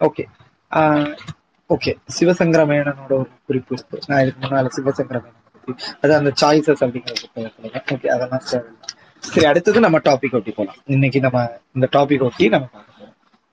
ஓகே 0.00 0.24
ஓகே 1.70 1.92
சிவசங்கரமேனனோட 2.16 3.12
ஒரு 3.18 3.30
குறிப்பு 3.48 3.72
இருக்கு. 3.76 3.98
நான் 4.08 4.22
இதுக்கு 4.22 4.40
முன்னால 4.44 4.70
சிவசங்கரமேனன் 4.76 5.36
பத்தி 5.48 5.72
அது 6.02 6.12
அந்த 6.18 6.30
சாய்ஸஸ் 6.42 6.82
அப்படிங்கிற 6.84 7.14
புத்தகத்துல 7.22 7.82
ஓகே 7.94 8.08
அதெல்லாம் 8.14 8.44
சரி 9.24 9.46
அடுத்தது 9.50 9.78
நம்ம 9.80 9.98
டாபிக் 10.04 10.36
ஒட்டி 10.38 10.52
போகலாம் 10.52 10.78
இன்னைக்கு 10.86 11.20
நம்ம 11.20 11.38
இந்த 11.76 11.86
டாபிக் 11.96 12.24
ஒட்டி 12.28 12.44
நம்ம 12.48 12.66
பார்க்க 12.68 12.89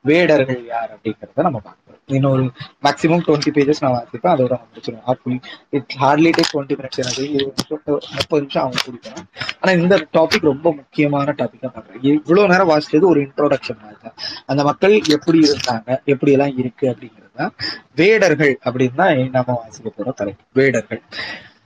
வேடர்கள் 0.02 0.66
யார் 0.66 0.98
அப்படிங்கிறத 0.98 1.42
நம்ம 1.42 1.60
பார்க்க 1.60 1.86
இன்னொரு 2.06 2.44
மேக்ஸிமம் 2.84 3.22
டுவெண்ட்டி 3.28 3.50
பேஜஸ் 3.54 3.76
நான் 3.80 3.92
வாசிப்பேன் 3.92 4.36
அதோட 4.36 4.50
நம்ம 4.50 4.68
முடிச்சிடும் 4.68 5.42
it 5.70 5.96
hardly 6.02 6.32
take 6.38 6.56
twenty 6.56 6.76
minutes 6.76 6.98
எனக்கு 6.98 7.34
இருபது 7.34 7.54
நிமிஷம் 7.70 8.00
முப்பது 8.16 8.42
நிமிஷம் 8.42 8.64
அவங்க 8.64 8.82
குடிக்கணும். 8.86 9.26
ஆனா 9.60 9.82
இந்த 9.82 10.08
டாபிக் 10.14 10.42
ரொம்ப 10.42 10.74
முக்கியமான 10.74 11.32
டாபிக்கா 11.38 11.72
பண்ணுறேன் 11.76 12.04
இவ்வளவு 12.04 12.48
நேரம் 12.48 12.70
வாசிச்சது 12.70 13.02
ஒரு 13.02 13.22
இன்ட்ரோடக்ஷன் 13.22 13.80
மாதிரி 13.80 14.00
தான். 14.02 14.14
அந்த 14.46 14.64
மக்கள் 14.64 15.02
எப்படி 15.08 15.40
இருந்தாங்க 15.40 16.04
எப்படி 16.04 16.32
எல்லாம் 16.32 16.58
இருக்கு 16.58 16.88
அப்படிங்கிறது 16.88 17.36
தான் 17.36 17.54
வேடர்கள் 17.96 18.60
அப்படின்னு 18.66 18.96
தான் 18.96 19.30
நம்ம 19.30 19.54
வாசிக்க 19.54 19.90
போற 19.90 20.12
தலைப்பு. 20.12 20.44
வேடர்கள். 20.54 21.02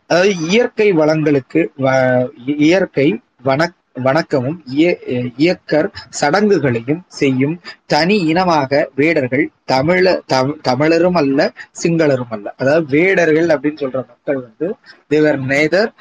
அதாவது 0.07 0.37
இயற்கை 0.37 0.91
வளங்களுக்கு 0.93 1.67
வ- 1.77 2.29
இயற்கை 2.45 3.21
வன 3.43 3.73
வணக்கமும் 3.95 4.59
இய- 4.73 4.99
இயக்கர் 5.37 5.87
சடங்குகளையும் 6.19 7.01
செய்யும் 7.15 7.55
தனி 7.85 8.17
இனமாக 8.23 8.89
வேடர்கள் 8.95 9.43
தமிழ 9.71 10.05
தமிழரும் 10.61 11.13
அல்ல 11.13 11.39
சிங்களரும் 11.83 12.29
அல்ல. 12.29 12.53
அதாவது 12.57 12.85
வேடர்கள் 12.89 13.49
அப்படின்னு 13.49 13.81
சொல்ற 13.83 13.99
மக்கள் 14.07 14.39
வந்து 14.41 14.67
they were 15.07 15.39
neither 15.43 15.91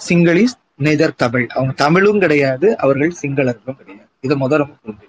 Sinhalese 0.00 0.56
neither 0.78 1.16
Tamil 1.16 1.46
அவங்க 1.48 1.72
தமிழும் 1.76 2.20
கிடையாது 2.20 2.78
அவர்கள் 2.78 3.12
சிங்களர்களும் 3.22 3.78
கிடையாது. 3.80 4.08
இதை 4.20 4.36
முதல்ல 4.36 4.66
புரிஞ்சுக்கணும். 4.74 5.06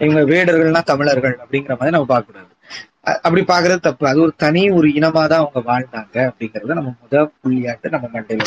இவங்க 0.00 0.20
வேடர்கள்னா 0.32 0.82
தமிழர்கள் 0.84 1.36
அப்படிங்கிற 1.42 1.72
மாதிரி 1.72 1.90
நம்ம 1.90 2.06
பார்க்க 2.06 2.30
கூடாது 2.30 2.50
அப்படி 3.20 3.42
பாக்குறது 3.44 3.80
தப்பு. 3.80 4.04
அது 4.06 4.20
ஒரு 4.20 4.32
தனி 4.36 4.70
ஒரு 4.70 4.88
இனமா 4.90 5.22
தான் 5.26 5.42
அவங்க 5.42 5.60
வாழ்ந்தாங்க 5.70 6.16
அப்படிங்கறத 6.28 6.74
நம்ம 6.78 6.92
முதல் 7.02 7.32
புள்ளியாட்டு 7.40 7.88
நம்ம 7.90 8.08
மண்டையில 8.14 8.44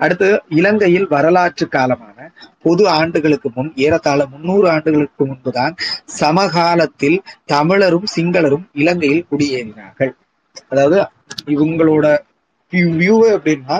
அடுத்து 0.00 0.28
இலங்கையில் 0.58 1.06
வரலாற்று 1.14 1.66
காலமான 1.76 2.16
பொது 2.62 2.84
ஆண்டுகளுக்கு 2.98 3.48
முன் 3.56 3.70
ஏறத்தாழ 3.84 4.20
முன்னூறு 4.26 4.66
ஆண்டுகளுக்கு 4.74 5.22
முன்புதான் 5.26 5.74
சமகாலத்தில் 6.20 7.18
தமிழரும் 7.52 8.08
சிங்களரும் 8.16 8.64
இலங்கையில் 8.82 9.28
குடியேறினார்கள். 9.30 10.12
அதாவது 10.68 10.98
இவங்களோட 11.54 12.06
வியூ 12.72 13.16
அப்படின்னா 13.34 13.76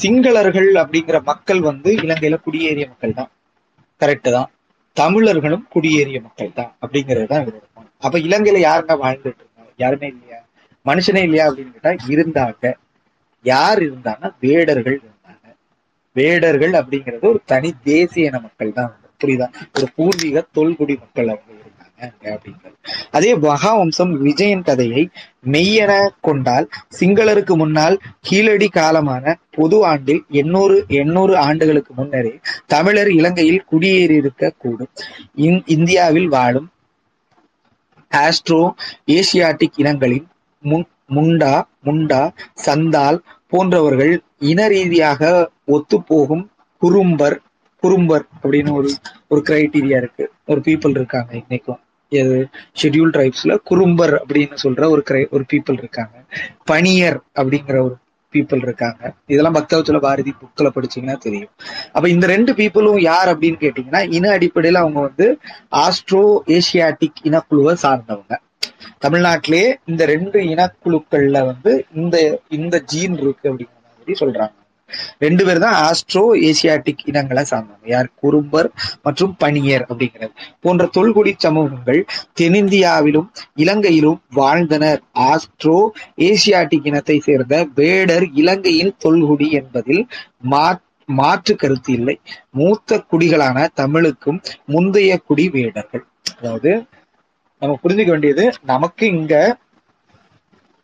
சிங்களர்கள் 0.00 0.70
அப்படிங்கிற 0.82 1.18
மக்கள் 1.30 1.60
வந்து 1.60 1.90
இலங்கையில 2.04 2.38
குடியேறிய 2.46 2.86
மக்கள் 2.92 3.18
தான் 3.20 3.30
கரெக்ட் 4.00 4.30
தான். 4.36 4.50
தமிழர்களும் 4.96 5.66
குடியேறிய 5.74 6.18
மக்கள் 6.26 6.56
தான் 6.58 6.72
அப்படிங்கிறது 6.82 7.28
தான் 7.32 7.42
இவரோட 7.44 7.64
அப்ப 8.06 8.16
இலங்கையில 8.26 8.58
யாருங்க 8.68 8.94
வாழ்ந்துட்டு 9.04 9.40
இருந்தாங்க? 9.42 9.72
யாருமே 9.84 10.08
இல்லையா? 10.12 10.38
மனுஷனே 10.86 11.22
இல்லையா 11.26 11.44
அப்படின்னு 11.48 11.74
கேட்டா 11.76 11.92
இருந்தாங்க. 12.14 12.66
யார் 13.44 13.80
இருந்தாங்கன்னா 13.86 14.30
வேடர்கள். 14.44 14.98
இருந்தாங்க 14.98 15.17
வேடர்கள் 16.18 16.74
அப்படிங்கிறது 16.80 17.28
ஒரு 17.28 17.40
தனி 17.44 17.70
தேசிய 17.84 18.26
இன 18.26 18.38
மக்கள் 18.40 18.72
தான் 18.72 18.92
புரியுதா? 19.24 19.46
ஒரு 19.74 19.86
பூர்வீக 19.96 20.46
தொல்குடி 20.54 20.94
மக்கள் 20.98 21.28
அவங்க 21.28 21.52
இருந்தாங்க 21.54 22.26
அப்படிங்கிறது. 22.34 22.76
அதே 23.10 23.30
மகாவம்சம் 23.36 24.12
விஜயன் 24.18 24.62
கதையை 24.62 25.02
மெய்யென 25.46 25.92
கொண்டால் 26.20 26.66
சிங்களருக்கு 27.00 27.54
முன்னால் 27.56 27.96
கீழடி 28.20 28.68
காலமான 28.72 29.34
பொது 29.50 29.84
ஆண்டில் 29.84 30.22
எண்ணூறு 30.30 30.84
எண்ணூறு 30.88 31.34
ஆண்டுகளுக்கு 31.38 31.94
முன்னரே 31.94 32.34
தமிழர் 32.66 33.10
இலங்கையில் 33.10 33.64
குடியேறியிருக்க 33.72 34.50
கூடும். 34.58 34.92
இந்- 35.36 35.66
இந்தியாவில் 35.66 36.28
வாழும் 36.28 36.68
ஆஸ்ட்ரோ 38.10 38.62
ஏசியாட்டிக் 39.06 39.76
இனங்களின் 39.76 40.26
முன்- 40.64 40.88
முண்டா 41.14 41.52
முண்டா 41.84 42.22
சந்தால் 42.54 43.18
போன்றவர்கள் 43.46 44.14
இன 44.38 44.68
ரீதியாக 44.68 45.50
ஒத்துப்போகும் 45.66 46.46
குறும்பர் 46.78 47.40
குறும்பர் 47.80 48.26
அப்படின்னு 48.42 48.72
ஒரு 48.72 48.90
ஒரு 49.28 49.42
கிரைட்டீரியா 49.48 49.96
இருக்கு. 49.96 50.30
ஒரு 50.46 50.60
பீப்புள் 50.60 50.90
இருக்காங்க 50.90 51.34
இன்னைக்கும். 51.34 51.80
எது? 52.08 52.48
ஷெட்யூல் 52.82 53.12
ட்ரைப்ஸ்ல 53.12 53.56
குறும்பர் 53.64 54.24
அப்படின்னு 54.26 54.56
சொல்ற 54.62 54.88
ஒரு 54.88 55.02
கிரை 55.10 55.28
ஒரு 55.30 55.44
பீப்புள் 55.52 55.72
இருக்காங்க. 55.72 56.24
பணியர் 56.64 57.20
அப்படிங்கிற 57.34 57.82
ஒரு 57.82 57.96
பீப்புள் 58.32 58.56
இருக்காங்க. 58.56 59.12
இதெல்லாம் 59.26 59.54
பக்தவத்துல 59.54 60.00
பாரதி 60.00 60.34
புக்கில் 60.40 60.70
படிச்சீங்கன்னா 60.74 61.16
தெரியும். 61.16 61.48
அப்ப 61.92 62.08
இந்த 62.08 62.26
ரெண்டு 62.26 62.52
பீப்புளும் 62.52 63.00
யார் 63.00 63.38
அப்படின்னு 63.38 63.60
கேட்டீங்கன்னா 63.60 64.12
இன 64.12 64.38
அடிப்படையில 64.38 64.72
அவங்க 64.72 65.00
வந்து 65.00 65.38
ஆஸ்ட்ரோ 65.70 66.38
ஏசியாட்டிக் 66.46 67.20
இனக்குழுவை 67.22 67.76
சார்ந்தவங்க. 67.82 68.36
தமிழ்நாட்டிலே 69.06 69.74
இந்த 69.86 70.06
ரெண்டு 70.06 70.40
இனக்குழுக்கள்ல 70.40 71.44
வந்து 71.44 71.86
இந்த 71.94 72.40
இந்த 72.48 72.80
ஜீன் 72.80 73.16
இருக்கு 73.16 73.54
அப்படிங்கிற 73.54 73.76
மாதிரி 74.08 74.24
சொல்றாங்க. 74.24 74.56
ரெண்டு 75.18 75.42
பேர் 75.46 75.58
தான் 75.58 75.76
ஆஸ்ட்ரோ 75.86 76.22
ஏசியாட்டிக் 76.48 77.02
இனங்களை 77.04 77.42
சார்ந்தவங்க. 77.50 77.88
யார்? 77.94 78.08
குறும்பர் 78.14 78.68
மற்றும் 79.02 79.34
பனியர் 79.36 79.84
அப்படிங்கிறது. 79.88 80.32
போன்ற 80.60 80.84
தொல்குடி 80.96 81.32
சமூகங்கள் 81.36 82.00
தென்னிந்தியாவிலும் 82.40 83.28
இலங்கையிலும் 83.54 84.22
வாழ்ந்தனர். 84.30 85.02
ஆஸ்ட்ரோ 85.28 85.78
ஏசியாட்டிக் 86.30 86.88
இனத்தை 86.90 87.18
சேர்ந்த 87.18 87.66
வேடர் 87.74 88.26
இலங்கையின் 88.34 88.94
தொல்குடி 89.04 89.48
என்பதில் 89.60 90.04
மா 90.54 90.66
மாற்று 91.08 91.52
கருத்து 91.56 91.92
இல்லை. 91.92 92.14
மூத்த 92.50 93.04
குடிகளான 93.10 93.58
தமிழுக்கும் 93.74 94.40
முந்தைய 94.66 95.12
குடி 95.28 95.48
வேடர்கள். 95.48 96.04
அதாவது 96.38 96.72
நம்ம 97.62 97.78
புரிஞ்சுக்க 97.84 98.10
வேண்டியது 98.14 98.44
நமக்கு 98.64 99.06
இங்க 99.06 99.34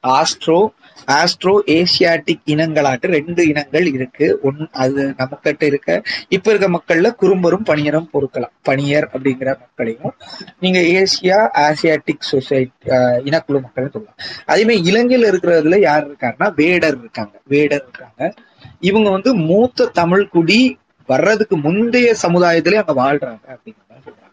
ஆஸ்ட்ரோ 0.05 0.61
ஆஸ்ட்ரோ 1.07 1.55
ஏசியாட்டிக் 1.67 2.45
இனங்களாட்டு 2.47 3.07
ரெண்டு 3.17 3.49
இனங்கள் 3.49 3.87
இருக்கு. 3.93 4.27
ஒன் 4.43 4.69
அது 4.73 5.15
நம்ம 5.17 5.39
இருக்க 5.61 6.03
இப்ப 6.29 6.53
இருக்க 6.53 6.69
மக்கள்ல 6.77 7.11
குறும்பரும் 7.21 7.67
பணியரும் 7.67 8.09
பொறுக்கலாம். 8.13 8.55
பணியர் 8.63 9.11
அப்படிங்கிற 9.13 9.51
மக்களையும் 9.59 10.15
நீங்க 10.61 10.81
ஏசியா 11.01 11.39
ஆசியாட்டிக் 11.53 12.29
சொசைட்டி 12.33 12.91
இனக்குழு 13.31 13.61
மக்கள் 13.67 13.91
சொல்லலாம். 13.93 14.19
அதே 14.47 14.65
மாதிரி 14.65 14.83
இலங்கையில 14.91 15.27
இருக்கிறதுல 15.33 15.79
யார் 15.81 16.11
இருக்காங்கன்னா 16.11 16.53
வேடர் 16.57 16.99
இருக்காங்க. 16.99 17.41
வேடர் 17.45 17.85
இருக்காங்க. 17.89 18.35
இவங்க 18.81 19.11
வந்து 19.11 19.35
மூத்த 19.35 19.87
தமிழ் 19.87 20.29
குடி 20.29 20.79
வர்றதுக்கு 21.07 21.57
முந்தைய 21.57 22.15
சமுதாயத்திலே 22.15 22.83
அங்க 22.83 22.95
வாழ்றாங்க 23.03 23.45
அப்படின்னு 23.55 23.83
சொல்றாங்க. 24.05 24.33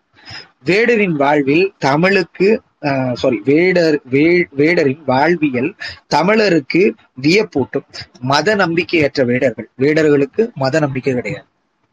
வேடரின் 0.65 1.15
வாழ்வில் 1.23 1.73
தமிழுக்கு 1.77 2.61
சாரி 3.13 3.41
வேடர் 3.45 3.99
வேடரின் 4.57 5.01
வாழ்வியல் 5.05 5.75
தமிழருக்கு 6.15 6.91
வியப்பூட்டும். 7.21 7.85
மத 8.19 8.55
நம்பிக்கையற்ற 8.55 9.25
வேடர்கள். 9.25 9.69
வேடர்களுக்கு 9.77 10.53
மத 10.53 10.79
நம்பிக்கை 10.79 11.13
கிடையாது. 11.13 11.45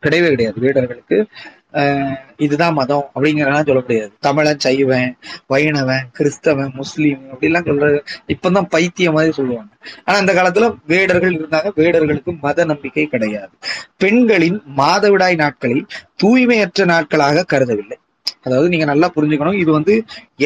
கிடையவே 0.02 0.28
கிடையாது. 0.28 0.60
வேடர்களுக்கு 0.60 1.24
ஆஹ் 1.72 2.16
இதுதான் 2.36 2.72
மதம் 2.72 3.10
அப்படிங்கிறதெல்லாம் 3.14 3.66
சொல்ல 3.66 3.80
முடியாது. 3.80 4.12
தமிழன் 4.20 4.58
சைவன் 4.58 5.16
வைணவன் 5.46 6.06
கிறிஸ்தவன் 6.18 6.72
முஸ்லீம் 6.72 7.20
அப்படிலாம் 7.32 7.66
சொல்ற 7.66 8.06
இப்பதான் 8.28 8.68
பைத்திய 8.68 9.12
மாதிரி 9.12 9.32
சொல்லுவாங்க. 9.32 9.74
ஆனா 10.04 10.18
அந்த 10.18 10.32
காலத்துல 10.32 10.74
வேடர்கள் 10.86 11.34
இருந்தாங்க. 11.34 11.70
வேடர்களுக்கு 11.76 12.40
மத 12.40 12.64
நம்பிக்கை 12.64 13.06
கிடையாது. 13.06 13.50
பெண்களின் 13.96 14.62
மாதவிடாய் 14.76 15.34
நாட்களில் 15.34 15.86
தூய்மையற்ற 16.22 16.84
நாட்களாக 16.84 17.44
கருதவில்லை. 17.52 17.98
அதாவது 18.48 18.68
நீங்க 18.68 18.86
நல்லா 18.92 19.08
புரிஞ்சுக்கணும். 19.16 19.58
இது 19.58 19.70
வந்து 19.72 19.94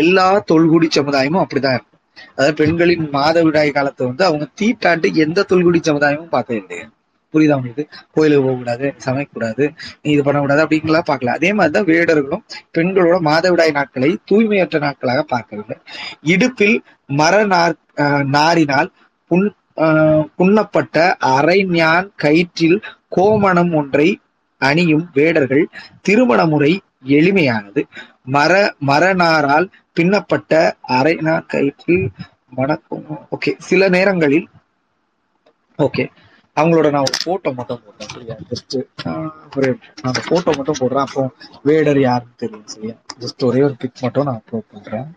எல்லா 0.03 0.29
தொல்குடி 0.53 0.89
சமுதாயமும் 0.99 1.43
அப்படிதான் 1.45 1.77
இருக்கும். 1.77 2.01
அதாவது 2.37 2.55
பெண்களின் 2.55 3.07
மாதவிடாய் 3.13 3.71
காலத்தை 3.71 4.07
வந்து 4.07 4.25
அவங்க 4.25 4.45
தீட்டாண்டு 4.61 5.09
எந்த 5.25 5.47
தொல்குடி 5.49 5.81
சமுதாயமும் 5.83 6.35
பார்த்தது 6.35 6.61
இல்லையா. 6.61 6.87
புரியுதா 7.35 7.57
உங்களுக்கு? 7.59 7.85
கோயிலுக்கு 8.11 8.45
போகக்கூடாது 8.45 8.87
சமைக்கக்கூடாது 9.05 9.65
நீ 10.03 10.09
இது 10.11 10.23
பண்ணக்கூடாது 10.23 10.63
அப்படிங்கலாம் 10.65 11.09
பார்க்கல. 11.11 11.35
அதே 11.39 11.51
மாதிரிதான் 11.53 11.89
வேடர்களும் 11.91 12.45
பெண்களோட 12.75 13.17
மாதவிடாய் 13.29 13.73
நாட்களை 13.73 14.11
தூய்மையற்ற 14.31 14.79
நாட்களாக 14.79 15.23
பார்க்கவில்லை. 15.23 15.77
இடுப்பில் 16.25 16.77
மர 17.13 17.35
நார் 17.47 17.77
நாரினால் 18.27 18.91
புண் 19.31 19.47
ஆஹ் 19.77 20.25
புண்ணப்பட்ட 20.37 20.97
அரைஞான் 21.27 22.09
கயிற்றில் 22.23 22.79
கோமணம் 23.17 23.73
ஒன்றை 23.75 24.09
அணியும் 24.61 25.07
வேடர்கள் 25.15 25.65
திருமண 26.01 26.41
முறை 26.47 26.73
எளிமையானது. 27.05 27.83
மர 28.27 28.53
மரநாரால் 28.87 29.67
பின்னப்பட்ட 29.93 30.53
அரைநா 30.99 31.37
கயிற்றில் 31.53 32.07
மணக்கும். 32.57 33.07
ஓகே 33.35 33.53
சில 33.61 33.89
நேரங்களில் 33.89 34.49
ஓகே 35.79 36.05
அவங்களோட 36.57 36.89
நான் 36.91 37.07
ஒரு 37.09 37.19
போட்டோ 37.25 37.51
மட்டும் 37.53 37.81
போடுறேன் 37.85 38.11
சரியா? 38.13 38.35
ஜஸ்ட் 38.51 38.75
ஒரு 39.57 39.69
நான் 39.93 40.11
அந்த 40.11 40.23
போட்டோ 40.29 40.53
மட்டும் 40.57 40.81
போடுறேன் 40.81 41.07
அப்போ 41.07 41.23
வேடர் 41.63 42.01
யாருன்னு 42.01 42.35
தெரியும் 42.37 42.67
சரியா? 42.67 42.95
ஜஸ்ட் 43.21 43.45
ஒரே 43.45 43.63
ஒரு 43.63 43.77
பிக் 43.79 44.03
மட்டும் 44.03 44.29
நான் 44.29 44.41
அப்லோட் 44.41 44.73
பண்றேன். 44.73 45.09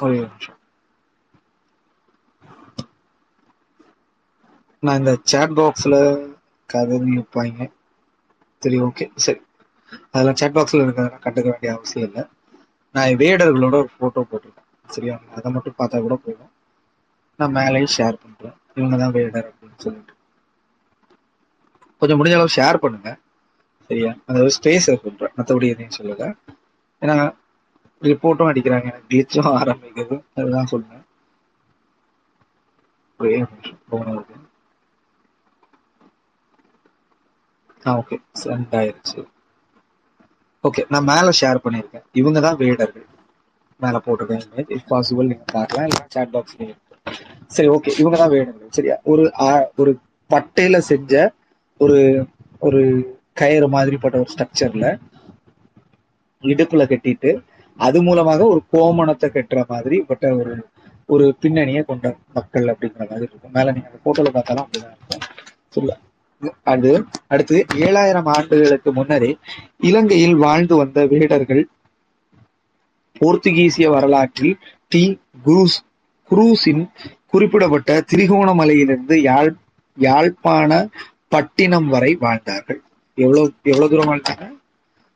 ஒரே 0.00 0.18
நிமிஷம். 0.20 0.58
நான் 4.82 4.98
இந்த 4.98 5.12
சேட் 5.24 5.54
பாக்ஸ்ல 5.58 5.96
கதை 6.68 6.96
வைப்பாங்க 6.98 7.60
சரி 8.62 8.78
ஓகே 8.80 9.04
சரி. 9.16 9.40
அதெல்லாம் 10.12 10.38
சேட் 10.40 10.54
பாக்ஸில் 10.56 10.82
இருக்கிறதெல்லாம் 10.82 11.24
கண்டுக்க 11.24 11.48
வேண்டிய 11.50 11.72
அவசியம் 11.74 12.06
இல்லை. 12.08 12.22
நான் 12.94 13.18
வேடர்களோட 13.22 13.74
ஒரு 13.82 13.90
ஃபோட்டோ 13.96 14.22
போட்டிருக்கேன். 14.30 14.66
சரியா? 14.94 15.20
அதை 15.36 15.52
மட்டும் 15.52 15.78
பார்த்தா 15.78 16.00
கூட 16.00 16.14
போதும். 16.14 16.52
நான் 17.38 17.54
மேலேயும் 17.54 17.94
ஷேர் 17.96 18.20
பண்ணுறேன் 18.22 18.56
இவங்க 18.74 18.96
தான் 18.96 19.14
வேடர் 19.16 19.48
அப்படின்னு 19.50 19.82
சொல்லிட்டு. 19.84 20.12
கொஞ்சம் 22.02 22.18
முடிஞ்ச 22.20 22.36
அளவு 22.38 22.56
ஷேர் 22.56 22.82
பண்ணுங்க. 22.82 23.10
சரியா? 23.90 24.12
அதாவது 24.26 24.54
ஸ்பேஸ் 24.58 24.88
சொல்கிறேன் 25.02 25.34
மற்றபடி 25.38 25.68
எதையும் 25.72 25.96
சொல்லுங்க 25.98 26.24
ஏன்னா 27.02 27.16
ரிப்போர்ட்டும் 28.02 28.50
அடிக்கிறாங்க. 28.52 28.88
எனக்கு 28.92 29.10
கிளிச்சும் 29.12 29.52
ஆரம்பிக்கிறது 29.60 30.16
அதுதான் 30.34 30.70
சொல்லுங்க 30.72 30.96
ஒரே 33.20 33.36
நிமிஷம். 33.44 33.80
போன 33.90 34.10
இருக்கு 34.10 34.34
ஆ 37.86 37.98
ஓகே 37.98 38.16
சென்ட் 38.44 38.66
ஆயிருச்சு 38.70 39.26
ஓகே 40.62 40.84
நான் 40.88 41.04
மேல 41.04 41.28
ஷேர் 41.40 41.58
பண்ணியிருக்கேன். 41.64 42.02
இவங்க 42.12 42.40
தான் 42.40 42.56
வேடர்கள். 42.56 43.06
மேல 43.78 44.00
போட்டிருக்கேன் 44.06 44.40
இமேஜ் 44.56 44.76
இஃப் 44.76 44.86
பாசிபிள் 44.90 45.26
நீங்க 45.26 45.44
பார்க்கலாம். 45.52 45.86
இல்லை 45.86 46.06
சாட் 46.08 46.28
பாக்ஸ்லேயும் 46.32 46.76
சரி 47.46 47.68
ஓகே 47.68 47.98
இவங்க 47.98 48.18
தான் 48.18 48.28
வேடர்கள். 48.28 48.66
சரியா? 48.70 48.98
ஒரு 49.04 49.40
ஆ- 49.40 49.70
ஒரு 49.76 49.98
பட்டையில 50.30 50.78
செஞ்ச 50.78 51.32
ஒரு 51.78 52.26
ஒரு 52.58 52.80
கயிறு 53.32 53.68
மாதிரிப்பட்ட 53.70 54.14
ஒரு 54.14 54.26
ஸ்ட்ரக்சர்ல 54.36 54.98
இடுப்புல 56.42 56.84
கட்டிட்டு 56.84 57.44
அது 57.76 58.02
மூலமாக 58.02 58.44
ஒரு 58.44 58.62
கோமணத்தை 58.72 59.26
கட்டுற 59.26 59.66
மாதிரி 59.66 60.00
பட்ட 60.00 60.34
ஒரு 60.34 60.66
ஒரு 61.06 61.36
பின்னணியை 61.40 61.82
கொண்ட 61.82 62.16
மக்கள் 62.34 62.62
அப்படிங்கிற 62.62 62.98
மாதிரி 62.98 63.22
இருக்கும். 63.22 63.50
மேல 63.52 63.72
நீங்க 63.72 63.90
அந்த 63.90 63.98
போட்டோல 64.04 64.32
பார்த்தாலும் 64.32 64.64
அப்படிதான் 64.64 64.94
இருக்கும். 64.98 65.20
சரியா? 65.68 65.96
அது 66.64 67.04
அடுத்து 67.28 67.66
ஏழாயிரம் 67.74 68.28
ஆண்டுகளுக்கு 68.32 68.92
முன்னரே 68.92 69.36
இலங்கையில் 69.80 70.34
வாழ்ந்து 70.34 70.76
வந்த 70.76 71.06
வேடர்கள் 71.06 71.68
போர்த்துகீசிய 73.20 73.88
வரலாற்றில் 73.88 74.58
டி. 74.88 75.20
குரூஸ் 75.46 75.78
குரூஸின் 76.30 76.90
குறிப்பிடப்பட்ட 77.26 78.04
திரிகோணமலையிலிருந்து 78.12 79.16
யாழ் 79.20 79.54
யாழ்ப்பாண 79.98 80.88
பட்டினம் 81.28 81.88
வரை 81.88 82.14
வாழ்ந்தார்கள். 82.14 82.82
எவ்வளவு 83.14 83.52
எவ்வளவு 83.62 83.90
தூரம் 83.90 84.10
வாழ்ந்தாங்க? 84.12 84.54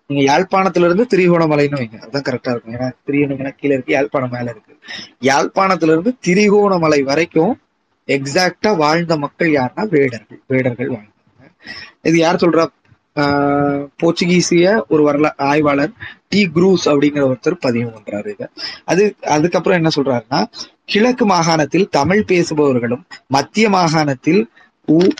நீங்க 0.07 0.23
யாழ்ப்பாணத்துல 0.33 0.89
இருந்து 0.89 1.07
திரிகோணமலைன்னு 1.15 1.79
வைங்க. 1.81 1.99
அதுதான் 1.99 2.23
கரெக்டா 2.23 2.51
இருக்கும். 2.51 2.75
ஏன்னா 2.75 2.93
திரிகோணமலை 3.07 3.51
கீழே 3.57 3.75
இருக்கு 3.75 3.93
யாழ்ப்பாணம் 3.93 4.31
மேல 4.31 4.51
இருக்கு. 4.51 4.75
யாழ்ப்பாணத்துல 5.23 5.93
இருந்து 5.97 6.17
திரிகோணமலை 6.27 7.03
வரைக்கும் 7.03 7.61
எக்ஸாக்டா 8.09 8.77
வாழ்ந்த 8.77 9.17
மக்கள் 9.17 9.51
யாருன்னா 9.51 9.89
வேடர்கள் 9.89 10.41
வேடர்கள் 10.47 10.89
வாழ்ந்தாங்க 10.89 11.10
இது 12.03 12.19
யார் 12.19 12.37
சொல்றா? 12.37 12.67
போர்ச்சுகீசிய 13.97 14.65
ஒரு 14.89 15.03
வரலா 15.07 15.31
ஆய்வாளர் 15.45 15.93
டி 16.29 16.51
குரூஸ் 16.55 16.85
அப்படிங்கிற 16.85 17.23
ஒருத்தர் 17.27 17.57
பதிவு 17.61 17.91
பண்றாரு 17.91 18.29
இதை. 18.29 18.47
அது 18.85 19.03
அதுக்கப்புறம் 19.29 19.77
என்ன 19.77 19.91
சொல்றாருன்னா 19.97 20.41
கிழக்கு 20.85 21.27
மாகாணத்தில் 21.27 21.89
தமிழ் 21.89 22.25
பேசுபவர்களும் 22.29 23.03
மத்திய 23.27 23.69
மாகாணத்தில் 23.71 24.41
உ- 24.89 25.17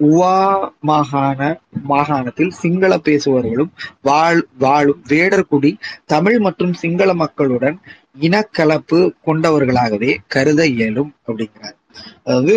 உவா 0.00 0.36
மாகாண 0.80 1.40
மாகாணத்தில் 1.82 2.50
சிங்கள 2.50 2.96
பேசுபவர்களும் 2.98 3.72
வாழ் 4.02 4.46
வாழும் 4.58 5.02
வேடர்குடி 5.08 5.72
தமிழ் 6.06 6.38
மற்றும் 6.38 6.72
சிங்கள 6.72 7.14
மக்களுடன் 7.14 7.76
இனக்கலப்பு 8.20 8.98
கொண்டவர்களாகவே 9.26 10.16
கருத 10.26 10.66
இயலும் 10.66 11.14
அப்படிங்கிறார். 11.26 11.76
அதாவது 12.24 12.54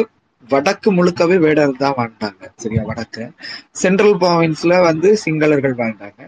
வடக்கு 0.50 0.90
முழுக்கவே 0.92 1.36
வேடர் 1.40 1.82
தான் 1.82 1.96
வாழ்ந்தாங்க 1.98 2.44
சரியா? 2.64 2.82
வடக்கு. 2.90 3.24
சென்ட்ரல் 3.82 4.16
ப்ராவின்ஸ்ல 4.22 4.74
வந்து 4.88 5.10
சிங்களர்கள் 5.24 5.76
வாழ்ந்தாங்க 5.80 6.22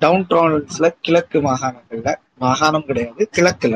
டவுன் 0.00 0.24
ப்ராவின்ஸ்ல 0.30 0.88
கிழக்கு 1.00 1.38
மாகாணங்கள்ல 1.46 2.10
மாகாணம் 2.44 2.88
கிடையாது 2.88 3.22
கிழக்குல. 3.36 3.74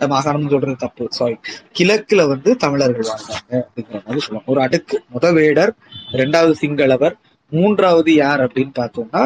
மாகாணம் 0.00 0.50
சொல்றது 0.52 0.74
தப்பு 0.82 1.04
சாரி 1.16 1.36
கிழக்குல 1.76 2.22
வந்து 2.32 2.50
தமிழர்கள் 2.64 3.08
வாழ்ந்தாங்க 3.10 3.52
அப்படிங்கிற 3.62 4.00
மாதிரி 4.00 4.22
சொல்லுவாங்க. 4.24 4.50
ஒரு 4.52 4.60
அடுக்கு 4.66 4.96
முத 5.14 5.26
வேடர் 5.38 5.72
ரெண்டாவது 6.18 6.54
சிங்களவர் 6.60 7.14
மூன்றாவது 7.52 8.12
யார் 8.16 8.42
அப்படின்னு 8.46 8.74
பார்த்தோம்னா 8.80 9.22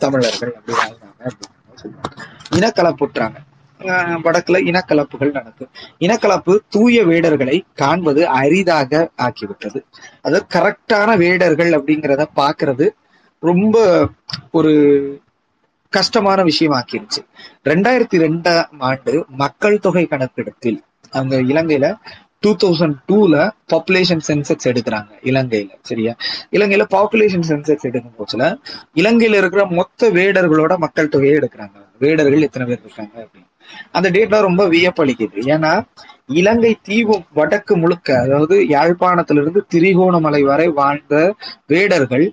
தமிழர்கள் 0.00 0.52
அப்படி 0.58 0.76
வாழ்ந்தாங்க 0.80 1.22
அப்படின்னு 1.28 1.54
சொல்லுவாங்க. 1.82 2.14
இனக்கலப்புற்றாங்க 2.58 3.38
அஹ் 3.38 3.47
வடக்குல 4.24 4.60
இனக்கலப்புகள் 4.70 5.32
நடக்கும் 5.32 5.70
இனக்கலப்பு 6.00 6.58
தூய 6.68 7.04
வேடர்களை 7.04 7.60
காண்பது 7.74 8.26
அரிதாக 8.26 9.10
ஆக்கிவிட்டது. 9.22 9.80
அதாவது 10.20 10.46
கரெக்டான 10.54 11.16
வேடர்கள் 11.16 11.70
அப்படிங்கிறத 11.70 12.24
பாக்குறது 12.36 12.88
ரொம்ப 13.42 14.08
ஒரு 14.50 14.72
கஷ்டமான 15.88 16.42
விஷயம் 16.42 16.72
ஆக்கிருச்சு 16.72 17.20
ரெண்டாயிரத்தி 17.64 18.18
ரெண்டாம் 18.18 18.64
ஆண்டு 18.78 19.24
மக்கள் 19.28 19.78
தொகை 19.78 20.06
கணக்கெடுப்பில் 20.06 20.84
அங்க 21.10 21.36
இலங்கையில 21.36 21.94
டூ 22.40 22.56
தௌசண்ட் 22.56 22.96
டூல 23.08 23.50
பாப்புலேஷன் 23.72 24.20
சென்செக்ஸ் 24.28 24.68
எடுக்கிறாங்க 24.68 25.10
இலங்கையில 25.22 25.70
சரியா? 25.80 26.16
இலங்கையில 26.50 26.84
பாப்புலேஷன் 26.90 27.46
சென்செக்ஸ் 27.48 27.82
எடுக்கும் 27.82 28.16
போச்சுல 28.18 28.58
இலங்கையில 28.94 29.36
இருக்கிற 29.36 29.66
மொத்த 29.66 30.10
வேடர்களோட 30.10 30.76
மக்கள் 30.76 31.08
தொகையை 31.08 31.38
எடுக்கிறாங்க. 31.38 31.76
வேடர்கள் 31.98 32.42
எத்தனை 32.42 32.66
பேர் 32.66 32.84
இருக்காங்க 32.84 33.16
அப்படின்னு. 33.24 33.48
அந்த 33.92 34.10
டேட்டா 34.10 34.40
ரொம்ப 34.40 34.68
வியப்பளிக்குது. 34.68 35.38
ஏன்னா 35.46 35.86
இலங்கை 36.26 36.78
தீவு 36.82 37.22
வடக்கு 37.34 37.76
முழுக்க 37.76 38.20
அதாவது 38.20 38.66
யாழ்ப்பாணத்திலிருந்து 38.68 39.60
திரிகோணமலை 39.74 40.42
வரை 40.42 40.68
வாழ்ந்த 40.68 41.34
வேடர்கள் 41.66 42.32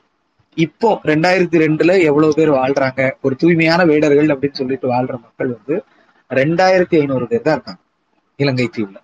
இப்போ 0.57 0.99
ரெண்டாயிரத்தி 1.03 1.57
ரெண்டுல 1.57 2.01
எவ்வளவு 2.01 2.33
பேர் 2.33 2.51
வாழ்றாங்க? 2.51 3.11
ஒரு 3.21 3.35
தூய்மையான 3.35 3.85
வேடர்கள் 3.85 4.27
அப்படின்னு 4.27 4.53
சொல்லிட்டு 4.53 4.87
வாழ்ற 4.93 5.11
மக்கள் 5.11 5.47
வந்து 5.47 5.83
ரெண்டாயிரத்தி 6.29 6.99
ஐநூறு 6.99 7.27
பேர் 7.27 7.41
தான் 7.41 7.53
இருக்காங்க 7.53 7.81
இலங்கை 8.35 8.69
தீவுல. 8.77 8.95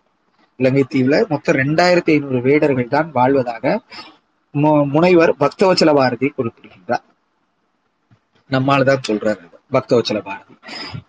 இலங்கை 0.58 0.86
தீவுல 0.90 1.28
மொத்தம் 1.30 1.56
ரெண்டாயிரத்தி 1.56 2.10
ஐநூறு 2.10 2.42
வேடர்கள் 2.42 2.88
தான் 2.88 3.12
வாழ்வதாக 3.12 3.82
மு- 4.54 4.88
முனைவர் 4.88 5.36
பக்தவச்சல 5.40 5.96
பாரதி 5.96 6.28
குறிப்பிடுகின்றார். 6.30 7.04
நம்மால் 8.50 8.84
தான் 8.84 9.02
சொல்றாரு 9.08 9.50
பக்தவச்சல 9.72 10.20
பாரதி 10.22 10.56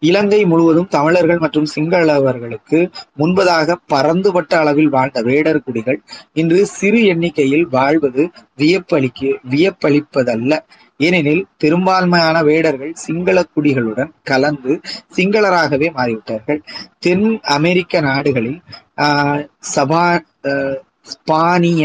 இலங்கை 0.00 0.40
முழுவதும் 0.44 0.88
தமிழர்கள் 0.88 1.38
மற்றும் 1.38 1.68
சிங்களவர்களுக்கு 1.74 2.78
முன்பதாக 3.18 3.76
பரந்துபட்ட 3.86 4.52
அளவில் 4.58 4.88
வாழ்ந்த 4.88 5.20
வேடர் 5.22 5.64
குடிகள் 5.64 5.98
இன்று 6.32 6.66
சிறு 6.72 7.00
எண்ணிக்கையில் 7.04 7.66
வாழ்வது 7.70 8.24
வியப்பளிக்கு 8.58 9.30
வியப்பளிப்பதல்ல. 9.50 10.52
ஏனெனில் 11.00 11.44
பெரும்பான்மையான 11.58 12.36
வேடர்கள் 12.42 12.92
சிங்கள 13.04 13.38
குடிகளுடன் 13.54 14.12
கலந்து 14.22 14.72
சிங்களராகவே 15.16 15.88
மாறிவிட்டார்கள். 15.96 16.60
தென் 16.98 17.26
அமெரிக்க 17.56 18.00
நாடுகளில் 18.00 18.58
ஆஹ், 18.98 19.42
சபா 19.74 20.04
ஆஹ், 20.50 20.78
ஸ்பானிய 21.12 21.84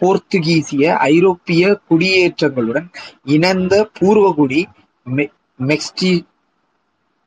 போர்த்துகீசிய 0.00 0.84
ஐரோப்பிய 1.08 1.62
குடியேற்றங்களுடன் 1.88 2.88
இணைந்த 3.26 3.74
பூர்வகுடி 3.98 4.60
மெக்ஸ்டி 5.66 6.26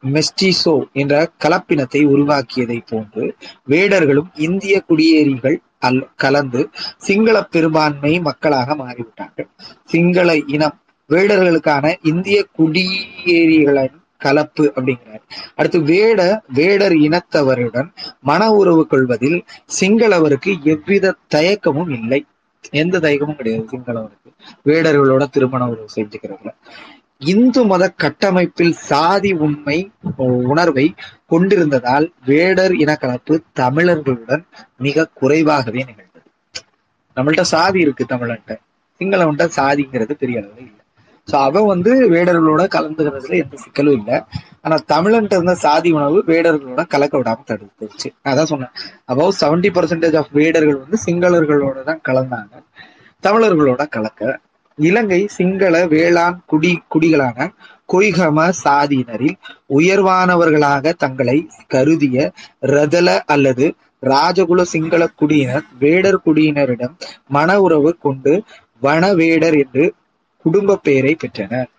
மெஸ்டிசோ 0.05 0.91
என்ற 0.91 1.31
கலப்பினத்தை 1.43 2.05
உருவாக்கியதை 2.05 2.81
போன்று 2.87 3.35
வேடர்களும் 3.69 4.27
இந்திய 4.35 4.83
குடியேறிகள் 4.89 5.57
அல் 5.79 6.09
கலந்து 6.15 6.69
சிங்கள 6.97 7.43
பெரும்பான்மை 7.43 8.19
மக்களாக 8.19 8.75
மாறிவிட்டார்கள். 8.75 9.47
சிங்கள 9.83 10.35
இனம் 10.37 10.79
வேடர்களுக்கான 11.09 11.95
இந்திய 12.01 12.47
குடியேறிகளின் 12.57 13.99
கலப்பு 14.17 14.71
அப்படிங்கிறார். 14.75 15.21
அடுத்து 15.55 15.81
வேட 15.81 16.41
வேடர் 16.47 16.93
இனத்தவருடன் 16.93 17.93
மன 18.21 18.51
உறவு 18.51 18.87
கொள்வதில் 18.87 19.43
சிங்களவருக்கு 19.79 20.61
எவ்வித 20.63 21.15
தயக்கமும் 21.35 21.89
இல்லை. 21.89 22.25
எந்த 22.69 22.99
தயக்கமும் 22.99 23.35
கிடையாது 23.35 23.65
சிங்களவருக்கு. 23.71 24.29
வேடர்களோட 24.65 25.29
திருமண 25.29 25.67
உறவு 25.67 25.87
செஞ்சுக்கிறதுல. 25.95 26.53
இந்து 27.21 27.65
மத 27.65 27.89
கட்டமைப்பில் 27.89 28.71
சாதி 28.71 29.31
உண்மை 29.31 29.91
உணர்வை 30.17 30.93
கொண்டிருந்ததால் 31.25 32.11
வேடர் 32.25 32.71
இனக்கலப்பு 32.71 33.43
தமிழர்களுடன் 33.59 34.43
மிக 34.77 35.09
குறைவாகவே 35.13 35.85
நிகழ்ந்தது. 35.89 36.29
நம்மள்ட்ட 37.15 37.41
சாதி 37.41 37.79
இருக்கு 37.79 38.05
தமிழன்ட்ட. 38.09 38.55
சிங்களவன்ட்ட 38.99 39.49
சாதிங்கிறது 39.55 40.11
பெரிய 40.11 40.39
அளவு 40.39 40.57
இல்லை. 40.57 40.79
சோ 41.31 41.35
அவன் 41.35 41.65
வந்து 41.65 42.09
வேடர்களோட 42.09 42.61
கலந்துக்கிறதுல 42.75 43.41
எந்த 43.43 43.57
சிக்கலும் 43.63 43.91
இல்லை. 43.91 44.23
ஆனா 44.61 44.77
தமிழன்ட்ட 44.87 45.33
இருந்த 45.33 45.55
சாதி 45.55 45.91
உணவு 45.91 46.23
வேடர்களோட 46.27 46.87
கலக்க 46.87 47.17
விடாம 47.17 47.43
தடுத்துருச்சு. 47.47 48.09
அதான் 48.23 48.43
சொன்னேன். 48.43 48.71
அபவ் 49.07 49.37
செவன்டி 49.41 49.69
பர்சன்டேஜ் 49.77 50.17
ஆஃப் 50.17 50.31
வேடர்கள் 50.31 50.83
வந்து 50.85 50.97
சிங்களர்களோட 51.05 51.83
தான் 51.83 52.01
கலந்தாங்க. 52.07 52.63
தமிழர்களோட 53.23 53.89
கலக்க. 53.89 54.39
இலங்கை 54.81 55.21
சிங்கள 55.27 55.75
வேளாண் 55.87 56.37
குடி 56.45 56.71
குடிகளான 56.93 57.47
கொய்கம 57.89 58.39
சாதியினரில் 58.63 59.37
உயர்வானவர்களாக 59.69 60.93
தங்களை 60.93 61.37
கருதிய 61.67 62.17
ரதல 62.67 63.09
அல்லது 63.25 63.65
ராஜகுல 64.03 64.61
சிங்கள 64.65 65.07
குடியினர் 65.15 65.65
வேடர் 65.79 66.23
குடியினரிடம் 66.25 66.93
மன 67.27 67.59
உறவு 67.61 67.91
கொண்டு 67.99 68.33
வனவேடர் 68.81 69.57
என்று 69.63 69.83
குடும்ப 70.45 70.79
பெயரை 70.83 71.13
பெற்றனர். 71.15 71.69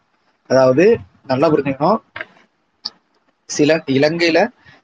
அதாவது 0.50 0.84
நல்லா 1.26 1.46
புரிஞ்சுக்கணும். 1.48 2.00
சில 3.50 3.70
இலங்கையில 3.88 4.38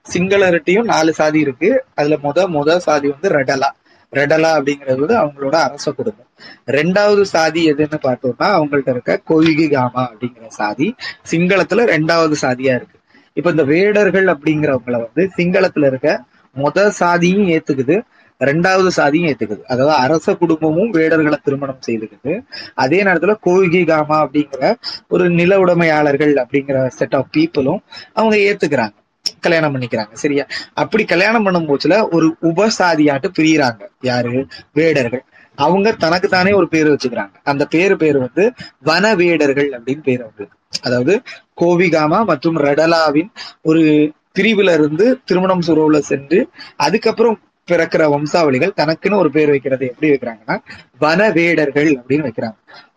சிங்களர்கிட்டையும் 0.07 0.91
நாலு 0.93 1.13
சாதி 1.15 1.39
இருக்கு. 1.41 1.71
அதுல 1.95 2.17
முத 2.23 2.47
முத 2.57 2.77
சாதி 2.79 3.09
வந்து 3.09 3.29
ரெடலா. 3.29 3.71
ரெடலா 4.13 4.51
அப்படிங்கிறது 4.59 4.99
வந்து 4.99 5.17
அவங்களோட 5.23 5.57
அரச 5.67 5.93
குடும்பம் 5.93 6.29
ரெண்டாவது 6.67 7.23
சாதி 7.23 7.63
எதுன்னு 7.73 7.99
பார்த்தோம்னா 8.03 8.49
அவங்கள்ட்ட 8.59 8.91
இருக்க 8.91 9.21
கொய்கி 9.31 9.67
காமா 9.71 10.03
அப்படிங்கிற 10.11 10.47
சாதி 10.61 10.95
சிங்களத்துல 11.31 11.87
ரெண்டாவது 11.95 12.35
சாதியா 12.43 12.75
இருக்கு. 12.79 12.97
இப்ப 13.37 13.51
இந்த 13.51 13.65
வேடர்கள் 13.65 14.27
அப்படிங்கிறவங்கள 14.27 14.97
வந்து 15.05 15.25
சிங்களத்துல 15.37 15.87
இருக்க 15.87 16.25
முத 16.57 16.87
சாதியும் 17.01 17.49
ஏத்துக்குது 17.55 17.97
ரெண்டாவது 18.41 18.91
சாதியும் 18.97 19.29
ஏத்துக்குது. 19.31 19.63
அதாவது 19.63 19.97
அரச 20.05 20.35
குடும்பமும் 20.35 20.93
வேடர்களை 20.93 21.39
திருமணம் 21.45 21.85
செய்துக்குது. 21.87 22.33
அதே 22.75 23.03
நேரத்துல 23.03 23.35
கோவிகி 23.47 23.87
காமா 23.87 24.19
அப்படிங்கிற 24.27 24.75
ஒரு 25.09 25.25
நில 25.31 25.59
உடைமையாளர்கள் 25.59 26.35
அப்படிங்கிற 26.35 26.87
செட் 26.99 27.15
ஆஃப் 27.15 27.33
பீப்புளும் 27.37 27.81
அவங்க 28.13 28.37
ஏத்துக்கிறாங்க. 28.49 28.97
கல்யாணம் 29.41 29.77
பண்ணிக்கிறாங்க. 29.77 30.13
சரியா? 30.13 30.47
அப்படி 30.75 31.05
கல்யாணம் 31.05 31.43
பண்ணும் 31.43 31.69
போச்சுல 31.69 32.09
ஒரு 32.11 32.37
உபசாதியாட்டு 32.43 33.29
பிரியறாங்க. 33.39 33.87
யாரு? 34.01 34.47
வேடர்கள். 34.73 35.25
அவங்க 35.55 35.93
தனக்கு 35.93 36.29
தானே 36.29 36.53
ஒரு 36.53 36.69
பேர் 36.69 36.87
வச்சுக்கிறாங்க. 36.87 37.35
அந்த 37.45 37.65
பேரு 37.65 37.97
பேர் 37.97 38.19
வந்து 38.19 38.53
வன 38.79 39.15
வேடர்கள் 39.15 39.71
அப்படின்னு 39.71 40.03
பேர் 40.03 40.21
அவங்களுக்கு. 40.21 40.59
அதாவது 40.83 41.23
கோவிகாமா 41.61 42.25
மற்றும் 42.25 42.57
ரடலாவின் 42.57 43.31
ஒரு 43.63 44.13
பிரிவுல 44.35 44.73
இருந்து 44.73 45.21
திருமணம் 45.25 45.61
சுரோவுல 45.61 45.99
சென்று 45.99 46.49
அதுக்கப்புறம் 46.77 47.41
பிறக்கிற 47.71 48.09
வம்சாவளிகள் 48.09 48.73
தனக்குன்னு 48.77 49.15
ஒரு 49.15 49.31
பேர் 49.31 49.49
வைக்கிறது 49.49 49.87
எப்படி 49.87 50.13
வைக்கிறாங்கன்னா 50.13 50.63
வனவேடர்கள் 51.01 51.97
அப்படின்னு 51.97 52.31
வைக்கிறாங்க. 52.31 52.57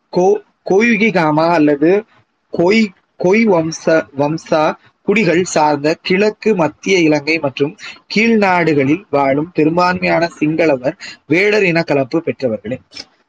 கோ 0.10 0.42
கொய்கி 0.70 1.14
காமா 1.14 1.48
அல்லது 1.48 2.04
கொய் 2.50 2.92
கொய் 3.18 3.48
வம்ச 3.48 4.08
வம்சா 4.18 4.74
குடிகள் 5.08 5.44
சார்ந்த 5.54 5.88
கிழக்கு 6.02 6.50
மத்திய 6.56 6.98
இலங்கை 7.00 7.38
மற்றும் 7.40 7.74
கீழ்நாடுகளில் 8.14 9.04
வாழும் 9.10 9.50
பெரும்பான்மையான 9.54 10.30
சிங்களவர் 10.40 10.96
வேடர் 11.26 11.66
இன 11.72 11.82
கலப்பு 11.84 12.20
பெற்றவர்களே. 12.28 12.78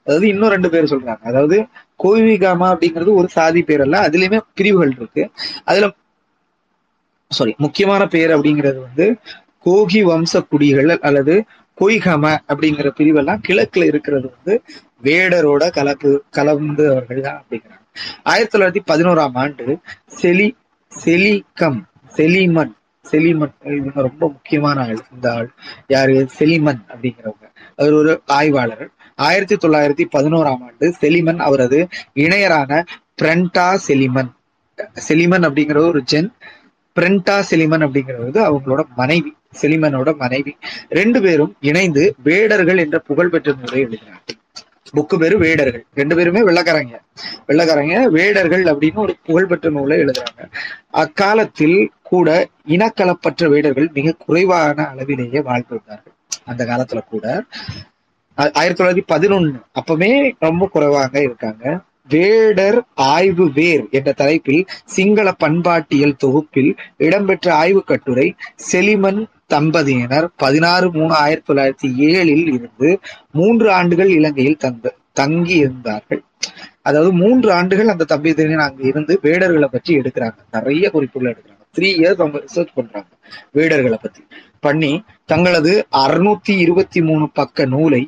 அதாவது 0.07 0.27
இன்னும் 0.29 0.53
ரெண்டு 0.55 0.69
பேர் 0.71 0.93
சொல்றாங்க. 0.93 1.23
அதாவது 1.31 1.57
கோவிகாமா 2.05 2.69
அப்படிங்கிறது 2.73 3.11
ஒரு 3.21 3.29
சாதி 3.29 3.63
பேர் 3.63 3.81
அல்ல 3.81 3.97
அதுலயுமே 4.09 4.39
பிரிவுகள் 4.55 4.95
இருக்கு. 4.99 5.25
அதுல 5.65 5.89
சாரி 7.31 7.53
முக்கியமான 7.65 8.03
பேர் 8.07 8.33
அப்படிங்கிறது 8.37 8.79
வந்து 8.89 9.07
கோகி 9.67 10.01
வம்ச 10.09 10.41
குடிகள் 10.51 10.91
அல்லது 11.09 11.35
கொய்கம 11.79 12.25
அப்படிங்கிற 12.51 12.89
பிரிவெல்லாம் 12.99 13.45
கிழக்குல 13.49 13.87
இருக்கிறது 13.91 14.27
வந்து 14.35 14.55
வேடரோட 15.05 15.63
கலப்பு 15.71 16.11
கலந்து 16.31 16.85
அவர்கள் 16.91 17.23
தான் 17.27 17.39
அப்படிங்கிறாங்க. 17.41 17.81
ஆயிரத்தி 18.31 18.53
தொள்ளாயிரத்தி 18.55 18.83
பதினோராம் 18.91 19.39
ஆண்டு 19.43 19.67
செலி 20.21 20.49
செலிகம் 20.95 21.83
செலிமன். 22.17 22.73
செலிமன் 23.11 23.53
இவங்க 23.63 23.91
ரொம்ப 23.95 24.29
முக்கியமான 24.29 24.81
ஆள் 24.81 25.07
இந்த 25.15 25.33
ஆள் 25.33 25.53
யாரு? 25.87 26.29
செலிமன் 26.39 26.81
அப்படிங்கிறவங்க. 26.89 27.51
அவர் 27.77 27.93
ஒரு 27.93 28.23
ஆய்வாளர். 28.27 28.91
ஆயிரத்தி 29.17 29.57
தொள்ளாயிரத்தி 29.57 30.09
பதினோராம் 30.19 30.63
ஆண்டு 30.63 30.95
செலிமன் 31.01 31.37
அவரது 31.37 31.89
இணையரான 32.15 32.85
பிரண்டா 33.23 33.79
செலிமன். 33.89 34.33
செலிமன் 35.09 35.45
அப்படிங்கிற 35.49 35.79
ஒரு 35.79 36.03
ஜென் 36.13 36.33
பிரண்டா 37.01 37.43
செலிமன் 37.51 37.85
அப்படிங்கிறது 37.85 38.39
அவங்களோட 38.43 38.85
மனைவி 38.97 39.37
செலிமனோட 39.63 40.17
மனைவி. 40.17 40.57
ரெண்டு 40.89 41.23
பேரும் 41.23 41.57
இணைந்து 41.61 42.15
வேடர்கள் 42.23 42.79
என்ற 42.79 42.99
புகழ்பெற்ற 42.99 43.53
நூலை 43.53 43.85
எழுதினார்கள். 43.85 44.42
புக்கு 44.95 45.19
பேரு 45.19 45.39
வேடர்கள். 45.39 45.85
ரெண்டு 45.95 46.17
பேருமே 46.17 46.41
வெள்ளக்காரங்க. 46.41 46.99
வெள்ளக்காரங்க 47.47 48.05
வேடர்கள் 48.07 48.65
அப்படின்னு 48.65 48.95
ஒரு 48.95 49.17
புகழ்பெற்ற 49.25 49.71
நூலை 49.71 49.99
எழுதுறாங்க. 49.99 50.51
அக்காலத்தில் 50.91 51.91
கூட 52.03 52.49
இனக்கலப்பற்ற 52.69 53.49
வேடர்கள் 53.49 53.91
மிக 53.95 54.15
குறைவான 54.27 54.89
அளவிலேயே 54.89 55.41
வாழ்ந்திருந்தார்கள் 55.41 56.13
அந்த 56.45 56.65
காலத்துல 56.65 57.01
கூட. 57.09 57.43
ஆயிரத்தி 58.35 58.85
தொள்ளாயிரத்தி 58.85 59.15
பதினொன்னு. 59.15 59.63
அப்பவே 59.73 60.35
ரொம்ப 60.39 60.69
குறைவாக 60.73 61.21
இருக்காங்க. 61.21 61.81
வேடர் 62.09 62.83
ஆய்வு 62.95 63.53
வேர் 63.53 63.85
என்ற 63.91 64.13
தலைப்பில் 64.13 64.67
சிங்கள 64.85 65.33
பண்பாட்டியல் 65.33 66.17
தொகுப்பில் 66.17 66.77
இடம்பெற்ற 66.97 67.55
ஆய்வு 67.55 67.85
கட்டுரை 67.85 68.35
செலிமன் 68.73 69.27
தம்பதியினர் 69.55 70.27
பதினாறு 70.43 70.87
மூணு 70.99 71.15
ஆயிரத்தி 71.25 71.49
தொள்ளாயிரத்தி 71.49 71.89
ஏழில் 72.11 72.47
இருந்து 72.57 72.91
மூன்று 73.33 73.69
ஆண்டுகள் 73.79 74.11
இலங்கையில் 74.19 74.63
தங்க 74.65 74.93
தங்கி 75.21 75.57
இருந்தார்கள் 75.65 76.23
அதாவது 76.89 77.11
மூன்று 77.23 77.49
ஆண்டுகள் 77.59 77.93
அந்த 77.95 78.05
தம்பதியினர் 78.13 78.67
அங்க 78.67 78.83
இருந்து 78.91 79.15
வேடர்களை 79.23 79.69
பற்றி 79.75 79.93
எடுக்கிறாங்க. 79.99 80.39
நிறைய 80.53 80.85
குறிப்புகள் 80.91 81.33
எடுக்கிறாங்க. 81.33 81.61
த்ரீ 81.77 81.89
இயர்ஸ் 81.99 82.21
அவங்க 82.23 82.39
ரிசர்ச் 82.47 82.75
பண்றாங்க 82.75 83.11
வேடர்களை 83.57 83.99
பத்தி. 84.05 84.23
பண்ணி 84.67 84.93
தங்களது 85.33 85.73
அறுநூத்தி 86.05 86.55
இருபத்தி 86.65 87.01
மூணு 87.09 87.27
பக்க 87.39 87.65
நூலை 87.75 88.03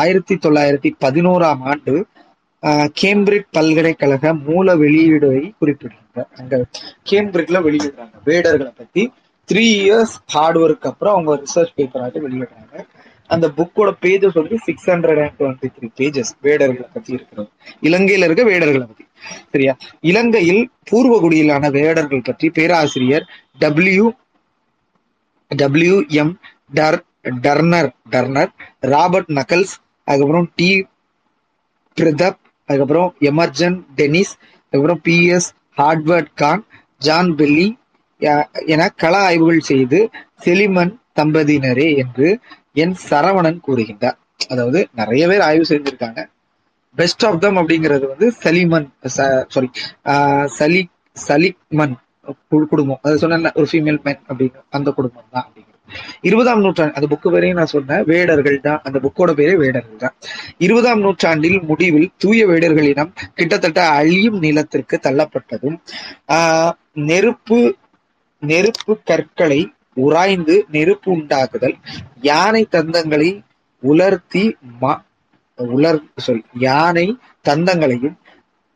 ஆயிரத்தி 0.00 0.34
தொள்ளாயிரத்தி 0.44 0.90
பதினோராம் 1.04 1.62
ஆண்டு 1.70 1.94
கேம்பிரிட் 3.00 3.48
பல்கலைக்கழக 3.56 4.34
மூல 4.46 4.74
வெளியீடுவை 4.82 5.40
குறிப்பிடுறாங்க. 5.60 6.18
அங்க 6.38 6.54
கேம்பிரிட்ல 7.10 7.58
வெளியிடுறாங்க 7.68 8.16
வேடர்களை 8.26 8.72
பத்தி. 8.80 9.02
த்ரீ 9.52 9.64
இயர்ஸ் 9.86 10.14
ஹார்ட் 10.26 10.58
ஒர்க் 10.58 10.86
அப்புறம் 10.90 11.14
அவங்க 11.14 11.42
ரிசர்ச் 11.42 11.74
பேப்பராக 11.76 12.20
வெளியிடுறாங்க. 12.26 12.86
அந்த 13.26 13.48
புக்கோட 13.48 13.90
பேஜஸ் 14.02 14.34
வந்து 14.34 14.58
six 14.58 14.88
hundred 14.90 15.20
and 15.22 15.36
twenty 15.38 15.68
three 15.76 15.88
pages 15.96 16.32
வேடர்களை 16.42 16.86
பத்தி 16.92 17.12
இருக்கிறது. 17.12 17.48
இலங்கையில 17.82 18.24
இருக்க 18.24 18.44
வேடர்களை 18.44 18.80
பத்தி. 18.80 19.04
சரியா? 19.52 19.76
இலங்கையில் 20.00 20.70
பூர்வகுடியிலான 20.90 21.70
வேடர்கள் 21.70 22.22
பற்றி 22.22 22.50
பேராசிரியர் 22.50 23.26
டபிள்யூ 23.58 24.10
டபிள்யூ 25.48 26.04
எம் 26.08 26.40
டர் 26.74 27.04
டர்னர் 27.24 27.90
டர்னர் 28.10 28.50
ராபர்ட் 28.80 29.28
நக்கல்ஸ் 29.28 29.74
அதுக்கப்புறம் 30.04 30.50
டி 30.54 30.86
பிரதப் 31.96 32.40
அதுக்கப்புறம் 32.64 33.14
எமர்ஜன் 33.20 33.76
டெனிஸ் 33.96 34.34
அதுக்கப்புறம் 34.64 35.00
பி 35.02 35.26
எஸ் 35.26 35.54
ஹார்ட்வர்ட் 35.76 36.32
கான் 36.34 36.64
ஜான் 36.98 37.32
பெல்லி 37.34 37.66
என 38.66 38.88
கள 38.96 39.16
ஆய்வுகள் 39.18 39.60
செய்து 39.60 39.98
செலிமன் 40.44 40.92
தம்பதியினரே 41.20 41.96
என்று 41.96 42.28
என் 42.74 42.94
சரவணன் 43.10 43.60
கூறுகின்றார். 43.66 44.18
அதாவது 44.48 44.88
நிறைய 44.94 45.28
பேர் 45.28 45.40
ஆய்வு 45.40 45.64
செஞ்சிருக்காங்க. 45.68 46.20
பெஸ்ட் 46.98 47.26
ஆஃப் 47.26 47.40
தம் 47.40 47.56
அப்படிங்கிறது 47.56 48.08
வந்து 48.08 48.32
சலிமன் 48.42 48.88
சாரி 49.48 49.68
சலி 50.58 50.82
சலிக்மன் 51.16 51.94
கு- 52.50 52.64
குடும்பம். 52.64 52.98
அது 53.02 53.18
சொன்ன 53.18 53.52
ஒரு 53.54 53.66
ஃபீமேல் 53.72 54.02
மென் 54.02 54.20
அப்படின்னு 54.28 54.60
அந்த 54.70 54.90
குடும்பம் 54.90 55.24
தான் 55.30 55.44
அப்படிங்கிறது. 55.44 55.72
இருபதாம் 56.20 56.60
நூற்றாண்டு 56.60 56.94
அந்த 56.94 57.06
புக்கு 57.10 57.30
வரையும் 57.30 57.56
நான் 57.56 57.66
சொன்னேன் 57.66 58.04
வேடர்கள் 58.04 58.60
தான். 58.60 58.80
அந்த 58.84 58.98
புக்கோட 58.98 59.30
பேரே 59.32 59.56
வேடர்கள் 59.56 59.96
தான். 59.96 60.14
இருபதாம் 60.58 61.00
நூற்றாண்டில் 61.00 61.60
முடிவில் 61.62 62.10
தூய 62.16 62.46
வேடர்களிடம் 62.46 63.10
கிட்டத்தட்ட 63.34 63.88
அழியும் 63.90 64.38
நிலத்திற்கு 64.38 65.00
தள்ளப்பட்டதும் 65.02 65.76
ஆஹ், 66.28 66.72
நெருப்பு 66.92 67.58
நெருப்பு 68.44 68.92
கற்களை 69.04 69.60
உராய்ந்து 69.96 70.54
நெருப்பு 70.70 71.08
உண்டாக்குதல் 71.12 71.76
யானை 72.22 72.62
தந்தங்களை 72.70 73.30
உலர்த்தி 73.82 74.44
மா 74.80 74.92
உலர் 75.58 76.00
சொல் 76.16 76.44
யானை 76.58 77.06
தந்தங்களையும் 77.48 78.16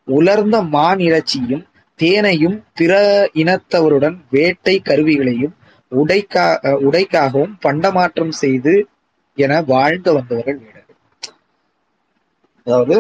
உலர்ந்த 0.09 0.57
மான் 0.69 1.01
இறைச்சியும் 1.01 1.65
தேனையும் 1.99 2.59
பிற 2.75 2.93
இனத்தவருடன் 3.35 4.17
வேட்டை 4.31 4.75
கருவிகளையும் 4.81 5.55
உடைக்கா 5.93 6.47
அஹ் 6.63 6.81
உடைக்காகவும் 6.87 7.55
பண்டமாற்றம் 7.65 8.35
செய்து 8.39 8.75
என 9.39 9.61
வாழ்ந்து 9.67 10.11
வந்தவர்கள் 10.13 10.59
வீரர்கள் 10.59 10.99
அதாவது 12.67 12.97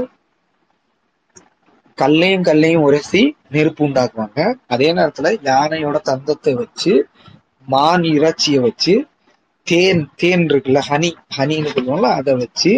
கல்லையும் 2.02 2.42
கல்லையும் 2.42 2.82
உரசி 2.82 3.22
நெருப்பு 3.50 3.82
உண்டாக்குவாங்க. 3.86 4.40
அதே 4.66 4.88
நேரத்துல 4.92 5.30
யானையோட 5.50 5.96
தந்தத்தை 6.10 6.52
வச்சு 6.52 6.92
மான் 7.66 8.06
இறைச்சியை 8.16 8.60
வச்சு 8.60 8.94
தேன் 9.66 10.04
தேன் 10.16 10.46
இருக்குல்ல 10.46 10.80
ஹனி 10.88 11.10
ஹனின்னு 11.38 11.72
சொல்லுவோம்ல 11.76 12.10
அதை 12.20 12.34
வச்சு 12.34 12.72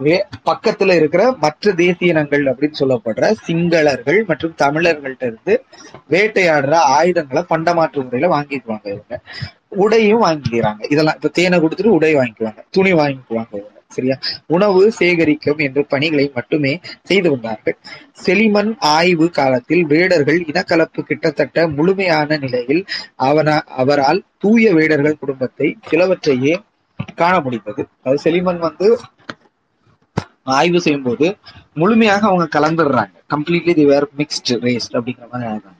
வே 0.00 0.16
பக்கத்துல 0.44 0.94
இருக்கிற 0.94 1.22
மற்ற 1.40 1.72
தேசிய 1.72 2.10
இனங்கள் 2.10 2.42
அப்படின்னு 2.44 2.80
சொல்லப்படுற 2.80 3.26
சிங்களர்கள் 3.46 4.18
மற்றும் 4.26 4.54
தமிழர்கள்ட்ட 4.62 5.24
இருந்து 5.24 5.54
வேட்டையாடுற 6.10 6.74
ஆயுதங்களை 6.96 7.42
பண்டமாற்று 7.48 8.02
முறையில 8.02 8.32
வாங்கிக்குவாங்க 8.34 8.86
இவங்க. 8.94 9.16
உடையும் 9.82 10.22
வாங்கிக்கிறாங்க. 10.22 10.82
இதெல்லாம் 10.92 11.14
இப்ப 11.14 11.28
தேனை 11.28 11.58
கொடுத்துட்டு 11.58 11.96
உடை 11.98 12.12
வாங்கிக்குவாங்க 12.14 12.62
துணி 12.70 12.92
வாங்கிக்குவாங்க 12.92 13.52
இவங்க. 13.52 13.75
சரியா? 13.90 14.16
உணவு 14.46 14.92
சேகரிக்கும் 14.98 15.58
என்ற 15.58 15.82
பணிகளை 15.82 16.30
மட்டுமே 16.34 16.80
செய்து 17.02 17.30
வந்தார்கள் 17.30 17.76
செலிமன் 18.26 18.72
ஆய்வு 18.78 19.30
காலத்தில் 19.30 19.84
வேடர்கள் 19.84 20.40
இனக்கலப்பு 20.46 21.02
கிட்டத்தட்ட 21.02 21.66
முழுமையான 21.68 22.38
நிலையில் 22.38 22.82
அவன 23.22 23.58
அவரால் 23.82 24.24
தூய 24.38 24.72
வேடர்கள் 24.74 25.20
குடும்பத்தை 25.20 25.76
சிலவற்றையே 25.90 26.54
காண 27.14 27.40
முடிந்தது. 27.40 27.82
அது 28.02 28.18
செலிமன் 28.24 28.58
வந்து 28.58 28.88
ஆய்வு 30.42 30.80
செய்யும்போது 30.80 31.26
முழுமையாக 31.74 32.26
அவங்க 32.26 32.60
கலந்துடுறாங்க. 32.60 33.14
Completely 33.34 33.74
the 33.74 33.84
were 33.84 34.06
mixed 34.18 34.60
race 34.60 34.88
அப்படிங்கிற 34.92 35.26
மாதிரி 35.32 35.48
ஆயிடுறாங்க. 35.50 35.72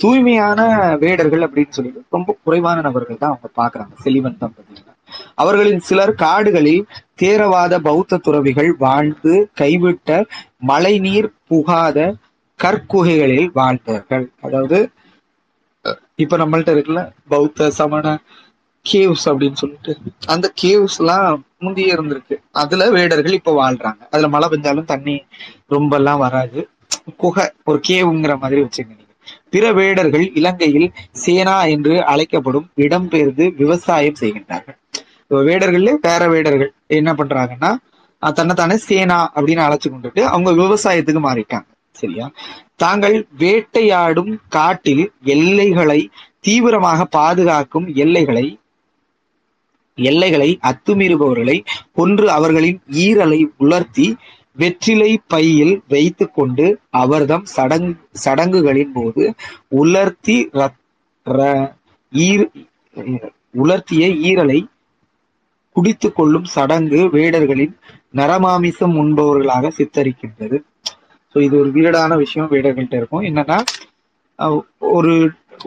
தூய்மையான 0.00 0.60
வேடர்கள் 0.96 1.44
அப்படின்னு 1.46 1.68
சொல்லிட்டு 1.68 2.02
ரொம்ப 2.08 2.36
குறைவான 2.44 2.80
நபர்கள் 2.80 3.22
தான் 3.22 3.32
அவங்க 3.32 3.48
பாக்குறாங்க 3.60 3.94
செலிவன் 4.04 4.40
தம்பதியினர். 4.40 4.98
அவர்களின் 5.34 5.80
சிலர் 5.80 6.14
காடுகளில் 6.14 6.84
தேரவாத 7.14 7.78
பௌத்த 7.78 8.16
துறவிகள் 8.16 8.70
வாழ்ந்து 8.78 9.34
கைவிட்ட 9.60 10.10
மழைநீர் 10.70 11.30
புகாத 11.48 11.98
கற்குகைகளில் 12.60 13.50
வாழ்ந்தார்கள். 13.52 14.26
அதாவது 14.40 14.78
இப்ப 16.14 16.36
நம்மள்ட்ட 16.36 16.72
இருக்குல்ல 16.74 17.02
பௌத்த 17.28 17.70
சமண 17.70 18.06
கேவ்ஸ் 18.86 19.26
அப்படின்னு 19.30 19.52
சொல்லிட்டு 19.52 19.92
அந்த 20.26 20.46
கேவ்ஸ் 20.62 20.98
எல்லாம் 20.98 21.44
முந்திய 21.58 21.94
இருந்திருக்கு. 21.96 22.36
அதுல 22.52 22.88
வேடர்கள் 22.90 23.32
இப்ப 23.32 23.54
வாழ்றாங்க. 23.62 24.02
அதுல 24.10 24.28
மழை 24.28 24.48
பெஞ்சாலும் 24.48 24.90
தண்ணி 24.92 25.16
ரொம்ப 25.66 25.96
எல்லாம் 25.96 26.18
வராது. 26.18 26.60
குகை 27.16 27.46
ஒரு 27.64 27.80
கேவுங்கிற 27.88 28.34
மாதிரி 28.38 28.60
வச்சுங்க 28.62 29.02
பிற 29.50 29.64
வேடர்கள் 29.72 30.24
இலங்கையில் 30.34 30.88
சேனா 31.24 31.54
என்று 31.64 31.94
அழைக்கப்படும் 32.04 32.66
இடம்பெயர்ந்து 32.76 33.44
விவசாயம் 33.56 34.20
செய்கின்றார்கள். 34.20 34.78
இப்போ 35.34 35.46
வேடர்கள்ல 35.46 35.92
வேற 36.02 36.28
வேடர்கள் 36.28 36.68
என்ன 36.88 37.12
பண்றாங்கன்னா 37.12 37.70
தன்னைத்தானே 38.22 38.76
சேனா 38.80 39.16
அப்படின்னு 39.34 39.62
அழைச்சு 39.64 39.88
கொண்டுட்டு 39.88 40.20
அவங்க 40.24 40.50
விவசாயத்துக்கு 40.52 41.22
மாறிட்டாங்க. 41.24 41.64
சரியா? 41.96 42.26
தாங்கள் 42.74 43.26
வேட்டையாடும் 43.38 44.30
காட்டில் 44.48 45.02
எல்லைகளை 45.26 45.98
தீவிரமாக 46.40 47.04
பாதுகாக்கும் 47.10 47.86
எல்லைகளை 47.94 48.44
எல்லைகளை 49.98 50.48
அத்துமீறுபவர்களை 50.62 51.56
கொன்று 51.92 52.30
அவர்களின் 52.30 52.78
ஈரலை 52.98 53.40
உலர்த்தி 53.58 54.06
வெற்றிலை 54.56 55.20
பையில் 55.28 55.82
வைத்து 55.88 56.30
கொண்டு 56.30 56.68
அவர்தம் 56.98 57.46
சடங் 57.56 57.90
சடங்குகளின் 58.24 58.92
போது 58.92 59.24
உலர்த்தி 59.78 60.38
ரத்- 60.52 60.80
ர- 61.26 61.70
ஈர் 62.12 62.46
உலர்த்திய 63.54 64.06
ஈரலை 64.24 64.60
குடித்து 65.76 66.08
கொள்ளும் 66.18 66.46
சடங்கு 66.54 67.00
வேடர்களின் 67.16 67.74
நரமாமிசம் 68.18 68.94
உண்பவர்களாக 69.02 69.70
சித்தரிக்கின்றது. 69.78 70.58
ஸோ 71.34 71.38
இது 71.46 71.54
ஒரு 71.62 71.70
வீடான 71.76 72.16
விஷயம் 72.24 72.50
வேடர்கள்ட்ட 72.52 72.94
இருக்கும். 73.00 73.24
என்னன்னா 73.30 73.58
ஒரு 74.96 75.14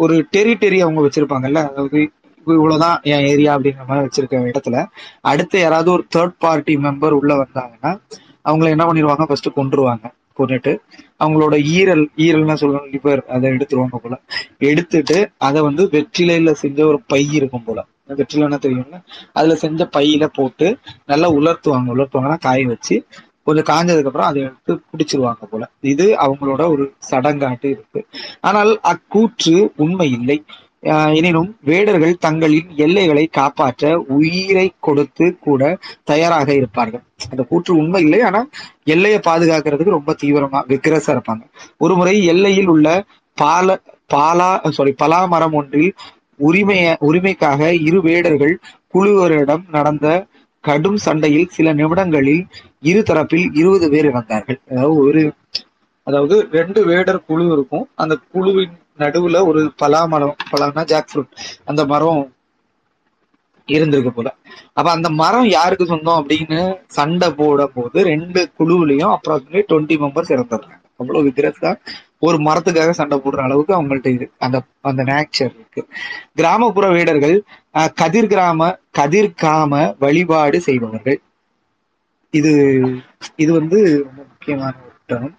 ஒரு 0.04 0.16
டெரிட்டரி 0.36 0.78
அவங்க 0.86 1.02
வச்சிருப்பாங்கல்ல 1.06 1.60
அதாவது 1.70 2.00
இவ்வளவுதான் 2.48 2.98
என் 3.14 3.26
ஏரியா 3.32 3.52
அப்படிங்கிற 3.56 3.86
மாதிரி 3.88 4.06
வச்சிருக்க 4.06 4.52
இடத்துல 4.52 4.78
அடுத்து 5.32 5.58
யாராவது 5.64 5.90
ஒரு 5.96 6.04
தேர்ட் 6.16 6.36
பார்ட்டி 6.46 6.74
மெம்பர் 6.86 7.18
உள்ள 7.20 7.34
வந்தாங்கன்னா 7.42 7.92
அவங்கள 8.46 8.68
என்ன 8.76 8.86
பண்ணிடுவாங்க? 8.88 9.26
ஃபர்ஸ்ட் 9.30 9.58
கொன்றுவாங்க 9.58 10.06
கொண்டுட்டு 10.40 10.72
அவங்களோட 11.24 11.56
ஈரல் 11.78 12.04
ஈரல்னா 12.26 12.56
சொல்லணும் 12.62 12.92
லிவர் 12.96 13.22
அதை 13.36 13.52
எடுத்துருவாங்க 13.56 13.98
போல. 14.04 14.16
எடுத்துட்டு 14.72 15.18
அதை 15.48 15.62
வந்து 15.68 15.84
வெற்றிலையில 15.96 16.52
செஞ்ச 16.64 16.80
ஒரு 16.92 17.00
பை 17.12 17.22
இருக்கும் 17.40 17.66
போல. 17.68 17.80
வெற்றிலன்னா 18.14 18.58
தெரியும்ல? 18.62 19.04
அதுல 19.34 19.56
செஞ்ச 19.56 19.90
பையில 19.98 20.26
போட்டு 20.26 20.78
நல்லா 21.06 21.32
உலர்த்துவாங்க. 21.32 21.92
உலர்த்துவாங்கன்னா 21.96 22.40
காய 22.40 22.68
வச்சு 22.68 23.06
கொஞ்சம் 23.44 23.64
காஞ்சதுக்கு 23.64 24.06
அப்புறம் 24.06 24.28
அதை 24.28 24.42
எடுத்து 24.42 24.82
பிடிச்சிருவாங்க 24.92 25.44
போல. 25.44 25.70
இது 25.82 26.16
அவங்களோட 26.16 26.70
ஒரு 26.70 26.94
சடங்காட்டு 27.12 27.66
இருக்கு. 27.66 28.06
ஆனால் 28.42 28.80
அக்கூற்று 28.82 29.74
உண்மை 29.76 30.12
இல்லை. 30.12 30.44
ஆஹ் 30.84 31.16
எனினும் 31.16 31.58
வேடர்கள் 31.62 32.18
தங்களின் 32.18 32.70
எல்லைகளை 32.76 33.28
காப்பாற்ற 33.28 34.06
உயிரை 34.08 34.74
கொடுத்து 34.80 35.38
கூட 35.40 35.78
தயாராக 36.04 36.54
இருப்பார்கள். 36.54 37.02
அந்த 37.30 37.44
கூற்று 37.44 37.76
உண்மை 37.76 38.02
இல்லை. 38.02 38.22
ஆனா 38.22 38.48
எல்லையை 38.84 39.20
பாதுகாக்கிறதுக்கு 39.20 39.90
ரொம்ப 39.90 40.16
தீவிரமா 40.24 40.64
விக்ரஸா 40.68 41.20
இருப்பாங்க. 41.20 41.42
ஒரு 41.78 41.96
முறை 41.96 42.24
எல்லையில் 42.24 42.68
உள்ள 42.68 43.04
பால 43.36 43.80
பாலா 44.14 44.70
சாரி 44.70 44.92
பலா 44.92 45.26
மரம் 45.26 45.54
ஒன்றில் 45.54 45.94
உரிமைய 46.39 46.95
உரிமைக்காக 47.01 47.69
இரு 47.81 48.01
வேடர்கள் 48.01 48.55
குழுவரிடம் 48.93 49.64
நடந்த 49.69 50.07
கடும் 50.64 50.97
சண்டையில் 50.97 51.49
சில 51.49 51.73
நிமிடங்களில் 51.73 52.43
இரு 52.81 53.01
தரப்பில் 53.01 53.47
இருபது 53.53 53.89
பேர் 53.89 54.09
இறந்தார்கள். 54.11 54.59
அதாவது 54.69 54.99
ஒரு 55.07 55.22
அதாவது 56.07 56.47
ரெண்டு 56.51 56.85
வேடர் 56.85 57.26
குழு 57.26 57.45
இருக்கும். 57.51 57.89
அந்த 57.95 58.14
குழுவின் 58.31 58.76
நடுவுல 58.99 59.45
ஒரு 59.45 59.61
பலா 59.76 60.05
மரம் 60.05 60.35
பலானா 60.51 60.84
ஜாக் 60.84 61.09
ஃப்ரூட் 61.14 61.34
அந்த 61.65 61.85
மரம் 61.85 62.22
இருந்திருக்கு 63.68 64.09
போல. 64.09 64.30
அப்ப 64.73 64.91
அந்த 64.91 65.09
மரம் 65.22 65.47
யாருக்கு 65.47 65.85
சொந்தம் 65.85 66.19
அப்படின்னு 66.22 66.59
சண்டை 66.88 67.30
போடும் 67.31 67.73
போது 67.73 68.03
ரெண்டு 68.03 68.41
குழுவிலையும் 68.59 69.14
அப்ராக்சிமேட் 69.18 69.69
டுவெண்ட்டி 69.72 69.97
மெம்பர்ஸ் 70.03 70.34
இறந்துடுறாங்க. 70.35 70.84
அவ்வளவு 70.97 71.23
வித்தியாசம். 71.23 71.80
ஒரு 72.22 72.38
மரத்துக்காக 72.39 72.89
சண்டை 72.91 73.18
போடுற 73.18 73.38
அளவுக்கு 73.38 73.73
அவங்கள்ட்ட 73.76 74.07
இருக்கு. 74.07 74.35
அந்த 74.38 74.57
அந்த 74.81 75.03
நேச்சர் 75.03 75.53
இருக்கு. 75.53 75.81
கிராமப்புற 76.35 76.89
வீடர்கள் 76.89 77.35
அஹ், 77.73 77.91
கதிர் 77.95 78.27
கிராம 78.27 78.61
கதிர்காம 78.98 79.73
வழிபாடு 79.99 80.61
செய்பவர்கள். 80.61 81.19
இது 82.34 82.52
இது 83.35 83.53
வந்து 83.53 83.80
ரொம்ப 84.06 84.22
முக்கியமான 84.23 84.73
ஒரு 84.85 84.95
டேர்ம் 85.10 85.35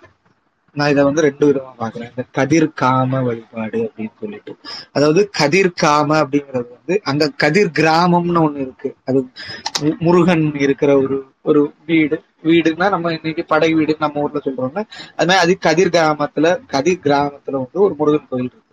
நான் 0.79 0.91
இதை 0.91 1.05
வந்து 1.05 1.21
ரெண்டு 1.21 1.53
விதமா 1.53 1.83
பாக்குறேன் 1.83 2.09
இந்த 2.09 2.25
கதிர்காம 2.39 3.25
வழிபாடு 3.25 3.79
அப்படின்னு 3.79 4.11
சொல்லிட்டு. 4.21 4.57
அதாவது 4.93 5.31
கதிர்காம 5.39 6.21
அப்படிங்கிறது 6.21 6.69
வந்து 6.69 7.01
அங்க 7.03 7.29
கதிர் 7.29 7.71
கிராமம்னு 7.79 8.49
ஒண்ணு 8.49 8.57
இருக்கு. 8.57 8.95
அது 9.05 9.27
மு- 9.81 9.99
முருகன் 9.99 10.55
இருக்கிற 10.55 10.97
ஒரு 10.99 11.25
ஒரு 11.43 11.73
வீடு. 11.87 12.23
வீடுன்னா 12.43 12.89
நம்ம 12.89 13.13
இன்னைக்கு 13.13 13.45
படை 13.45 13.75
வீடு 13.75 13.97
நம்ம 13.99 14.21
ஊர்ல 14.21 14.41
சொல்றோம்னா 14.45 14.85
அது 15.17 15.27
மாதிரி 15.27 15.39
அது 15.39 15.59
கதிர் 15.59 15.89
கிராமத்துல 15.89 16.61
கதிர் 16.67 17.01
கிராமத்துல 17.03 17.51
வந்து 17.51 17.81
ஒரு 17.81 17.95
முருகன் 17.99 18.27
கோயில் 18.29 18.51
இருக்கு. 18.53 18.68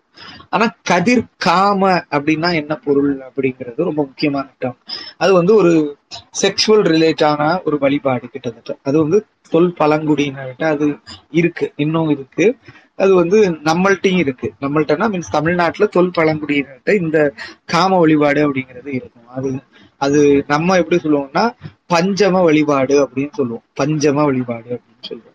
ஆனா 0.49 0.75
கதிர் 0.83 1.23
காம 1.37 2.03
அப்படின்னா 2.11 2.53
என்ன 2.53 2.75
பொருள் 2.75 3.17
அப்படிங்கிறது 3.17 3.73
ரொம்ப 3.75 4.03
முக்கியமான 4.03 4.47
term. 4.59 4.73
அது 5.17 5.33
வந்து 5.33 5.55
ஒரு 5.55 5.97
செக்ஷுவல் 6.41 6.83
ரிலேட்டான 6.83 7.63
ஒரு 7.63 7.77
வழிபாடு 7.77 8.27
கிட்டத்தட்ட. 8.27 8.77
அது 8.83 9.01
வந்து 9.01 9.25
தொல் 9.49 9.73
பழங்குடியினர்கிட்ட 9.79 10.63
அது 10.63 10.97
இருக்கு. 11.29 11.73
இன்னும் 11.75 12.09
இருக்கு. 12.09 12.57
அது 12.95 13.15
வந்து 13.15 13.51
நம்மள்ட்டையும் 13.51 14.17
இருக்கு. 14.17 14.53
நம்மள்ட்டனா 14.61 15.07
மீன்ஸ் 15.07 15.31
தமிழ்நாட்டுல 15.31 15.89
தொல் 15.89 16.11
பழங்குடியினர்கிட்ட 16.17 17.01
இந்த 17.01 17.33
காம 17.65 17.97
வழிபாடு 17.97 18.51
அப்படிங்கிறது 18.51 18.87
இருக்கும். 18.87 19.27
அது 19.27 19.59
அது 19.97 20.43
நம்ம 20.47 20.77
எப்படி 20.77 21.01
சொல்லுவோம்னா 21.03 21.55
பஞ்சம 21.89 22.43
வழிபாடு 22.43 23.09
அப்படின்னு 23.09 23.31
சொல்லுவோம். 23.31 23.63
பஞ்சம 23.79 24.23
வழிபாடு 24.23 24.69
அப்படின்னு 24.69 25.01
சொல்லுவோம். 25.01 25.33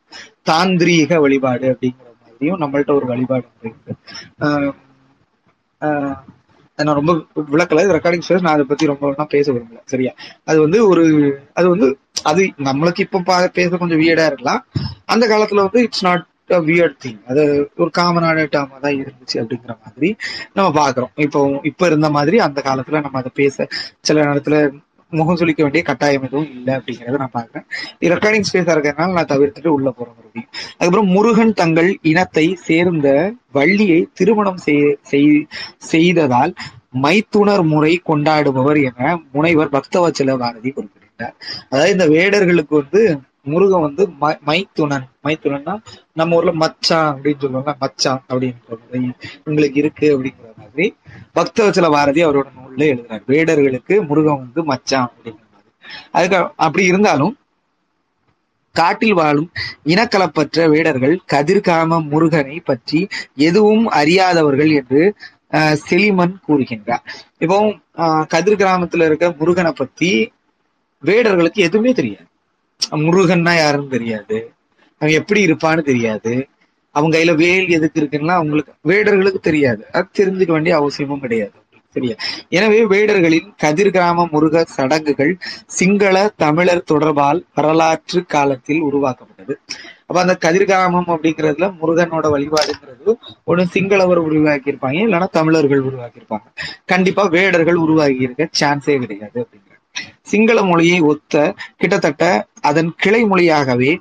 தாந்திரீக 0.50 1.20
வழிபாடு 1.20 1.78
அப்படிங்கிற 1.78 2.08
பத்தியும் 2.40 2.62
நம்மள்ட்ட 2.62 2.94
ஒரு 2.94 3.06
வழிபாடு 3.06 3.44
இருக்கு. 3.62 3.94
ஆஹ் 4.40 4.72
நான் 6.78 6.94
ரொம்ப 6.94 7.12
விளக்கல. 7.52 7.82
இது 7.82 7.94
ரெக்கார்டிங் 7.94 8.18
ஸ்டேஜ் 8.18 8.40
நான் 8.40 8.52
அதை 8.52 8.64
பத்தி 8.64 8.86
ரொம்ப 8.86 9.24
பேச 9.28 9.52
விரும்பல. 9.52 9.80
சரியா? 9.84 10.12
அது 10.44 10.60
வந்து 10.60 10.88
ஒரு 10.88 11.04
அது 11.54 11.68
வந்து 11.68 11.88
அது 12.22 12.52
நம்மளுக்கு 12.58 13.00
இப்ப 13.00 13.48
பேச 13.52 13.76
கொஞ்சம் 13.76 13.98
வியர்டா 13.98 14.26
இருக்கலாம். 14.26 14.66
அந்த 15.06 15.26
காலத்துல 15.26 15.54
வந்து 15.54 15.82
இட்ஸ் 15.82 16.04
நாட் 16.04 16.28
வியர்ட் 16.48 16.96
திங் 17.04 17.24
அது 17.24 17.42
ஒரு 17.76 17.90
காமனான 17.98 18.44
டேமா 18.46 18.78
தான் 18.80 18.96
இருந்துச்சு 19.00 19.34
அப்படிங்கிற 19.34 19.74
மாதிரி 19.84 20.16
நம்ம 20.54 20.68
பாக்குறோம் 20.80 21.12
இப்போ 21.16 21.60
இப்ப 21.62 21.86
இருந்த 21.86 22.10
மாதிரி 22.10 22.38
அந்த 22.38 22.62
காலத்துல 22.64 23.00
நம்ம 23.00 23.18
அதை 23.18 23.30
பேச 23.34 23.66
சில 24.00 24.24
நேரத்துல 24.24 24.56
முகம் 25.10 25.36
சுளிக்க 25.36 25.62
வேண்டிய 25.62 25.82
கட்டாயம் 25.82 26.22
எதுவும் 26.22 26.50
இல்லை 26.50 26.74
அப்படிங்கறத 26.74 27.16
நான் 27.16 27.34
பாக்குறேன் 27.34 27.66
ரெக்கார்டிங் 28.08 28.48
ஸ்பேஸா 28.48 28.72
இருக்கிறதுனால 28.72 29.12
நான் 29.12 29.30
தவிர்த்துட்டு 29.30 29.68
உள்ள 29.68 29.90
போறேன் 29.90 30.14
மறுபடியும். 30.14 30.50
அதுக்கப்புறம் 30.70 31.08
முருகன் 31.08 31.52
தங்கள் 31.52 31.98
இனத்தை 32.02 32.54
சேர்ந்த 32.60 33.08
வள்ளியை 33.52 34.08
திருமணம் 34.12 34.60
செய்- 34.66 35.46
செய்ததால் 35.84 36.54
மைத்துணர் 37.02 37.64
முறை 37.64 38.02
கொண்டாடுபவர் 38.06 38.82
என 38.84 39.00
முனைவர் 39.32 39.68
பக்தவச்சல 39.68 40.38
பாரதி 40.38 40.70
குறிப்பிட்டார் 40.70 41.36
அதாவது 41.68 41.92
இந்த 41.92 42.06
வேடர்களுக்கு 42.08 42.74
வந்து 42.74 43.02
முருகன் 43.44 43.80
வந்து 43.80 44.02
ம- 44.20 44.40
மைத்துனன். 44.46 45.06
மைத்துனன்னா 45.24 45.74
நம்ம 46.12 46.36
ஊர்ல 46.36 46.52
மச்சான் 46.54 47.08
அப்படின்னு 47.12 47.40
சொல்லுவாங்க. 47.40 47.76
மச்சான் 47.80 48.22
அப்படின்ற 48.28 48.74
முறை 48.82 49.00
உங்களுக்கு 49.44 49.78
இருக்கு 49.78 50.06
அப்படிங்கிற 50.14 50.49
மாதிரி 50.70 50.86
பக்தவச்சல 51.38 51.90
பாரதி 51.96 52.20
அவரோட 52.26 52.48
நூல்ல 52.56 52.82
எழுதுறாரு. 52.92 53.22
வேடர்களுக்கு 53.34 53.94
முருகன் 54.08 54.42
வந்து 54.42 54.62
மச்சான் 54.70 55.10
அப்படிங்கிற 55.10 55.46
மாதிரி. 55.52 55.70
அதுக்கு 56.16 56.38
அப்படி 56.66 56.84
இருந்தாலும் 56.92 57.34
காட்டில் 58.74 59.14
வாழும் 59.18 59.48
இனக்கலப்பற்ற 59.92 60.66
வேடர்கள் 60.72 61.14
கதிர்காம 61.32 62.00
முருகனை 62.10 62.58
பற்றி 62.70 63.00
எதுவும் 63.48 63.84
அறியாதவர்கள் 64.00 64.70
என்று 64.80 65.02
செலிமன் 65.88 66.34
கூறுகின்றார். 66.48 67.04
இப்போ 67.44 67.56
கதிர் 68.34 68.60
கிராமத்துல 68.60 69.06
இருக்க 69.08 69.34
முருகனை 69.40 69.72
பத்தி 69.72 70.10
வேடர்களுக்கு 71.02 71.60
எதுவுமே 71.68 71.92
தெரியாது. 72.00 72.26
முருகன்னா 73.06 73.54
யாருன்னு 73.56 73.94
தெரியாது. 73.96 74.38
அவன் 75.00 75.18
எப்படி 75.20 75.40
இருப்பான்னு 75.46 75.82
தெரியாது. 75.90 76.32
அவங்க 76.94 77.14
கையில 77.16 77.34
வேல் 77.36 77.68
எதுக்கு 77.76 78.00
இருக்குன்னா 78.00 78.36
அவங்களுக்கு 78.40 78.72
வேடர்களுக்கு 78.88 79.40
தெரியாது. 79.40 79.82
அது 79.92 80.08
தெரிஞ்சுக்க 80.18 80.52
வேண்டிய 80.52 80.74
அவசியமும் 80.76 81.24
கிடையாது. 81.24 81.56
சரியா? 81.96 82.14
எனவே 82.48 82.80
வேடர்களின் 82.84 83.48
கதிர்காம 83.62 84.26
முருக 84.32 84.64
சடங்குகள் 84.74 85.32
சிங்கள 85.78 86.16
தமிழர் 86.36 86.88
தொடர்பால் 86.92 87.40
வரலாற்று 87.54 88.20
காலத்தில் 88.26 88.82
உருவாக்கப்பட்டது. 88.88 89.54
அப்ப 90.06 90.18
அந்த 90.20 90.34
கதிர்காமம் 90.46 91.10
அப்படிங்கிறதுல 91.14 91.66
முருகனோட 91.80 92.26
வழிபாடுங்கிறது 92.34 93.10
ஒண்ணு 93.46 93.64
சிங்களவர் 93.74 94.20
உருவாக்கி 94.26 94.70
இருப்பாங்க 94.72 95.00
இல்லைன்னா 95.06 95.28
தமிழர்கள் 95.38 95.82
உருவாக்கியிருப்பாங்க. 95.88 96.46
கண்டிப்பா 96.84 97.24
வேடர்கள் 97.36 97.82
உருவாகி 97.84 98.26
இருக்க 98.26 98.48
சான்ஸே 98.60 98.96
கிடையாது 99.02 99.36
அப்படிங்கிற 99.42 99.76
சிங்கள 100.22 100.58
மொழியை 100.62 100.98
ஒத்த 101.12 101.34
கிட்டத்தட்ட 101.76 102.24
அதன் 102.60 102.90
கிளை 102.96 103.22
மொழியாகவே 103.24 103.92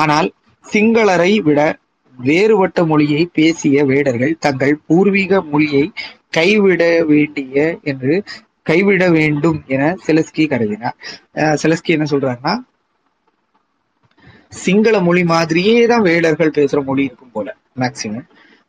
ஆனால் 0.00 0.28
சிங்களரை 0.64 1.32
விட 1.48 1.60
வேறுபட்ட 2.18 2.84
மொழியை 2.84 3.22
பேசிய 3.38 3.84
வேடர்கள் 3.84 4.34
தங்கள் 4.38 4.74
பூர்வீக 4.86 5.40
மொழியை 5.52 5.84
கைவிட 6.30 6.82
வேண்டிய 7.04 7.56
என்று 7.82 8.14
கைவிட 8.62 9.04
வேண்டும் 9.10 9.58
என 9.66 9.82
செலஸ்கி 10.06 10.44
கருதினார். 10.52 10.96
செலஸ்கி 11.62 11.94
என்ன 11.96 12.06
சொல்றாருன்னா 12.10 12.54
சிங்கள 14.64 14.96
மொழி 15.06 15.22
மாதிரியே 15.24 15.78
தான் 15.86 16.04
வேடர்கள் 16.08 16.56
பேசுற 16.58 16.78
மொழி 16.84 17.02
இருக்கும் 17.08 17.32
போல 17.32 17.48
மேக்சிமம் 17.80 18.26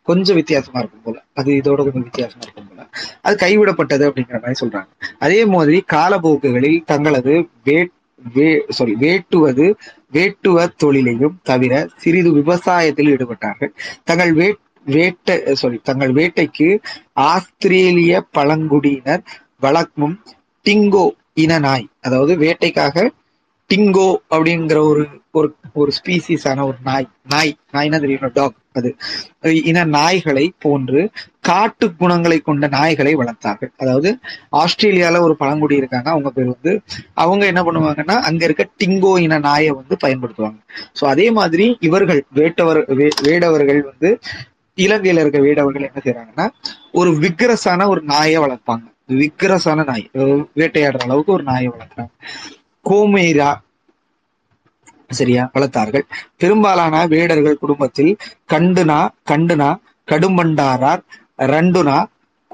கொஞ்சம் 0.08 0.36
வித்தியாசமா 0.36 0.80
இருக்கும் 0.80 1.04
போல 1.04 1.18
அது 1.34 1.50
இதோட 1.60 1.80
கொஞ்சம் 1.86 2.06
வித்தியாசமா 2.08 2.44
இருக்கும் 2.46 2.70
போல. 2.70 2.82
அது 3.22 3.36
கைவிடப்பட்டது 3.44 4.04
அப்படிங்கிற 4.10 4.38
மாதிரி 4.44 4.60
சொல்றாங்க. 4.62 4.90
அதே 5.26 5.40
மாதிரி 5.54 5.78
காலப்போக்குகளில் 5.94 6.80
தங்களது 6.92 7.34
வேட் 7.64 7.92
வே 8.36 8.66
சாரி 8.70 8.96
வேட்டுவது 9.00 9.66
வேட்டுவ 10.14 10.68
தொழிலையும் 10.78 11.40
தவிர 11.44 11.74
சிறிது 11.96 12.32
விவசாயத்தில் 12.34 13.12
ஈடுபட்டார்கள். 13.14 13.72
தங்கள் 14.04 14.34
வே 14.34 14.48
வேட்டை 14.86 15.36
சாரி 15.54 15.80
தங்கள் 15.84 16.14
வேட்டைக்கு 16.14 16.68
ஆஸ்திரேலிய 17.30 18.22
பழங்குடியினர் 18.32 19.24
வழக்கும் 19.62 20.16
டிங்கோ 20.66 21.06
இன 21.34 21.60
நாய் 21.60 21.88
அதாவது 22.02 22.36
வேட்டைக்காக 22.38 23.10
டிங்கோ 23.70 24.10
அப்படிங்கிற 24.30 24.78
ஒரு 24.92 25.04
ஒரு 25.32 25.50
ஒரு 25.74 25.92
ஸ்பீசிஸான 25.92 26.64
ஒரு 26.66 26.78
நாய் 26.84 27.08
நாய் 27.28 27.58
நாய்னா 27.74 28.00
தெரியும் 28.00 28.34
டாக் 28.34 28.58
அது. 28.80 28.96
இன 29.64 29.86
நாய்களை 29.86 30.50
போன்று 30.60 31.10
காட்டு 31.40 31.96
குணங்களை 31.96 32.40
கொண்ட 32.40 32.68
நாய்களை 32.68 33.16
வளர்த்தார்கள். 33.16 33.70
அதாவது 33.78 34.18
ஆஸ்திரேலியால 34.52 35.22
ஒரு 35.22 35.36
பழங்குடி 35.36 35.76
இருக்காங்க 35.76 36.10
அவங்க 36.10 36.30
பேர் 36.30 36.46
வந்து 36.46 36.82
அவங்க 37.14 37.46
என்ன 37.46 37.64
பண்ணுவாங்கன்னா 37.64 38.20
அங்க 38.20 38.46
இருக்க 38.46 38.70
டிங்கோ 38.84 39.20
இன 39.20 39.40
நாயை 39.40 39.70
வந்து 39.70 39.98
பயன்படுத்துவாங்க. 40.06 40.60
சோ 41.02 41.06
அதே 41.06 41.32
மாதிரி 41.32 41.78
இவர்கள் 41.80 42.26
வேட்டவர் 42.36 42.84
வே- 42.88 43.22
வேடவர்கள் 43.22 43.82
வந்து 43.82 44.20
இலங்கையில 44.76 45.20
இருக்க 45.20 45.40
வேடவர்கள் 45.40 45.92
என்ன 45.94 46.02
செய்யறாங்கன்னா 46.04 46.50
ஒரு 46.92 47.12
விக்ரஸான 47.12 47.88
ஒரு 47.88 48.02
நாயை 48.02 48.40
வளர்ப்பாங்க. 48.40 48.98
விக்ரஸான 49.08 49.86
நாய் 49.86 50.10
வேட்டையாடுற 50.56 50.98
அளவுக்கு 50.98 51.32
ஒரு 51.32 51.44
நாயை 51.44 51.70
வளர்க்குறாங்க. 51.70 52.10
கோமேரா 52.90 53.56
சரியா 55.10 55.50
வளர்த்தார்கள். 55.54 56.06
பெரும்பாலான 56.38 57.08
வேடர்கள் 57.08 57.58
குடும்பத்தில் 57.58 58.18
கண்டுனா 58.54 59.08
கண்டுனா 59.32 59.70
கடும்பண்டாரார் 60.08 61.02
ரண்டுனா 61.38 61.98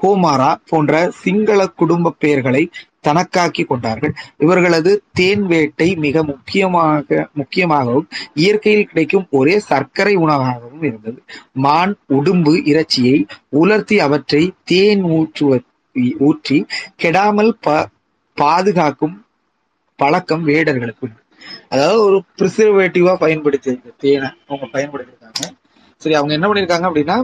கோமாரா 0.02 0.54
போன்ற 0.70 1.10
சிங்கள 1.22 1.66
குடும்ப 1.66 2.14
பெயர்களை 2.18 2.70
தனக்காக்கி 3.08 3.64
கொண்டார்கள். 3.66 4.14
இவர்களது 4.38 5.02
தேன் 5.12 5.46
வேட்டை 5.46 5.96
மிக 5.96 6.22
முக்கியமாக 6.22 7.28
முக்கியமாகவும் 7.34 8.08
இயற்கையில் 8.34 8.86
கிடைக்கும் 8.86 9.26
ஒரே 9.30 9.58
சர்க்கரை 9.58 10.16
உணவாகவும் 10.16 10.82
இருந்தது. 10.82 11.22
மான் 11.52 11.96
உடும்பு 12.08 12.54
இறைச்சியை 12.64 13.26
உலர்த்தி 13.48 13.98
அவற்றை 14.00 14.54
தேன் 14.64 15.04
ஊற்றுவ 15.04 15.60
ஊற்றி 16.18 16.66
கெடாமல் 17.02 17.52
ப 17.60 17.88
பாதுகாக்கும் 18.36 19.24
பழக்கம் 19.98 20.46
வேடர்களுக்கு 20.46 21.00
உண்டு. 21.00 21.20
அதாவது 21.72 21.98
ஒரு 22.06 22.18
ப்ரிசர்வேட்டிவா 22.38 23.12
பயன்படுத்தி 23.24 23.70
இந்த 23.76 23.92
தேனை 24.04 24.28
அவங்க 24.48 24.66
பயன்படுத்தியிருக்காங்க. 24.76 25.44
சரி 26.02 26.16
அவங்க 26.18 26.32
என்ன 26.38 26.46
பண்ணிருக்காங்க 26.48 26.86
அப்படின்னா 26.90 27.16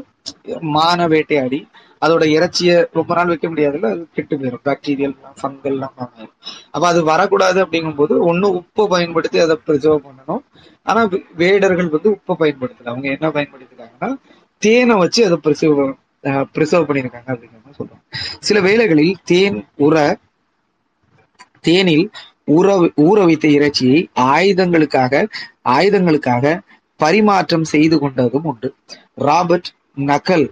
மான 0.77 1.07
வேட்டையாடி 1.13 1.61
அதோட 2.03 2.25
இறைச்சியை 2.37 2.77
ரொம்ப 2.99 3.11
நாள் 3.15 3.31
வைக்க 3.33 3.47
முடியாதுல்ல 3.51 3.91
அது 3.95 4.03
கெட்டு 4.17 4.35
போயிடும் 4.39 4.65
பாக்டீரியல் 4.69 5.15
ஃபங்கல் 5.41 5.75
எல்லாம் 5.75 5.95
ஆயிரும். 6.05 6.33
அப்ப 6.75 6.85
அது 6.89 7.01
வரக்கூடாது 7.11 7.59
அப்படிங்கும்போது 7.65 8.15
ஒண்ணு 8.31 8.49
உப்பை 8.61 8.85
பயன்படுத்தி 8.95 9.39
அதை 9.45 9.57
ப்ரிசர்வ் 9.67 10.05
பண்ணணும். 10.07 10.43
ஆனா 10.87 11.01
வேடர்கள் 11.43 11.93
வந்து 11.97 12.11
உப்பை 12.17 12.35
பயன்படுத்தல. 12.43 12.91
அவங்க 12.93 13.09
என்ன 13.17 13.29
பயன்படுத்திருக்காங்கன்னா 13.37 14.11
தேனை 14.63 14.97
வச்சு 15.03 15.21
அதை 15.29 15.39
ப்ரிசர்வ் 15.47 15.83
ப்ரிசர்வ் 16.57 16.89
பண்ணியிருக்காங்க 16.89 17.31
அப்படிங்கிற 17.35 17.61
சொல்றாங்க. 17.79 18.03
சில 18.49 18.59
வேளைகளில் 18.69 19.15
தேன் 19.31 19.59
உர 19.87 19.97
தேனில் 21.67 22.07
ஊற 22.49 22.69
ஊற 23.07 23.19
வைத்த 23.25 23.47
இறைச்சியை 23.49 23.99
ஆயுதங்களுக்காக 24.35 25.25
ஆயுதங்களுக்காக 25.69 26.45
பரிமாற்றம் 27.01 27.65
செய்து 27.65 27.97
கொண்டதும் 27.97 28.49
உண்டு. 28.51 28.69
ராபர்ட் 29.15 29.71
நக்கல் 30.07 30.47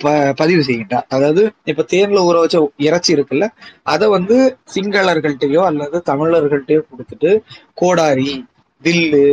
ப 0.00 0.10
பதிவு 0.36 0.62
செய்கின்றார். 0.62 1.06
அதாவது 1.08 1.42
இப்ப 1.64 1.84
தேன்ல 1.92 2.22
ஊற 2.28 2.36
வச்ச 2.38 2.56
இறைச்சி 2.76 3.10
இருக்குல்ல 3.14 3.46
அதை 3.82 4.08
வந்து 4.08 4.36
சிங்களர்கள்ட்டயோ 4.74 5.62
அல்லது 5.64 6.02
தமிழர்கள்ட்டயோ 6.06 6.80
கொடுத்துட்டு 6.90 7.30
கோடாரி 7.74 8.32
வில்லு 8.82 9.24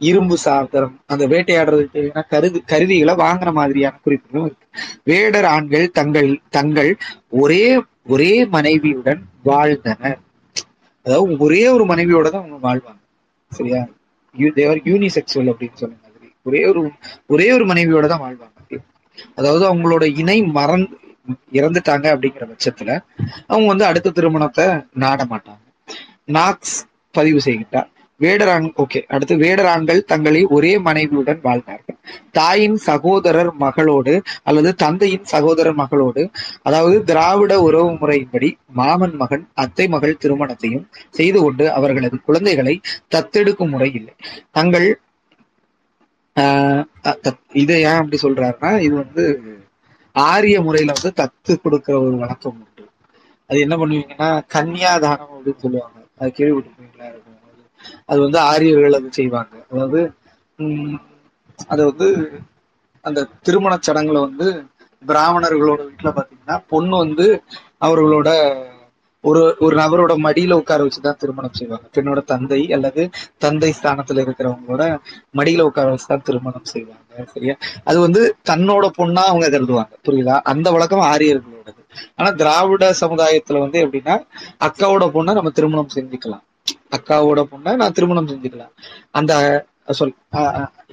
இரும்பு 0.00 0.36
சாதனம் 0.38 0.94
அந்த 1.06 1.26
வேட்டையாடுறதுக்கு 1.26 2.02
கருது 2.30 2.58
கருவிகளை 2.66 3.14
வாங்குற 3.14 3.52
மாதிரியான 3.52 3.98
குறிப்புகளும் 4.02 4.46
இருக்கு. 4.46 4.66
வேடர் 5.04 5.44
ஆண்கள் 5.44 5.86
தங்கள் 5.90 6.40
தங்கள் 6.50 6.90
ஒரே 7.28 7.64
ஒரே 8.06 8.32
மனைவியுடன் 8.44 9.20
வாழ்ந்தனர். 9.42 10.18
அதாவது 11.06 11.38
ஒரே 11.38 11.68
ஒரு 11.68 11.84
மனைவியோட 11.84 12.28
தான் 12.30 12.42
அவங்க 12.44 12.58
வாழ்வாங்க. 12.68 13.00
சரியா? 13.52 13.80
தேவர் 14.54 14.80
யூனிசெக்சுவல் 14.84 15.50
அப்படின்னு 15.52 15.74
சொன்ன 15.74 15.96
மாதிரி. 16.02 16.32
ஒரே 16.42 16.66
ஒரு 16.66 16.80
ஒரே 17.26 17.52
ஒரு 17.52 17.64
மனைவியோட 17.66 18.06
தான் 18.06 18.20
வாழ்வாங்க. 18.20 18.56
அதாவது 19.34 19.64
அவங்களோட 19.74 20.04
இணை 20.16 20.42
மறந்து 20.42 20.96
இறந்துட்டாங்க 21.52 22.06
அப்படிங்கிற 22.14 22.44
பட்சத்துல 22.50 22.90
அவங்க 23.46 23.66
வந்து 23.66 23.84
அடுத்த 23.84 24.10
திருமணத்தை 24.10 24.66
நாட 24.94 25.24
மாட்டாங்க. 25.24 25.64
நாக்ஸ் 26.24 26.76
பதிவு 27.14 27.40
செய்கின்றார் 27.44 27.88
வேடராங் 28.20 28.84
ஓகே 28.84 29.02
அடுத்து 29.02 29.36
வேடரான்கள் 29.36 30.04
தங்களை 30.04 30.44
ஒரே 30.44 30.78
மனைவியுடன் 30.78 31.38
வாழ்ந்தார்கள். 31.42 31.96
தாயின் 32.30 32.76
சகோதரர் 32.76 33.52
மகளோடு 33.54 34.22
அல்லது 34.42 34.74
தந்தையின் 34.74 35.24
சகோதரர் 35.24 35.74
மகளோடு 35.74 36.30
அதாவது 36.62 37.02
திராவிட 37.02 37.60
உறவு 37.60 37.90
முறையின்படி 37.90 38.52
மாமன் 38.66 39.14
மகன் 39.14 39.48
அத்தை 39.54 39.88
மகள் 39.88 40.16
திருமணத்தையும் 40.16 40.88
செய்து 41.10 41.40
கொண்டு 41.40 41.72
அவர்களது 41.72 42.20
குழந்தைகளை 42.20 42.80
தத்தெடுக்கும் 43.14 43.70
முறை 43.70 43.92
இல்லை. 43.92 44.14
தங்கள் 44.50 45.00
ஆஹ் 46.40 46.84
தத்- 47.02 47.38
இதை 47.52 47.80
ஏன் 47.80 47.92
அப்படி 47.92 48.18
சொல்றாருன்னா 48.22 48.80
இது 48.80 48.94
வந்து 48.94 49.42
ஆரிய 50.12 50.60
முறையில 50.60 50.92
வந்து 51.02 51.22
தத்து 51.22 51.60
கொடுக்கிற 51.60 52.00
ஒரு 52.00 52.16
வழக்கம் 52.16 52.66
உண்டு. 52.66 52.88
அது 53.46 53.60
என்ன 53.60 53.76
பண்ணுவீங்கன்னா 53.76 54.42
கன்னியாதானம் 54.54 55.26
அப்படின்னு 55.32 55.56
சொல்லுவாங்க. 55.56 55.98
அது 56.18 56.32
கேள்விப்பட்டிருப்பீங்களா 56.36 57.08
இருக்கும் 57.08 57.29
அது 58.06 58.20
வந்து 58.20 58.38
ஆரியர்கள் 58.38 58.92
அது 58.92 59.12
செய்வாங்க. 59.12 59.66
அதாவது 59.72 60.12
உம் 60.58 61.00
அது 61.68 61.84
வந்து 61.84 62.08
அந்த 63.04 63.28
திருமண 63.42 63.78
சடங்குல 63.86 64.20
வந்து 64.20 64.64
பிராமணர்களோட 65.06 65.80
வீட்டுல 65.80 66.10
பாத்தீங்கன்னா 66.10 66.62
பொண்ணு 66.68 66.96
வந்து 66.96 67.42
அவர்களோட 67.80 68.28
ஒரு 69.24 69.56
ஒரு 69.58 69.76
நபரோட 69.76 70.12
மடியில 70.22 70.52
உட்கார 70.52 70.84
வச்சுதான் 70.84 71.16
திருமணம் 71.16 71.52
செய்வாங்க. 71.52 71.88
பெண்ணோட 71.94 72.24
தந்தை 72.24 72.72
அல்லது 72.72 73.10
தந்தை 73.38 73.74
ஸ்தானத்துல 73.82 74.22
இருக்கிறவங்களோட 74.24 74.98
மடியில 75.36 75.60
உட்கார 75.60 75.94
வச்சுதான் 75.94 76.22
திருமணம் 76.22 76.64
செய்வாங்க. 76.64 77.26
சரியா? 77.32 77.54
அது 77.84 78.00
வந்து 78.00 78.36
தன்னோட 78.48 78.90
பொண்ணா 78.98 79.22
அவங்க 79.22 79.50
கருதுவாங்க. 79.50 79.92
புரியுதா? 80.08 80.40
அந்த 80.42 80.70
வழக்கம் 80.70 81.00
ஆரியர்களோடது. 81.00 81.82
ஆனா 82.16 82.30
திராவிட 82.30 82.94
சமுதாயத்துல 83.00 83.58
வந்து 83.58 83.86
எப்படின்னா 83.86 84.16
அக்காவோட 84.60 85.06
பொண்ணை 85.10 85.34
நம்ம 85.34 85.50
திருமணம் 85.50 85.94
செஞ்சுக்கலாம். 85.94 86.44
அக்காவோட 86.90 87.44
பொண்ணை 87.52 87.76
நான் 87.76 87.92
திருமணம் 87.92 88.28
செஞ்சுக்கலாம். 88.28 88.70
அந்த 89.10 89.64
சொல் 89.86 90.14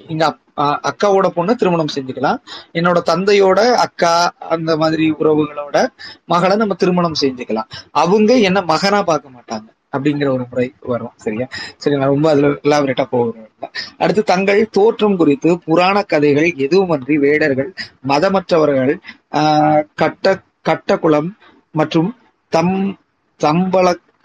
எங்க 0.07 0.27
அப்- 0.27 0.59
அஹ் 0.59 0.89
அக்காவோட 0.89 1.27
பொண்ணை 1.35 1.53
திருமணம் 1.53 1.87
செஞ்சுக்கலாம். 1.95 2.37
என்னோட 2.73 2.97
தந்தையோட 3.05 3.73
அக்கா 3.73 4.33
அந்த 4.39 4.77
மாதிரி 4.77 5.11
உறவுகளோட 5.11 5.87
மகளை 6.25 6.55
நம்ம 6.55 6.73
திருமணம் 6.73 7.13
செஞ்சுக்கலாம். 7.21 7.69
அவங்க 7.91 8.37
என்ன 8.37 8.61
மகனா 8.61 9.03
பார்க்க 9.03 9.29
மாட்டாங்க 9.29 9.75
அப்படிங்கிற 9.97 10.33
ஒரு 10.33 10.45
முறை 10.49 10.73
வரும் 10.81 11.11
சரியா? 11.15 11.47
சரி 11.77 11.97
நான் 11.97 12.07
ரொம்ப 12.07 12.29
அதுல 12.29 12.47
எலாபரேட்டா 12.47 13.03
போகிறேன் 13.03 13.49
அடுத்து 13.97 14.23
தங்கள் 14.23 14.69
தோற்றம் 14.69 15.17
குறித்து 15.17 15.59
புராண 15.59 16.01
கதைகள் 16.01 16.51
எதுவுமன்றி 16.51 17.15
வேடர்கள் 17.15 17.73
மதமற்றவர்கள் 18.07 18.99
ஆஹ் 19.31 19.87
கட்ட 19.95 20.41
கட்டக்குளம் 20.61 21.37
மற்றும் 21.71 22.15
தம் 22.49 22.97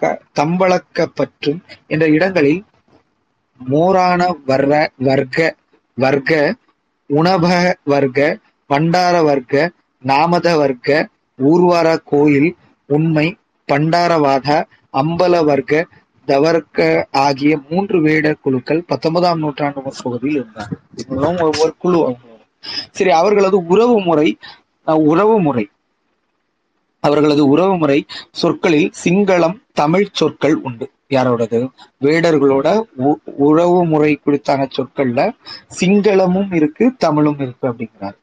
தம்பளக்க 0.02 0.36
தம்பளக்கப்பற்றும் 0.36 1.60
என்ற 1.86 2.06
இடங்களில் 2.08 2.62
மோரான 3.60 4.20
வர்ற 4.46 4.72
வர்க்க 4.98 5.38
வர்க்க 5.98 6.32
உணப 7.10 7.46
வர்க்க 7.84 8.20
பண்டார 8.70 9.22
வர்க்க 9.24 9.54
நாமத 10.04 10.56
வர்க்க 10.56 11.08
ஊர்வார 11.38 11.96
கோயில் 12.04 12.50
உண்மை 12.88 13.26
பண்டாரவாத 13.68 14.48
அம்பல 14.94 15.44
வர்க்க 15.44 15.86
தவர்க்க 16.28 16.80
ஆகிய 17.20 17.60
மூன்று 17.70 18.00
வேடர் 18.00 18.40
குழுக்கள் 18.40 18.84
பத்தொன்பதாம் 18.86 19.38
நூற்றாண்டு 19.38 19.82
பகுதியில் 20.02 20.38
இருந்தாங்க 20.40 20.74
ஒரு 21.10 21.48
ஒவ்வொரு 21.48 21.74
குழு. 21.78 22.00
சரி 22.90 23.10
அவர்களது 23.10 23.66
உறவு 23.66 24.00
முறை 24.00 24.28
அஹ், 24.86 25.00
உறவு 25.04 25.40
முறை. 25.40 25.64
அவர்களது 27.02 27.46
உறவு 27.46 27.76
முறை 27.76 28.06
சொற்களில் 28.30 28.92
சிங்களம் 29.04 29.62
தமிழ் 29.72 30.08
சொற்கள் 30.12 30.56
உண்டு. 30.56 30.90
யாரோடது? 31.08 31.68
வேடர்களோட 32.00 32.82
உ- 32.96 33.18
உறவு 33.24 33.84
முறை 33.84 34.20
குறித்தான 34.26 34.70
சொற்கள்ல 34.76 35.36
சிங்களமும் 35.80 36.54
இருக்கு 36.54 36.94
தமிழும் 36.98 37.38
இருக்கு 37.38 37.68
அப்படிங்கிறாரு. 37.68 38.16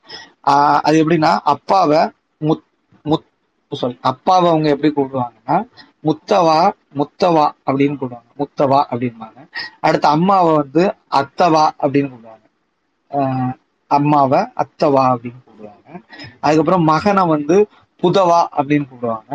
ஆஹ் 0.43 0.79
அது 0.81 1.09
எப்படின்னா 1.09 1.37
அப்பாவை 1.43 1.97
முத் 2.39 2.63
முத் 3.05 3.25
சொல் 3.71 3.97
அப்பாவை 4.01 4.49
அவங்க 4.49 4.69
எப்படி 4.69 4.93
கூப்பிடுவாங்கன்னா 4.95 5.67
முத்தவா 6.03 6.71
முத்தவா 6.95 7.51
அப்படின்னு 7.65 7.95
கூப்பிடுவாங்க. 7.95 8.39
முத்தவா 8.39 8.83
அப்படின்பாங்க. 8.91 9.47
அடுத்து 9.79 10.07
அம்மாவை 10.07 10.55
வந்து 10.55 10.93
அத்தவா 11.11 11.69
அப்படின்னு 11.81 12.11
கூப்பிடுவாங்க. 12.11 13.53
அம்மாவை 13.87 14.39
அத்தவா 14.39 15.13
அப்படின்னு 15.13 15.33
கூப்பிடுவாங்க. 15.33 16.03
அதுக்கப்புறம் 16.39 16.83
மகனை 16.83 17.27
வந்து 17.27 17.67
புதவா 17.99 18.41
அப்படின்னு 18.57 18.87
கூப்பிடுவாங்க 18.87 19.31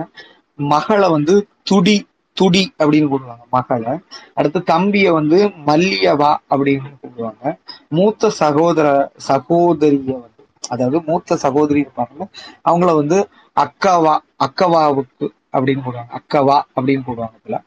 மகளை 0.59 1.09
வந்து 1.17 1.35
துடி 1.71 1.97
துடி 2.37 2.63
அப்படின்னு 2.81 3.09
கூப்பிடுவாங்க 3.09 3.45
மகளை. 3.55 3.93
அடுத்து 4.39 4.61
தம்பிய 4.71 5.09
வந்து 5.19 5.39
மல்லியவா 5.69 6.31
அப்படின்னு 6.51 6.91
கூப்பிடுவாங்க 6.95 7.45
மூத்த 7.93 8.31
சகோதர 8.41 8.87
சகோதரிய 9.29 10.15
வந்து 10.17 10.33
அதாவது 10.65 10.99
மூத்த 11.09 11.37
சகோதரி 11.45 11.81
இருப்பாங்கல்ல 11.83 12.27
அவங்கள 12.65 12.91
வந்து 13.01 13.19
அக்காவா 13.57 14.15
அக்கவாவுக்கு 14.47 15.27
அப்படின்னு 15.55 15.85
கூடுவாங்க 15.87 16.13
அக்கவா 16.21 16.57
அப்படின்னு 16.77 17.05
கூடுவாங்க 17.05 17.37
இதுல 17.41 17.59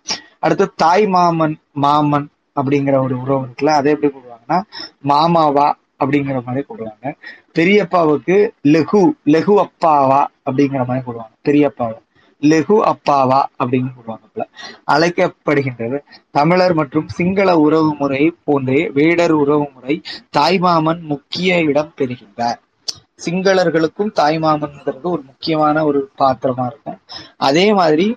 அடுத்து 0.42 0.66
தாய் 0.84 1.06
மாமன் 1.14 1.56
மாமன் 1.84 2.28
அப்படிங்கிற 2.56 2.96
ஒரு 3.06 3.16
உறவு 3.24 3.46
இருக்குல்ல 3.46 3.74
அதை 3.80 3.92
எப்படி 3.94 4.10
கூடுவாங்கன்னா 4.10 4.60
மாமாவா 5.12 5.68
அப்படிங்கிற 6.00 6.40
மாதிரி 6.44 6.66
கூடுவாங்க 6.66 7.08
பெரியப்பாவுக்கு 7.56 8.36
லெகு 8.68 9.02
லெகு 9.28 9.56
அப்பாவா 9.58 10.22
அப்படிங்கிற 10.46 10.82
மாதிரி 10.86 11.06
கூடுவாங்க 11.06 11.36
பெரியப்பாவா. 11.48 11.98
லெகு 12.42 12.76
அப்பாவா 12.92 13.40
அப்படின்னு 13.60 13.90
கூடுவாங்க 13.94 14.26
போல. 14.28 14.44
அழைக்கப்படுகின்றது 14.92 15.98
தமிழர் 16.32 16.74
மற்றும் 16.74 17.08
சிங்கள 17.08 17.58
உறவு 17.58 17.96
முறை 17.96 18.34
போன்றே 18.44 18.90
வேடர் 18.94 19.32
உறவு 19.34 19.66
முறை 19.74 19.96
தாய்மாமன் 20.38 21.02
முக்கிய 21.04 21.60
இடம் 21.62 21.94
பெறுகின்றார். 21.98 22.60
சிங்களர்களுக்கும் 23.26 24.12
தாய்மாமன்ங்கிறது 24.20 25.08
ஒரு 25.12 25.22
முக்கியமான 25.22 25.86
ஒரு 25.86 26.00
பாத்திரமா 26.18 26.66
இருக்கும். 26.66 27.00
அதே 27.38 27.74
மாதிரி 27.74 28.08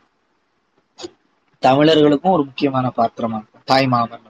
தமிழர்களுக்கும் 1.62 2.32
ஒரு 2.32 2.44
முக்கியமான 2.44 2.88
பாத்திரமா 2.96 3.38
இருக்கும். 3.40 3.66
தாய்மாமன் 3.66 4.24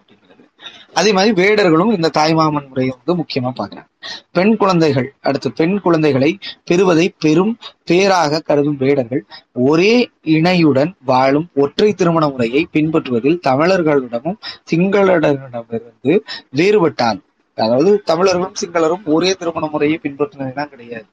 அதே 0.94 1.10
மாதிரி 1.12 1.32
வேடர்களும் 1.34 1.92
இந்த 1.92 2.08
தாய்மாமன் 2.16 2.68
முறையை 2.68 2.92
வந்து 2.96 3.14
முக்கியமா 3.20 3.50
பாக்குறாங்க 3.52 3.88
பெண் 4.32 4.54
குழந்தைகள் 4.56 5.08
அடுத்து 5.20 5.48
பெண் 5.52 5.76
குழந்தைகளை 5.80 6.30
பெறுவதை 6.64 7.06
பெரும் 7.18 7.52
பேராக 7.84 8.40
கருதும் 8.40 8.78
வேடர்கள் 8.78 9.22
ஒரே 9.62 9.94
இணையுடன் 10.30 10.92
வாழும் 11.04 11.48
ஒற்றை 11.54 11.90
திருமண 11.92 12.26
முறையை 12.28 12.62
பின்பற்றுவதில் 12.72 13.40
தமிழர்களிடமும் 13.46 14.38
சிங்களரிடமிருந்து 14.70 16.14
வேறுபட்டால் 16.50 17.20
அதாவது 17.64 17.90
தமிழரும் 18.10 18.56
சிங்களரும் 18.60 19.04
ஒரே 19.14 19.30
திருமண 19.40 19.64
முறையை 19.72 19.96
பின்பற்றினதுதான் 20.02 20.70
கிடையாது. 20.72 21.06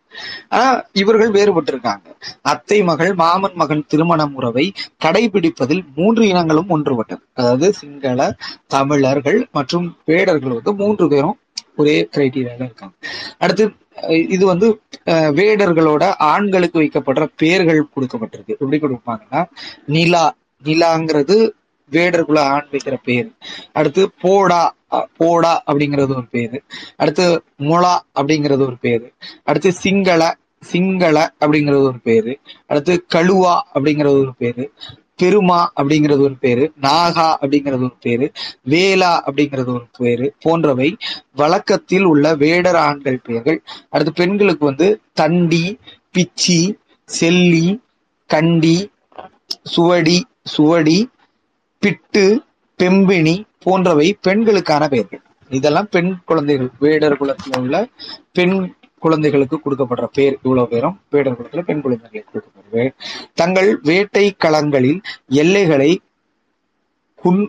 ஆனா 0.50 0.68
இவர்கள் 1.02 1.32
வேறுபட்டிருக்காங்க. 1.38 2.08
அத்தை 2.52 2.80
மகள் 2.90 3.14
மாமன் 3.24 3.58
மகன் 3.62 3.84
திருமண 3.88 4.22
முறவை 4.36 4.66
கடைபிடிப்பதில் 5.06 5.84
மூன்று 5.96 6.24
இனங்களும் 6.28 6.72
ஒன்றுபட்டது. 6.76 7.24
அதாவது 7.34 7.68
சிங்கள 7.82 8.30
தமிழர்கள் 8.76 9.40
மற்றும் 9.52 9.88
வேடர்கள் 10.06 10.56
வந்து 10.58 10.74
மூன்று 10.84 11.08
பேரும் 11.14 11.38
ஒரே 11.82 11.98
கிரைட்டீரியால 12.16 12.66
இருக்காங்க. 12.68 12.96
அடுத்து 13.38 13.64
இது 14.36 14.44
வந்து 14.46 14.68
வேடர்களோட 15.38 16.04
ஆண்களுக்கு 16.32 16.78
வைக்கப்படுற 16.82 17.24
பெயர்கள் 17.42 17.80
கொடுக்கப்பட்டிருக்கு. 17.96 18.54
எப்படி 18.56 18.78
கொடுப்பாங்கன்னா 18.82 19.42
நிலா. 19.96 20.26
நிலாங்கிறது 20.64 21.38
வேடர்குல 21.92 22.40
ஆண் 22.54 22.68
வைக்கிற 22.72 22.96
பேர். 23.08 23.28
அடுத்து 23.80 24.04
போடா. 24.22 24.64
போடா 24.92 25.58
அப்படிங்கிறது 25.68 26.10
ஒரு 26.10 26.28
பேரு. 26.28 26.64
அடுத்து 26.96 27.44
மொளா 27.60 28.00
அப்படிங்கிறது 28.16 28.60
ஒரு 28.60 28.78
பேரு. 28.78 29.14
அடுத்து 29.44 29.74
சிங்கள 29.84 30.34
சிங்கள 30.72 31.28
அப்படிங்கிறது 31.40 31.82
ஒரு 31.82 32.00
பேரு. 32.00 32.40
அடுத்து 32.68 33.06
கழுவா 33.16 33.60
அப்படிங்கிறது 33.74 34.20
ஒரு 34.20 34.36
பேரு. 34.38 34.72
பெருமா 35.22 35.66
அப்படிங்கிறது 35.76 36.20
ஒரு 36.20 36.38
பேரு. 36.38 36.72
நாகா 36.82 37.36
அப்படிங்கிறது 37.42 37.76
ஒரு 37.76 37.94
பேரு. 38.02 38.32
வேலா 38.70 39.20
அப்படிங்கிறது 39.28 39.68
ஒரு 39.68 39.88
பேரு 39.98 40.34
போன்றவை 40.40 40.98
வழக்கத்தில் 41.36 42.04
உள்ள 42.04 42.36
வேடர் 42.36 42.76
ஆண்கள் 42.76 43.20
பெயர்கள். 43.20 43.64
அடுத்து 43.90 44.14
பெண்களுக்கு 44.14 44.66
வந்து 44.66 45.02
தண்டி 45.22 45.80
பிச்சி 46.18 46.78
செல்லி 47.06 47.82
கண்டி 48.26 48.92
சுவடி 49.64 50.22
சுவடி 50.58 51.10
பிட்டு 51.80 52.44
பெம்பினி 52.84 53.47
போன்றவை 53.66 54.08
பெண்களுக்கான 54.22 54.84
பெயர்கள். 54.88 55.22
இதெல்லாம் 55.52 55.90
பெண் 55.92 56.12
குழந்தைகள் 56.26 56.70
வேடர் 56.80 57.20
குலத்துல 57.20 57.60
உள்ள 57.60 57.76
பெண் 58.32 58.56
குழந்தைகளுக்கு 59.00 59.58
கொடுக்கப்படுற 59.58 60.06
பேர். 60.14 60.36
இவ்வளவு 60.44 60.68
பேரும் 60.68 60.96
வேடர் 61.10 61.38
குலத்துல 61.38 61.62
பெண் 61.62 61.82
குழந்தைகளுக்கு 61.82 62.32
கொடுக்கப்படுற 62.32 62.88
தங்கள் 63.34 63.70
வேட்டை 63.82 64.26
களங்களில் 64.46 65.00
எல்லைகளை 65.44 65.92
குன் 67.20 67.44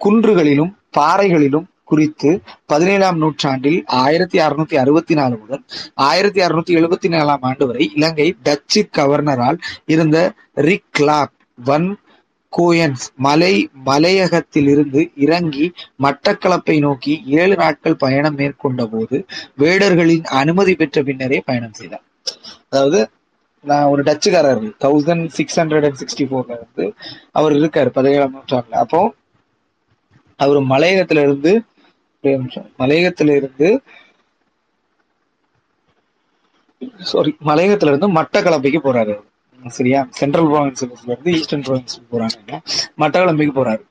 குன்றுகளிலும் 0.00 0.72
பாறைகளிலும் 0.98 1.66
குறித்து 1.84 2.30
பதினேழாம் 2.66 3.18
நூற்றாண்டில் 3.18 3.78
ஆயிரத்தி 3.98 4.38
அறுநூத்தி 4.38 4.76
அறுபத்தி 4.76 5.14
நாலு 5.14 5.34
முதல் 5.36 5.62
ஆயிரத்தி 6.04 6.40
அறுநூத்தி 6.40 6.72
எழுபத்தி 6.78 7.08
நாலாம் 7.08 7.40
ஆண்டு 7.40 7.66
வரை 7.66 7.84
இலங்கை 7.94 8.26
டச்சு 8.42 8.88
கவர்னரால் 8.98 9.58
இருந்த 9.86 10.18
ரிக்லாப் 10.60 11.34
வன் 11.58 11.88
கோயன்ஸ் 12.52 13.04
மலை 13.16 13.54
மலையகத்திலிருந்து 13.86 15.00
இறங்கி 15.24 15.66
மட்டக்களப்பை 16.02 16.76
நோக்கி 16.80 17.14
ஏழு 17.40 17.56
நாட்கள் 17.56 18.00
பயணம் 18.04 18.34
மேற்கொண்ட 18.34 18.84
போது 18.86 19.16
வேடர்களின் 19.60 20.26
அனுமதி 20.40 20.74
பெற்ற 20.74 21.02
பின்னரே 21.02 21.40
பயணம் 21.44 21.76
செய்தார். 21.80 22.04
அதாவது 22.70 23.00
நான் 23.64 23.90
ஒரு 23.92 24.02
டச்சுக்காரர் 24.02 24.64
thousand 24.84 25.26
six 25.36 25.58
hundred 25.60 25.86
and 25.88 26.00
sixty 26.02 26.24
ஃபோர்ல 26.30 26.56
வந்து 26.64 26.84
அவர் 27.32 27.54
இருக்காரு 27.60 27.90
பதினேழாம் 27.98 28.34
நூற்றாண்டுல. 28.36 28.80
அப்போ 28.84 29.00
அவர் 30.40 30.60
மலையகத்துல 30.72 31.22
இருந்து 31.26 31.52
மலையகத்துல 32.80 33.36
இருந்து 33.36 33.68
சாரி 37.06 37.30
மலையகத்துல 37.46 37.90
இருந்து 37.92 38.08
மட்டக்களப்பைக்கு 38.18 38.80
போறாரு 38.82 39.14
சரியா? 39.68 40.06
சென்ட்ரல் 40.10 40.46
ப்ராவின்ஸ்ல 40.46 40.88
இருந்து 41.06 41.32
ஈஸ்டர்ன் 41.32 41.62
ப்ராவின்ஸுக்கு 41.62 42.06
போறாங்க 42.12 42.60
மட்டக்களம்புக்கு 42.98 43.54
போறாரு. 43.60 43.82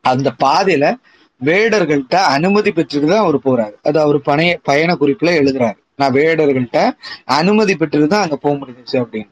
அந்த 0.00 0.34
பாதையில 0.44 0.94
வேடர்கள்ட்ட 1.40 2.14
அனுமதி 2.14 2.70
பெற்றுட்டு 2.70 3.06
தான் 3.06 3.18
அவர் 3.18 3.38
போறாரு. 3.38 3.74
அது 3.82 4.00
அவர் 4.00 4.18
பணைய 4.20 4.56
பயண 4.62 4.94
குறிப்புல 4.94 5.32
எழுதுறாரு. 5.40 5.76
நான் 5.96 6.12
வேடர்கள்ட்ட 6.12 6.96
அனுமதி 7.24 7.74
பெற்றுதான் 7.74 8.06
தான் 8.06 8.22
அங்க 8.22 8.36
போக 8.36 8.54
முடிஞ்சிச்சு 8.54 8.96
அப்படின்னு. 9.02 9.30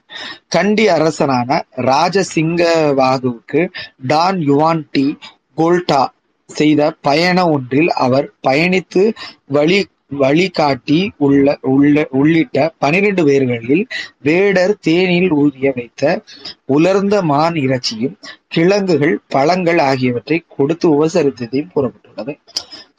கண்டி 0.49 0.89
அரசனான 0.89 1.65
ராஜசிங்க 1.77 2.62
வாகுவுக்கு 2.97 3.69
டான் 4.07 4.41
யுவான் 4.41 4.89
டி 4.91 5.19
கோல்டா 5.57 6.07
செய்த 6.47 6.91
பயண 6.91 7.49
ஒன்றில் 7.51 7.89
அவர் 7.89 8.32
பயணித்து 8.47 9.12
வழி 9.47 9.89
வழிகாட்டி 10.19 11.11
உள்ள 11.16 11.59
உள்ள 11.61 12.07
உள்ளிட்ட 12.11 12.74
பனிரெண்டு 12.78 13.24
பேர்களில் 13.24 13.85
வேடர் 14.23 14.78
தேனில் 14.81 15.31
ஊதிய 15.31 15.73
வைத்த 15.74 16.23
உலர்ந்த 16.65 17.23
மான் 17.23 17.55
இறைச்சியும் 17.55 18.19
கிழங்குகள் 18.49 19.20
பழங்கள் 19.28 19.78
ஆகியவற்றை 19.78 20.45
கொடுத்து 20.49 20.89
உபசரித்ததையும் 20.91 21.73
கூறப்பட்டுள்ளது. 21.74 22.39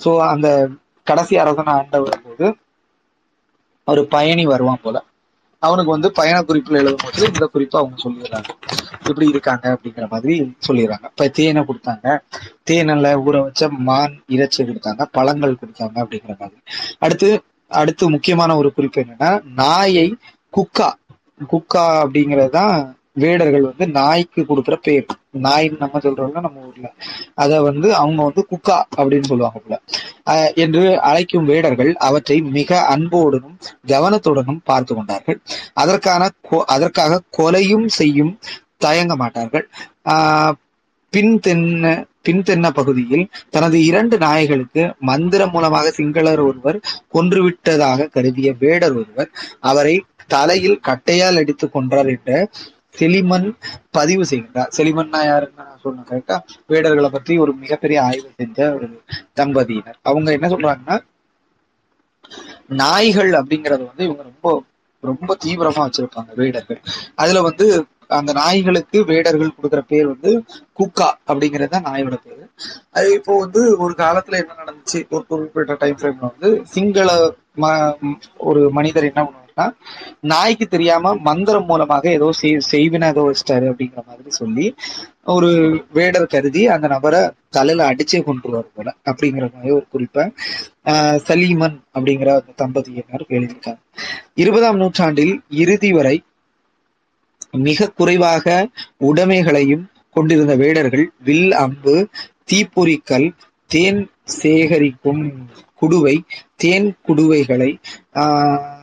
சோ 0.05 0.19
அந்த 0.27 0.69
கடைசி 1.03 1.37
அரசன் 1.37 1.65
ஆண்டவர் 1.65 2.21
போது 2.23 2.55
ஒரு 3.85 4.07
பயணி 4.07 4.45
வருவான் 4.45 4.83
போல. 4.83 4.97
அவனுக்கு 5.61 5.91
வந்து 5.91 6.11
பயண 6.11 6.41
குறிப்புல 6.41 6.79
எழுதும் 6.81 7.03
போது 7.03 7.25
இந்த 7.27 7.45
குறிப்பை 7.45 7.77
அவங்க 7.81 7.97
சொல்லிடுறாங்க. 8.03 8.49
இப்படி 9.07 9.27
இருக்காங்க 9.27 9.65
அப்படிங்கிற 9.73 10.09
மாதிரி 10.09 10.35
சொல்லிடுறாங்க. 10.67 11.03
இப்ப 11.03 11.27
தேனை 11.27 11.61
கொடுத்தாங்க. 11.61 12.19
தேனில் 12.63 13.09
ஊற 13.25 13.43
வச்ச 13.43 13.69
மான் 13.69 14.23
இறைச்சி 14.27 14.63
கொடுத்தாங்க. 14.63 15.05
பழங்கள் 15.11 15.59
கொடுத்தாங்க 15.61 15.97
அப்படிங்கிற 16.03 16.33
மாதிரி. 16.39 16.61
அடுத்து 16.99 17.29
அடுத்து 17.67 18.09
முக்கியமான 18.09 18.55
ஒரு 18.57 18.73
குறிப்பு 18.73 19.01
என்னன்னா 19.01 19.29
நாயை 19.55 20.07
குக்கா. 20.57 20.89
குக்கா 21.51 21.85
அப்படிங்கிறது 22.03 22.49
தான் 22.49 22.75
வேடர்கள் 23.13 23.61
வந்து 23.61 23.87
நாய்க்கு 23.87 24.41
கொடுக்குற 24.41 24.75
பேர். 24.75 25.05
நாயின்னு 25.33 25.77
நம்ம 25.79 25.99
சொல்றோம்ல 25.99 26.39
நம்ம 26.39 26.59
ஊர்ல. 26.59 26.93
அத 27.33 27.61
வந்து 27.61 27.95
அவங்க 27.95 28.23
வந்து 28.23 28.47
குக்கா 28.51 28.81
அப்படின்னு 28.97 29.23
சொல்லுவாங்க 29.23 29.81
போல. 30.23 30.53
என்று 30.55 31.01
அழைக்கும் 31.01 31.45
வேடர்கள் 31.45 31.95
அவற்றை 31.95 32.41
மிக 32.41 32.97
அன்போடனும் 32.97 33.59
கவனத்துடனும் 33.87 34.59
பார்த்து 34.63 34.95
கொண்டார்கள். 34.95 35.39
அதற்கான 35.73 36.29
கொ- 36.51 36.57
அதற்காக 36.57 37.21
கொலையும் 37.37 37.87
செய்யும் 37.87 38.39
தயங்க 38.77 39.15
மாட்டார்கள். 39.15 39.69
ஆஹ் 40.05 40.51
பின் 41.09 41.39
தென்ன 41.39 42.05
பின் 42.21 42.43
தென்ன 42.43 42.71
பகுதியில் 42.71 43.29
தனது 43.49 43.85
இரண்டு 43.85 44.17
நாய்களுக்கு 44.17 44.93
மந்திரம் 44.99 45.51
மூலமாக 45.51 45.91
சிங்களர் 45.91 46.39
ஒருவர் 46.39 46.79
கொன்றுவிட்டதாக 47.13 48.09
கருதிய 48.09 48.55
வேடர் 48.59 48.95
ஒருவர் 48.95 49.29
அவரை 49.59 50.03
தலையில் 50.27 50.79
கட்டையால் 50.87 51.37
அடித்து 51.37 51.69
கொன்றார் 51.73 52.07
என்ற 52.07 52.49
செலிமன் 52.99 53.55
பதிவு 53.91 54.23
செய்கின்றார். 54.29 54.69
செலிமன்னா 54.77 55.25
யாருன்னு 55.25 55.63
நான் 55.63 55.79
சொன்னேன் 55.81 56.03
கரெக்டா 56.09 56.39
வேடர்களை 56.69 57.07
பற்றி 57.07 57.37
ஒரு 57.37 57.53
மிகப்பெரிய 57.53 58.03
ஆய்வு 58.03 58.29
செஞ்ச 58.37 58.73
ஒரு 58.73 59.01
தம்பதியினர். 59.33 59.97
அவங்க 60.01 60.31
என்ன 60.31 60.47
சொல்றாங்கன்னா 60.47 60.99
நாய்கள் 62.67 63.29
அப்படிங்கறது 63.29 63.85
வந்து 63.85 64.03
இவங்க 64.03 64.23
ரொம்ப 64.23 64.63
ரொம்ப 64.99 65.37
தீவிரமா 65.45 65.89
வச்சிருப்பாங்க 65.89 66.35
வேடர்கள். 66.35 66.81
அதுல 67.15 67.41
வந்து 67.41 67.85
அந்த 68.07 68.33
நாய்களுக்கு 68.33 69.05
வேடர்கள் 69.05 69.51
கொடுக்குற 69.61 69.79
பேர் 69.79 70.07
வந்து 70.07 70.43
குக்கா 70.79 71.09
அப்படிங்கிறது 71.27 71.67
தான் 71.67 71.83
நாயோட 71.83 72.17
பேரு. 72.23 72.49
அது 72.91 73.13
இப்போ 73.13 73.39
வந்து 73.39 73.77
ஒரு 73.77 73.93
காலத்துல 73.97 74.31
என்ன 74.31 74.53
நடந்துச்சு? 74.53 75.09
ஒரு 75.09 75.25
குறிப்பிட்ட 75.27 75.73
டைம் 75.73 75.95
ஃப்ரேம்ல 75.95 76.31
வந்து 76.39 76.65
சிங்கள 76.65 77.33
ம- 77.57 78.17
ஒரு 78.37 78.71
மனிதர் 78.71 79.03
என்ன 79.03 79.40
பண்ணுவாருன்னா 79.61 80.27
நாய்க்கு 80.31 80.65
தெரியாம 80.67 81.13
மந்திரம் 81.21 81.65
மூலமாக 81.65 82.05
ஏதோ 82.11 82.27
செய்- 82.39 82.63
செய்வினை 82.71 83.07
ஏதோ 83.07 83.23
வச்சிட்டாரு 83.27 83.65
அப்படிங்கிற 83.71 84.01
மாதிரி 84.07 84.29
சொல்லி 84.31 84.65
ஒரு 85.33 85.49
வேடர் 85.93 86.27
கருதி 86.27 86.67
அந்த 86.67 86.87
நபரை 86.87 87.21
தலையில 87.49 87.89
அடிச்சே 87.89 88.19
கொண்டுருவார் 88.23 88.73
போல 88.73 88.89
அப்படிங்கிற 89.05 89.45
மாதிரி 89.53 89.71
ஒரு 89.71 89.85
குறிப்பை 89.89 90.25
சலீமன் 91.25 91.77
அப்படிங்கிற 91.95 92.29
அந்த 92.37 92.53
தம்பதியினர் 92.57 93.25
எழுதியிருக்காங்க. 93.29 93.81
இருபதாம் 94.35 94.77
நூற்றாண்டில் 94.77 95.33
இறுதி 95.59 95.91
வரை 95.91 96.15
மிக 97.61 97.91
குறைவாக 97.91 98.45
உடைமைகளையும் 99.05 99.85
கொண்டிருந்த 100.15 100.55
வேடர்கள் 100.55 101.05
வில் 101.23 101.53
அம்பு 101.55 101.95
தீப்பொறிக்கல் 102.51 103.27
தேன் 103.71 104.01
சேகரிக்கும் 104.39 105.23
குடுவை 105.81 106.15
தேன் 106.55 106.95
குடுவைகளை 107.07 107.69
ஆஹ், 108.15 108.80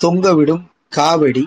தொங்கவிடும் 0.00 0.64
காவடி 0.92 1.44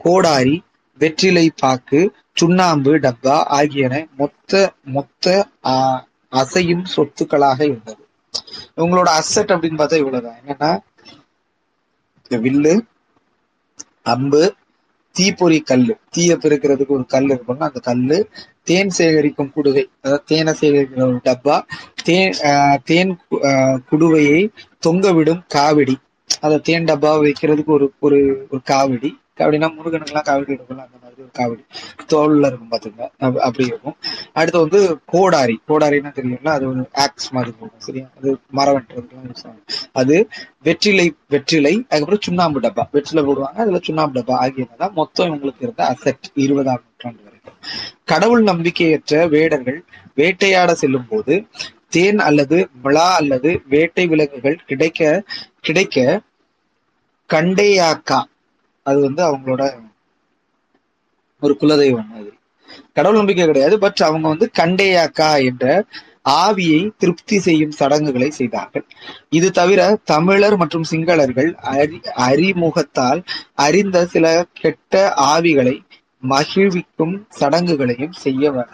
கோடாரி 0.00 0.56
வெற்றிலை 1.00 1.46
பாக்கு 1.56 2.00
சுண்ணாம்பு 2.36 2.92
டப்பா 2.98 3.36
ஆகியன 3.56 3.94
மொத்த 4.18 4.52
மொத்த 4.94 5.26
ஆஹ், 5.64 6.00
அசையும் 6.32 6.84
சொத்துக்களாக 6.94 7.60
இருந்தது. 7.64 8.02
இவங்களோட 8.76 9.08
அசட் 9.20 9.52
அப்படின்னு 9.54 9.80
பார்த்தா 9.80 9.96
இவ்வளவுதான். 9.96 10.38
என்னன்னா 10.40 10.70
இந்த 12.24 12.38
வில்லு 12.44 12.74
அம்பு 14.06 14.42
தீப்பொறி 15.14 15.58
கல்லு. 15.62 15.94
தீய 16.10 16.32
பெருக்கிறதுக்கு 16.36 16.96
ஒரு 16.96 17.06
கல் 17.06 17.30
இருக்கும்னா 17.30 17.68
அந்த 17.68 17.80
கல்லு 17.80 18.18
தேன் 18.64 18.92
சேகரிக்கும் 18.98 19.52
குடுவை 19.54 19.82
அதாவது 19.96 20.24
தேனை 20.26 20.52
சேகரிக்கிற 20.60 21.02
ஒரு 21.04 21.20
டப்பா 21.24 21.56
தேன் 22.04 22.34
ஆஹ் 22.50 22.78
தேன் 22.84 23.12
ஆஹ் 23.48 23.78
குடுவையை 23.90 24.40
தொங்க 24.82 25.12
விடும் 25.12 25.42
காவடி. 25.54 25.96
அதை 26.40 26.58
தேன் 26.58 26.84
டப்பா 26.84 27.12
வைக்கிறதுக்கு 27.24 27.74
ஒரு 27.76 27.92
ஒரு 27.98 28.46
ஒரு 28.50 28.60
காவடி. 28.70 29.10
காவடினா 29.38 29.66
முருகனுக்குலாம் 29.74 30.28
காவடி 30.28 30.52
எடுக்கணும் 30.54 30.84
அந்த 30.84 30.96
மாதிரி 31.02 31.22
ஒரு 31.22 31.30
காவடி. 31.38 31.62
தோல்ல 32.12 32.46
இருக்கும் 32.46 32.70
பாத்துங்க 32.70 33.02
அப்படி 33.18 33.66
இருக்கும். 33.66 33.96
அடுத்து 34.32 34.58
வந்து 34.58 34.80
கோடாரி. 35.06 35.56
கோடாரின்னா 35.68 36.10
தெரியும்ல 36.18 36.48
அது 36.48 36.68
ஒரு 36.68 36.88
ஆக்ஸ் 36.92 37.32
மாதிரி 37.32 37.50
இருக்கும் 37.50 37.80
சரியா? 37.86 38.06
அது 38.18 38.38
மரம் 38.50 38.76
வெட்டுறதுக்குலாம் 38.76 39.28
யூஸ் 39.28 39.44
ஆகும். 39.44 39.64
அது 39.92 40.28
வெற்றிலை 40.62 41.14
வெற்றிலை 41.28 41.74
அதுக்கப்புறம் 41.74 42.20
சுண்ணாம்பு 42.20 42.60
டப்பா. 42.60 42.86
வெற்றிலை 42.92 43.22
போடுவாங்க 43.24 43.58
அதுல 43.64 43.78
சுண்ணாம்பு 43.82 44.20
டப்பா. 44.20 44.36
ஆகியதான் 44.44 44.92
மொத்தம் 44.92 45.28
இவங்களுக்கு 45.28 45.64
இருந்த 45.66 45.84
அசெட் 45.86 46.28
இருபதாம் 46.34 46.82
நூற்றாண்டு 46.84 47.22
வரைக்கும். 47.22 47.58
கடவுள் 48.04 48.42
நம்பிக்கையற்ற 48.42 49.28
வேடர்கள் 49.28 49.84
வேட்டையாட 50.14 50.74
செல்லும் 50.74 51.08
போது 51.08 51.34
தேன் 51.92 52.20
அல்லது 52.28 52.56
மிளா 52.84 53.08
அல்லது 53.20 53.50
வேட்டை 53.68 54.04
விலங்குகள் 54.06 54.58
கிடைக்க 54.66 55.02
கிடைக்க 55.60 55.96
கண்டேயாக்கா. 57.30 58.20
அது 58.86 58.98
வந்து 59.06 59.22
அவங்களோட 59.28 59.62
ஒரு 61.42 61.54
குலதெய்வம் 61.60 62.10
மாதிரி. 62.12 62.34
கடவுள் 62.96 63.18
நம்பிக்கை 63.18 63.44
கிடையாது 63.46 63.76
பட் 63.78 64.02
அவங்க 64.08 64.26
வந்து 64.28 64.46
கண்டேயாக்கா 64.60 65.30
என்ற 65.44 65.66
ஆவியை 66.44 66.80
திருப்தி 66.96 67.36
செய்யும் 67.38 67.76
சடங்குகளை 67.80 68.28
செய்தார்கள். 68.30 68.84
இது 69.28 69.48
தவிர 69.50 69.80
தமிழர் 70.04 70.56
மற்றும் 70.56 70.88
சிங்களர்கள் 70.90 71.50
அறி 71.74 71.98
அறிமுகத்தால் 72.26 73.20
அறிந்த 73.66 74.06
சில 74.06 74.26
கெட்ட 74.60 74.94
ஆவிகளை 75.34 75.76
மகிழ்விக்கும் 76.22 77.16
சடங்குகளையும் 77.40 78.16
செய்ய 78.24 78.50
வர 78.50 78.66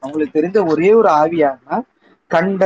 அவங்களுக்கு 0.00 0.36
தெரிஞ்ச 0.38 0.58
ஒரே 0.66 0.90
ஒரு 0.92 1.08
ஆவியானா 1.22 1.76
கண்ட 2.30 2.62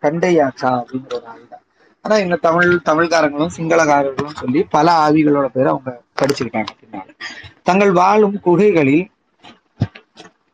கண்டையாச்சா 0.00 0.70
அப்படிங்கிற 0.78 1.14
ஒரு 1.14 1.26
ஆவி 1.26 1.44
தான் 1.46 1.64
ஆனா 2.04 2.14
எங்க 2.16 2.36
தமிழ் 2.40 2.70
தமிழ்காரங்களும் 2.82 3.54
சிங்களக்காரர்களும் 3.56 4.38
சொல்லி 4.40 4.60
பல 4.70 4.86
ஆவிகளோட 5.04 5.46
பேரை 5.46 5.68
அவங்க 5.68 5.90
படிச்சுக்கிட்டாங்க 6.20 6.72
பின்னால. 6.80 7.08
தங்கள் 7.62 7.92
வாழும் 7.92 8.40
குகைகளில் 8.40 9.04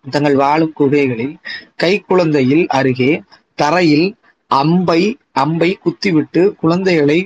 தங்கள் 0.04 0.36
வாழும் 0.36 0.72
குகைகளில் 0.72 1.34
கைக்குழந்தையில் 1.76 2.66
அருகே 2.70 3.12
தரையில் 3.54 4.08
அம்பை 4.50 5.00
அம்பை 5.34 5.70
குத்திவிட்டு 5.76 6.42
குழந்தைகளை 6.60 7.18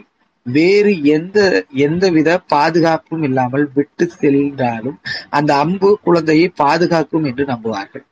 வேறு 0.47 0.93
எந்த 1.07 1.39
எந்தவித 1.79 2.31
பாதுகாப்பும் 2.49 3.23
இல்லாமல் 3.23 3.67
விட்டு 3.75 4.05
சென்றாலும் 4.13 4.99
அந்த 5.31 5.51
அம்பு 5.57 5.99
குழந்தையை 6.03 6.49
பாதுகாக்கும் 6.57 7.25
என்று 7.25 7.45
நம்புவார்கள். 7.45 8.05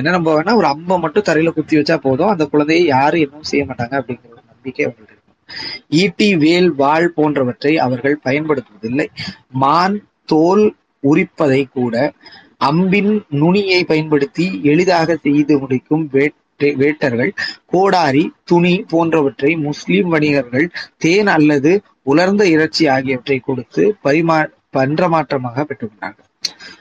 என்ன 0.00 0.12
நம்புவாங்கன்னா 0.16 0.54
ஒரு 0.60 0.68
அம்பை 0.74 0.96
மட்டும் 0.98 1.26
தரையில 1.28 1.50
குத்தி 1.56 1.74
வச்சா 1.78 1.96
போதும். 2.06 2.30
அந்த 2.34 2.44
குழந்தையை 2.52 2.84
யாரும் 2.86 3.24
எதுவும் 3.26 3.48
செய்ய 3.50 3.64
மாட்டாங்க 3.68 3.94
அப்படிங்கிற 4.00 4.30
ஒரு 4.34 4.42
நம்பிக்கை 4.52 4.84
அவங்களுக்கு 4.86 5.16
இருக்கும் 5.16 5.20
ஈட்டி 6.02 6.28
வேல் 6.44 6.70
வாள் 6.74 7.08
போன்றவற்றை 7.16 7.72
அவர்கள் 7.86 8.16
பயன்படுத்துவதில்லை. 8.28 9.06
மான் 9.62 9.96
தோல் 10.32 10.64
உரிப்பதை 11.02 11.62
கூட 11.78 11.96
அம்பின் 12.70 13.12
நுனியை 13.42 13.80
பயன்படுத்தி 13.84 14.46
எளிதாக 14.72 15.16
செய்து 15.26 15.54
முடிக்கும் 15.58 16.04
வேட்டை 16.12 16.70
வேட்டர்கள் 16.82 17.30
கோடாரி 17.72 18.24
துணி 18.44 18.74
போன்றவற்றை 18.92 19.50
முஸ்லிம் 19.68 20.10
வணிகர்கள் 20.14 20.66
தேன் 20.96 21.30
அல்லது 21.36 21.72
உலர்ந்த 22.02 22.42
இறைச்சி 22.54 22.84
ஆகியவற்றை 22.96 23.38
கொடுத்து 23.38 23.82
பரிமா 24.02 24.38
பன்றமாற்றமாக 24.76 25.64
பெற்றுக்கொண்டார்கள். 25.68 26.28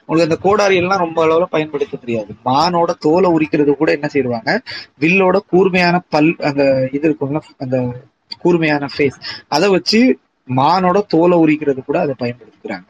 உங்களுக்கு 0.05 0.27
அந்த 0.29 0.37
கோடாரி 0.45 0.75
எல்லாம் 0.75 1.03
ரொம்ப 1.05 1.19
அளவுல 1.25 1.45
பயன்படுத்த 1.55 1.97
தெரியாது. 1.97 2.31
மானோட 2.45 2.91
தோலை 2.99 3.29
உரிக்கிறது 3.31 3.71
கூட 3.81 3.91
என்ன 3.91 4.07
செய்வாங்க? 4.07 4.51
வில்லோட 4.99 5.37
கூர்மையான 5.51 5.95
பல் 6.09 6.35
அந்த 6.49 6.63
இது 6.91 7.05
இருக்கும்ல 7.09 7.41
அந்த 7.57 7.77
கூர்மையான 8.39 8.87
ஃபேஸ் 8.97 9.17
அதை 9.47 9.69
வச்சு 9.69 10.01
மானோட 10.47 11.05
தோலை 11.07 11.37
உரிக்கிறது 11.37 11.81
கூட 11.85 11.97
அதை 11.99 12.13
பயன்படுத்துகிறாங்க 12.19 12.87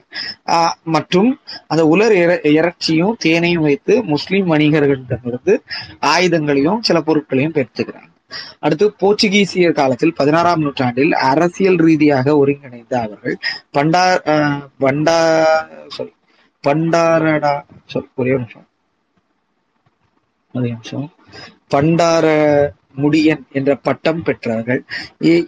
மற்றும் 0.83 1.29
அந்த 1.67 1.87
உலர் 1.87 2.13
இறைச்சியும் 2.43 3.17
தேனையும் 3.19 3.61
வைத்து 3.61 4.03
முஸ்லிம் 4.03 4.51
வணிகர்களிடமிருந்து 4.51 5.55
ஆயுதங்களையும் 6.13 6.79
சில 6.81 7.01
பொருட்களையும் 7.01 7.53
பெற்றுக்கிறாங்க. 7.53 8.07
அடுத்து 8.59 8.85
போர்ச்சுகீசியர் 9.01 9.71
காலத்தில் 9.71 10.13
பதினாறாம் 10.13 10.61
நூற்றாண்டில் 10.61 11.13
அரசியல் 11.31 11.75
ரீதியாக 11.75 12.35
ஒருங்கிணைந்த 12.37 12.95
அவர்கள் 12.99 13.35
பண்டா 13.73 14.03
ஆஹ் 14.33 14.61
பண்டா 14.79 15.17
sorry 15.97 16.11
பண்டாரடா. 16.67 17.61
ஒரே 18.15 18.31
நிமிஷம். 18.31 18.67
ஒரே 20.53 20.69
நிமிஷம். 20.69 21.11
பண்டார 21.71 22.25
முடியன் 22.97 23.43
என்ற 23.51 23.75
பட்டம் 23.75 24.23
பெற்றார்கள். 24.25 24.81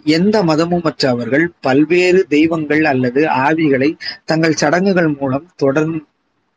எந்த 0.04 0.42
மதமும் 0.42 0.80
மற்ற 0.84 1.08
அவர்கள் 1.08 1.52
பல்வேறு 1.60 2.26
தெய்வங்கள் 2.26 2.84
அல்லது 2.84 3.26
ஆவிகளை 3.26 3.98
தங்கள் 4.24 4.52
சடங்குகள் 4.52 5.08
மூலம் 5.08 5.50
தொடர் 5.56 6.04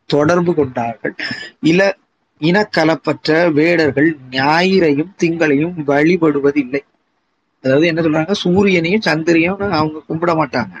தொடர்பு 0.06 0.54
கொண்டார்கள். 0.54 1.14
இல 1.60 1.96
இனக்கலப்பற்ற 2.40 3.52
வேடர்கள் 3.52 4.16
ஞாயிறையும் 4.30 5.14
திங்களையும் 5.22 5.74
வழிபடுவதில்லை. 5.86 6.80
அதாவது 7.62 7.86
என்ன 7.86 8.00
சொல்றாங்க? 8.02 8.32
சூரியனையும் 8.44 9.06
சந்திரையும் 9.06 9.70
அவங்க 9.70 10.02
கும்பிட 10.08 10.32
மாட்டாங்க. 10.36 10.76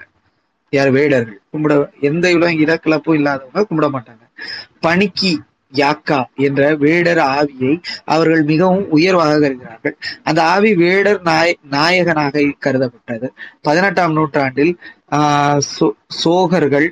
யார் 0.70 0.90
வேடர்கள் 0.90 1.40
கும்பிட 1.52 2.00
எந்த 2.00 2.32
இடம் 2.32 2.58
இனக்கலப்பும் 2.58 3.14
இல்லாதவங்க 3.14 3.66
கும்பிட 3.70 3.92
மாட்டாங்க. 3.92 4.36
பணிக்கி 4.80 5.42
யாக்கா 5.72 6.24
என்ற 6.34 6.74
வேடர் 6.74 7.18
ஆவியை 7.18 7.82
அவர்கள் 8.04 8.42
மிகவும் 8.42 8.90
உயர்வாக 8.90 9.38
கருகிறார்கள் 9.38 9.96
அந்த 10.22 10.44
ஆவி 10.44 10.74
வேடர் 10.74 11.22
நாய 11.22 11.56
நாயகனாக 11.70 12.40
கருதப்பட்டது. 12.40 13.28
பதினெட்டாம் 13.62 14.12
நூற்றாண்டில் 14.12 14.78
ஆஹ் 15.10 15.60
சோ- 15.80 15.96
சோகர்கள் 16.24 16.88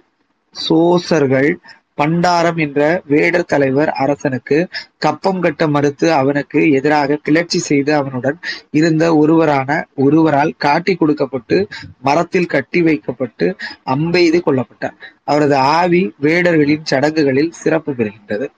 சோசர்கள் 0.69 1.59
பண்டாரம் 2.01 2.59
என்ற 2.59 2.81
வேடர் 3.07 3.45
தலைவர் 3.45 3.89
அரசனுக்கு 3.89 4.69
கப்பம் 4.99 5.41
கட்ட 5.41 5.69
மறுத்து 5.69 6.13
அவனுக்கு 6.13 6.71
எதிராக 6.71 7.19
கிளர்ச்சி 7.23 7.59
செய்து 7.59 7.95
அவனுடன் 7.95 8.39
இருந்த 8.71 9.17
ஒருவரான 9.17 9.89
ஒருவரால் 9.95 10.53
காட்டி 10.57 10.95
கொடுக்கப்பட்டு 10.95 11.69
மரத்தில் 12.01 12.47
கட்டி 12.47 12.83
வைக்கப்பட்டு 12.83 13.57
அம்பெய்து 13.85 14.41
கொல்லப்பட்டார். 14.47 14.97
அவரது 15.25 15.57
ஆவி 15.57 16.15
வேடர்களின் 16.23 16.83
சடங்குகளில் 16.83 17.53
சிறப்பு 17.53 17.93
பெறுகின்றது. 17.93 18.49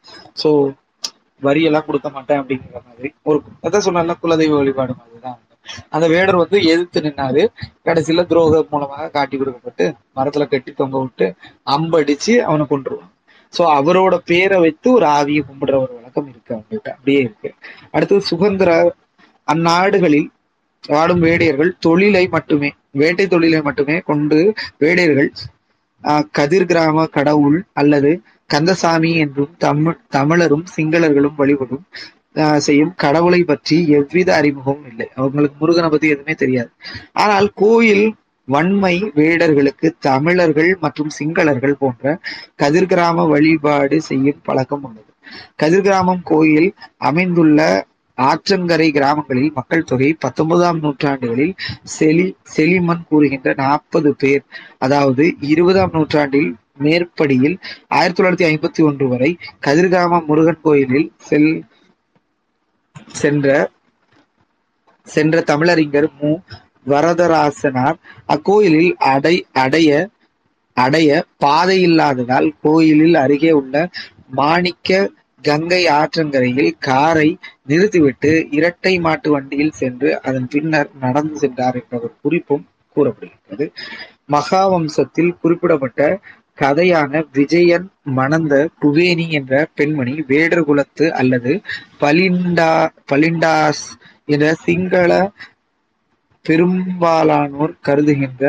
சோ 0.43 0.51
வரியெல்லாம் 1.43 1.85
கொடுக்க 1.85 2.09
மாட்டேன் 2.09 2.41
அப்படிங்கிற 2.41 2.81
மாதிரி 2.87 3.15
ஒரு 3.23 3.39
அதான் 3.63 3.87
சொன்னால 3.87 4.15
குலதெய்வ 4.23 4.57
வழிபாடு 4.57 4.95
மாதிரிதான். 4.99 5.39
அந்த 5.89 6.09
வேடர் 6.09 6.37
வந்து 6.37 6.59
எதிர்த்து 6.63 7.01
நின்னாரு. 7.01 7.43
கடைசியில 7.85 8.27
துரோகம் 8.27 8.67
மூலமாக 8.71 9.09
காட்டி 9.09 9.37
கொடுக்கப்பட்டு 9.37 9.95
மரத்துல 10.17 10.47
கட்டி 10.49 10.73
தொங்க 10.73 10.99
விட்டு 10.99 11.35
அம்படிச்சு 11.67 12.35
அவனை 12.39 12.67
கொன்றுவான். 12.71 13.13
சோ 13.55 13.63
அவரோட 13.77 14.15
பேரை 14.27 14.59
வைத்து 14.61 14.89
ஒரு 14.93 15.07
ஆவியை 15.17 15.43
கும்பிடுற 15.45 15.77
ஒரு 15.79 15.93
வழக்கம் 15.97 16.29
இருக்கு 16.31 16.53
அவங்கள்ட்ட. 16.55 16.89
அப்படியே 16.95 17.21
இருக்கு. 17.21 17.51
அடுத்தது 17.95 18.23
சுதந்திர 18.31 18.71
அந்நாடுகளில் 19.49 20.29
வாடும் 20.85 21.23
வேடையர்கள் 21.23 21.71
தொழிலை 21.81 22.25
மட்டுமே 22.33 22.71
வேட்டை 22.95 23.27
தொழிலை 23.29 23.61
மட்டுமே 23.63 23.97
கொண்டு 24.03 24.39
வேடையர்கள் 24.83 25.31
ஆஹ், 26.05 26.27
கதிர் 26.33 26.67
கிராம 26.67 27.07
கடவுள் 27.15 27.57
அல்லது 27.73 28.11
கந்தசாமி 28.51 29.11
என்றும் 29.19 29.55
தமிழ் 29.59 29.99
தமிழரும் 30.11 30.65
சிங்களர்களும் 30.77 31.37
வழிபடும் 31.37 31.83
ஆஹ், 32.37 32.61
செய்யும் 32.67 32.93
கடவுளை 32.97 33.41
பற்றி 33.45 33.77
எவ்வித 33.97 34.29
அறிமுகமும் 34.37 34.89
இல்லை. 34.91 35.09
அவங்களுக்கு 35.15 35.57
முருகனை 35.61 35.89
பத்தி 35.91 36.09
எதுவுமே 36.09 36.35
தெரியாது. 36.35 36.71
ஆனால் 37.19 37.49
கோயில் 37.61 38.07
வன்மை 38.49 38.95
வேடர்களுக்கு 39.19 39.89
தமிழர்கள் 40.07 40.73
மற்றும் 40.81 41.13
சிங்களர்கள் 41.19 41.79
போன்ற 41.79 42.05
கதிர்கிராம 42.63 43.27
வழிபாடு 43.33 43.97
செய்யும் 44.01 44.43
பழக்கம் 44.43 44.85
உள்ளது. 44.85 45.11
கதிர்கிராமம் 45.63 46.23
கோயில் 46.25 46.69
அமைந்துள்ள 47.09 47.61
ஆற்றங்கரை 48.19 48.87
கிராமங்களில் 48.91 49.53
மக்கள் 49.55 49.89
தொகை 49.91 50.09
பத்தொன்பதாம் 50.21 50.79
நூற்றாண்டுகளில் 50.79 51.53
செலி 51.97 52.25
செலிமன் 52.55 53.05
கூறுகின்ற 53.09 53.53
நாற்பது 53.57 54.11
பேர் 54.17 54.43
அதாவது 54.79 55.25
இருபதாம் 55.53 55.93
நூற்றாண்டில் 55.93 56.51
மேற்படியில் 56.79 57.57
ஆயிரத்தி 57.89 58.19
தொள்ளாயிரத்தி 58.19 58.49
ஐம்பத்தி 58.51 58.81
ஒன்று 58.83 59.07
வரை 59.09 59.31
கதிர்காம 59.67 60.21
முருகன் 60.27 60.63
கோயிலில் 60.63 61.09
செல் 61.29 61.51
சென்ற 63.15 63.49
சென்ற 65.07 65.43
தமிழறிஞர் 65.51 66.09
மு. 66.19 66.31
வரதராசனார் 66.89 67.99
அக்கோயிலில் 68.27 68.93
அடை 69.07 69.37
அடைய 69.57 69.91
அடைய 70.77 71.11
பாதை 71.37 71.79
இல்லாததால் 71.81 72.49
கோயிலில் 72.61 73.17
அருகே 73.17 73.53
உள்ள 73.53 73.77
மாணிக்க 74.35 74.99
கங்கை 75.45 75.83
ஆற்றங்கரையில் 75.91 76.73
காரை 76.79 77.29
நிறுத்திவிட்டு 77.67 78.33
இரட்டை 78.51 78.95
மாட்டு 78.99 79.29
வண்டியில் 79.31 79.77
சென்று 79.77 80.11
அதன் 80.23 80.49
பின்னர் 80.49 80.91
நடந்து 81.01 81.37
சென்றார் 81.39 81.79
என்ற 81.81 81.95
ஒரு 81.99 82.13
குறிப்பும் 82.23 82.65
கூறப்படுகிறது 82.97 83.67
மகாவம்சத்தில் 84.33 85.33
குறிப்பிடப்பட்ட 85.41 86.03
கதையான 86.59 87.21
விஜயன் 87.33 87.87
மணந்த 88.13 88.55
குவேணி 88.81 89.27
என்ற 89.31 89.53
பெண்மணி 89.75 90.15
வேடர் 90.29 90.65
குலத்து 90.65 91.07
அல்லது 91.13 91.53
பலிண்டா 92.01 92.73
பலிண்டாஸ் 93.13 93.85
என்ற 94.25 94.47
சிங்கள 94.65 95.13
பெரும்பாலானோர் 96.49 97.75
கருதுகின்ற 97.87 98.45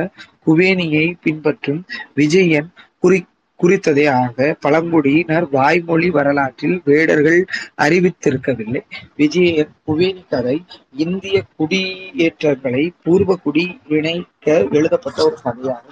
குவேனியை 0.45 1.05
பின்பற்றும் 1.23 1.81
விஜயன் 2.13 2.69
குறி 2.99 3.19
குறித்ததே 3.59 4.05
ஆக 4.13 4.55
பழங்குடியினர் 4.61 5.45
வாய்மொழி 5.49 6.09
வரலாற்றில் 6.09 6.77
வேடர்கள் 6.85 7.39
அறிவித்திருக்கவில்லை. 7.77 8.81
விஜயன் 9.15 9.73
குவேனி 9.87 10.23
கதை 10.27 10.55
இந்திய 10.97 11.37
குடியேற்றங்களை 11.57 12.83
பூர்வ 13.03 13.37
குடி 13.43 13.65
இணைக்க 13.89 14.47
எழுதப்பட்ட 14.71 15.19
ஒரு 15.25 15.37
கதையாக 15.43 15.83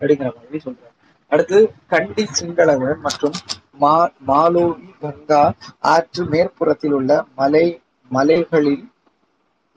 அப்படிங்கிற 0.00 0.30
மாதிரி 0.36 0.60
சொல்றாங்க 0.64 0.96
அடுத்து 1.32 1.58
கண்டி 1.86 2.24
சிங்களவன் 2.32 3.00
மற்றும் 3.00 3.36
மா 3.78 3.96
மாலோவி 4.28 4.88
கங்கா 5.00 5.42
ஆற்று 5.88 6.22
மேற்புறத்தில் 6.26 6.92
உள்ள 6.92 7.10
மலை 7.36 7.66
மலைகளில் 8.10 8.82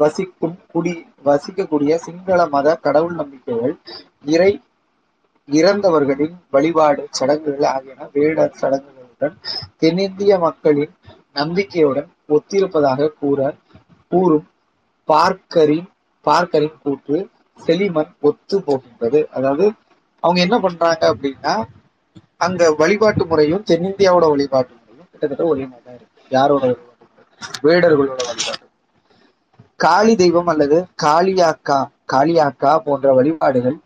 வசிக்கும் 0.04 0.58
குடி 0.74 0.94
வசிக்கக்கூடிய 1.26 1.96
சிங்கள 2.06 2.46
மத 2.48 2.76
கடவுள் 2.86 3.16
நம்பிக்கைகள் 3.22 3.76
இறை 4.34 4.52
இறந்தவர்களின் 5.50 6.36
வழிபாடு 6.50 7.04
சடங்குகள் 7.12 7.70
ஆகியன 7.72 8.08
வேடர் 8.14 8.60
சடங்குகளுடன் 8.62 9.36
தென்னிந்திய 9.82 10.34
மக்களின் 10.46 10.94
நம்பிக்கையுடன் 11.34 12.10
ஒத்திருப்பதாக 12.30 13.10
கூற 13.22 13.40
கூறும் 14.12 14.48
பார்க்கரின் 15.10 15.88
பார்க்கரின் 16.26 16.78
கூற்று 16.84 17.18
செலிமன் 17.60 18.12
ஒத்து 18.22 18.56
போகின்றது. 18.68 19.20
அதாவது 19.36 19.66
அவங்க 20.24 20.40
என்ன 20.42 20.58
பண்றாங்க 20.60 21.04
அப்படின்னா 21.14 21.54
அங்க 22.46 22.64
வழிபாட்டு 22.82 23.24
முறையும் 23.26 23.66
தென்னிந்தியாவோட 23.70 24.26
வழிபாட்டு 24.34 24.74
முறையும் 24.78 25.10
கிட்டத்தட்ட 25.12 25.44
ஒரே 25.46 25.66
மாதிரி 25.66 25.86
தான் 25.86 25.98
இருக்கு. 25.98 26.30
யாரோட 26.32 26.64
வழிபாட்டு 26.66 27.06
முறை? 27.06 27.26
வேடர்களோட 27.66 28.22
வழிபாட்டு 28.30 28.63
காளி 29.80 30.14
தெய்வம் 30.16 30.48
அல்லது 30.48 30.78
காளியாக்கா 31.04 31.80
காளியாக்கா 32.14 32.72
போன்ற 32.86 33.14
வழிபாடுகள் 33.14 33.78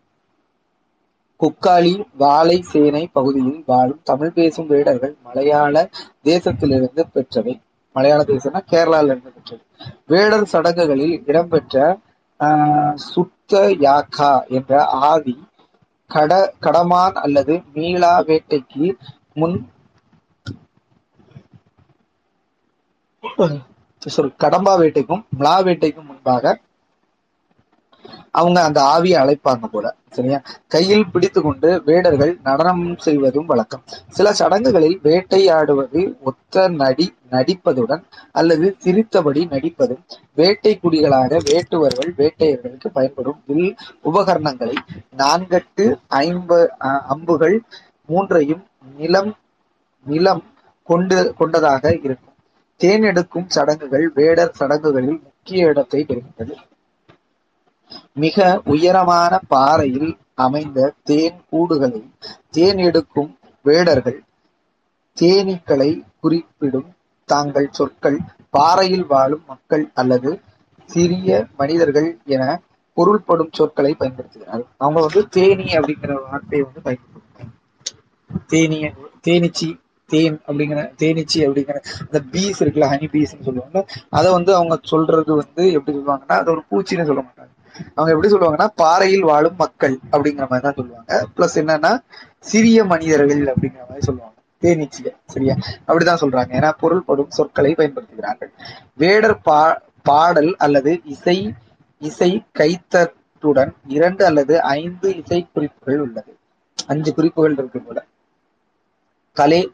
குக்காளி 1.39 1.91
வாழை 2.15 2.57
சேனை 2.63 3.03
பகுதியில் 3.11 3.63
வாழும் 3.65 4.01
தமிழ் 4.03 4.33
பேசும் 4.33 4.69
வேடர்கள் 4.69 5.15
மலையாள 5.25 5.75
தேசத்திலிருந்து 6.25 7.01
பெற்றவை. 7.15 7.53
மலையாள 7.95 8.21
தேசம்னா 8.25 8.61
கேரளால 8.71 9.11
இருந்து 9.11 9.31
பெற்றது. 9.31 9.63
வேடர் 10.07 10.51
சடங்குகளில் 10.53 11.15
இடம்பெற்ற 11.25 11.75
ஆஹ், 12.39 12.95
சுத்த 13.07 13.53
யாக்கா 13.81 14.27
என்ற 14.57 14.73
ஆவி 15.05 15.35
கட 16.09 16.33
கடமான் 16.65 17.17
அல்லது 17.23 17.53
மீளா 17.73 18.13
வேட்டைக்கு 18.27 18.85
முன் 19.35 19.57
சொல் 24.01 24.33
கடம்பா 24.43 24.73
வேட்டைக்கும் 24.79 25.25
மிளா 25.39 25.57
வேட்டைக்கும் 25.63 26.05
முன்பாக 26.05 26.59
அவங்க 28.31 28.63
அந்த 28.63 28.79
ஆவியை 28.95 29.17
அழைப்பாங்க 29.21 29.65
போல 29.65 29.95
சரியா? 30.09 30.41
கையில் 30.67 31.11
பிடித்து 31.11 31.41
கொண்டு 31.41 31.81
வேடர்கள் 31.85 32.39
நடனம் 32.43 32.97
செய்வதும் 32.97 33.45
வழக்கம். 33.45 33.83
சில 34.07 34.33
சடங்குகளில் 34.33 34.99
வேட்டையாடுவது 35.03 36.21
ஒத்த 36.21 36.67
நடி 36.67 37.07
நடிப்பதுடன் 37.31 38.03
அல்லது 38.31 38.75
சிரித்தபடி 38.77 39.45
நடிப்பதும் 39.45 40.03
வேட்டை 40.35 40.79
குடிகளாக 40.83 41.41
வேட்டுவர்கள் 41.43 42.11
வேட்டையர்களுக்கு 42.17 42.87
பயன்படும் 42.93 43.43
வில் 43.47 43.75
உபகரணங்களை 44.03 44.77
நான்கட்டு 45.17 45.87
ஐம்ப 46.09 46.51
அஹ் 46.79 47.03
அம்புகள் 47.07 47.57
மூன்றையும் 48.05 48.63
நிலம் 48.97 49.33
நிலம் 50.05 50.43
கொண்டு 50.87 51.33
கொண்டதாக 51.37 51.97
இருக்கும். 52.03 52.36
தேன் 52.79 53.03
எடுக்கும் 53.03 53.47
சடங்குகள் 53.47 54.05
வேடர் 54.15 54.57
சடங்குகளில் 54.59 55.19
முக்கிய 55.23 55.67
இடத்தை 55.67 56.01
பெறுகின்றது. 56.03 56.55
மிக 58.15 58.37
உயரமான 58.65 59.33
பாறையில் 59.47 60.11
அமைந்த 60.37 60.79
தேன் 61.03 61.39
கூடுகளை 61.51 62.01
தேன் 62.51 62.79
எடுக்கும் 62.79 63.31
வேடர்கள் 63.65 64.19
தேனீக்களை 65.17 65.89
குறிப்பிடும் 66.19 66.89
தாங்கள் 67.29 67.69
சொற்கள் 67.71 68.17
பாறையில் 68.49 69.07
வாழும் 69.07 69.45
மக்கள் 69.47 69.85
அல்லது 69.93 70.31
சிறிய 70.89 71.29
மனிதர்கள் 71.57 72.09
என 72.25 72.43
பொருள்படும் 72.97 73.51
சொற்களை 73.51 73.91
பயன்படுத்துகிறார்கள் 73.93 74.69
அவங்க 74.77 74.99
வந்து 74.99 75.21
தேனி 75.29 75.67
அப்படிங்கிற 75.77 76.13
வார்த்தையை 76.25 76.63
வந்து 76.65 76.81
பயன்படுத்துகிறாங்க 76.81 77.53
தேனிய 78.49 78.85
தேனிச்சி 79.21 79.69
தேன் 80.09 80.39
அப்படிங்கிற 80.47 80.81
தேனீச்சி 81.01 81.39
அப்படிங்கிற 81.47 81.77
அந்த 82.05 82.19
பீஸ் 82.31 82.63
இருக்குல்ல 82.63 82.87
ஹனி 82.91 83.07
பீஸ்ன்னு 83.13 83.47
சொல்லுவாங்க 83.47 83.79
அதை 84.09 84.31
வந்து 84.31 84.55
அவங்க 84.55 84.79
சொல்றது 84.81 85.35
வந்து 85.35 85.71
எப்படி 85.71 85.97
சொல்லுவாங்கன்னா 85.97 86.37
அது 86.41 86.51
ஒரு 86.51 86.63
பூச்சின்னு 86.71 87.05
சொல்ல 87.05 87.21
மாட்டாங்க. 87.21 87.53
அவங்க 87.95 88.11
எப்படி 88.15 88.29
சொல்லுவாங்கன்னா 88.33 88.67
பாறையில் 88.75 89.21
வாழும் 89.21 89.55
மக்கள் 89.57 89.99
அப்படிங்கிற 90.11 90.45
மாதிரி 90.49 90.59
தான் 90.59 90.77
சொல்லுவாங்க. 90.77 91.27
பிளஸ் 91.37 91.57
என்னன்னா 91.61 91.91
சிறிய 92.39 92.85
மனிதர்கள் 92.85 93.43
அப்படிங்கிற 93.45 93.83
மாதிரி 93.89 94.05
சொல்லுவாங்க. 94.05 94.35
தேனீச்சிய 94.61 95.07
சரியா? 95.25 95.55
அப்படிதான் 95.87 96.21
சொல்றாங்க. 96.21 96.51
ஏன்னா 96.59 96.71
பொருள்படும் 96.79 97.29
சொற்களை 97.29 97.73
பயன்படுத்துகிறார்கள். 97.77 98.51
வேடர் 98.93 99.41
பா 99.41 99.81
பாடல் 100.03 100.55
அல்லது 100.57 101.01
இசை 101.03 101.53
இசை 102.01 102.43
கைத்தட்டுடன் 102.59 103.73
இரண்டு 103.87 104.25
அல்லது 104.25 104.61
ஐந்து 104.61 105.15
இசை 105.15 105.47
குறிப்புகள் 105.53 105.99
உள்ளது. 105.99 106.37
அஞ்சு 106.87 107.13
குறிப்புகள் 107.13 107.51
இருக்கு 107.51 107.79
போல. 107.79 108.05
கலை 109.37 109.71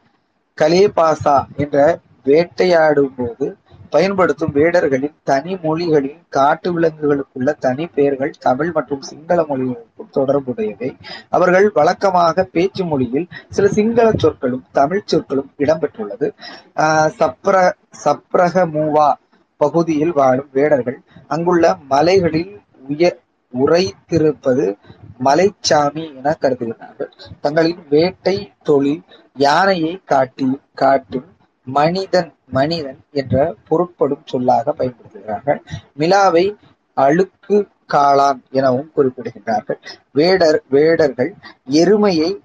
கலேபாசா 0.57 1.38
என்ற 1.55 1.77
வேட்டையாடும் 2.23 3.15
போது 3.15 3.45
பயன்படுத்தும் 3.89 4.53
வேடர்களின் 4.53 5.15
தனி 5.23 5.53
மொழிகளின் 5.55 6.21
காட்டு 6.30 6.69
விலங்குகளுக்குள்ள 6.75 7.49
தனி 7.59 7.88
பெயர்கள் 7.88 8.31
தமிழ் 8.39 8.71
மற்றும் 8.71 9.01
சிங்கள 9.01 9.39
மொழிகளுக்கும் 9.41 10.13
தொடர்புடையவை. 10.13 10.89
அவர்கள் 11.30 11.67
வழக்கமாக 11.73 12.43
பேச்சு 12.45 12.85
மொழியில் 12.85 13.27
சில 13.49 13.67
சிங்கள 13.67 14.07
சொற்களும் 14.15 14.65
தமிழ் 14.71 15.03
சொற்களும் 15.05 15.51
இடம்பெற்றுள்ளது. 15.57 16.30
ஆஹ் 16.75 17.11
சப்ர 17.19 17.55
சப்ரக 18.03 18.65
மூவா 18.75 19.09
பகுதியில் 19.61 20.13
வாழும் 20.13 20.49
வேடர்கள் 20.51 20.99
அங்குள்ள 21.27 21.75
மலைகளில் 21.89 22.53
உயர் 22.88 23.19
உரைத்திருப்பது 23.53 24.65
மலைச்சாமி 25.23 26.03
என 26.15 26.38
கருதுகிறார்கள் 26.41 27.11
தங்களின் 27.41 27.84
வேட்டை 27.89 28.35
தொழில் 28.63 29.03
யானையை 29.35 30.01
காட்டி 30.05 30.60
காட்டும் 30.73 31.35
மனிதன் 31.65 32.34
மனிதன் 32.47 32.99
என்ற 33.11 33.55
பொருட்படும் 33.68 34.22
சொல்லாக 34.26 34.73
பயன்படுத்துகிறார்கள். 34.77 35.60
மிலாவை 35.97 36.55
அழுக்கு 36.93 37.68
காளான் 37.93 38.41
எனவும் 38.51 38.91
குறிப்பிடுகின்றார்கள். 38.95 39.77
வேடர் 40.11 40.64
வேடர்கள் 40.69 41.35
எருமையை 41.69 42.39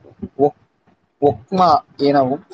ஒக்மா 1.21 1.79
எனவும் 1.97 2.47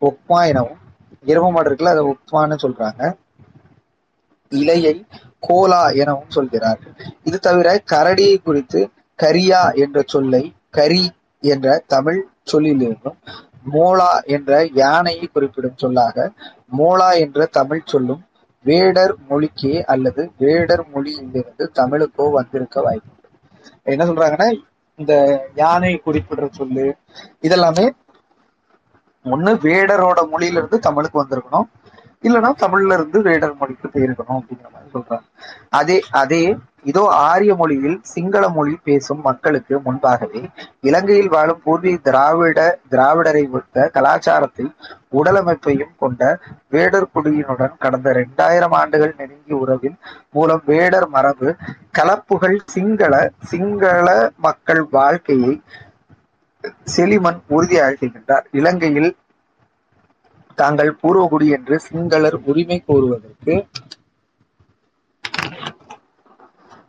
ஒக்மா 0.00 0.46
எனவும் 0.46 0.86
எருமமாடர்கள் 1.24 1.52
மாடு 1.52 1.70
இருக்குல்ல 1.70 1.94
அதை 1.94 2.04
ஒக்மான்னு 2.04 2.62
சொல்றாங்க. 2.62 3.16
இலையை 4.50 5.06
கோலா 5.40 5.88
எனவும் 5.88 6.30
சொல்கிறார்கள். 6.30 6.92
இது 7.22 7.38
தவிர 7.38 7.82
கரடியை 7.92 8.42
குறித்து 8.42 8.90
கரியா 9.22 9.74
என்ற 9.74 10.02
சொல்லை 10.06 10.54
கரி 10.70 11.12
என்ற 11.40 11.84
தமிழ் 11.86 12.28
சொல்லிலிருந்தும் 12.52 13.18
மோளா 13.72 14.10
என்ற 14.26 14.52
யானையை 14.74 15.26
குறிப்பிடும் 15.26 15.76
சொல்லாக 15.76 16.26
மோளா 16.78 17.08
என்ற 17.24 17.46
தமிழ் 17.50 17.82
சொல்லும் 17.84 18.22
வேடர் 18.64 19.14
மொழிக்கே 19.28 19.74
அல்லது 19.84 20.22
வேடர் 20.38 20.84
மொழியிலிருந்து 20.94 21.64
தமிழுக்கோ 21.74 22.24
வந்திருக்க 22.30 22.80
வாய்ப்பு 22.80 23.14
என்ன 23.86 24.04
சொல்றாங்கன்னா 24.04 24.48
இந்த 24.98 25.14
யானை 25.54 25.92
குறிப்பிடுற 26.06 26.46
சொல்லு 26.50 26.86
இதெல்லாமே 27.42 27.86
ஒண்ணு 29.24 29.52
வேடரோட 29.64 30.20
மொழியிலிருந்து 30.28 30.78
தமிழுக்கு 30.78 31.22
வந்திருக்கணும். 31.22 31.68
இல்லைன்னா 32.24 32.50
தமிழ்ல 32.60 32.94
இருந்து 32.94 33.18
வேடர் 33.22 33.58
மொழிக்கு 33.58 33.86
பெயருக்கணும் 33.88 34.38
அப்படிங்கிற 34.38 34.68
மாதிரி 34.72 34.88
சொல்றாங்க. 34.94 35.26
அதே 35.70 35.98
அதே 36.12 36.42
இதோ 36.84 37.02
ஆரிய 37.26 37.52
மொழியில் 37.54 37.96
சிங்கள 38.04 38.44
மொழி 38.48 38.74
பேசும் 38.84 39.20
மக்களுக்கு 39.20 39.74
முன்பாகவே 39.84 40.40
இலங்கையில் 40.80 41.28
வாழும் 41.28 41.62
பூர்வீக 41.64 41.98
திராவிட 42.02 42.60
திராவிடரை 42.90 43.42
ஒத்த 43.50 43.86
கலாச்சாரத்தை 43.94 44.66
உடலமைப்பையும் 45.12 45.94
கொண்ட 45.96 46.22
வேடர் 46.68 47.10
குடியினுடன் 47.14 47.76
கடந்த 47.78 48.08
இரண்டாயிரம் 48.10 48.72
ஆண்டுகள் 48.72 49.14
நெருங்கிய 49.18 49.56
உறவின் 49.56 49.96
மூலம் 50.30 50.62
வேடர் 50.66 51.08
மரபு 51.08 51.50
கலப்புகள் 51.98 52.58
சிங்கள 52.66 53.14
சிங்கள 53.50 54.06
மக்கள் 54.38 54.82
வாழ்க்கையை 54.90 55.54
செலிமன் 56.92 57.40
உறுதியாக்குகின்றார் 57.50 58.46
இலங்கையில் 58.52 59.10
தாங்கள் 60.58 60.98
பூர்வகுடி 61.00 61.48
என்று 61.56 61.76
சிங்களர் 61.86 62.38
உரிமை 62.46 62.78
கோருவதற்கு 62.84 63.54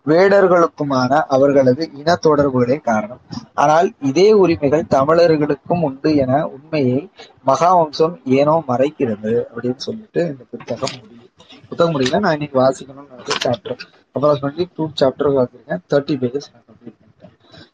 வேடர்களுக்குமான 0.08 1.12
அவர்களது 1.28 1.84
இன 1.94 2.16
தொடர்புகளே 2.24 2.78
காரணம். 2.82 3.22
ஆனால் 3.56 3.88
இதே 4.10 4.28
உரிமைகள் 4.42 4.90
தமிழர்களுக்கும் 4.96 5.84
உண்டு 5.84 6.12
என 6.24 6.42
உண்மையை 6.56 7.00
மகாவம்சம் 7.48 8.16
ஏனோ 8.38 8.56
மறைக்கிறது 8.70 9.34
அப்படின்னு 9.46 9.82
சொல்லிட்டு 9.88 10.22
இந்த 10.32 10.44
புத்தகம் 10.54 10.96
முடியும் 10.98 11.26
புத்தகம் 11.70 11.94
முடியல 11.94 12.20
நான் 12.20 12.38
இன்னைக்கு 12.38 12.60
வாசிக்கணும்னு 12.60 13.18
சாப்டர் 13.46 13.80
அப்ராக்சிமேட்லி 14.16 14.66
டூ 14.76 14.86
சாப்டர் 15.02 15.36
வாசிருக்கேன் 15.36 15.84
தேர்ட்டி 15.92 16.16
பேஜஸ் 16.22 16.50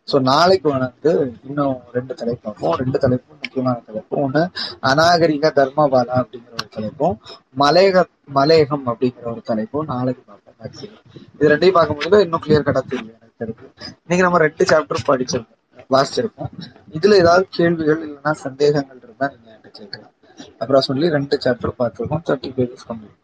ஸோ 0.08 0.18
நாளைக்கு 0.32 0.68
வந்து 0.74 1.12
இன்னும் 1.48 1.78
ரெண்டு 1.96 2.14
தலைப்பு 2.20 2.74
ரெண்டு 2.82 2.98
தலைப்பும் 3.04 3.40
முக்கியமான 3.44 3.82
தலைப்பும். 3.88 4.22
ஒன்று 4.26 4.44
அநாகரிக 4.90 5.52
தர்மபாலா 5.60 6.16
அப்படிங்கிற 6.22 6.54
ஒரு 6.60 6.70
தலைப்பும் 6.76 7.16
மலையக 7.64 8.04
மலையகம் 8.38 8.86
அப்படிங்கிற 8.92 9.26
ஒரு 9.34 9.44
தலைப்பும் 9.52 9.90
நாளைக்கு 9.94 10.22
பார்ப்போம் 10.30 10.58
மேக்ஸிமம் 10.62 11.04
இது 11.36 11.52
ரெண்டையும் 11.54 11.78
பார்க்கும்போது 11.80 12.20
இன்னும் 12.26 12.44
கிளியர் 12.46 12.68
கட்டா 12.68 12.84
தெரியும் 12.92 13.16
எனக்கு 13.18 13.42
தெரிஞ்சு. 13.44 13.68
இன்னைக்கு 14.04 14.26
நம்ம 14.28 14.42
ரெண்டு 14.48 14.66
சாப்டர் 14.72 15.08
படிச்சிருக்கோம் 15.10 15.54
வாசிச்சிருக்கோம். 15.96 16.52
இதுல 16.98 17.18
ஏதாவது 17.24 17.46
கேள்விகள் 17.58 18.04
இல்லைன்னா 18.06 18.34
சந்தேகங்கள் 18.46 19.02
இருந்தா 19.06 19.28
நீங்க 19.34 19.50
என்கிட்ட 19.56 19.80
கேட்கலாம். 19.82 20.84
சொல்லி 20.90 21.08
ரெண்டு 21.18 21.36
சாப்டர் 21.44 21.80
பார்த்துருக்கோம் 21.82 22.24
தேர்ட்டி 22.30 22.52
பேஜஸ் 22.58 22.88
கம்ப்ளீட் 22.90 23.22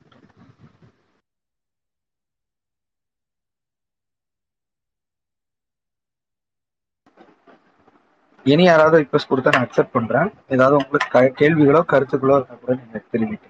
இனி 8.44 8.64
யாராவது 8.64 9.02
ரிக்வஸ்ட் 9.02 9.30
கொடுத்தா 9.30 9.52
நான் 9.52 9.68
அக்செப்ட் 9.68 9.92
பண்றேன். 9.92 10.34
ஏதாவது 10.48 10.86
உங்களுக்கு 10.86 11.10
க- 11.10 11.46
கேள்விகளோ 11.46 11.84
கருத்துக்களோ 11.92 12.36
இருந்தா 12.36 12.56
கூட 12.56 12.76
நீங்க 12.76 13.02
தெரிவிக்கலாம். 13.12 13.50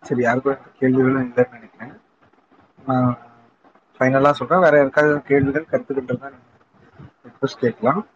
சரி 0.00 0.22
யாருக்கும் 0.22 0.56
கேள்விகளும் 0.78 1.22
இல்லைன்னு 1.22 1.50
நினைக்கிறேன். 1.50 2.00
ஃபைனலாக 3.98 4.32
சொல்கிறேன் 4.32 4.32
சொல்றேன். 4.32 4.60
வேற 4.60 4.76
யாருக்காவது 4.76 5.22
கேள்விகள் 5.22 5.64
கருத்துக்கள் 5.64 6.04
இருந்தால் 6.04 6.34
ரிக்வஸ்ட் 7.28 7.58
கேட்கலாம். 7.58 8.06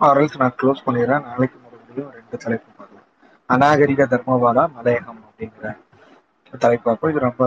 ஆரல்ஸ் 0.00 0.40
நான் 0.42 0.56
க்ளோஸ் 0.60 0.84
பண்ணிடுறேன். 0.86 1.24
நாளைக்கு 1.30 1.56
மறுபடியும் 1.64 2.10
ரெண்டு 2.16 2.36
தலைப்பு 2.44 2.68
பார்க்கலாம். 2.78 3.06
அநாகரிக 3.48 4.02
தர்மபாலா 4.12 4.64
மலையகம் 4.76 5.20
அப்படிங்கிற 5.28 5.72
தலைப்பு 6.64 6.84
பார்ப்போம் 6.86 7.12
இது 7.12 7.26
ரொம்ப 7.28 7.44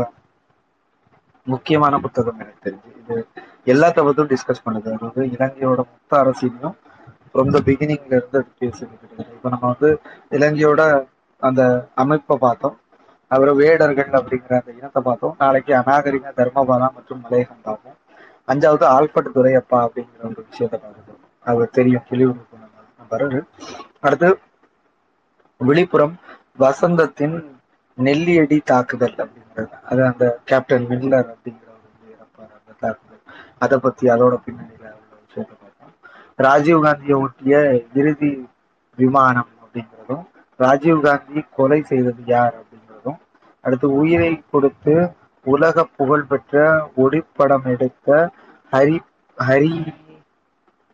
முக்கியமான 1.48 2.00
புத்தகம் 2.06 2.40
எனக்கு 2.44 2.64
தெரிஞ்சு. 2.68 2.90
இது 3.02 3.16
எல்லா 3.74 3.88
பத்தியும் 3.98 4.32
டிஸ்கஸ் 4.34 4.66
பண்ணுது. 4.66 4.90
அதாவது 4.96 5.22
இலங்கையோட 5.36 5.80
மொத்த 5.92 6.20
அரசியலையும் 6.24 6.76
ஃப்ரம் 7.32 7.54
த 7.56 7.60
பிகினிங்ல 7.68 8.14
இருந்து 8.18 8.40
அது 8.42 8.52
பேசுது 8.64 8.92
கிட்டத்தட்ட 8.92 9.36
இப்போ 9.38 9.50
நம்ம 9.54 9.66
வந்து 9.74 9.90
இலங்கையோட 10.38 10.82
அந்த 11.42 11.62
அமைப்பை 12.04 12.38
பார்த்தோம். 12.46 12.76
அப்புறம் 13.32 13.58
வேடர்கள் 13.62 14.18
அப்படிங்கிற 14.20 14.54
அந்த 14.60 14.72
இனத்தை 14.80 15.02
பார்த்தோம். 15.08 15.36
நாளைக்கு 15.44 15.72
அநாகரிக 15.82 16.34
தர்மபாலா 16.40 16.88
மற்றும் 16.98 17.22
மலையகம் 17.26 17.66
பார்ப்போம். 17.68 17.98
அஞ்சாவது 18.52 18.86
ஆல்பட் 18.96 19.36
துரையப்பா 19.38 19.80
அப்படிங்கிற 19.88 20.24
ஒரு 20.32 20.44
விஷயத்த 20.50 20.76
பார்க்க 20.84 21.06
அவர் 21.48 21.76
தெரியும் 21.78 22.06
கிளியூர் 22.10 22.40
நம்பர் 23.00 23.26
அடுத்து 24.02 24.30
விழுப்புரம் 25.62 26.16
வசந்தத்தின் 26.60 27.36
நெல்லியடி 27.98 28.58
தாக்குதல் 28.72 29.16
அப்படிங்கிறது. 29.24 29.76
அது 29.90 30.02
அந்த 30.10 30.26
கேப்டன் 30.50 30.88
மில்லர் 30.90 31.30
அப்படிங்கிறவர் 31.34 31.84
வந்து 31.86 32.08
இறப்பார் 32.14 32.52
அந்த 32.58 32.72
தாக்குதல். 32.84 33.22
அதை 33.64 33.78
பத்தி 33.86 34.06
அதோட 34.16 34.36
பின்னணியில 34.46 34.86
உள்ள 34.94 35.14
விஷயத்த 35.24 35.54
பார்த்தோம் 35.56 35.94
ராஜீவ் 36.40 36.84
காந்தியை 36.86 37.18
ஒட்டிய 37.26 37.56
இறுதி 38.00 38.32
விமானம் 38.98 39.52
அப்படிங்கிறதும் 39.62 40.24
ராஜீவ் 40.60 41.00
காந்தி 41.08 41.42
கொலை 41.58 41.80
செய்தது 41.92 42.22
யார் 42.34 42.54
அப்படிங்கிறதும் 42.60 43.20
அடுத்து 43.64 43.88
உயிரை 44.02 44.34
கொடுத்து 44.52 44.96
உலக 45.46 45.86
புகழ்பெற்ற 45.98 46.56
ஒளிப்படம் 47.04 47.68
எடுத்த 47.74 48.08
ஹரி 48.72 48.98
ஹரி 49.38 49.74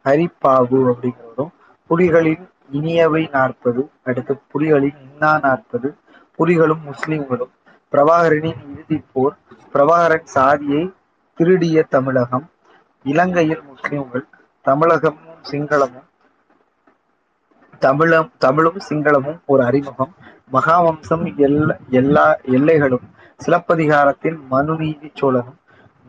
ஹரிபாபு 0.05 0.79
அப்படிங்கிறதும் 0.91 1.51
புலிகளின் 1.89 2.43
இனியவை 2.71 3.29
நாற்பது 3.31 3.81
அடுத்து 4.03 4.33
புலிகளின் 4.53 4.97
இன்னா 5.07 5.31
நாற்பது 5.39 5.97
புலிகளும் 6.39 6.83
முஸ்லிம்களும். 6.85 7.51
பிரபாகரனின் 7.93 8.61
இறுதிப் 8.71 9.09
போர் 9.13 9.35
பிரபாகரன் 9.73 10.29
சாதியை 10.35 10.83
திருடிய 11.37 11.83
தமிழகம் 11.89 12.45
இலங்கையில் 13.05 13.63
முஸ்லிம்கள் 13.63 14.25
தமிழகமும் 14.65 15.41
சிங்களமும் 15.51 16.07
தமிழம் 17.79 18.29
தமிழும் 18.37 18.79
சிங்களமும் 18.89 19.39
ஒரு 19.45 19.63
அறிமுகம். 19.63 20.13
மகாவம்சம் 20.53 21.25
எல்ல 21.37 21.77
எல்லா 21.89 22.25
எல்லைகளும் 22.57 23.05
சிலப்பதிகாரத்தின் 23.39 24.37
மனுநீதி 24.51 25.11
சோழனும் 25.21 25.59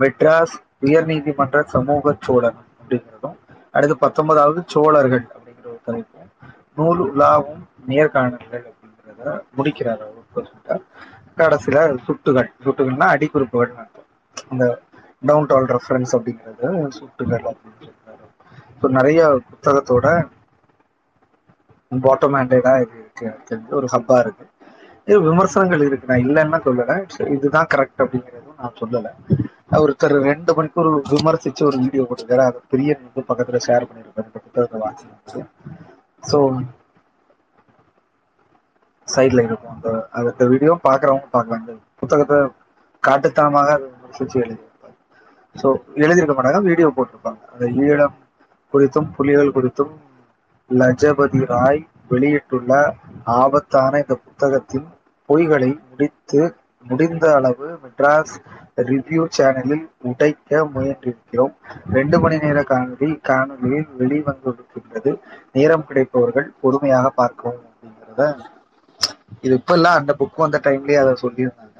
மெட்ராஸ் 0.01 0.57
உயர்நீதிமன்ற 0.87 1.62
சமூக 1.65 2.15
சோழனும் 2.27 2.69
அப்படிங்கிறதும் 2.81 3.37
அடுத்து 3.74 3.96
பத்தொன்பதாவது 4.05 4.60
சோழர்கள் 4.74 5.24
அப்படிங்கிற 5.34 5.66
ஒரு 5.72 5.80
தலைப்பும் 5.88 6.30
நூல் 6.78 7.02
உலாவும் 7.09 7.62
நேர்காணல்கள் 7.90 8.64
அப்படிங்கிறத 8.70 9.32
முடிக்கிறார் 9.56 10.02
அவர் 10.06 10.32
சொல்லிட்டார் 10.36 10.84
கடைசியில 11.40 11.78
சுட்டுகள். 12.06 12.48
சுட்டுகள்னா 12.64 13.06
அடிக்குறிப்புகள் 13.14 13.72
அர்த்தம். 13.82 14.09
இந்த 14.52 14.64
டவுன் 15.22 15.48
டால் 15.51 15.68
ரெஃபரன்ஸ் 15.74 16.14
அப்படிங்கிறது 16.16 16.66
சுட்டுகள் 16.98 17.44
அப்படின்னு 17.51 17.86
சொல்றாரு. 17.86 18.24
ஸோ 18.80 18.88
நிறைய 18.98 19.20
புத்தகத்தோட 19.51 20.06
பாட்டம் 21.92 22.36
ஹேண்டடா 22.38 22.72
இது 22.84 22.94
இருக்கு. 23.01 23.28
தெரிஞ்சு 23.48 23.72
ஒரு 23.80 23.88
ஹப்பா 23.94 24.16
இருக்கு. 24.24 24.44
இது 25.09 25.18
விமர்சனங்கள் 25.28 25.86
இருக்கு. 25.88 26.09
நான் 26.10 26.24
இல்லைன்னா 26.26 26.59
சொல்லலை. 26.68 26.96
இதுதான் 27.36 27.70
கரெக்ட் 27.74 28.02
அப்படிங்கிறதும் 28.05 28.60
நான் 28.62 28.78
சொல்லலை. 28.82 29.12
ஒருத்தர் 29.82 30.14
ரெண்டு 30.28 30.51
மணிக்கூர் 30.56 30.88
விமர்சிச்சு 31.12 31.62
ஒரு 31.68 31.76
வீடியோ 31.84 32.02
போட்டிருக்காரு. 32.09 32.44
அதை 32.51 32.60
பெரிய 32.72 32.96
வந்து 33.01 33.22
பக்கத்துல 33.30 33.60
ஷேர் 33.66 33.86
பண்ணிருக்காரு 33.88 34.28
இந்த 34.30 34.40
புத்தகத்தை 34.46 34.80
வாசிச்சு 34.84 35.42
ஸோ 36.30 36.38
சைட்ல 39.09 39.44
இருக்கும் 39.46 39.72
அந்த 39.76 39.88
அந்த 40.18 40.44
வீடியோ 40.52 40.74
பாக்குறவங்க 40.88 41.28
பார்க்கலாம். 41.36 41.62
இந்த 41.64 41.74
புத்தகத்தை 42.02 42.38
காட்டுத்தனமாக 43.02 43.72
அதை 43.76 43.86
விமர்சிச்சு 43.94 44.36
எழுதியிருப்பாங்க 44.44 44.96
ஸோ 45.62 45.68
எழுதியிருக்க 46.05 46.34
மாட்டாங்க 46.36 46.60
வீடியோ 46.70 46.88
போட்டிருப்பாங்க. 46.98 47.40
அந்த 47.55 47.66
ஈழம் 47.86 48.16
குறித்தும் 48.72 49.09
புலிகள் 49.16 49.55
குறித்தும் 49.56 49.92
லஜபதி 50.70 51.40
ராய் 51.52 51.82
வெளியிட்டுள்ள 52.12 52.72
ஆபத்தான 53.40 53.98
இந்த 54.05 54.14
புத்தகத்தின் 54.24 54.86
பொய்களை 55.28 55.68
முடித்து 55.90 56.40
முடிந்த 56.85 57.24
அளவு 57.39 57.69
மெட்ராஸ் 57.82 58.35
ரிவ்யூ 58.90 59.23
சேனலில் 59.36 59.85
உடைக்க 60.11 60.62
முயன்றிருக்கிறோம். 60.74 61.52
ரெண்டு 61.97 62.16
மணி 62.23 62.36
நேர 62.44 62.59
காணொலி 62.70 63.09
காணொலியில் 63.28 63.89
வெளிவந்திருக்கின்றது 64.01 65.12
நேரம் 65.56 65.86
கிடைப்பவர்கள் 65.89 66.48
பொறுமையாக 66.62 67.12
பார்க்கவும் 67.20 67.62
அப்படிங்கிறத 67.69 68.23
இது 69.44 69.55
இப்ப 69.61 69.73
எல்லாம் 69.78 69.98
அந்த 70.01 70.12
புக் 70.20 70.43
வந்த 70.43 70.59
டைம்லயே 70.66 70.98
அதை 71.02 71.12
சொல்லியிருந்தாங்க. 71.23 71.70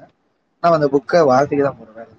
நான் 0.63 0.77
அந்த 0.77 0.87
புக்கை 0.93 1.21
வாசிக்க 1.31 1.61
தான் 1.67 1.79
போறேன் 1.79 2.11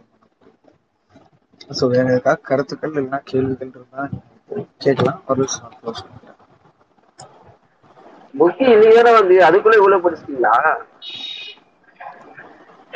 ஸோ 1.78 1.84
வேற 1.92 2.06
ஏதாவது 2.18 2.46
கருத்துக்கள் 2.48 2.92
இல்லைன்னா 2.92 3.20
கேள்விகள் 3.30 3.72
இருந்தா 3.72 4.02
கேட்கலாம். 4.84 5.20
ஒரு 5.30 5.44
புக் 8.34 8.62
இது 8.74 8.86
வந்து 9.18 9.36
அதுக்குள்ள 9.48 9.76
இவ்வளவு 9.80 10.04
படிச்சிட்டீங்களா? 10.04 10.54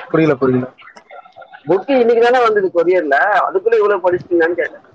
புரியல 0.08 0.34
புரியல. 0.36 0.66
புக்கு 1.66 1.92
இன்னைக்கு 2.00 2.22
தானே 2.24 2.40
வந்தது 2.44 2.68
கொரியர்ல? 2.72 3.16
அதுக்குள்ள 3.46 3.80
இவ்வளவு 3.80 4.04
படிச்சிட்டீங்களான்னு 4.04 4.60
கேட்டேன். 4.60 4.86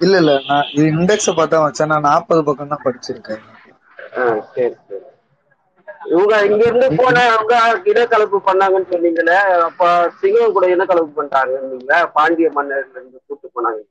இல்ல 0.00 0.14
இல்ல. 0.20 0.32
நான் 0.44 0.68
இது 0.72 0.84
இண்டெக்ஸ 0.92 1.34
பார்த்தா 1.34 1.62
வச்சேன். 1.62 1.92
நான் 1.92 2.08
நாற்பது 2.08 2.42
பக்கம் 2.46 2.72
தான் 2.72 2.84
படிச்சிருக்கேன். 2.84 3.42
சரி 4.48 4.68
சரி. 4.80 5.00
இவங்க 6.10 6.34
இங்க 6.46 6.62
இருந்து 6.66 6.88
போனவங்க 6.98 7.54
இனக்கலப்பு 7.90 8.38
பண்ணாங்கன்னு 8.46 8.90
சொன்னீங்களே 8.90 9.36
அப்ப 9.66 9.88
சிங்கம் 10.18 10.54
கூட 10.56 10.68
இனக்கலப்பு 10.74 11.12
பண்றாங்க 11.14 11.54
பாண்டிய 12.16 12.50
மன்னர்ல 12.56 12.94
இருந்து 12.94 13.18
கூட்டு 13.22 13.46
போனாங்க. 13.48 13.82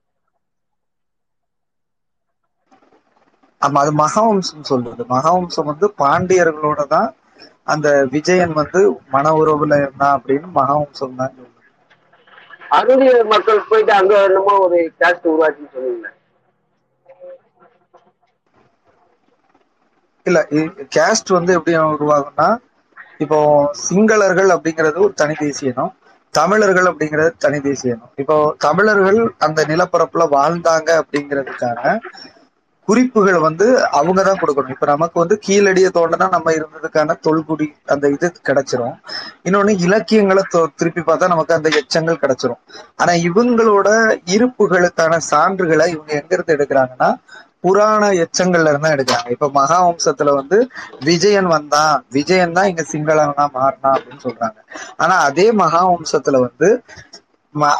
ஆமா 3.62 3.82
அது 3.84 3.92
மகாவம்சம் 4.00 4.68
சொல்றது. 4.70 5.02
மகாவம்சம் 5.12 5.70
வந்து 5.72 5.88
பாண்டியர்களோட 6.00 6.82
தான் 6.92 7.10
அந்த 7.68 7.88
விஜயன் 8.14 8.54
வந்து 8.60 8.80
மன 9.10 9.34
உறவுல 9.40 9.78
இருந்தான் 9.82 10.16
அப்படின்னு 10.18 10.50
தான் 10.60 11.00
சொல்லுது 11.02 11.50
அருளிய 12.78 13.16
மக்கள் 13.32 13.68
போயிட்டு 13.70 13.94
அங்க 13.98 14.14
என்னமோ 14.28 14.54
ஒரு 14.66 14.80
கேஸ்ட் 15.00 15.28
உருவாச்சுன்னு 15.32 15.74
சொன்னீங்க. 15.76 16.08
இல்ல 20.26 20.40
கேஸ்ட் 20.96 21.30
வந்து 21.38 21.52
எப்படி 21.58 21.74
உருவாகும்னா 21.96 22.48
இப்போ 23.24 23.40
சிங்களர்கள் 23.84 24.52
அப்படிங்கிறது 24.56 24.98
ஒரு 25.06 25.14
தனி 25.22 25.36
தேசிய 25.42 25.74
இனம் 25.74 25.94
தமிழர்கள் 26.34 26.88
அப்படிங்கிறது 26.92 27.32
தனி 27.38 27.58
தேசிய 27.62 27.96
இனம். 27.96 28.12
இப்போ 28.22 28.36
தமிழர்கள் 28.66 29.18
அந்த 29.40 29.60
நிலப்பரப்புல 29.72 30.26
வாழ்ந்தாங்க 30.36 30.90
அப்படிங்கிறதுக்கான 31.02 31.82
குறிப்புகள் 32.88 33.38
வந்து 33.46 33.66
அவங்க 34.00 34.22
தான் 34.24 34.40
கொடுக்கணும். 34.42 34.74
இப்ப 34.76 34.86
நமக்கு 34.86 35.18
வந்து 35.20 35.36
கீழடிய 35.46 35.88
தோண்டனா 35.98 36.28
நம்ம 36.36 36.52
இருந்ததுக்கான 36.52 37.16
தொல்குடி 37.28 37.68
அந்த 37.94 38.10
இது 38.16 38.28
கிடைச்சிரும். 38.50 38.96
இன்னொன்னு 39.48 39.74
இலக்கியங்களை 39.86 40.44
திருப்பி 40.80 41.02
பார்த்தா 41.02 41.32
நமக்கு 41.34 41.58
அந்த 41.58 41.70
எச்சங்கள் 41.82 42.22
கிடைச்சிரும். 42.24 42.62
ஆனா 42.96 43.14
இவங்களோட 43.30 43.88
இருப்புகளுக்கான 44.36 45.20
சான்றுகளை 45.32 45.88
இவங்க 45.96 46.14
எங்க 46.22 46.32
இருந்து 46.38 46.56
எடுக்கிறாங்கன்னா 46.58 47.10
புராண 47.66 48.04
எச்சங்கள்ல 48.24 48.72
இருந்து 48.72 48.90
எடுக்கிறாங்க. 48.96 49.30
இப்ப 49.36 49.48
மகாவம்சத்துல 49.60 50.32
வந்து 50.40 50.58
விஜயன் 51.10 51.50
வந்தான். 51.56 51.94
விஜயன் 52.18 52.56
தான் 52.58 52.70
இங்க 52.72 52.84
சிங்களவனா 52.92 53.46
மாறினான் 53.58 53.96
அப்படின்னு 53.98 54.24
சொல்றாங்க. 54.28 54.60
ஆனா 54.98 55.18
அதே 55.30 55.48
மகாவம்சத்துல 55.64 56.40
வந்து 56.48 56.70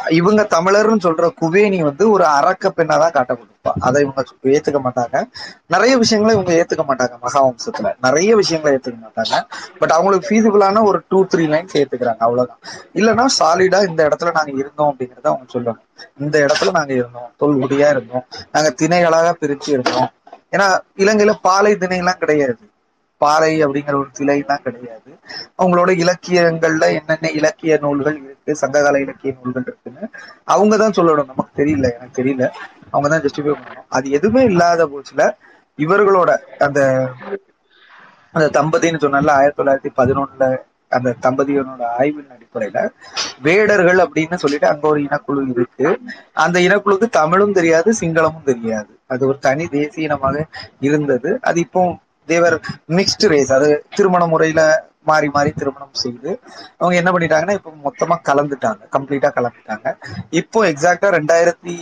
இவங்க 0.08 0.46
தமிழர்னு 0.50 0.98
சொல்ற 1.02 1.30
குவேணி 1.40 1.82
வந்து 1.82 2.10
ஒரு 2.10 2.24
அரக்க 2.24 2.72
பெண்ணா 2.76 2.98
தான் 2.98 3.10
காட்டப்பட்டிருப்பா. 3.10 3.72
அதை 3.80 4.02
இவங்க 4.02 4.24
ஏத்துக்க 4.42 4.80
மாட்டாங்க. 4.84 5.22
நிறைய 5.66 5.98
விஷயங்களை 5.98 6.40
இவங்க 6.40 6.64
ஏத்துக்க 6.64 6.78
மாட்டாங்க 6.78 7.18
மகாவம்சத்துல. 7.22 7.94
நிறைய 8.00 8.36
விஷயங்களை 8.36 8.78
ஏத்துக்க 8.78 8.98
மாட்டாங்க. 9.06 9.46
பட் 9.78 9.90
அவங்களுக்கு 9.90 10.28
ஃபீஸிபிளான 10.28 10.82
ஒரு 10.82 11.02
டூ 11.08 11.24
த்ரீ 11.24 11.38
லைன்ஸ் 11.38 11.84
ஏத்துக்கிறாங்க. 11.84 12.16
அவ்வளவுதான். 12.16 12.58
இல்லைன்னா 12.94 13.24
சாலிடா 13.38 13.88
இந்த 13.88 14.08
இடத்துல 14.08 14.32
நாங்க 14.32 14.52
இருந்தோம் 14.54 14.96
அப்படிங்கறத 14.98 15.22
அவங்க 15.22 15.44
சொல்லணும். 15.52 15.82
இந்த 16.18 16.46
இடத்துல 16.46 16.70
நாங்க 16.70 16.92
இருந்தோம். 16.92 17.32
தொல்குடியா 17.40 17.90
இருந்தோம். 17.90 18.26
நாங்க 18.52 18.74
திணைகளாக 18.82 19.34
பிரிச்சு 19.40 19.68
இருந்தோம். 19.68 20.12
ஏன்னா 20.50 20.78
இலங்கையில 20.96 21.34
பாலை 21.42 21.72
திணையெல்லாம் 21.72 22.18
கிடையாது. 22.18 22.58
பாறை 23.16 23.64
அப்படிங்கிற 23.64 23.94
ஒரு 23.94 24.06
திணைலாம் 24.18 24.62
கிடையாது. 24.62 25.18
அவங்களோட 25.58 25.90
இலக்கியங்கள்ல 26.04 26.80
என்னென்ன 26.80 27.30
இலக்கிய 27.34 27.78
நூல்கள் 27.80 28.33
இருக்கு 28.46 28.62
சங்ககால 28.62 29.00
இலக்கிய 29.00 29.32
நூல்கள் 29.36 29.66
இருக்குன்னு 29.66 30.04
அவங்க 30.44 30.74
தான் 30.76 30.96
சொல்லணும். 30.96 31.30
நமக்கு 31.32 31.52
தெரியல 31.60 31.86
எனக்கு 31.96 32.18
தெரியல. 32.20 32.44
அவங்க 32.90 33.08
தான் 33.08 33.24
ஜஸ்டிஃபை 33.24 33.52
பண்ணணும். 33.54 33.88
அது 33.88 34.06
எதுவுமே 34.10 34.42
இல்லாத 34.44 34.86
போச்சுல 34.86 35.22
இவர்களோட 35.78 36.30
அந்த 36.58 36.80
அந்த 38.34 38.46
தம்பதின்னு 38.58 39.02
சொன்னால 39.02 39.30
ஆயிரத்தி 39.30 39.58
தொள்ளாயிரத்தி 39.62 39.90
பதினொன்னுல 39.98 40.46
அந்த 40.88 41.10
தம்பதியனோட 41.22 41.82
ஆய்வின் 41.98 42.32
அடிப்படையில 42.34 42.78
வேடர்கள் 43.42 44.00
அப்படின்னு 44.04 44.34
சொல்லிட்டு 44.34 44.66
அங்க 44.66 44.84
ஒரு 44.88 45.00
இனக்குழு 45.00 45.42
இருக்கு. 45.54 45.86
அந்த 46.34 46.58
இனக்குழுக்கு 46.60 47.08
தமிழும் 47.20 47.52
தெரியாது 47.52 47.90
சிங்களமும் 48.00 48.48
தெரியாது. 48.50 48.92
அது 49.06 49.22
ஒரு 49.26 49.38
தனி 49.38 49.66
தேசிய 49.68 50.06
இனமாக 50.08 50.46
இருந்தது. 50.80 51.38
அது 51.40 51.60
இப்போ 51.60 51.82
தேவர் 52.28 52.56
மிக்ஸ்டு 52.98 53.30
ரேஸ் 53.32 53.52
அது 53.58 53.68
திருமண 53.96 54.24
முறையில 54.32 54.62
மாறி 55.10 55.28
மாறி 55.36 55.50
திருமணம் 55.60 56.00
செய்து 56.02 56.30
அவங்க 56.80 56.94
என்ன 57.00 57.10
பண்ணிட்டாங்கன்னா 57.14 57.56
இப்போ 57.58 57.70
மொத்தமா 57.86 58.16
கலந்துட்டாங்க. 58.28 58.82
கம்ப்ளீட்டா 58.96 59.30
கலந்துட்டாங்க. 59.38 59.88
இப்போ 60.40 60.60
எக்ஸாக்டா 60.72 61.08
ரெண்டாயிரத்தி 61.18 61.74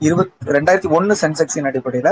இருபத்தி 0.00 0.52
ரெண்டாயிரத்தி 0.56 0.90
ஒன்னு 0.96 1.14
சென்செக்ஸின் 1.22 1.68
அடிப்படையில 1.70 2.10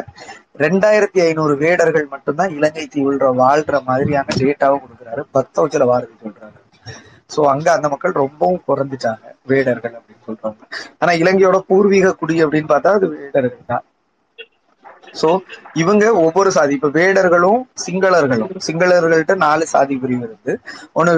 ரெண்டாயிரத்தி 0.65 1.21
ஐநூறு 1.27 1.55
வேடர்கள் 1.63 2.07
மட்டும்தான் 2.15 2.55
இலங்கை 2.57 2.85
தீவுல 2.95 3.31
வாழ்ற 3.43 3.81
மாதிரியான 3.89 4.35
டேட்டாவும் 4.41 4.83
கொடுக்குறாரு. 4.85 5.23
பத்தவச்சல 5.37 5.87
வாரதி 5.93 6.15
சொல்றாரு. 6.25 6.59
சோ 7.35 7.41
அங்க 7.53 7.69
அந்த 7.77 7.87
மக்கள் 7.93 8.21
ரொம்பவும் 8.25 8.63
குறைஞ்சிட்டாங்க 8.69 9.25
வேடர்கள் 9.53 9.95
அப்படின்னு 9.99 10.27
சொல்றாங்க 10.29 10.61
ஆனா 11.03 11.13
இலங்கையோட 11.23 11.59
பூர்வீக 11.71 12.15
குடி 12.21 12.37
அப்படின்னு 12.45 12.71
பார்த்தா 12.75 12.93
அது 12.99 13.09
வேடர்கள் 13.17 13.71
தான். 13.73 13.85
சோ 15.20 15.28
இவங்க 15.82 16.05
ஒவ்வொரு 16.24 16.51
சாதி 16.56 16.72
இப்ப 16.78 16.90
வேடர்களும் 16.98 17.60
சிங்களர்களும் 17.85 18.52
சிங்களர்கள்ட்ட 18.66 19.36
நாலு 19.44 19.66
சாதி 19.74 19.97
பிரிவு 20.02 20.24
இருக்கு. 20.28 20.55
ஒன்னு 20.93 21.12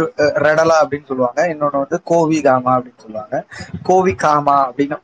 ரெடலா 0.47 0.77
அப்படின்னு 0.83 1.09
சொல்லுவாங்க 1.11 1.41
இன்னொன்னு 1.53 1.83
வந்து 1.85 2.01
கோவி 2.13 2.41
காமா 2.49 2.73
அப்படின்னு 2.79 3.05
சொல்லுவாங்க. 3.07 3.37
கோவி 3.89 4.15
காமா 4.27 4.57
அப்படின்னு 4.69 4.99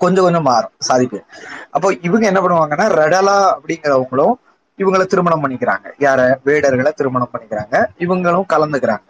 கொஞ்சம் 0.00 0.24
கொஞ்சம் 0.26 0.46
மாறும் 0.50 0.74
சாதி 0.88 1.06
பேர். 1.06 1.26
அப்போ 1.76 1.88
இவங்க 2.08 2.24
என்ன 2.30 2.40
பண்ணுவாங்கன்னா 2.44 2.86
ரெடலா 3.00 3.36
அப்படிங்கிறவங்களும் 3.56 4.34
இவங்கள 4.78 5.04
திருமணம் 5.06 5.42
பண்ணிக்கிறாங்க. 5.42 5.86
யார? 6.06 6.20
வேடர்களை 6.48 6.90
திருமணம் 7.00 7.32
பண்ணிக்கிறாங்க. 7.32 7.74
இவங்களும் 8.04 8.46
கலந்துக்கிறாங்க. 8.54 9.08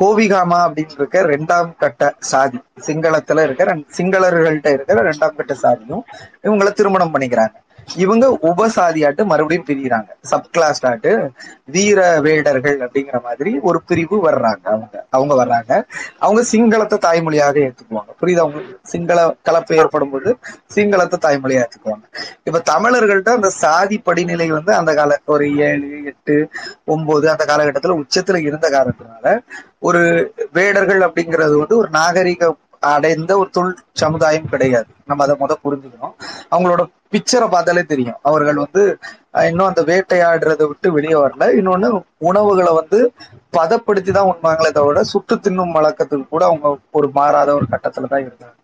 கோவிகாமா 0.00 0.58
அப்படின்னு 0.66 0.96
இருக்க 0.98 1.22
ரெண்டாம் 1.32 1.70
கட்ட 1.82 2.02
சாதி 2.30 2.58
சிங்களத்துல 2.86 3.42
இருக்க 3.46 3.64
சிங்களர்கள்ட்ட 3.98 4.70
இருக்கிற 4.76 5.02
ரெண்டாம் 5.10 5.36
கட்ட 5.40 5.54
சாதியும் 5.64 6.04
இவங்கள 6.46 6.70
திருமணம் 6.72 7.12
பண்ணிக்கிறாங்க. 7.14 7.56
இவங்க 7.96 8.26
உபசாதியாட்டு 8.42 9.24
மறுபடியும் 9.24 9.66
பிரிகிறாங்க 9.66 10.10
சப்கிளாஸ் 10.30 10.82
ஆட்டு 10.82 11.12
வீர 11.66 11.98
வேடர்கள் 12.20 12.78
அப்படிங்கிற 12.80 13.22
மாதிரி 13.22 13.58
ஒரு 13.62 13.82
பிரிவு 13.82 14.16
வர்றாங்க 14.24 14.64
அவங்க. 14.66 15.06
அவங்க 15.10 15.34
வர்றாங்க. 15.34 15.72
அவங்க 16.18 16.42
சிங்களத்தை 16.44 16.98
தாய்மொழியாக 16.98 17.56
ஏத்துக்குவாங்க. 17.66 18.10
புரியுது 18.20 18.38
அவங்க 18.38 18.60
சிங்கள 18.82 19.18
கலப்பு 19.42 19.76
ஏற்படும் 19.76 20.10
போது 20.10 20.30
சிங்களத்தை 20.66 21.18
தாய்மொழியா 21.22 21.62
ஏத்துக்குவாங்க. 21.62 22.04
இப்ப 22.44 22.62
தமிழர்கள்ட்ட 22.70 23.30
அந்த 23.30 23.50
சாதி 23.62 23.98
படிநிலை 23.98 24.50
வந்து 24.50 24.74
அந்த 24.74 24.94
கால 24.94 25.20
ஒரு 25.26 25.46
ஏழு 25.60 26.04
எட்டு 26.04 26.36
ஒன்பது 26.86 27.30
அந்த 27.30 27.44
காலகட்டத்துல 27.48 27.98
உச்சத்துல 28.02 28.40
இருந்த 28.42 28.68
காரணத்தினால 28.68 29.26
ஒரு 29.80 30.02
வேடர்கள் 30.52 31.00
அப்படிங்கிறது 31.00 31.54
வந்து 31.58 31.76
ஒரு 31.76 31.88
நாகரிக 31.90 32.50
அடைந்த 32.82 33.38
ஒரு 33.38 33.50
தொல் 33.50 33.78
சமுதாயம் 33.92 34.48
கிடையாது. 34.48 34.86
நம்ம 35.06 35.24
அதை 35.24 35.36
முத 35.40 35.52
புரிஞ்சுக்கணும். 35.64 36.14
அவங்களோட 36.50 36.82
பிக்சரை 37.12 37.50
பார்த்தாலே 37.50 37.82
தெரியும். 37.82 38.18
அவர்கள் 38.22 38.54
வந்து 38.54 38.98
இன்னும் 39.32 39.66
அந்த 39.66 39.82
வேட்டையாடுறதை 39.82 40.66
விட்டு 40.66 40.92
வெளியே 40.92 41.14
வரல. 41.14 41.44
இன்னொன்னு 41.60 41.88
உணவுகளை 42.18 42.74
வந்து 42.74 43.12
பதப்படுத்தி 43.50 44.12
தான் 44.12 44.30
உண்பாங்களே 44.32 44.70
தவிர 44.70 45.02
சுட்டு 45.02 45.36
தின்னும் 45.36 45.74
வழக்கத்துக்கு 45.74 46.28
கூட 46.28 46.44
அவங்க 46.44 46.78
ஒரு 46.90 47.10
மாறாத 47.12 47.54
ஒரு 47.54 47.66
கட்டத்துல 47.70 48.08
தான் 48.08 48.24
இருந்தாங்க. 48.24 48.54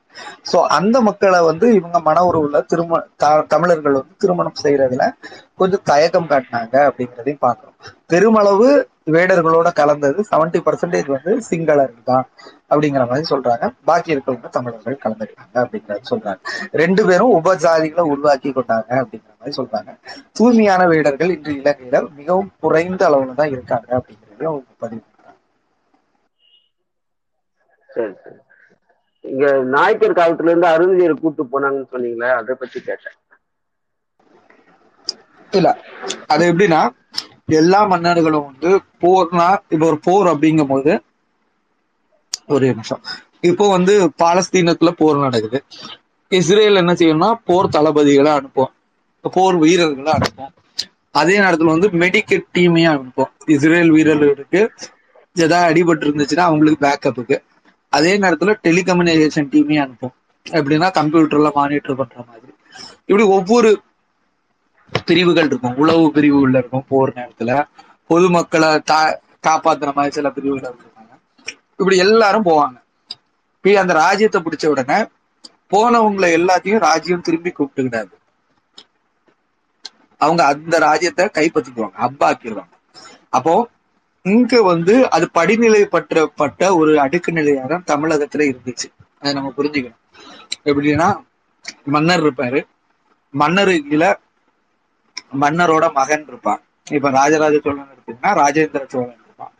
சோ 0.52 0.56
அந்த 0.68 1.00
மக்களை 1.00 1.40
வந்து 1.40 1.74
இவங்க 1.74 2.00
மன 2.00 2.22
உறவுல 2.22 2.64
திருமண 2.66 3.04
த- 3.16 3.44
தமிழர்கள் 3.48 3.92
வந்து 3.92 4.14
திருமணம் 4.18 4.60
செய்யறதுல 4.62 5.04
கொஞ்சம் 5.54 5.80
தயக்கம் 5.84 6.28
காட்டினாங்க 6.28 6.90
அப்படிங்கிறதையும் 6.90 7.42
பாக்குறோம் 7.42 7.76
பெருமளவு 8.06 8.68
வேடர்களோட 9.06 9.72
கலந்தது. 9.72 10.24
70% 10.30 10.62
பர்சன்டேஜ் 10.66 11.16
வந்து 11.16 11.42
சிங்களர்கள் 11.50 12.02
தான். 12.04 12.26
அப்படிங்கிற 12.70 13.04
மாதிரி 13.10 13.26
சொல்றாங்க. 13.30 13.66
பாக்கி 13.84 14.14
இருக்கவங்க 14.14 14.48
தமிழர்கள் 14.56 15.02
கலந்துக்கிட்டாங்க 15.04 15.56
அப்படிங்கறது 15.62 16.10
சொல்றாங்க. 16.10 16.40
ரெண்டு 16.74 17.02
பேரும் 17.08 17.34
உபஜாதிகளை 17.38 18.04
உருவாக்கி 18.12 18.50
கொண்டாங்க 18.50 18.90
அப்படிங்கிற 19.00 19.32
மாதிரி 19.34 19.58
சொல்றாங்க. 19.58 19.90
தூய்மையான 20.36 20.82
வேடர்கள் 20.92 21.34
இன்று 21.36 21.54
இலங்கையில 21.60 22.00
மிகவும் 22.18 22.50
குறைந்த 22.64 23.02
அளவுல 23.08 23.34
தான் 23.34 23.54
இருக்காங்க 23.56 23.88
அப்படிங்கிறதையும் 23.98 24.52
அவங்க 24.52 24.72
பதிவு 24.78 25.04
சரி 27.90 28.12
சரி. 28.18 28.38
இங்க 29.24 29.44
நாயக்கர் 29.74 30.18
காலத்துல 30.18 30.52
இருந்து 30.52 30.68
அருந்ததியர் 30.70 31.20
கூட்டு 31.22 31.44
போனாங்கன்னு 31.46 31.92
சொன்னீங்களே 31.92 32.30
அதை 32.38 32.54
பத்தி 32.56 32.78
கேட்டேன். 32.80 33.18
இல்ல 35.52 35.68
அது 36.32 36.42
எப்படின்னா 36.50 36.80
எல்லா 37.58 37.80
மன்னர்களும் 37.90 38.48
வந்து 38.48 38.70
போர்னா 39.02 39.46
இப்போ 39.74 39.86
ஒரு 39.86 39.98
போர் 40.06 40.30
அப்படிங்கும் 40.32 40.72
போது 40.72 40.92
ஒரே 42.48 42.68
நிமிஷம். 42.68 43.02
இப்போ 43.40 43.70
வந்து 43.70 43.94
பாலஸ்தீனத்துல 44.22 44.90
போர் 44.90 45.16
நடக்குது. 45.16 45.64
இஸ்ரேல் 46.28 46.74
என்ன 46.74 46.92
செய்யணும்னா 46.92 47.34
போர் 47.44 47.68
தளபதிகளை 47.68 48.32
அனுப்பும். 48.32 48.72
போர் 49.24 49.56
வீரர்களை 49.56 50.12
அனுப்பும். 50.12 50.52
அதே 51.10 51.38
நேரத்துல 51.38 51.64
வந்து 51.64 51.88
மெடிக்கல் 51.88 52.44
டீமையும் 52.54 52.90
அனுப்பும். 52.90 53.30
இஸ்ரேல் 53.46 53.90
வீரர்களுக்கு 53.90 54.70
ஏதாவது 55.34 55.68
அடிபட்டு 55.68 56.06
இருந்துச்சுன்னா 56.06 56.46
அவங்களுக்கு 56.50 56.82
பேக்கப்புக்கு 56.86 57.36
அதே 57.92 58.18
நேரத்துல 58.18 58.54
டெலிகம்யூனிகேஷன் 58.62 59.50
டீமையும் 59.52 59.80
அனுப்பும். 59.80 60.14
எப்படின்னா 60.46 60.88
கம்ப்யூட்டர்ல 60.98 61.52
மானிட்டர் 61.52 61.96
பண்ற 61.96 62.24
மாதிரி. 62.28 62.52
இப்படி 63.00 63.22
ஒவ்வொரு 63.22 63.70
பிரிவுகள் 65.06 65.46
இருக்கும். 65.46 65.76
உளவு 65.76 66.12
பிரிவுகள் 66.12 66.54
இருக்கும் 66.54 66.84
போர் 66.88 67.12
நேரத்துல. 67.12 67.52
பொதுமக்களை 68.10 68.82
தா 68.82 69.00
காப்பாத்துற 69.46 69.94
மாதிரி 69.94 70.14
சில 70.14 70.30
பிரிவுகள் 70.30 70.70
இருக்கும். 70.70 70.87
இப்படி 71.78 71.96
எல்லாரும் 71.96 72.44
போவாங்க. 72.44 72.78
போய் 73.60 73.76
அந்த 73.76 73.92
ராஜ்யத்தை 73.92 74.42
பிடிச்ச 74.42 74.66
உடனே 74.66 74.98
போனவங்களை 75.70 76.28
எல்லாத்தையும் 76.38 76.78
ராஜ்யம் 76.78 77.20
திரும்பி 77.20 77.50
கூப்பிட்டுக்கிடாது. 77.50 78.14
அவங்க 80.20 80.44
அந்த 80.44 80.78
ராஜ்யத்தை 80.78 81.24
கைப்பற்றிக்குவாங்க 81.26 81.96
அப்பாக்கிடுவாங்க. 82.06 82.74
அப்போ 83.28 83.68
இங்க 84.22 84.62
வந்து 84.62 85.10
அது 85.10 85.30
படிநிலை 85.30 85.82
பற்றப்பட்ட 85.82 86.76
ஒரு 86.76 87.00
அடுக்கு 87.00 87.32
நிலையாக 87.32 87.78
தான் 87.78 87.88
தமிழகத்துல 87.92 88.46
இருந்துச்சு. 88.50 88.88
அதை 89.20 89.32
நம்ம 89.32 89.52
புரிஞ்சுக்கணும். 89.56 90.00
எப்படின்னா 90.64 91.08
மன்னர் 91.84 92.24
இருப்பாரு. 92.24 92.66
மன்னருக்குல 93.34 94.04
மன்னரோட 95.40 95.92
மகன் 95.92 96.24
இருப்பான். 96.26 96.60
இப்ப 96.90 97.10
ராஜராஜ 97.10 97.60
சோழன் 97.62 97.88
எடுத்தீங்கன்னா 97.94 98.30
ராஜேந்திர 98.42 98.88
சோழன் 98.88 99.20
இருப்பான். 99.24 99.52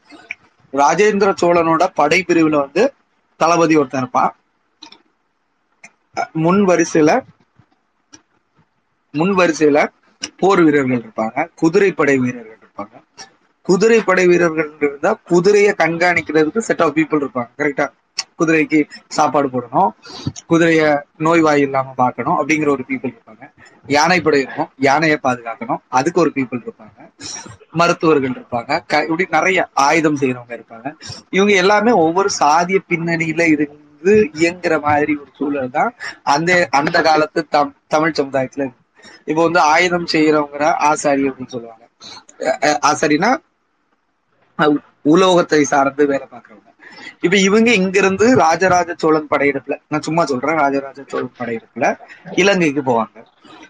ராஜேந்திர 0.73 1.31
சோழனோட 1.40 1.82
படைப்பிரிவுல 1.97 2.57
வந்து 2.65 2.82
தளபதி 3.40 3.77
ஒருத்தன் 3.77 4.03
இருப்பான். 4.03 4.35
முன் 6.43 6.62
வரிசையில 6.69 7.11
முன் 9.15 9.32
வரிசையில 9.39 9.78
போர் 10.39 10.62
வீரர்கள் 10.65 11.01
இருப்பாங்க 11.01 11.47
குதிரைப்படை 11.61 12.16
வீரர்கள் 12.19 12.59
இருப்பாங்க. 12.59 12.95
குதிரைப்படை 13.66 14.24
வீரர்கள் 14.27 14.70
இருந்தா 14.81 15.11
குதிரையை 15.31 15.73
கண்காணிக்கிறதுக்கு 15.78 16.66
செட் 16.69 16.82
ஆஃப் 16.82 16.97
பீப்புள் 16.97 17.23
இருப்பாங்க 17.23 17.51
கரெக்டா 17.61 17.86
குதிரைக்கு 18.39 18.89
சாப்பாடு 19.09 19.49
போடணும். 19.49 19.89
குதிரைய 20.49 21.03
நோய்வாய் 21.19 21.61
இல்லாம 21.61 21.93
பார்க்கணும் 21.93 22.49
அப்படிங்கிற 22.49 22.69
ஒரு 22.69 22.85
பீப்புள் 22.89 23.15
இருப்பாங்க. 23.15 23.51
யானைப்படை 23.86 24.40
இருக்கும். 24.40 24.69
யானையை 24.77 25.19
பாதுகாக்கணும். 25.23 25.77
அதுக்கு 25.89 26.20
ஒரு 26.20 26.32
பீப்புள் 26.35 26.66
இருப்பாங்க. 26.66 27.12
மருத்துவர்கள் 27.70 28.31
இருப்பாங்க. 28.31 28.82
க- 28.86 29.03
இப்படி 29.03 29.27
நிறைய 29.31 29.69
ஆயுதம் 29.73 30.16
செய்யறவங்க 30.16 30.62
இருப்பாங்க. 30.62 30.95
இவங்க 31.31 31.53
எல்லாமே 31.53 31.90
ஒவ்வொரு 31.90 32.28
சாதிய 32.40 32.78
பின்னணியில 32.89 33.40
இருந்து 33.51 34.31
இயங்குற 34.32 34.81
மாதிரி 34.81 35.16
ஒரு 35.16 35.31
சூழல் 35.36 35.70
தான் 35.70 35.95
அந்த 36.23 36.69
அந்த 36.70 37.03
காலத்து 37.03 37.49
தம் 37.49 37.77
தமிழ் 37.86 38.12
சமுதாயத்துல 38.16 38.61
இருக்கு. 38.61 38.86
இப்போ 39.24 39.43
வந்து 39.43 39.61
ஆயுதம் 39.61 40.07
செய்யறவங்க 40.07 40.73
ஆசாரி 40.73 41.28
அப்படின்னு 41.28 41.47
சொல்லுவாங்க. 41.47 41.89
அஹ் 42.39 42.65
அஹ் 42.65 42.78
ஆசாரினா 42.82 43.36
உலோகத்தை 45.03 45.65
சார்ந்து 45.65 46.07
வேலை 46.07 46.27
பார்க்கறவங்க. 46.31 46.68
இப்ப 47.20 47.36
இவங்க 47.36 47.73
இங்க 47.73 47.99
இருந்து 47.99 48.36
ராஜராஜ 48.36 48.95
சோழன் 48.97 49.28
படையெடுப்புல 49.31 49.81
நான் 49.89 50.03
சும்மா 50.03 50.24
சொல்றேன் 50.24 50.57
ராஜராஜ 50.57 51.03
சோழன் 51.07 51.32
படையெடுப்புல 51.39 51.99
இலங்கைக்கு 52.31 52.81
போவாங்க. 52.81 53.24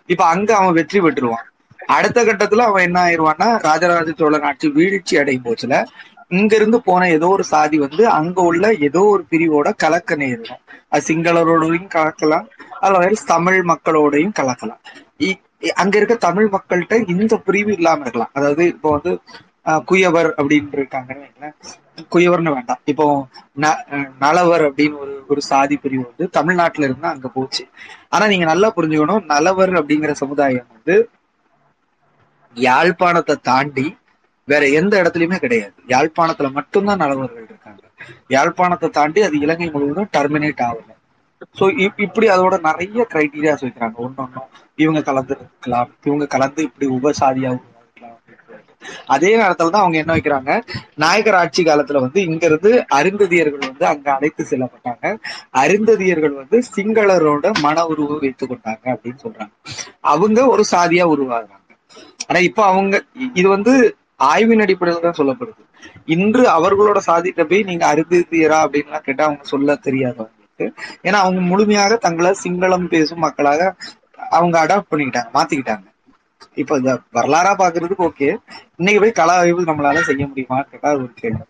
இப்ப 0.07 0.25
அங்க 0.25 0.57
அவன் 0.57 0.73
வெற்றி 0.73 1.01
பெற்றுருவான். 1.01 1.47
அடுத்த 1.87 2.25
கட்டத்துல 2.25 2.57
அவன் 2.57 2.83
என்ன 2.83 3.05
ஆயிருவான்னா 3.05 3.59
ராஜராஜ 3.63 4.13
சோழன் 4.17 4.43
ஆட்சி 4.43 4.69
வீழ்ச்சி 4.69 5.19
அடையும் 5.19 5.45
போச்சுல 5.45 5.85
இங்க 6.29 6.57
இருந்து 6.57 6.83
போன 6.83 7.11
ஏதோ 7.11 7.29
ஒரு 7.29 7.45
சாதி 7.45 7.79
வந்து 7.79 8.09
அங்க 8.09 8.43
உள்ள 8.43 8.75
ஏதோ 8.75 9.01
ஒரு 9.01 9.25
பிரிவோட 9.31 9.73
கலக்க 9.77 10.15
நேரிடும் 10.15 10.59
அது 10.89 11.15
சிங்களரோடையும் 11.15 11.89
கலக்கலாம் 11.95 12.47
அல்லது 12.81 13.17
தமிழ் 13.27 13.61
மக்களோடையும் 13.65 14.33
கலக்கலாம். 14.41 14.81
இ- 15.19 15.69
அங்க 15.75 15.97
இருக்க 15.97 16.15
தமிழ் 16.15 16.51
மக்கள்கிட்ட 16.53 17.09
இந்த 17.09 17.37
பிரிவு 17.37 17.73
இல்லாம 17.73 18.01
இருக்கலாம். 18.01 18.31
அதாவது 18.33 18.67
இப்போ 18.67 18.91
வந்து 18.91 19.21
குயவர் 19.73 20.33
அப்படின்னு 20.37 20.69
இருக்காங்கன்னு 20.73 21.53
குயவர்னு 22.11 22.53
வேண்டாம். 22.53 22.79
இப்போ 22.85 23.27
ந- 23.57 24.11
நலவர் 24.19 24.63
அப்படின்னு 24.63 24.99
ஒரு 24.99 25.25
ஒரு 25.29 25.43
சாதி 25.43 25.77
பிரிவு 25.77 26.03
வந்து 26.03 26.31
தமிழ்நாட்டுல 26.31 26.87
இருந்தா 26.87 27.09
அங்க 27.09 27.29
போச்சு. 27.29 27.69
ஆனா 28.09 28.27
நீங்க 28.27 28.45
நல்லா 28.45 28.73
புரிஞ்சுக்கணும் 28.77 29.25
நலவர் 29.25 29.73
அப்படிங்கிற 29.73 30.13
சமுதாயம் 30.13 30.67
வந்து 30.73 31.09
யாழ்ப்பாணத்தை 32.55 33.37
தாண்டி 33.41 33.97
வேற 34.45 34.69
எந்த 34.69 35.03
இடத்துலயுமே 35.03 35.37
கிடையாது. 35.37 35.75
யாழ்ப்பாணத்துல 35.87 36.53
மட்டும்தான் 36.53 36.97
நலவர்கள் 36.97 37.45
இருக்காங்க. 37.45 37.83
யாழ்ப்பாணத்தை 38.29 38.91
தாண்டி 38.91 39.23
அது 39.23 39.39
இலங்கை 39.39 39.71
முழுவதும் 39.71 40.09
டெர்மினேட் 40.13 40.71
ஆகல. 40.71 40.97
சோ 41.59 41.79
இப்படி 42.01 42.29
அதோட 42.29 42.61
நிறைய 42.61 43.07
கிரைட்டீரியாஸ் 43.15 43.65
வைக்கிறாங்க 43.65 43.93
ஒன்னொன்னும் 43.99 44.49
இவங்க 44.77 45.03
கலந்து 45.03 45.37
இருக்கலாம் 45.41 45.91
இவங்க 46.03 46.27
கலந்து 46.27 46.63
இப்படி 46.63 46.91
உபசாதியாகும் 46.91 47.77
அதே 49.07 49.37
நேரத்துல 49.37 49.71
தான் 49.71 49.85
அவங்க 49.85 49.99
என்ன 49.99 50.13
வைக்கிறாங்க? 50.15 50.53
நாயக்கர் 50.95 51.35
ஆட்சி 51.35 51.63
காலத்துல 51.63 52.01
வந்து 52.01 52.23
இங்க 52.23 52.47
இருந்து 52.47 52.71
அருந்ததியர்கள் 52.99 53.69
வந்து 53.69 53.87
அங்க 53.87 54.13
அழைத்து 54.13 54.45
செல்லப்பட்டாங்க. 54.51 55.05
அருந்ததியர்கள் 55.53 56.33
வந்து 56.33 56.63
சிங்களரோட 56.77 57.53
மன 57.61 57.87
உருவம் 57.87 58.19
வைத்துக் 58.19 58.51
கொண்டாங்க 58.51 58.85
அப்படின்னு 58.95 59.21
சொல்றாங்க. 59.23 59.53
அவங்க 60.01 60.47
ஒரு 60.47 60.65
சாதியா 60.71 61.05
உருவாகுறாங்க. 61.05 61.55
ஆனா 62.27 62.39
இப்ப 62.39 62.65
அவங்க 62.65 62.95
இது 63.35 63.49
வந்து 63.49 63.73
ஆய்வின் 64.31 64.61
அடிப்படையில் 64.61 65.01
தான் 65.01 65.19
சொல்லப்படுது. 65.19 65.63
இன்று 66.07 66.45
அவர்களோட 66.49 66.99
சாதிட்ட 67.07 67.43
போய் 67.45 67.63
நீங்க 67.63 67.85
அருந்ததியரா 67.87 68.59
அப்படின்லாம் 68.65 69.05
கேட்டா 69.05 69.25
அவங்க 69.25 69.45
சொல்ல 69.45 69.77
தெரியாது 69.77 70.19
அவங்களுக்கு. 70.19 70.67
ஏன்னா 71.03 71.19
அவங்க 71.19 71.41
முழுமையாக 71.41 71.97
தங்களை 71.97 72.35
சிங்களம் 72.45 72.89
பேசும் 72.89 73.19
மக்களாக 73.19 73.63
அவங்க 74.31 74.57
அடாப்ட் 74.67 74.91
பண்ணிக்கிட்டாங்க 74.91 75.31
மாத்திக்கிட்டாங்க. 75.35 75.87
இப்ப 76.57 76.77
இந்த 76.77 76.93
வரலாறா 77.13 77.53
பாக்குறதுக்கு 77.59 78.07
ஓகே 78.07 78.29
இன்னைக்கு 78.77 79.01
போய் 79.01 79.19
கலா 79.19 79.37
ஆய்வு 79.39 79.69
நம்மளால 79.71 80.05
செய்ய 80.05 80.27
முடியுமா 80.29 80.59
கேட்டா 80.71 80.91
ஒரு 80.99 81.09
கேள்வி. 81.17 81.45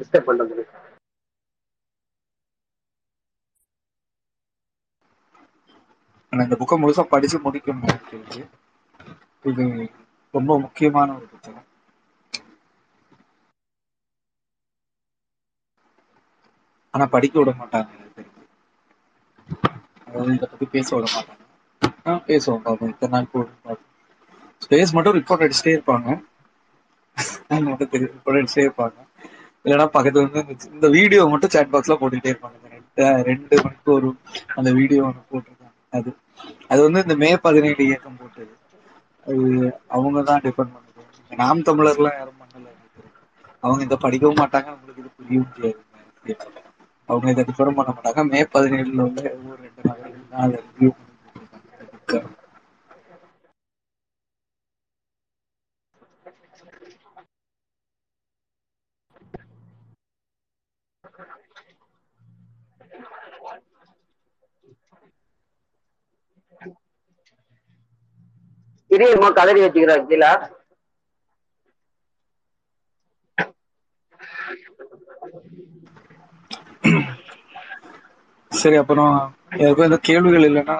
டிஸ்டர்ப் 0.00 0.28
பண்றது 0.28 0.64
அந்த 6.38 6.56
இந்த 6.56 6.56
புக்கை 6.58 6.80
முழுசா 6.80 7.02
படிச்சு 7.02 7.40
முடிக்க 7.40 7.72
முடியாது 7.72 8.48
இது 9.42 9.90
ரொம்ப 10.32 10.60
முக்கியமான 10.60 11.14
ஒரு 11.14 11.26
புத்தகம் 11.26 11.64
ஆனா 16.90 17.06
படிக்க 17.06 17.38
விட 17.38 17.50
மாட்டாங்க 17.50 18.04
அதாவது 20.06 20.34
இதை 20.34 20.48
பற்றி 20.50 20.66
பேச 20.66 20.96
விட 20.96 21.10
மாட்டாங்க. 21.10 21.44
ஆ, 22.06 22.12
பேசுவோம் 22.14 22.60
பாப்போம். 22.64 22.88
இத்தனை 22.88 23.20
நாள் 23.20 23.28
போடும் 23.32 23.78
ஸ்பேஸ் 24.68 24.92
மட்டும் 24.92 25.18
ரிப்போர்ட் 25.18 25.42
அடிச்சுட்டே 25.42 25.80
இருப்பாங்க. 25.80 26.24
மட்டும் 27.64 27.88
தெரியும். 27.88 28.14
ரிப்போர்ட் 28.16 28.28
அடிச்சுட்டே 28.28 28.70
இருப்பாங்க. 28.70 29.04
இல்லைன்னா 29.64 29.88
பக்கத்துல 29.92 30.30
வந்து 30.30 30.72
இந்த- 30.72 30.88
வீடியோ 30.88 31.26
மட்டும் 31.26 31.50
சாட் 31.50 31.66
பாக்ஸ்ல 31.66 31.90
போட்டுக்கிட்டே 31.90 32.36
இருப்பாங்க. 32.36 32.80
ரெண்டு 32.94 33.22
ரெண்டு 33.22 33.62
மணிக்கு 33.62 33.92
ஒரு 33.92 34.16
அந்த 34.54 34.72
வீடியோ 34.72 35.04
ஒன்று 35.04 35.38
போட்டிருக்காங்க. 35.38 35.72
அது. 35.90 36.16
அது 36.68 36.80
வந்து 36.82 37.02
இந்த 37.02 37.16
மே 37.16 37.30
பதினேழு 37.36 37.82
இயக்கம் 37.86 38.18
போட்டது. 38.20 38.52
அது 39.26 39.44
அவங்க 39.88 40.22
தான் 40.22 40.42
டிபெண்ட் 40.44 40.74
பண்ணுது. 40.74 41.02
நாம் 41.32 41.66
தமிழர்லாம் 41.68 42.18
யாரும் 42.18 42.40
பண்ணல. 42.42 42.68
அவங்க 43.62 43.82
இதை 43.82 43.98
படிக்கவும் 44.00 44.40
மாட்டாங்க. 44.42 44.68
நம்மளுக்கு 44.74 45.02
இது 45.04 45.10
புரியவும் 45.18 45.48
முடியாது. 45.48 45.80
அவங்க 47.08 47.30
இதை 47.30 47.44
டிஃபர் 47.44 47.76
பண்ண 47.78 47.90
மாட்டாங்க. 47.90 48.22
மே 48.32 48.40
பதினேழுல 48.54 49.02
உள்ள 49.08 49.20
ஒரு 49.44 49.60
ரெண்டு 49.64 49.82
நகரங்கள் 49.88 50.30
தான் 50.32 50.44
அதை 50.46 50.58
ரிவ்யூ 50.68 50.90
பண்ணி 50.92 51.14
இரியம்மா 68.96 69.28
கதறி 69.34 69.60
வச்சுக்கிறாங்க 69.62 70.06
கீழே. 70.06 70.30
சரி 78.52 78.76
அப்புறம் 78.76 79.12
யாருக்கும் 79.58 79.88
எந்த 79.88 79.98
கேள்விகள் 80.02 80.48
இல்லைன்னா. 80.48 80.76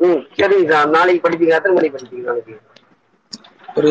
ம் 0.00 0.22
சரி 0.36 0.56
நாளைக்கு 0.92 1.24
படிப்பீங்க 1.24 1.56
எத்தனை 1.56 1.74
மணிக்கு 1.76 1.96
படிப்பீங்க 1.96 2.26
நாளைக்கு? 2.28 2.54
ஒரு 3.76 3.90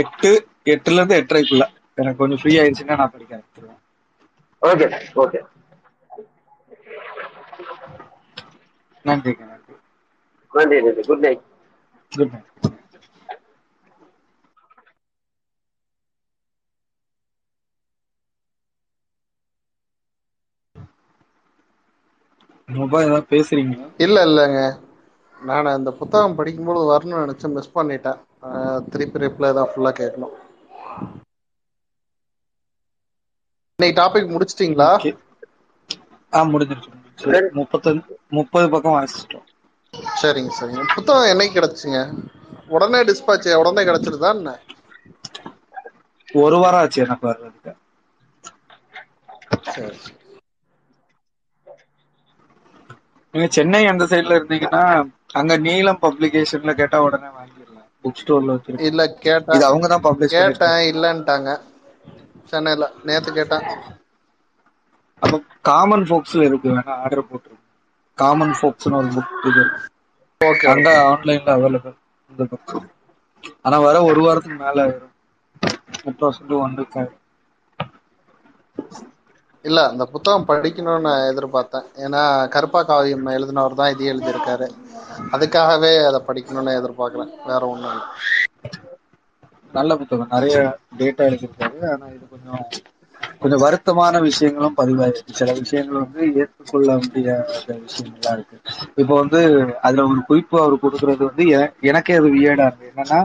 எட்டு 0.00 0.30
எட்டுல 0.72 0.98
இருந்து 0.98 1.18
எட்டரைக்குள்ள. 1.20 1.66
எனக்கு 1.98 2.18
கொஞ்சம் 2.18 2.40
ஃப்ரீ 2.40 2.54
ஆயிடுச்சுன்னா 2.60 2.98
நான் 2.98 3.12
படிக்க 3.12 3.36
ஆரம்பிச்சிருவேன். 3.36 3.80
Okay 4.62 4.86
okay. 5.22 5.40
நன்றி 9.04 9.32
நன்றி 10.54 10.78
நன்றி 10.80 11.04
good 11.08 11.24
night 11.24 11.42
good 12.12 12.32
night 12.32 12.48
mobile 22.68 23.06
ஏதாவது 23.06 23.26
பேசுறீங்களா? 23.32 23.86
இல்ல 24.04 24.24
இல்லைங்க. 24.28 24.60
நான் 25.42 25.70
அந்த 25.70 25.90
புத்தகம் 25.98 26.36
படிக்கும்போது 26.36 26.82
வரணும்னு 26.90 27.22
நினைச்சேன் 27.22 27.56
மிஸ் 27.56 27.74
பண்ணிட்டேன். 27.74 28.20
திருப்பி 28.90 29.24
ரிப்ளை 29.24 29.50
தான் 29.52 29.70
ஃபுல்லா 29.72 29.92
கேட்கணும். 29.98 30.34
இன்னைக்கு 33.78 33.98
டாபிக் 33.98 34.32
முடிச்சிட்டீங்களா? 34.32 34.88
ஆ 36.32 36.42
முடிஞ்சிருச்சு. 36.50 36.90
முப்பத்தஞ்சு 37.58 38.08
முப்பது 38.38 38.66
பக்கம் 38.72 38.96
வாசிச்சிட்டோம். 38.96 39.46
சரிங்க 40.18 40.52
சரிங்க. 40.54 40.82
புத்தகம் 40.92 41.30
என்னைக்கு 41.30 41.56
கிடைச்சுங்க? 41.56 42.00
உடனே 42.70 43.00
டிஸ்பாச் 43.08 43.50
உடனே 43.60 43.84
கிடைச்சிருதா 43.84 44.30
என்ன? 44.36 44.56
ஒரு 46.28 46.56
வாரம் 46.62 46.80
ஆச்சு 46.80 47.02
எனக்கு 47.04 47.28
வர்றதுக்கு. 47.28 47.72
நீங்க 53.34 53.46
சென்னை 53.52 53.80
அந்த 53.90 54.04
சைடுல 54.10 54.38
இருந்தீங்கன்னா 54.38 54.82
அங்க 55.34 55.56
நீலம் 55.64 56.02
பப்ளிகேஷன்ல 56.02 56.72
கேட்டா 56.76 56.98
உடனே 57.06 57.28
வாங்கிடலாம். 57.32 57.66
புக் 58.02 58.20
ஸ்டோர்ல 58.20 58.54
வச்சிருக்கோம் 58.54 58.88
இல்ல 58.88 59.02
இது 59.02 59.18
கேட்டேன் 59.22 59.66
அவங்க 59.68 59.86
தான் 59.88 60.06
பப்ளிஷ் 60.06 60.36
கேட்டேன் 60.36 60.80
இல்லன்ட்டாங்க. 60.90 61.50
சென்னையில. 62.50 62.84
நேத்து 63.04 63.30
கேட்டேன். 63.32 63.66
அப்ப 65.22 65.38
காமன் 65.68 66.04
ஃபோக்ஸ்ல 66.08 66.46
இருக்கு 66.48 66.68
வேணா 66.70 66.94
ஆர்டர் 66.98 67.28
போட்டுருங்க 67.28 67.59
காமன் 68.20 68.54
ஃபோக்ஸ்னு 68.58 68.98
ஒரு 69.00 69.10
புக் 69.16 69.46
இது. 69.50 69.62
ஓகே 70.40 70.66
அங்க 70.72 70.90
ஆன்லைன்ல 71.08 71.50
அவைலபிள் 71.56 71.96
இந்த 72.30 72.42
புக் 72.50 72.74
ஆனா 73.62 73.78
வர 73.78 73.96
ஒரு 74.04 74.20
வாரத்துக்கு 74.22 74.58
மேல 74.64 74.84
ஆயிரும் 74.84 75.14
முப்பது 76.04 76.56
ஒன் 76.58 76.76
வீக் 76.78 76.98
இல்ல 79.64 79.88
அந்த 79.88 80.04
புத்தகம் 80.04 80.46
படிக்கணும்னு 80.48 81.00
நான் 81.00 81.26
எதிர்பார்த்தேன். 81.30 81.86
ஏன்னா 81.96 82.22
கருப்பா 82.48 82.82
காவியம் 82.82 83.26
எழுதினவர் 83.28 83.74
தான் 83.74 83.92
இது 83.94 84.04
எழுதியிருக்காரு. 84.12 84.66
அதுக்காகவே 85.32 85.92
அதை 86.08 86.20
படிக்கணும்னு 86.28 86.78
எதிர்பார்க்கிறேன். 86.80 87.32
வேற 87.46 87.62
ஒண்ணும் 87.66 87.90
இல்லை. 87.90 88.06
நல்ல 89.74 89.96
புத்தகம். 89.96 90.30
நிறைய 90.30 90.56
டேட்டா 90.98 91.22
எழுதியிருக்காரு. 91.28 91.78
ஆனா 91.92 92.06
இது 92.16 92.24
கொஞ்சம் 92.28 92.62
கொஞ்சம் 93.42 93.62
வருத்தமான 93.62 94.14
விஷயங்களும் 94.22 94.76
பதிவாயிருக்கு. 94.76 95.32
சில 95.32 95.52
விஷயங்கள் 95.58 96.02
வந்து 96.02 96.22
ஏற்றுக்கொள்ள 96.34 96.96
முடியாத 96.98 97.46
விஷயங்கள்லாம் 97.80 98.36
இருக்கு. 98.36 98.56
இப்போ 98.96 99.14
வந்து 99.14 99.40
அதுல 99.80 100.04
ஒரு 100.06 100.22
குறிப்பு 100.26 100.56
அவர் 100.60 100.82
கொடுக்கறது 100.82 101.22
வந்து 101.24 101.44
எனக்கே 101.82 102.14
அது 102.14 102.30
வியடா 102.30 102.66
இருக்கு. 102.68 102.90
என்னன்னா 102.92 103.20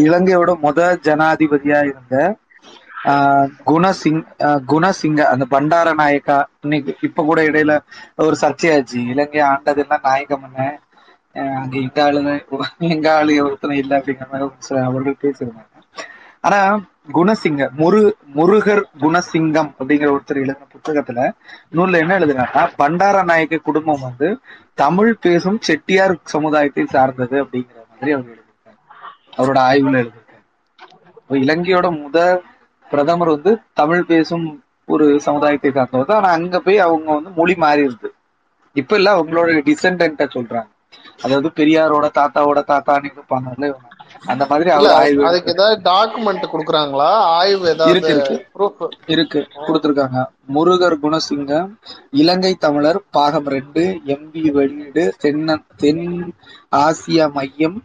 இலங்கையோட 0.00 0.52
முத 0.64 0.78
ஜனாதிபதியா 1.06 1.80
இருந்த 1.84 2.16
ஆஹ் 3.04 3.48
குணசிங் 3.66 4.22
குணசிங்க 4.66 5.20
அந்த 5.32 5.44
பண்டார 5.50 5.88
நாயக்கா 5.94 6.36
இன்னைக்கு 6.60 6.92
இப்ப 7.00 7.24
கூட 7.24 7.40
இடையில 7.42 7.72
ஒரு 8.20 8.36
சர்ச்சையாச்சு. 8.40 8.98
இலங்கை 9.12 9.40
ஆண்டதெல்லாம் 9.46 10.04
நாயக்க 10.04 10.36
மன்ன 10.38 10.66
அங்க 11.54 11.76
எங்க 11.78 11.98
ஆளுதான் 12.04 12.40
எங்க 12.88 13.08
ஆளு 13.14 13.32
ஒருத்தனை 13.44 13.76
இல்லை 13.78 13.94
அப்படிங்கிற 13.98 14.28
மாதிரி 14.30 14.66
சில 14.66 14.82
அவர்கள் 14.84 15.22
பேசியிருந்தாங்க. 15.22 15.72
ஆனா 16.44 16.60
குணசிங்க 17.08 17.62
முரு 17.78 18.00
முருகர் 18.34 18.82
குணசிங்கம் 19.00 19.70
அப்படிங்கிற 19.78 20.08
ஒருத்தர் 20.10 20.36
எழுதின 20.36 20.68
புத்தகத்துல 20.74 21.20
நூல்ல 21.72 21.98
என்ன 21.98 22.18
எழுதுனாங்கன்னா 22.18 22.64
பண்டார 22.76 23.22
நாயக்க 23.24 23.58
குடும்பம் 23.62 24.00
வந்து 24.00 24.28
தமிழ் 24.74 25.12
பேசும் 25.20 25.58
செட்டியார் 25.60 26.14
சமுதாயத்தை 26.34 26.84
சார்ந்தது 26.86 27.36
அப்படிங்கிற 27.44 27.78
மாதிரி 27.90 28.12
அவர் 28.12 28.26
எழுதியிருக்காரு. 28.26 28.78
அவரோட 29.36 29.58
ஆய்வுல 29.68 30.02
எழுதியிருக்காரு. 30.02 30.42
இலங்கையோட 31.40 31.86
முத 31.96 32.18
பிரதமர் 32.90 33.28
வந்து 33.28 33.52
தமிழ் 33.72 34.04
பேசும் 34.04 34.46
ஒரு 34.88 35.20
சமுதாயத்தை 35.20 35.70
சார்ந்தவர் 35.70 36.06
தான். 36.06 36.20
ஆனா 36.22 36.30
அங்க 36.30 36.60
போய் 36.60 36.78
அவங்க 36.78 37.08
வந்து 37.14 37.30
மொழி 37.30 37.54
மாறிடுது. 37.54 38.08
இப்ப 38.76 38.96
இல்ல 38.96 39.16
அவங்களோட 39.16 39.58
டிசெண்டன்ட்ட 39.68 40.24
சொல்றாங்க. 40.34 40.70
அதாவது 41.22 41.48
பெரியாரோட 41.54 42.06
தாத்தாவோட 42.18 42.60
தாத்தான்னு 42.72 43.12
இருப்பாங்கல்ல 43.12 43.66
இவங்க. 43.66 43.95
அந்த 44.32 44.44
மாதிரி 44.50 44.70
அதுக்கு 45.28 45.52
ஏதாவது 45.54 45.76
டாக்குமெண்ட் 45.88 46.44
குடுக்குறாங்களா? 46.52 47.08
ஆய்வு 47.38 47.66
ஏதாவது 47.72 47.92
இருக்கு. 48.14 49.40
கொடுத்திருக்காங்க. 49.66 50.18
முருகர் 50.54 50.96
குணசிங்கம் 51.04 51.70
இலங்கை 52.22 52.52
தமிழர் 52.64 53.00
பாகம் 53.10 53.48
ரெண்டு 53.54 53.82
எம்பி 54.14 54.42
வெளியீடு 54.56 55.04
தென் 55.24 55.44
தென் 55.82 56.04
ஆசியா 56.84 57.26
மையம் 57.36 57.78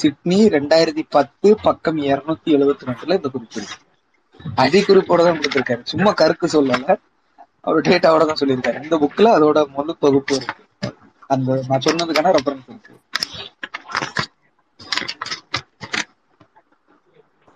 சிட்னி 0.00 0.40
ரெண்டாயிரத்தி 0.56 1.04
பத்து 1.16 1.50
பக்கம் 1.66 2.00
இருநூத்தி 2.08 2.50
எழுபத்தி 2.56 2.88
ரெண்டுல 2.90 3.18
இந்த 3.20 3.30
குறிப்பு 3.36 3.58
இருக்கு. 3.60 3.78
அடி 4.64 4.80
குறிப்போட 4.80 5.20
தான் 5.24 5.38
கொடுத்திருக்காரு. 5.40 5.82
சும்மா 5.92 6.12
கருக்கு 6.22 6.48
சொல்லல. 6.56 6.96
அவர் 7.66 7.86
டேட்டாவோட 7.88 8.24
தான் 8.26 8.40
சொல்லியிருக்காரு. 8.42 8.82
இந்த 8.84 8.96
புக்ல 9.04 9.32
அதோட 9.38 9.58
முழு 9.76 9.94
தொகுப்பு 10.04 10.34
இருக்கு. 10.38 10.62
அந்த 11.34 11.62
நான் 11.68 11.86
சொன்னதுக்கான 11.88 12.32
ரெஃபரன்ஸ் 12.38 12.70
இருக்கு. 12.72 12.92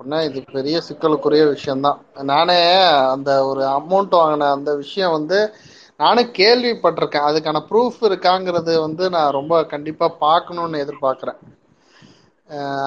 அப்படின்னா 0.05 0.24
இது 0.28 0.39
பெரிய 0.56 0.76
சிக்கலுக்குரிய 0.86 1.43
விஷயம்தான். 1.52 1.98
நானே 2.31 2.56
அந்த 3.12 3.31
ஒரு 3.51 3.62
அமௌண்ட் 3.78 4.14
வாங்கின 4.18 4.48
அந்த 4.56 4.70
விஷயம் 4.81 5.14
வந்து 5.16 5.39
நானே 6.02 6.22
கேள்விப்பட்டிருக்கேன். 6.39 7.26
அதுக்கான 7.28 7.59
ப்ரூஃப் 7.68 8.01
இருக்காங்கிறது 8.09 8.72
வந்து 8.86 9.05
நான் 9.14 9.36
ரொம்ப 9.36 9.62
கண்டிப்பா 9.72 10.06
பார்க்கணும்னு 10.24 10.82
எதிர்பார்க்குறேன். 10.85 11.39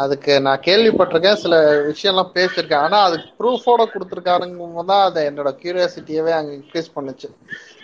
அதுக்கு 0.03 0.33
நான் 0.47 0.65
கேள்விப்பட்டிருக்கேன். 0.67 1.41
சில 1.43 1.55
விஷயம்லாம் 1.91 2.35
பேசியிருக்கேன். 2.37 2.83
ஆனால் 2.87 3.07
அதுக்கு 3.07 3.31
ப்ரூஃபோட 3.39 3.87
கொடுத்துருக்காருங்க 3.93 4.85
தான் 4.93 5.05
அதை 5.07 5.23
என்னோட 5.29 5.51
கியூரியாசிட்டியவே 5.63 6.35
அங்கே 6.39 6.53
இன்க்ரீஸ் 6.59 6.95
பண்ணுச்சு. 6.97 7.29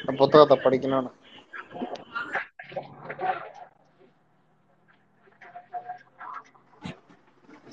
அந்த 0.02 0.14
புத்தகத்தை 0.22 0.58
படிக்கணும்னு. 0.68 1.12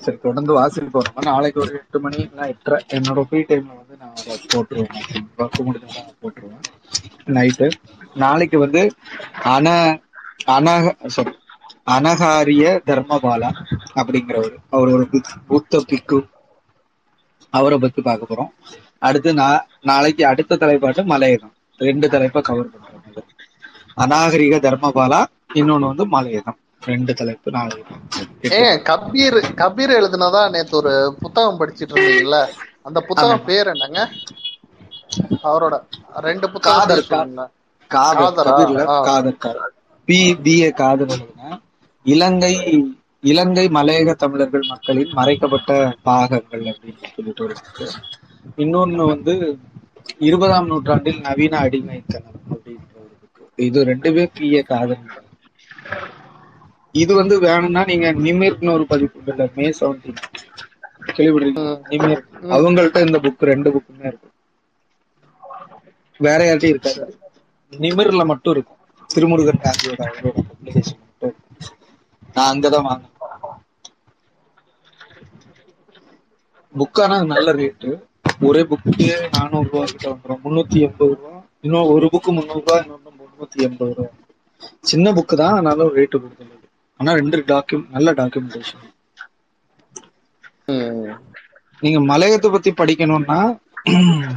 சரி 0.01 0.17
தொடர்ந்து 0.17 0.65
வாசிட்டு 0.65 0.89
போறோம். 0.93 1.21
நாளைக்கு 1.21 1.59
ஒரு 1.59 1.73
எட்டு 1.73 1.99
மணி 1.99 2.17
இல்லை 2.17 2.49
எட்டரை. 2.49 2.79
என்னோட 2.87 3.21
ஃப்ரீ 3.21 3.39
டைம்ல 3.39 3.75
வந்து 3.75 3.97
நான் 3.99 4.09
அதை 4.09 4.39
போட்டுருவேன். 4.53 4.89
ஒர்க் 5.37 5.63
முடிஞ்சதான் 5.65 6.15
போட்டுருவேன். 6.21 6.61
நைட்டு 7.25 7.71
நாளைக்கு 8.13 8.59
வந்து 8.59 8.93
அன 9.43 9.99
அனக 10.47 11.05
சாரி 11.05 11.31
அனகாரிய 11.91 12.81
தர்மபாலா 12.85 13.51
அப்படிங்கிறவர். 13.95 14.55
அவர் 14.69 14.87
ஒரு 14.87 15.07
புத்- 15.11 15.41
புத்த 15.47 15.83
பிக்கு. 15.87 16.27
அவரை 17.49 17.77
பத்தி 17.77 18.01
பார்க்க 18.01 18.35
போறோம். 18.35 18.65
அடுத்து 18.99 19.33
நான் 19.33 19.65
நாளைக்கு 19.81 20.27
அடுத்த 20.27 20.55
தலைப்பாட்டு 20.55 21.03
மலையகம். 21.03 21.53
ரெண்டு 21.77 22.09
தலைப்பை 22.09 22.41
கவர் 22.41 22.67
பண்றோம். 22.67 23.17
அநாகரிக 23.95 24.57
தர்மபாலா 24.57 25.25
இன்னொன்னு 25.53 25.95
வந்து 25.95 26.07
மலையகம். 26.07 26.59
ரெண்டு 26.81 27.11
தலைப்பு 27.19 27.49
நாளைக்கு 27.51 27.95
ஏங்க 28.57 28.69
கபீர் 28.89 29.39
கபீர் 29.61 29.93
எழுதுனதா 29.97 30.41
நேத்து 30.53 30.75
ஒரு 30.79 30.93
புத்தகம் 31.21 31.59
படிச்சிட்டு 31.59 31.93
இருந்தீங்கல்ல? 31.95 32.39
அந்த 32.87 32.99
புத்தகம் 33.09 33.43
பேர் 33.49 33.71
என்னங்க? 33.73 34.01
அவரோட 35.49 35.75
ரெண்டு 36.27 36.47
புத்தகம் 36.53 36.79
காதர் 37.91 39.39
பி 40.07 40.19
பிஏ 40.43 40.69
இலங்கை 42.05 42.53
இலங்கை 43.23 43.65
மலையக 43.75 44.13
தமிழர்கள் 44.15 44.69
மக்களின் 44.69 45.11
மறைக்கப்பட்ட 45.17 45.71
பாகங்கள் 46.07 46.63
அப்படின்னு 46.71 47.09
சொல்லிட்டு 47.15 47.43
ஒரு. 47.45 47.55
இன்னொன்னு 48.57 49.03
வந்து 49.13 49.33
இருபதாம் 50.27 50.69
நூற்றாண்டில் 50.71 51.19
நவீன 51.27 51.53
அடிமைத்தனம் 51.65 52.39
அப்படின்ற. 52.47 52.87
இது 53.59 53.79
ரெண்டுமே 53.91 54.23
பிஏ 54.37 54.61
காதர் 54.71 55.03
இது 56.95 57.15
வந்து 57.15 57.39
வேணும்னா 57.39 57.81
நீங்க 57.85 58.07
நிமிர்னு 58.25 58.73
ஒரு 58.73 58.85
பதிப்பு 58.85 59.19
உண்டுல்ல 59.19 59.47
மே 59.57 59.67
செவன்டீன் 59.79 60.19
கேள்விப்பட்டிருக்கீங்க 61.17 61.75
நிமிர். 61.91 62.23
அவங்கள்ட்ட 62.57 63.05
இந்த 63.07 63.19
புக் 63.19 63.49
ரெண்டு 63.51 63.69
புக்குமே 63.75 64.07
இருக்கு. 64.07 64.29
வேற 66.19 66.39
யார்ட்டையும் 66.45 66.75
இருக்காது. 66.75 67.13
நிமிர்ல 67.73 68.25
மட்டும் 68.25 68.53
இருக்கும். 68.53 68.79
திருமுருகன் 69.09 69.63
காந்தியோட 69.63 70.01
அவரோட 70.07 70.35
பப்ளிகேஷன் 70.41 71.01
மட்டும். 71.03 71.35
நான் 72.35 72.51
அங்கதான் 72.53 72.87
வாங்கினேன். 72.87 73.09
புக்கான 76.75 77.17
நல்ல 77.31 77.51
ரேட்டு 77.51 77.89
ஒரே 78.41 78.61
புக்கு 78.63 79.05
நானூறு 79.35 79.69
ரூபா 79.69 79.83
கிட்ட 79.85 80.05
வந்துடும் 80.11 80.41
முன்னூத்தி 80.45 80.77
எண்பது 80.87 81.13
ரூபா. 81.13 81.33
இன்னும் 81.61 81.91
ஒரு 81.93 82.07
புக்கு 82.13 82.31
முந்நூறு 82.31 82.59
ரூபா 82.59 82.77
இன்னொன்னு 82.81 83.11
முன்னூத்தி 83.21 83.59
எண்பது 83.67 83.93
ரூபா. 83.97 84.09
சின்ன 84.89 85.11
புக்கு 85.11 85.35
தான் 85.35 85.55
ஆனாலும் 85.57 85.93
ரேட்டு 85.97 86.15
கொடுத்துருது 86.17 86.60
ஆனா 87.01 87.11
ரெண்டு 87.19 87.37
டாக்யூ 87.49 87.79
நல்ல 87.93 88.09
டாக்குமெண்டேஷன் 88.17 88.85
ம். 90.71 91.11
நீங்க 91.83 91.99
மலையத்தை 92.09 92.49
பத்தி 92.51 92.71
படிக்கணும்னா 92.73 93.39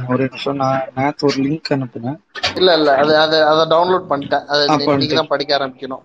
ஒரு 0.09 0.21
நிமிஷம் 0.25 0.59
நான் 0.61 0.85
நேத்து 0.95 1.27
ஒரு 1.27 1.37
லிங்க் 1.43 1.73
அனுப்புனேன் 1.75 2.17
இல்ல 2.59 2.69
இல்ல 2.77 2.91
அது 3.01 3.13
அது 3.23 3.37
அதை 3.45 3.63
டவுன்லோட் 3.71 4.07
பண்ணிட்டேன். 4.11 4.45
அது. 4.47 4.63
நீங்க 5.01 5.15
தான் 5.15 5.31
படிக்க 5.33 5.51
ஆரம்பிக்கணும். 5.57 6.03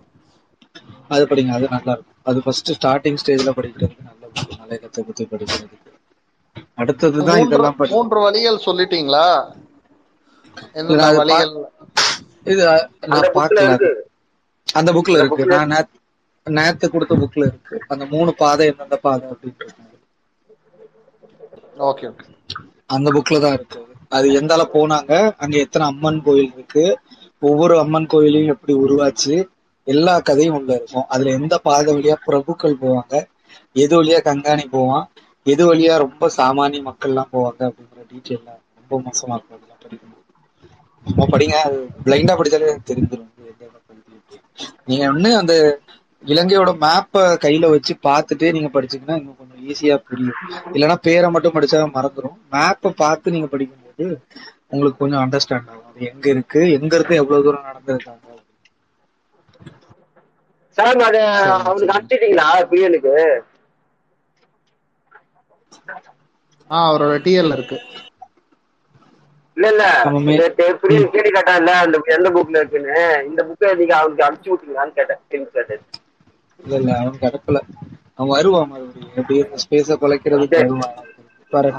அது 1.09 1.23
படிங்க 1.29 1.51
அது 1.55 1.67
நல்லா 1.71 1.93
இருக்கும். 1.93 2.17
அது 2.25 2.39
ஃபர்ஸ்ட் 2.43 2.71
ஸ்டார்டிங் 2.77 3.19
ஸ்டேஜ்ல 3.21 3.51
படிக்கிறதுக்கு 3.57 4.07
நல்ல 4.09 4.25
புக் 4.35 4.53
மலையகத்தை 4.59 5.01
பத்தி 5.07 5.23
படிக்கிறதுக்கு 5.31 5.89
அடுத்ததுதான் 6.77 7.39
மூன்று 7.39 7.49
இதெல்லாம் 7.49 7.77
மூன்று 7.91 8.19
வழிகள் 8.23 8.63
சொல்லிட்டீங்களா? 8.65 9.25
இது 12.45 12.61
நான் 13.05 13.25
புக்ல 13.27 13.33
பார்க்கல. 13.37 13.65
இருக்கு. 13.69 13.91
அந்த 14.75 14.89
புக்ல 14.97 15.19
இருக்கு. 15.21 15.45
நான் 15.53 15.89
நேத்து 16.51 16.89
கொடுத்த 16.89 17.15
புக்ல 17.15 17.45
இருக்கு. 17.45 17.75
அந்த 17.87 18.05
மூணு 18.05 18.33
பாதை 18.33 18.67
எந்தெந்த 18.67 18.97
பாதை 18.97 19.29
அப்படின்றது 19.29 19.73
ஓகே 21.79 22.05
ஓகே. 22.11 22.25
அந்த 22.85 23.11
புக்ல 23.11 23.39
தான் 23.39 23.53
இருக்கு. 23.53 23.79
அது 24.09 24.27
எந்தால 24.31 24.63
போனாங்க? 24.73 25.13
அங்க 25.37 25.57
எத்தனை 25.57 25.87
அம்மன் 25.87 26.21
கோயில் 26.23 26.51
இருக்கு? 26.53 26.85
ஒவ்வொரு 27.41 27.79
அம்மன் 27.79 28.05
கோயிலையும் 28.05 28.53
எப்படி 28.55 28.73
உருவாச்சு? 28.77 29.35
எல்லா 29.87 30.19
கதையும் 30.19 30.55
உள்ள 30.55 30.73
இருக்கும். 30.73 31.07
அதுல 31.07 31.31
எந்த 31.31 31.57
பாதை 31.57 31.93
வழியா 31.95 32.15
பிரபுக்கள் 32.27 32.81
போவாங்க? 32.81 33.15
எது 33.73 34.03
வழியா 34.03 34.19
கங்காணி 34.27 34.65
போவான்? 34.69 35.05
எது 35.45 35.73
வழியா 35.73 35.97
ரொம்ப 35.97 36.29
சாமானிய 36.37 36.81
மக்கள் 36.81 37.09
எல்லாம் 37.09 37.31
போவாங்க 37.31 37.61
அப்படிங்கிற 37.61 38.03
டீட்டெயில 38.11 38.49
ரொம்ப 38.79 38.93
மோசமா 38.99 39.33
இருக்கும். 39.33 39.57
அதெல்லாம் 39.57 39.81
படிக்கணும். 39.83 40.17
படிங்க. 41.33 41.55
அது 41.65 41.77
பிளைண்டா 42.05 42.33
படிச்சாலே 42.35 42.67
எனக்கு 42.67 42.93
தெரிஞ்சிடும் 42.93 43.29
அப்படின்னு. 43.29 44.39
நீங்க 44.85 45.13
ஒண்ணு 45.13 45.29
அந்த 45.33 45.53
இலங்கையோட 46.23 46.71
மேப்பை 46.81 47.21
கையில 47.43 47.69
வச்சு 47.69 47.93
பார்த்துட்டே 48.03 48.51
நீங்க 48.51 48.69
படிச்சீங்கன்னா 48.73 49.17
இன்னும் 49.17 49.37
கொஞ்சம் 49.37 49.61
ஈஸியா 49.67 49.95
புரியும். 50.07 50.39
இல்லைன்னா 50.73 50.97
பேரை 51.01 51.29
மட்டும் 51.29 51.53
படிச்சா 51.53 51.79
மறந்துடும் 51.95 52.37
மேப்பை 52.53 52.91
பார்த்து 52.95 53.31
நீங்க 53.31 53.47
படிக்கும்போது 53.47 54.05
உங்களுக்கு 54.67 54.97
கொஞ்சம் 54.97 55.23
அண்டர்ஸ்டாண்ட் 55.23 55.69
ஆகும். 55.69 55.87
அது 55.89 56.05
எங்க 56.05 56.29
இருக்கு? 56.29 56.61
எங்க 56.71 56.93
இருந்து 56.95 57.15
எவ்வளவு 57.15 57.43
தூரம் 57.43 57.67
நடந்திருக்காங்க? 57.69 58.27
சார் 60.77 61.01
அது 61.07 61.21
அவனுக்கு 61.61 61.93
அனுப்பிட்டீங்களா? 61.93 62.47
பிரியனுக்கு 62.69 63.15
ஆ 66.69 66.89
அவரோட 66.89 67.15
டிஎல் 67.23 67.53
இருக்கு. 67.53 67.77
இல்ல 69.57 69.67
இல்ல. 69.71 69.85
நேத்து 70.29 70.65
பிரியன் 70.81 71.09
கேள்வி 71.13 71.31
கேட்டான்ல 71.31 71.71
அந்த 71.81 71.97
எந்த 72.15 72.29
புக்ல 72.29 72.61
இருக்குன்னு. 72.61 72.99
இந்த 73.29 73.41
புக்கை 73.49 73.73
நீங்க 73.75 73.95
அவனுக்கு 73.97 74.25
அனுப்பிச்சு 74.27 74.51
விட்டீங்களான்னு 74.51 74.97
கேட்டேன். 74.99 75.21
கேள்வி 75.29 75.49
கேட்டேன். 75.57 75.83
இல்ல 76.63 76.75
இல்ல 76.75 76.91
அவன் 76.97 77.21
கிடக்கல. 77.21 77.59
அவன் 78.13 78.33
வருவான் 78.35 78.69
மறுபடியும். 78.69 79.29
இந்த 79.41 79.59
ஸ்பேஸ 79.63 79.97
குலைக்கிறதுக்கு 80.01 80.59
வருவான். 80.59 80.97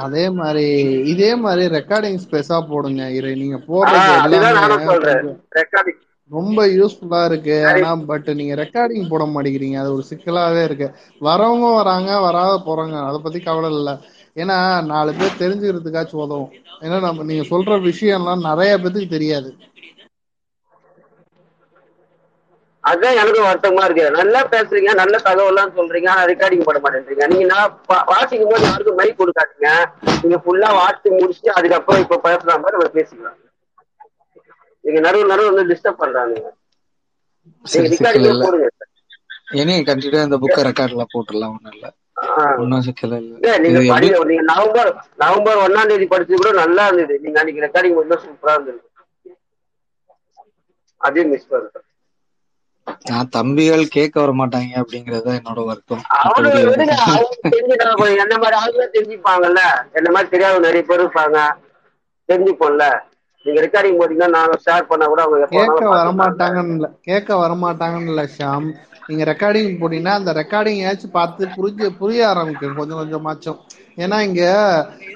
அதே 0.05 0.31
மாதிரி 0.31 0.65
இதே 1.12 1.36
மாதிரி 1.36 1.62
ரெக்கார்டிங் 1.77 2.19
ஸ்பேஸா 2.25 2.57
போடுங்க 2.70 3.11
இரு. 3.11 3.31
நீங்க 3.36 3.59
போடுறது 3.69 4.11
எல்லாமே 4.19 4.51
ரொம்ப 6.31 6.67
யூஸ்ஃபுல்லா 6.69 7.25
இருக்கு. 7.25 7.67
ஆனா 7.67 7.97
பட் 8.11 8.28
நீங்க 8.31 8.55
ரெக்கார்டிங் 8.55 9.09
போட 9.09 9.25
மாட்டேங்கிறீங்க. 9.25 9.77
அது 9.83 9.94
ஒரு 9.94 10.05
சிக்கலாவே 10.11 10.62
இருக்கு. 10.65 10.86
வரவங்க 11.20 11.75
வராங்க 11.75 12.20
வராத 12.20 12.55
போறாங்க. 12.67 12.97
அதை 13.09 13.20
பத்தி 13.23 13.41
கவலை 13.41 13.70
இல்ல. 13.73 13.93
ஏன்னா 14.36 14.57
நாலு 14.85 15.15
பேர் 15.15 15.41
தெரிஞ்சுக்கிறதுக்காச்சும் 15.41 16.23
உதவும். 16.25 16.52
ஏன்னா 16.81 17.01
நம்ம 17.01 17.23
நீங்க 17.23 17.44
சொல்ற 17.51 17.77
விஷயம்லாம் 17.89 18.47
நிறைய 18.49 18.78
பேத்துக்கு 18.78 19.09
தெரியாது. 19.09 19.51
அதுதான் 22.85 23.19
எனக்கும் 23.19 23.47
வருத்தமா 23.47 23.83
இருக்கு. 23.86 24.05
நல்லா 24.17 24.41
பேசுறீங்க 24.52 24.93
நல்ல 25.01 25.17
தகவல்லாம் 25.27 25.75
சொல்றீங்க 25.77 26.09
ஆனா 26.12 26.23
ரெக்கார்டிங் 26.31 26.67
பண்ண 26.67 26.81
மாட்டேன்றீங்க. 26.81 27.27
நீங்க 27.33 27.47
நான் 27.52 27.75
வாசிக்கும் 28.12 28.52
போது 28.52 28.69
யாருக்கும் 28.69 28.99
மைக் 29.01 29.20
கொடுக்காதீங்க. 29.20 29.70
நீங்க 30.23 30.39
ஃபுல்லா 30.44 30.70
வாசிச்சு 30.78 31.11
முடிச்சுட்டு 31.17 31.57
அதுக்கப்புறம் 31.59 32.02
இப்ப 32.05 32.19
மாதிரி 32.57 32.77
நம்ம 32.77 32.91
பேசிக்கலாம். 32.97 33.39
நீங்க 34.85 35.01
நடுவு 35.07 35.31
நடுவு 35.31 35.51
வந்து 35.51 35.70
டிஸ்டர்ப் 35.70 36.02
பண்றாங்க. 36.02 36.36
இனி 39.61 39.75
கண்டிப்பா 39.89 40.20
இந்த 40.27 40.36
புக்கை 40.43 40.62
ரெக்கார்ட்ல 40.69 41.05
போட்டுடலாம் 41.12 41.55
ஒண்ணும் 41.57 41.75
இல்ல. 41.75 41.86
ஒன்னும் 42.61 42.85
சிக்கல் 42.86 43.17
இல்ல. 43.19 43.35
நீங்க 43.65 43.81
நீங்க 44.27 44.44
நவம்பர் 44.51 44.91
நவம்பர் 45.23 45.62
ஒன்னாம் 45.65 45.91
தேதி 45.91 46.07
படிச்சது 46.09 46.41
கூட 46.41 46.52
நல்லா 46.62 46.85
இருந்தது. 46.89 47.17
நீங்க 47.25 47.39
அன்னைக்கு 47.41 47.65
ரெக்கார்டிங் 47.67 47.99
பண்ணா 47.99 48.19
சூப்பரா 48.25 48.55
இருந்தது. 48.57 48.81
அதையும் 51.01 51.33
மிஸ் 51.33 51.51
பண்ணுறேன் 51.51 51.86
நான் 53.09 53.31
தம்பிகள் 53.35 53.85
கேட்க 53.89 54.15
வர 54.20 54.33
மாட்டாங்க 54.35 54.73
அப்படிங்கறது 54.83 55.31
என்னோட 55.39 55.61
வருத்தம். 55.67 56.05
என்ன 58.23 58.35
மாதிரி 58.36 58.57
ஆளுங்க 58.61 58.86
தெரிஞ்சுப்பாங்கல்ல? 58.94 59.62
என்ன 59.99 60.09
மாதிரி 60.11 60.28
தெரியாத 60.28 60.61
நிறைய 60.67 60.83
பேர் 60.83 61.02
இருப்பாங்க. 61.02 61.39
தெரிஞ்சுப்போம்ல. 62.28 62.85
நீங்க 63.47 63.61
ரெக்கார்டிங் 63.65 63.99
போட்டீங்கன்னா 63.99 64.36
நாங்க 64.36 64.57
ஷேர் 64.65 64.89
பண்ணா 64.91 65.07
கூட 65.07 65.23
அவங்க 65.23 65.47
கேட்க. 65.52 65.81
வரமாட்டாங்கன்னு 65.94 66.75
இல்ல. 66.77 66.89
கேட்க 67.01 67.31
வரமாட்டாங்கன்னு 67.39 68.11
இல்ல 68.11 68.25
ஷாம் 68.35 68.67
நீங்க 69.09 69.25
ரெக்கார்டிங் 69.25 69.78
போட்டீங்கன்னா 69.78 70.15
அந்த 70.15 70.33
ரெக்கார்டிங் 70.41 70.81
ஏச்சும் 70.89 71.17
பார்த்து 71.17 71.49
புரிஞ்சு 71.57 71.86
புரிய 72.01 72.28
ஆரம்பிக்கும். 72.28 72.77
கொஞ்சம் 72.77 73.01
கொஞ்சமாச்சும். 73.01 73.59
ஏன்னா 73.99 74.19
இங்க 74.20 74.43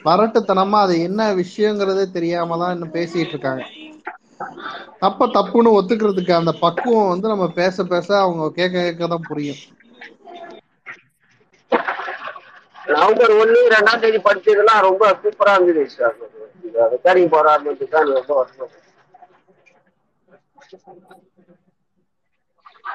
வரட்டுத்தனமா 0.05 0.81
அது 0.81 0.95
என்ன 1.03 1.21
விஷயங்கிறதே 1.41 2.05
தெரியாம 2.11 2.59
தான் 2.59 2.75
இன்னும் 2.75 2.95
பேசிட்டு 2.95 3.35
இருக்காங்க. 3.35 3.63
தப்ப 5.03 5.27
தப்புன்னு 5.35 5.77
ஒத்துக்கிறதுக்கு 5.77 6.33
அந்த 6.37 6.53
பக்குவம் 6.63 7.11
வந்து 7.13 7.27
நம்ம 7.33 7.47
பேச 7.59 7.85
பேச 7.87 8.09
அவங்க 8.23 8.45
கேட்க 8.59 8.77
கேட்க 8.81 9.07
தான் 9.09 9.29
புரியும். 9.29 9.61
நவம்பர் 12.91 13.33
ஒண்ணு 13.41 13.61
ரெண்டாம் 13.75 14.03
தேதி 14.03 14.19
படிச்சதெல்லாம் 14.27 14.85
ரொம்ப 14.87 15.05
சூப்பரா 15.23 15.55
இருந்தது 15.59 15.85
சார் 15.97 16.17
ரெக்கார்டிங் 16.95 17.31
ரொம்ப 18.19 18.35
வருஷம் 18.37 18.73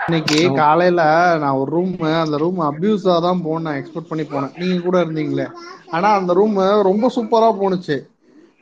இன்னைக்கு 0.06 0.38
காலையில 0.58 1.02
நான் 1.42 1.60
ஒரு 1.60 1.72
ரூம் 1.72 1.92
அந்த 2.18 2.38
ரூம் 2.44 2.60
அபியூஸா 2.68 3.16
தான் 3.26 3.44
போனேன் 3.46 3.78
எக்ஸ்பெக்ட் 3.80 4.12
பண்ணி 4.12 4.26
போனேன். 4.26 4.54
நீங்க 4.60 4.78
கூட 4.82 4.98
இருந்தீங்களே. 5.04 5.46
ஆனா 5.96 6.10
அந்த 6.20 6.32
ரூம் 6.40 6.56
ரொம்ப 6.90 7.06
சூப்பரா 7.16 7.50
போணுச்சு. 7.60 7.98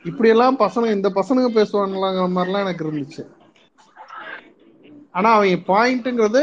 இப்படி 0.04 0.28
எல்லாம் 0.28 0.58
பசங்க 0.58 0.92
இந்த 0.92 1.08
பசங்க 1.08 1.46
பேசுவாங்களாங்கிற 1.58 2.26
மாதிரிலாம் 2.36 2.64
எனக்கு 2.66 2.84
இருந்துச்சு. 2.90 3.22
ஆனா 5.12 5.32
அவங்க 5.32 5.56
பாயிண்ட்ங்கிறது 5.72 6.42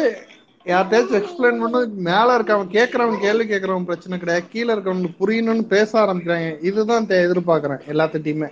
யார்கிட்டயாச்சும் 0.65 1.19
எக்ஸ்பிளைன் 1.19 1.61
பண்ண 1.61 1.79
மேல 2.07 2.37
இருக்கவன் 2.37 2.73
கேட்கறவன் 2.77 3.19
கேள்வி 3.19 3.45
கேட்கறவன் 3.53 3.83
பிரச்சனை 3.83 4.19
கிடையாது. 4.19 4.49
கீழே 4.49 4.73
இருக்கவனுக்கு 4.73 5.11
புரியணும்னு 5.19 5.67
பேச 5.67 6.05
ஆரம்பிக்கிறாங்க. 6.05 6.63
இதுதான் 6.63 7.07
எதிர்பார்க்கறேன் 7.07 7.85
எல்லாத்திட்டையுமே. 7.93 8.49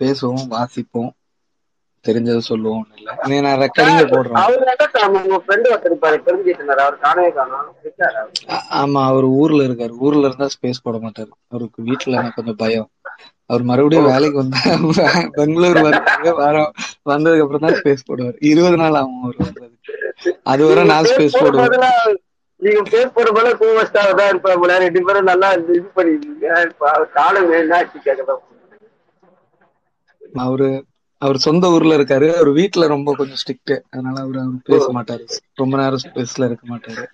பேசுவோம் 0.00 0.46
வாசிப்போம். 0.54 1.12
தெரிஞ்சதை 2.06 2.42
சொல்லுவோம் 2.48 2.84
இல்ல. 2.96 3.10
நான் 3.46 3.60
ரெக்கார்டிங்க 3.62 4.04
போடுறேன். 4.12 4.38
ஆமா 8.80 9.00
அவர் 9.10 9.26
ஊர்ல 9.40 9.60
இருக்காரு. 9.68 9.94
ஊர்ல 10.04 10.28
இருந்தா 10.28 10.48
ஸ்பேஸ் 10.54 10.84
போட 10.86 10.98
மாட்டாரு. 11.04 11.32
அவருக்கு 11.52 11.80
வீட்டுல 11.88 12.18
எனக்கு 12.20 12.38
கொஞ்சம் 12.40 12.60
பயம். 12.62 12.88
அவர் 13.50 13.62
மறுபடியும் 13.70 14.10
வேலைக்கு 14.10 14.38
வந்தா 14.40 14.60
பெங்களூர் 15.36 15.80
வர 16.40 16.56
வந்ததுக்கு 17.10 17.44
அப்புறம் 17.44 17.64
தான் 17.64 17.78
ஸ்பேஸ் 17.80 18.06
போடுவார். 18.08 18.36
இருபது 18.50 18.76
நாள் 18.82 18.98
ஆகும் 19.00 19.24
அவர் 19.24 19.40
வர்றதுக்கு 19.42 19.92
அது 20.52 20.62
வரை 20.68 20.84
நான் 20.92 21.08
ஸ்பேஸ் 21.10 21.40
போடுவேன். 21.42 21.74
நீங்க 22.60 22.82
பேஸ் 22.90 23.14
போற 23.14 23.28
போல 23.36 23.48
கோவஸ்டாக 23.60 24.12
தான் 24.18 24.30
இருப்பாங்க 24.32 24.52
ரெண்டு 24.84 25.00
பேரும் 25.06 25.30
நல்லா 25.30 25.48
இது 25.56 25.78
பண்ணிருக்கீங்க 25.96 26.48
காலம் 27.16 27.50
கேட்கதான் 28.06 28.42
அவரு 30.44 30.68
அவர் 31.24 31.44
சொந்த 31.46 31.70
ஊர்ல 31.74 31.96
இருக்காரு. 31.98 32.28
அவர் 32.34 32.50
வீட்டுல 32.58 32.86
ரொம்ப 32.94 33.14
கொஞ்சம் 33.18 33.40
ஸ்ட்ரிக்ட் 33.42 33.74
அதனால 33.90 34.16
அவர் 34.24 34.38
அவர் 34.42 34.68
பேச 34.70 34.86
மாட்டாரு. 34.96 35.24
ரொம்ப 35.62 35.74
நேரம் 35.82 36.02
ஸ்பேஸ்ல 36.04 36.48
இருக்க 36.50 36.66
மாட்டாரு. 36.72 37.04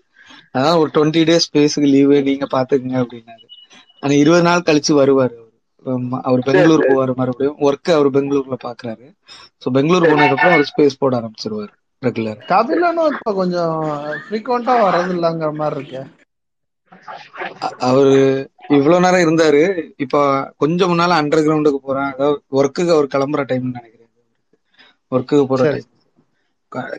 அதான் 0.56 0.78
ஒரு 0.82 0.90
டுவெண்ட்டி 0.94 1.22
டேஸ் 1.28 1.46
ஸ்பேஸுக்கு 1.48 1.88
லீவு 1.94 2.16
நீங்க 2.28 2.46
பாத்துக்கங்க 2.56 2.98
அப்படின்னாரு. 3.02 3.46
ஆனா 4.02 4.14
இருபது 4.22 4.44
நாள் 4.48 4.66
கழிச்சு 4.68 4.92
வருவாரு 5.00 5.34
அவரு. 5.40 5.48
அவர் 6.28 6.40
பெங்களூர் 6.46 6.88
போவாரு 6.88 7.12
மறுபடியும். 7.20 7.58
ஒர்க் 7.66 7.90
அவர் 7.96 8.08
பெங்களூர்ல 8.16 8.56
பாக்குறாரு. 8.64 9.06
சோ 9.62 9.70
பெங்களூர் 9.76 10.08
போனதுக்கு 10.10 10.36
அப்புறம் 10.36 10.56
அவர் 10.56 10.70
ஸ்பேஸ் 10.72 11.00
போட 11.02 11.14
ஆரம்பிச்சிருவாரு 11.20 11.72
ரெகுலர் 12.02 12.40
கபிலனும் 12.52 13.12
இப்ப 13.14 13.32
கொஞ்சம் 13.40 13.76
ஃப்ரீக்வெண்டா 14.24 14.74
வர்றது 14.84 15.14
இல்லங்கிற 15.16 15.50
மாதிரி 15.60 15.78
இருக்கு. 15.78 16.02
அவரு 17.88 18.14
இவ்வளவு 18.78 19.02
நேரம் 19.04 19.24
இருந்தாரு. 19.24 19.62
இப்ப 20.04 20.22
கொஞ்சம் 20.62 20.90
முன்னால 20.92 21.18
அண்டர் 21.20 21.44
கிரவுண்டுக்கு 21.46 21.80
போறேன். 21.88 22.10
அதாவது 22.12 22.38
ஒர்க்குக்கு 22.60 22.94
அவர் 22.96 23.12
கிளம்புற 23.14 23.42
டைம்னு 23.50 23.76
நினைக்கிறேன். 23.78 23.99
ஒர்க்குக்கு 25.12 25.46
போற 25.46 25.62
சரி. 25.64 25.72
டைம் 25.76 25.88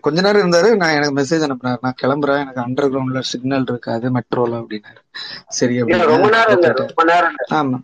கொஞ்ச 0.04 0.22
நேரம் 0.22 0.44
இருந்தாரு 0.44 0.70
நான் 0.76 0.96
எனக்கு 0.96 1.18
மெசேஜ் 1.18 1.46
அனுப்புனாரு. 1.46 1.80
நான் 1.82 2.00
கிளம்புறேன் 2.02 2.42
எனக்கு 2.44 2.62
அண்டர் 2.62 2.90
கிரவுண்ட்ல 2.90 3.22
சிக்னல் 3.30 3.68
இருக்காது 3.70 4.08
மெட்ரோல 4.16 4.60
அப்படின்னாரு. 4.62 5.02
சரி 5.52 5.76
அப்படின்னு 5.82 6.08
ஆமா. 7.60 7.78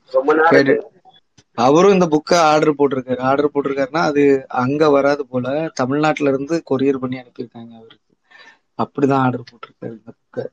அவரும் 1.58 1.94
இந்த 1.94 2.08
புக்கை 2.14 2.38
ஆர்டர் 2.48 2.78
போட்டிருக்காரு. 2.80 3.20
ஆர்டர் 3.30 3.54
போட்டிருக்காருன்னா 3.54 4.04
அது 4.10 4.24
அங்க 4.64 4.90
வராது 4.90 5.24
போல 5.28 5.46
தமிழ்நாட்டுல 5.76 6.32
இருந்து 6.34 6.58
கொரியர் 6.72 7.02
பண்ணி 7.02 7.18
அனுப்பியிருக்காங்க 7.20 7.74
அவருக்கு 7.76 8.04
அப்படிதான் 8.80 9.24
ஆர்டர் 9.26 9.50
போட்டிருக்காரு 9.50 9.94
இந்த 9.96 10.12
புக்கை 10.20 10.46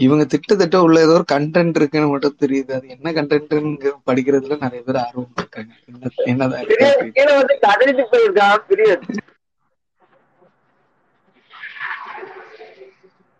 இவங்க 0.00 0.24
திட்டத்தட்ட 0.32 0.76
உள்ள 0.86 0.98
ஏதோ 1.04 1.14
ஒரு 1.18 1.24
கண்டென்ட் 1.32 1.78
இருக்குன்னு 1.80 2.10
மட்டும் 2.12 2.40
தெரியுது. 2.42 2.70
அது 2.76 2.86
என்ன 2.96 3.12
கண்டென்ட்னு 3.16 3.90
படிக்கிறதுல 4.08 4.58
நிறைய 4.64 4.80
பேர் 4.86 5.00
ஆர்வம் 5.04 5.40
இருக்காங்க 5.42 5.72
என்ன 5.90 6.12
என்னதான் 6.32 6.66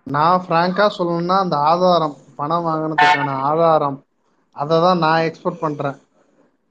நான் 0.06 0.42
ஃப்ராங்கா 0.44 0.84
சொல்லணும்னா 0.98 1.38
அந்த 1.44 1.56
ஆதாரம் 1.70 2.16
பணம் 2.38 2.66
வாங்கினதுக்கான 2.66 3.32
ஆதாரம் 3.48 3.98
அதை 4.56 4.76
தான் 4.84 5.02
நான் 5.04 5.24
எக்ஸ்பெக்ட் 5.28 5.64
பண்றேன். 5.64 5.98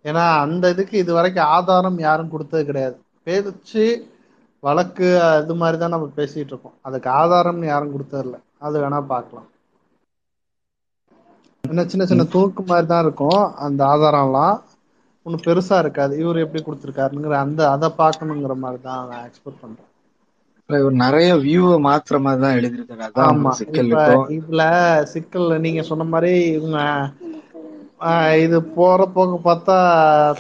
ஏன்னா 0.06 0.24
அந்த 0.46 0.70
இதுக்கு 0.74 0.96
இது 1.04 1.12
வரைக்கும் 1.18 1.52
ஆதாரம் 1.58 2.00
யாரும் 2.08 2.32
கொடுத்தது 2.34 2.64
கிடையாது. 2.70 2.98
பேச்சு 3.28 3.86
வழக்கு 4.64 5.08
அது 5.26 5.56
மாதிரி 5.62 5.78
தான் 5.82 5.94
நம்ம 5.96 6.08
பேசிட்டு 6.20 6.52
இருக்கோம். 6.54 6.78
அதுக்கு 6.88 7.10
ஆதாரம்னு 7.22 7.70
யாரும் 7.74 7.94
கொடுத்ததில்ல. 7.96 8.38
அது 8.66 8.76
வேணா 8.84 9.00
பார்க்கலாம். 9.14 9.48
என்ன 11.68 11.84
சின்ன 11.92 12.06
சின்ன 12.08 12.24
தூக்கு 12.34 12.62
மாதிரி 12.66 12.88
தான் 12.88 13.04
இருக்கும். 13.06 13.38
அந்த 13.66 13.82
ஆதாரம்லாம் 13.92 14.58
ஒன்றும் 15.26 15.46
பெருசா 15.46 15.78
இருக்காது. 15.84 16.14
இவர் 16.22 16.44
எப்படி 16.44 16.62
கொடுத்துருக்காருங்கிற 16.64 17.38
அந்த 17.42 17.62
அதை 17.72 17.88
பார்க்கணுங்கிற 18.00 18.56
மாதிரி 18.62 18.80
தான் 18.84 19.08
நான் 19.10 19.26
எக்ஸ்பெக்ட் 19.28 19.64
பண்றேன். 19.64 19.84
இவர் 20.70 20.96
நிறைய 21.02 21.30
வியூவை 21.44 21.76
மாத்துற 21.86 22.18
மாதிரி 22.24 22.42
தான் 22.44 22.58
எழுதியிருக்காரு 22.58 23.26
ஆமா. 23.26 23.52
சிக்கல் 23.60 23.92
இதுல 24.38 24.64
சிக்கல் 25.14 25.48
நீங்க 25.66 25.84
சொன்ன 25.90 26.08
மாதிரி 26.14 26.32
இவங்க 26.54 26.80
ஆஹ், 28.08 28.34
இது 28.42 28.58
போற 28.76 29.00
போக்கு 29.14 29.38
பார்த்தா 29.46 29.76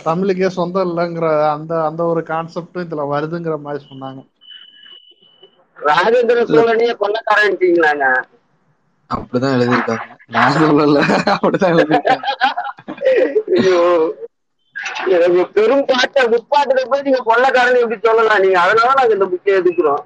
தமிழுக்கே 0.04 0.50
சொந்தம் 0.56 0.88
இல்லைங்கிற 0.88 1.28
அந்த 1.54 1.72
அந்த 1.88 2.02
ஒரு 2.12 2.22
கான்செப்டும் 2.28 2.84
இதுல 2.86 3.06
வருதுங்கிற 3.12 3.56
மாதிரி 3.64 3.80
சொன்னாங்க. 3.86 4.20
ராஜேந்திர 5.78 6.42
சோழனையே 6.52 6.94
கொள்ளக்காரன்ட்டீங்களாங்க 7.02 8.06
அப்படிதான் 9.16 9.56
எழுதியிருக்காங்க. 9.56 10.18
நான் 10.28 10.54
சொல்லல. 10.54 11.04
அப்படிதான் 11.42 11.78
எழுதியிருக்காங்க. 11.78 12.26
ஐயோ 13.56 14.14
எனக்கு 15.06 15.48
பெரும் 15.54 15.86
பாட்ட 15.86 16.14
முப்பாட்டுல 16.14 16.86
போய் 16.90 17.02
நீங்க 17.02 17.24
கொள்ளக்காரன் 17.26 17.80
எப்படி 17.80 18.00
சொல்லலாம்? 18.04 18.40
நீங்க 18.40 18.60
அதனால 18.60 18.92
நாங்க 18.96 19.14
இந்த 19.14 19.26
புக்கை 19.26 20.02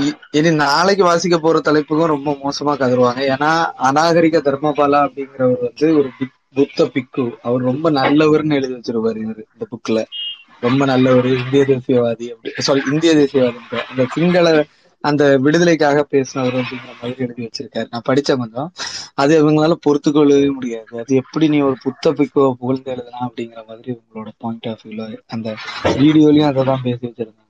இ- 0.00 0.18
இனி 0.30 0.50
நாளைக்கு 0.50 1.04
வாசிக்க 1.04 1.38
போற 1.38 1.60
தலைப்புக்கும் 1.64 2.04
ரொம்ப 2.04 2.30
மோசமா 2.30 2.68
கதருவாங்க. 2.68 3.34
ஏன்னா 3.34 3.64
அநாகரிக 3.64 4.38
தர்மபாலா 4.38 5.08
அப்படிங்கிறவர் 5.08 5.60
வந்து 5.60 5.98
ஒரு 5.98 6.10
பிக்- 6.20 6.54
புத்த 6.54 6.86
பிக்கு. 6.86 7.38
அவர் 7.42 7.60
ரொம்ப 7.60 7.90
நல்லவர்னு 7.90 8.54
எழுதி 8.54 8.74
வச்சிருப்பாரு 8.74 9.16
இவரு 9.16 9.44
இந்த 9.52 9.68
புக்ல 9.70 10.04
ரொம்ப 10.60 10.84
நல்லவர் 10.84 11.26
இந்திய 11.26 11.64
தேசியவாதி 11.64 12.30
அப்படி 12.30 12.54
சாரி 12.56 12.82
இந்திய 12.92 13.14
தேசியவாதி. 13.14 13.78
அந்த 13.90 14.06
சிங்கள 14.14 14.64
அந்த 15.08 15.38
விடுதலைக்காக 15.38 16.06
பேசினவர் 16.10 16.56
அப்படிங்கிற 16.60 16.92
மாதிரி 17.00 17.14
எழுதி 17.18 17.42
வச்சிருக்காரு. 17.44 17.86
நான் 17.90 18.06
படிச்ச 18.08 18.36
கொஞ்சம் 18.36 18.72
அது 19.14 19.32
இவங்களால 19.40 19.72
பொறுத்து 19.72 20.12
கொள்ளவே 20.12 20.48
முடியாது. 20.48 20.98
அது 20.98 21.14
எப்படி 21.14 21.48
நீ 21.48 21.60
ஒரு 21.60 21.76
புத்த 21.82 22.12
பிக்குவை 22.12 22.52
புகழ்ந்து 22.52 22.90
எழுதலாம் 22.90 23.26
அப்படிங்கிற 23.28 23.62
மாதிரி 23.68 23.88
இவங்களோட 23.92 24.28
பாயிண்ட் 24.38 24.68
ஆஃப் 24.68 24.84
வியூல 24.84 25.06
அந்த 25.26 25.48
வீடியோலயும் 25.84 26.50
அதை 26.50 26.64
தான் 26.64 26.82
பேசி 26.82 27.06
வச்சிருந்தாங்க. 27.06 27.44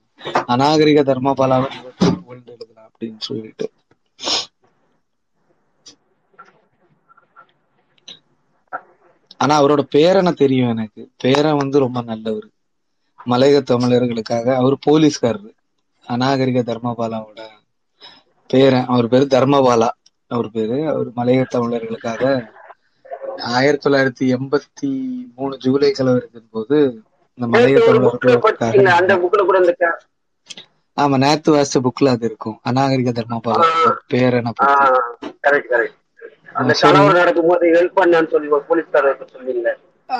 அநாகரிக 0.46 1.02
தர்மபாலாவை 1.02 1.68
நீ 1.74 1.78
புகழ்ந்து 2.18 2.52
எழுதலாம் 2.52 2.90
அப்படின்னு 2.90 3.20
சொல்லிட்டு. 3.20 3.66
ஆனா 9.36 9.62
அவரோட 9.62 9.82
பேரனை 9.94 10.32
தெரியும் 10.32 10.68
எனக்கு? 10.68 11.10
பேரன் 11.18 11.56
வந்து 11.56 11.78
ரொம்ப 11.78 12.02
நல்லவர். 12.02 12.48
மலையக 13.26 13.58
தமிழர்களுக்காக 13.62 14.54
அவர் 14.54 14.76
போலீஸ்காரரு. 14.86 15.50
அநாகரிக 16.06 16.58
தர்மபாலாவோட 16.64 17.40
பேரன் 18.50 18.88
அவர் 18.88 19.08
பேரு 19.08 19.24
தர்மபாலா. 19.32 19.88
அவர் 20.30 20.48
பேரு 20.50 20.78
அவர் 20.90 21.08
மலையக 21.16 21.44
தமிழர்களுக்காக 21.50 22.22
ஆயிரத்தி 23.52 23.84
தொள்ளாயிரத்தி 23.84 24.26
எண்பத்தி 24.36 24.90
மூணு 25.36 25.54
ஜூலை 25.64 25.90
கலவரத்தின் 25.92 26.50
போது 26.50 26.76
இந்த 27.38 27.46
அந்த 28.98 29.16
தமிழர்களுக்காக 29.20 29.94
ஆமா 30.96 31.16
நேத்து 31.22 31.50
வாசிச்ச 31.52 31.78
புக்ல 31.86 32.12
அது 32.14 32.24
இருக்கும். 32.28 32.58
அநாகரிக 32.68 33.10
தர்மபாலம் 33.12 33.72
பேரனை 34.10 34.52
அந்த 36.54 36.72
நடக்கும்போது 37.18 37.64
ஹெல்ப் 37.74 37.98
பண்ணான்னு 37.98 38.32
சொல்லி 38.34 38.48
போலீஸ்காரர் 38.68 39.20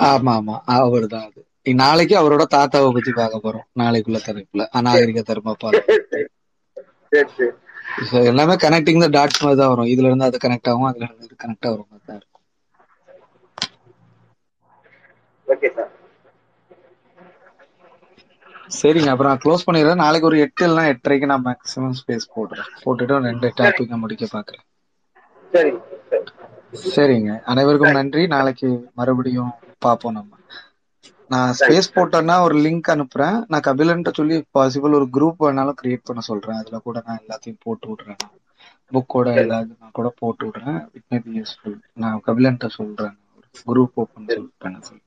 ஆமா 0.09 0.33
ஆமா. 0.39 0.57
அவர் 0.77 1.07
தான் 1.09 1.27
அது. 1.29 1.41
நாளைக்கு 1.75 2.15
அவரோட 2.19 2.45
தாத்தாவை 2.53 2.91
பத்தி 2.93 3.13
பார்க்க 3.13 3.45
போறோம். 3.45 3.67
நாளைக்குள்ள 3.81 4.19
தலைப்புல. 4.27 4.65
அநாகரிக 4.73 5.23
So, 8.07 8.17
எல்லாமே 8.31 8.55
கனெக்டிங் 8.63 9.03
த 9.03 9.09
டாட்ஸ் 9.15 9.43
மாதிரி 9.43 9.59
தான் 9.61 9.71
வரும். 9.73 9.91
இதுல 9.93 10.09
இருந்து 10.09 10.29
அது 10.29 10.39
கனெக்ட் 10.45 10.71
ஆகும் 10.71 10.89
அதுல 10.89 11.07
இருந்து 11.07 11.27
இது 11.27 11.37
கனெக்ட் 11.43 11.67
ஆகிற 11.69 11.83
மாதிரி 11.83 12.05
தான் 12.07 12.19
இருக்கும். 12.19 12.43
சரிங்க 18.77 19.11
அப்புறம் 19.13 19.31
நான் 19.31 19.43
க்ளோஸ் 19.43 19.67
பண்ணிடுறேன். 19.67 20.03
நாளைக்கு 20.03 20.29
ஒரு 20.29 20.39
எட்டு 20.45 20.65
இல்லைன்னா 20.67 20.93
எட்டரைக்கு 20.93 21.31
நான் 21.33 21.45
மேக்ஸிமம் 21.47 21.97
ஸ்பேஸ் 22.01 22.33
போடுறேன் 22.35 22.71
போட்டுட்டு 22.85 23.21
ரெண்டு 23.29 23.51
டாபிக் 23.61 24.01
முடிக்க 24.05 24.27
பாக்குறேன் 24.33 24.65
சரி 25.53 25.73
சரி. 26.11 26.25
சரிங்க. 26.87 27.31
அனைவருக்கும் 27.53 27.99
நன்றி. 27.99 28.23
நாளைக்கு 28.35 28.69
மறுபடியும் 28.99 29.53
பார்ப்போம் 29.85 30.17
நம்ம. 30.19 30.33
நான் 31.31 31.55
ஸ்பேஸ் 31.59 31.89
போட்டேன்னா 31.95 32.41
ஒரு 32.41 32.57
லிங்க் 32.59 32.89
அனுப்புறேன். 32.89 33.39
நான் 33.47 33.67
கபிலன்ட்ட 33.67 34.13
சொல்லி 34.13 34.37
பாசிபிள் 34.55 34.97
ஒரு 34.99 35.09
குரூப் 35.13 35.41
வேணாலும் 35.41 35.79
கிரியேட் 35.83 36.05
பண்ண 36.05 36.23
சொல்றேன். 36.23 36.57
அதுல 36.57 36.79
கூட 36.79 37.03
நான் 37.07 37.21
எல்லாத்தையும் 37.23 37.63
போட்டு 37.63 37.89
விடுறேன். 37.89 38.23
புக்கோட 38.93 39.29
ஏதாவது 39.39 39.77
நான் 39.81 39.91
கூட 39.93 40.09
போட்டு 40.17 40.47
விடுறேன். 40.47 40.81
இட் 40.93 41.09
மே 41.09 41.19
பி 41.19 41.33
யூஸ்ஃபுல் 41.39 41.77
நான் 41.95 42.23
கபிலன்ட்ட 42.27 42.69
சொல்றேன். 42.71 43.17
குரூப் 43.67 43.95
ஓப்பன் 43.95 44.29
பண்ண 44.59 44.81
சொல்லி. 44.81 45.05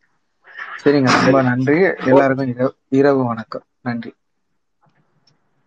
சரிங்க 0.84 1.12
ரொம்ப 1.18 1.42
நன்றி. 1.42 1.78
எல்லாருக்கும் 2.06 2.48
இரவு 2.48 2.72
இரவு 2.92 3.26
வணக்கம். 3.26 3.66
நன்றி. 3.82 4.12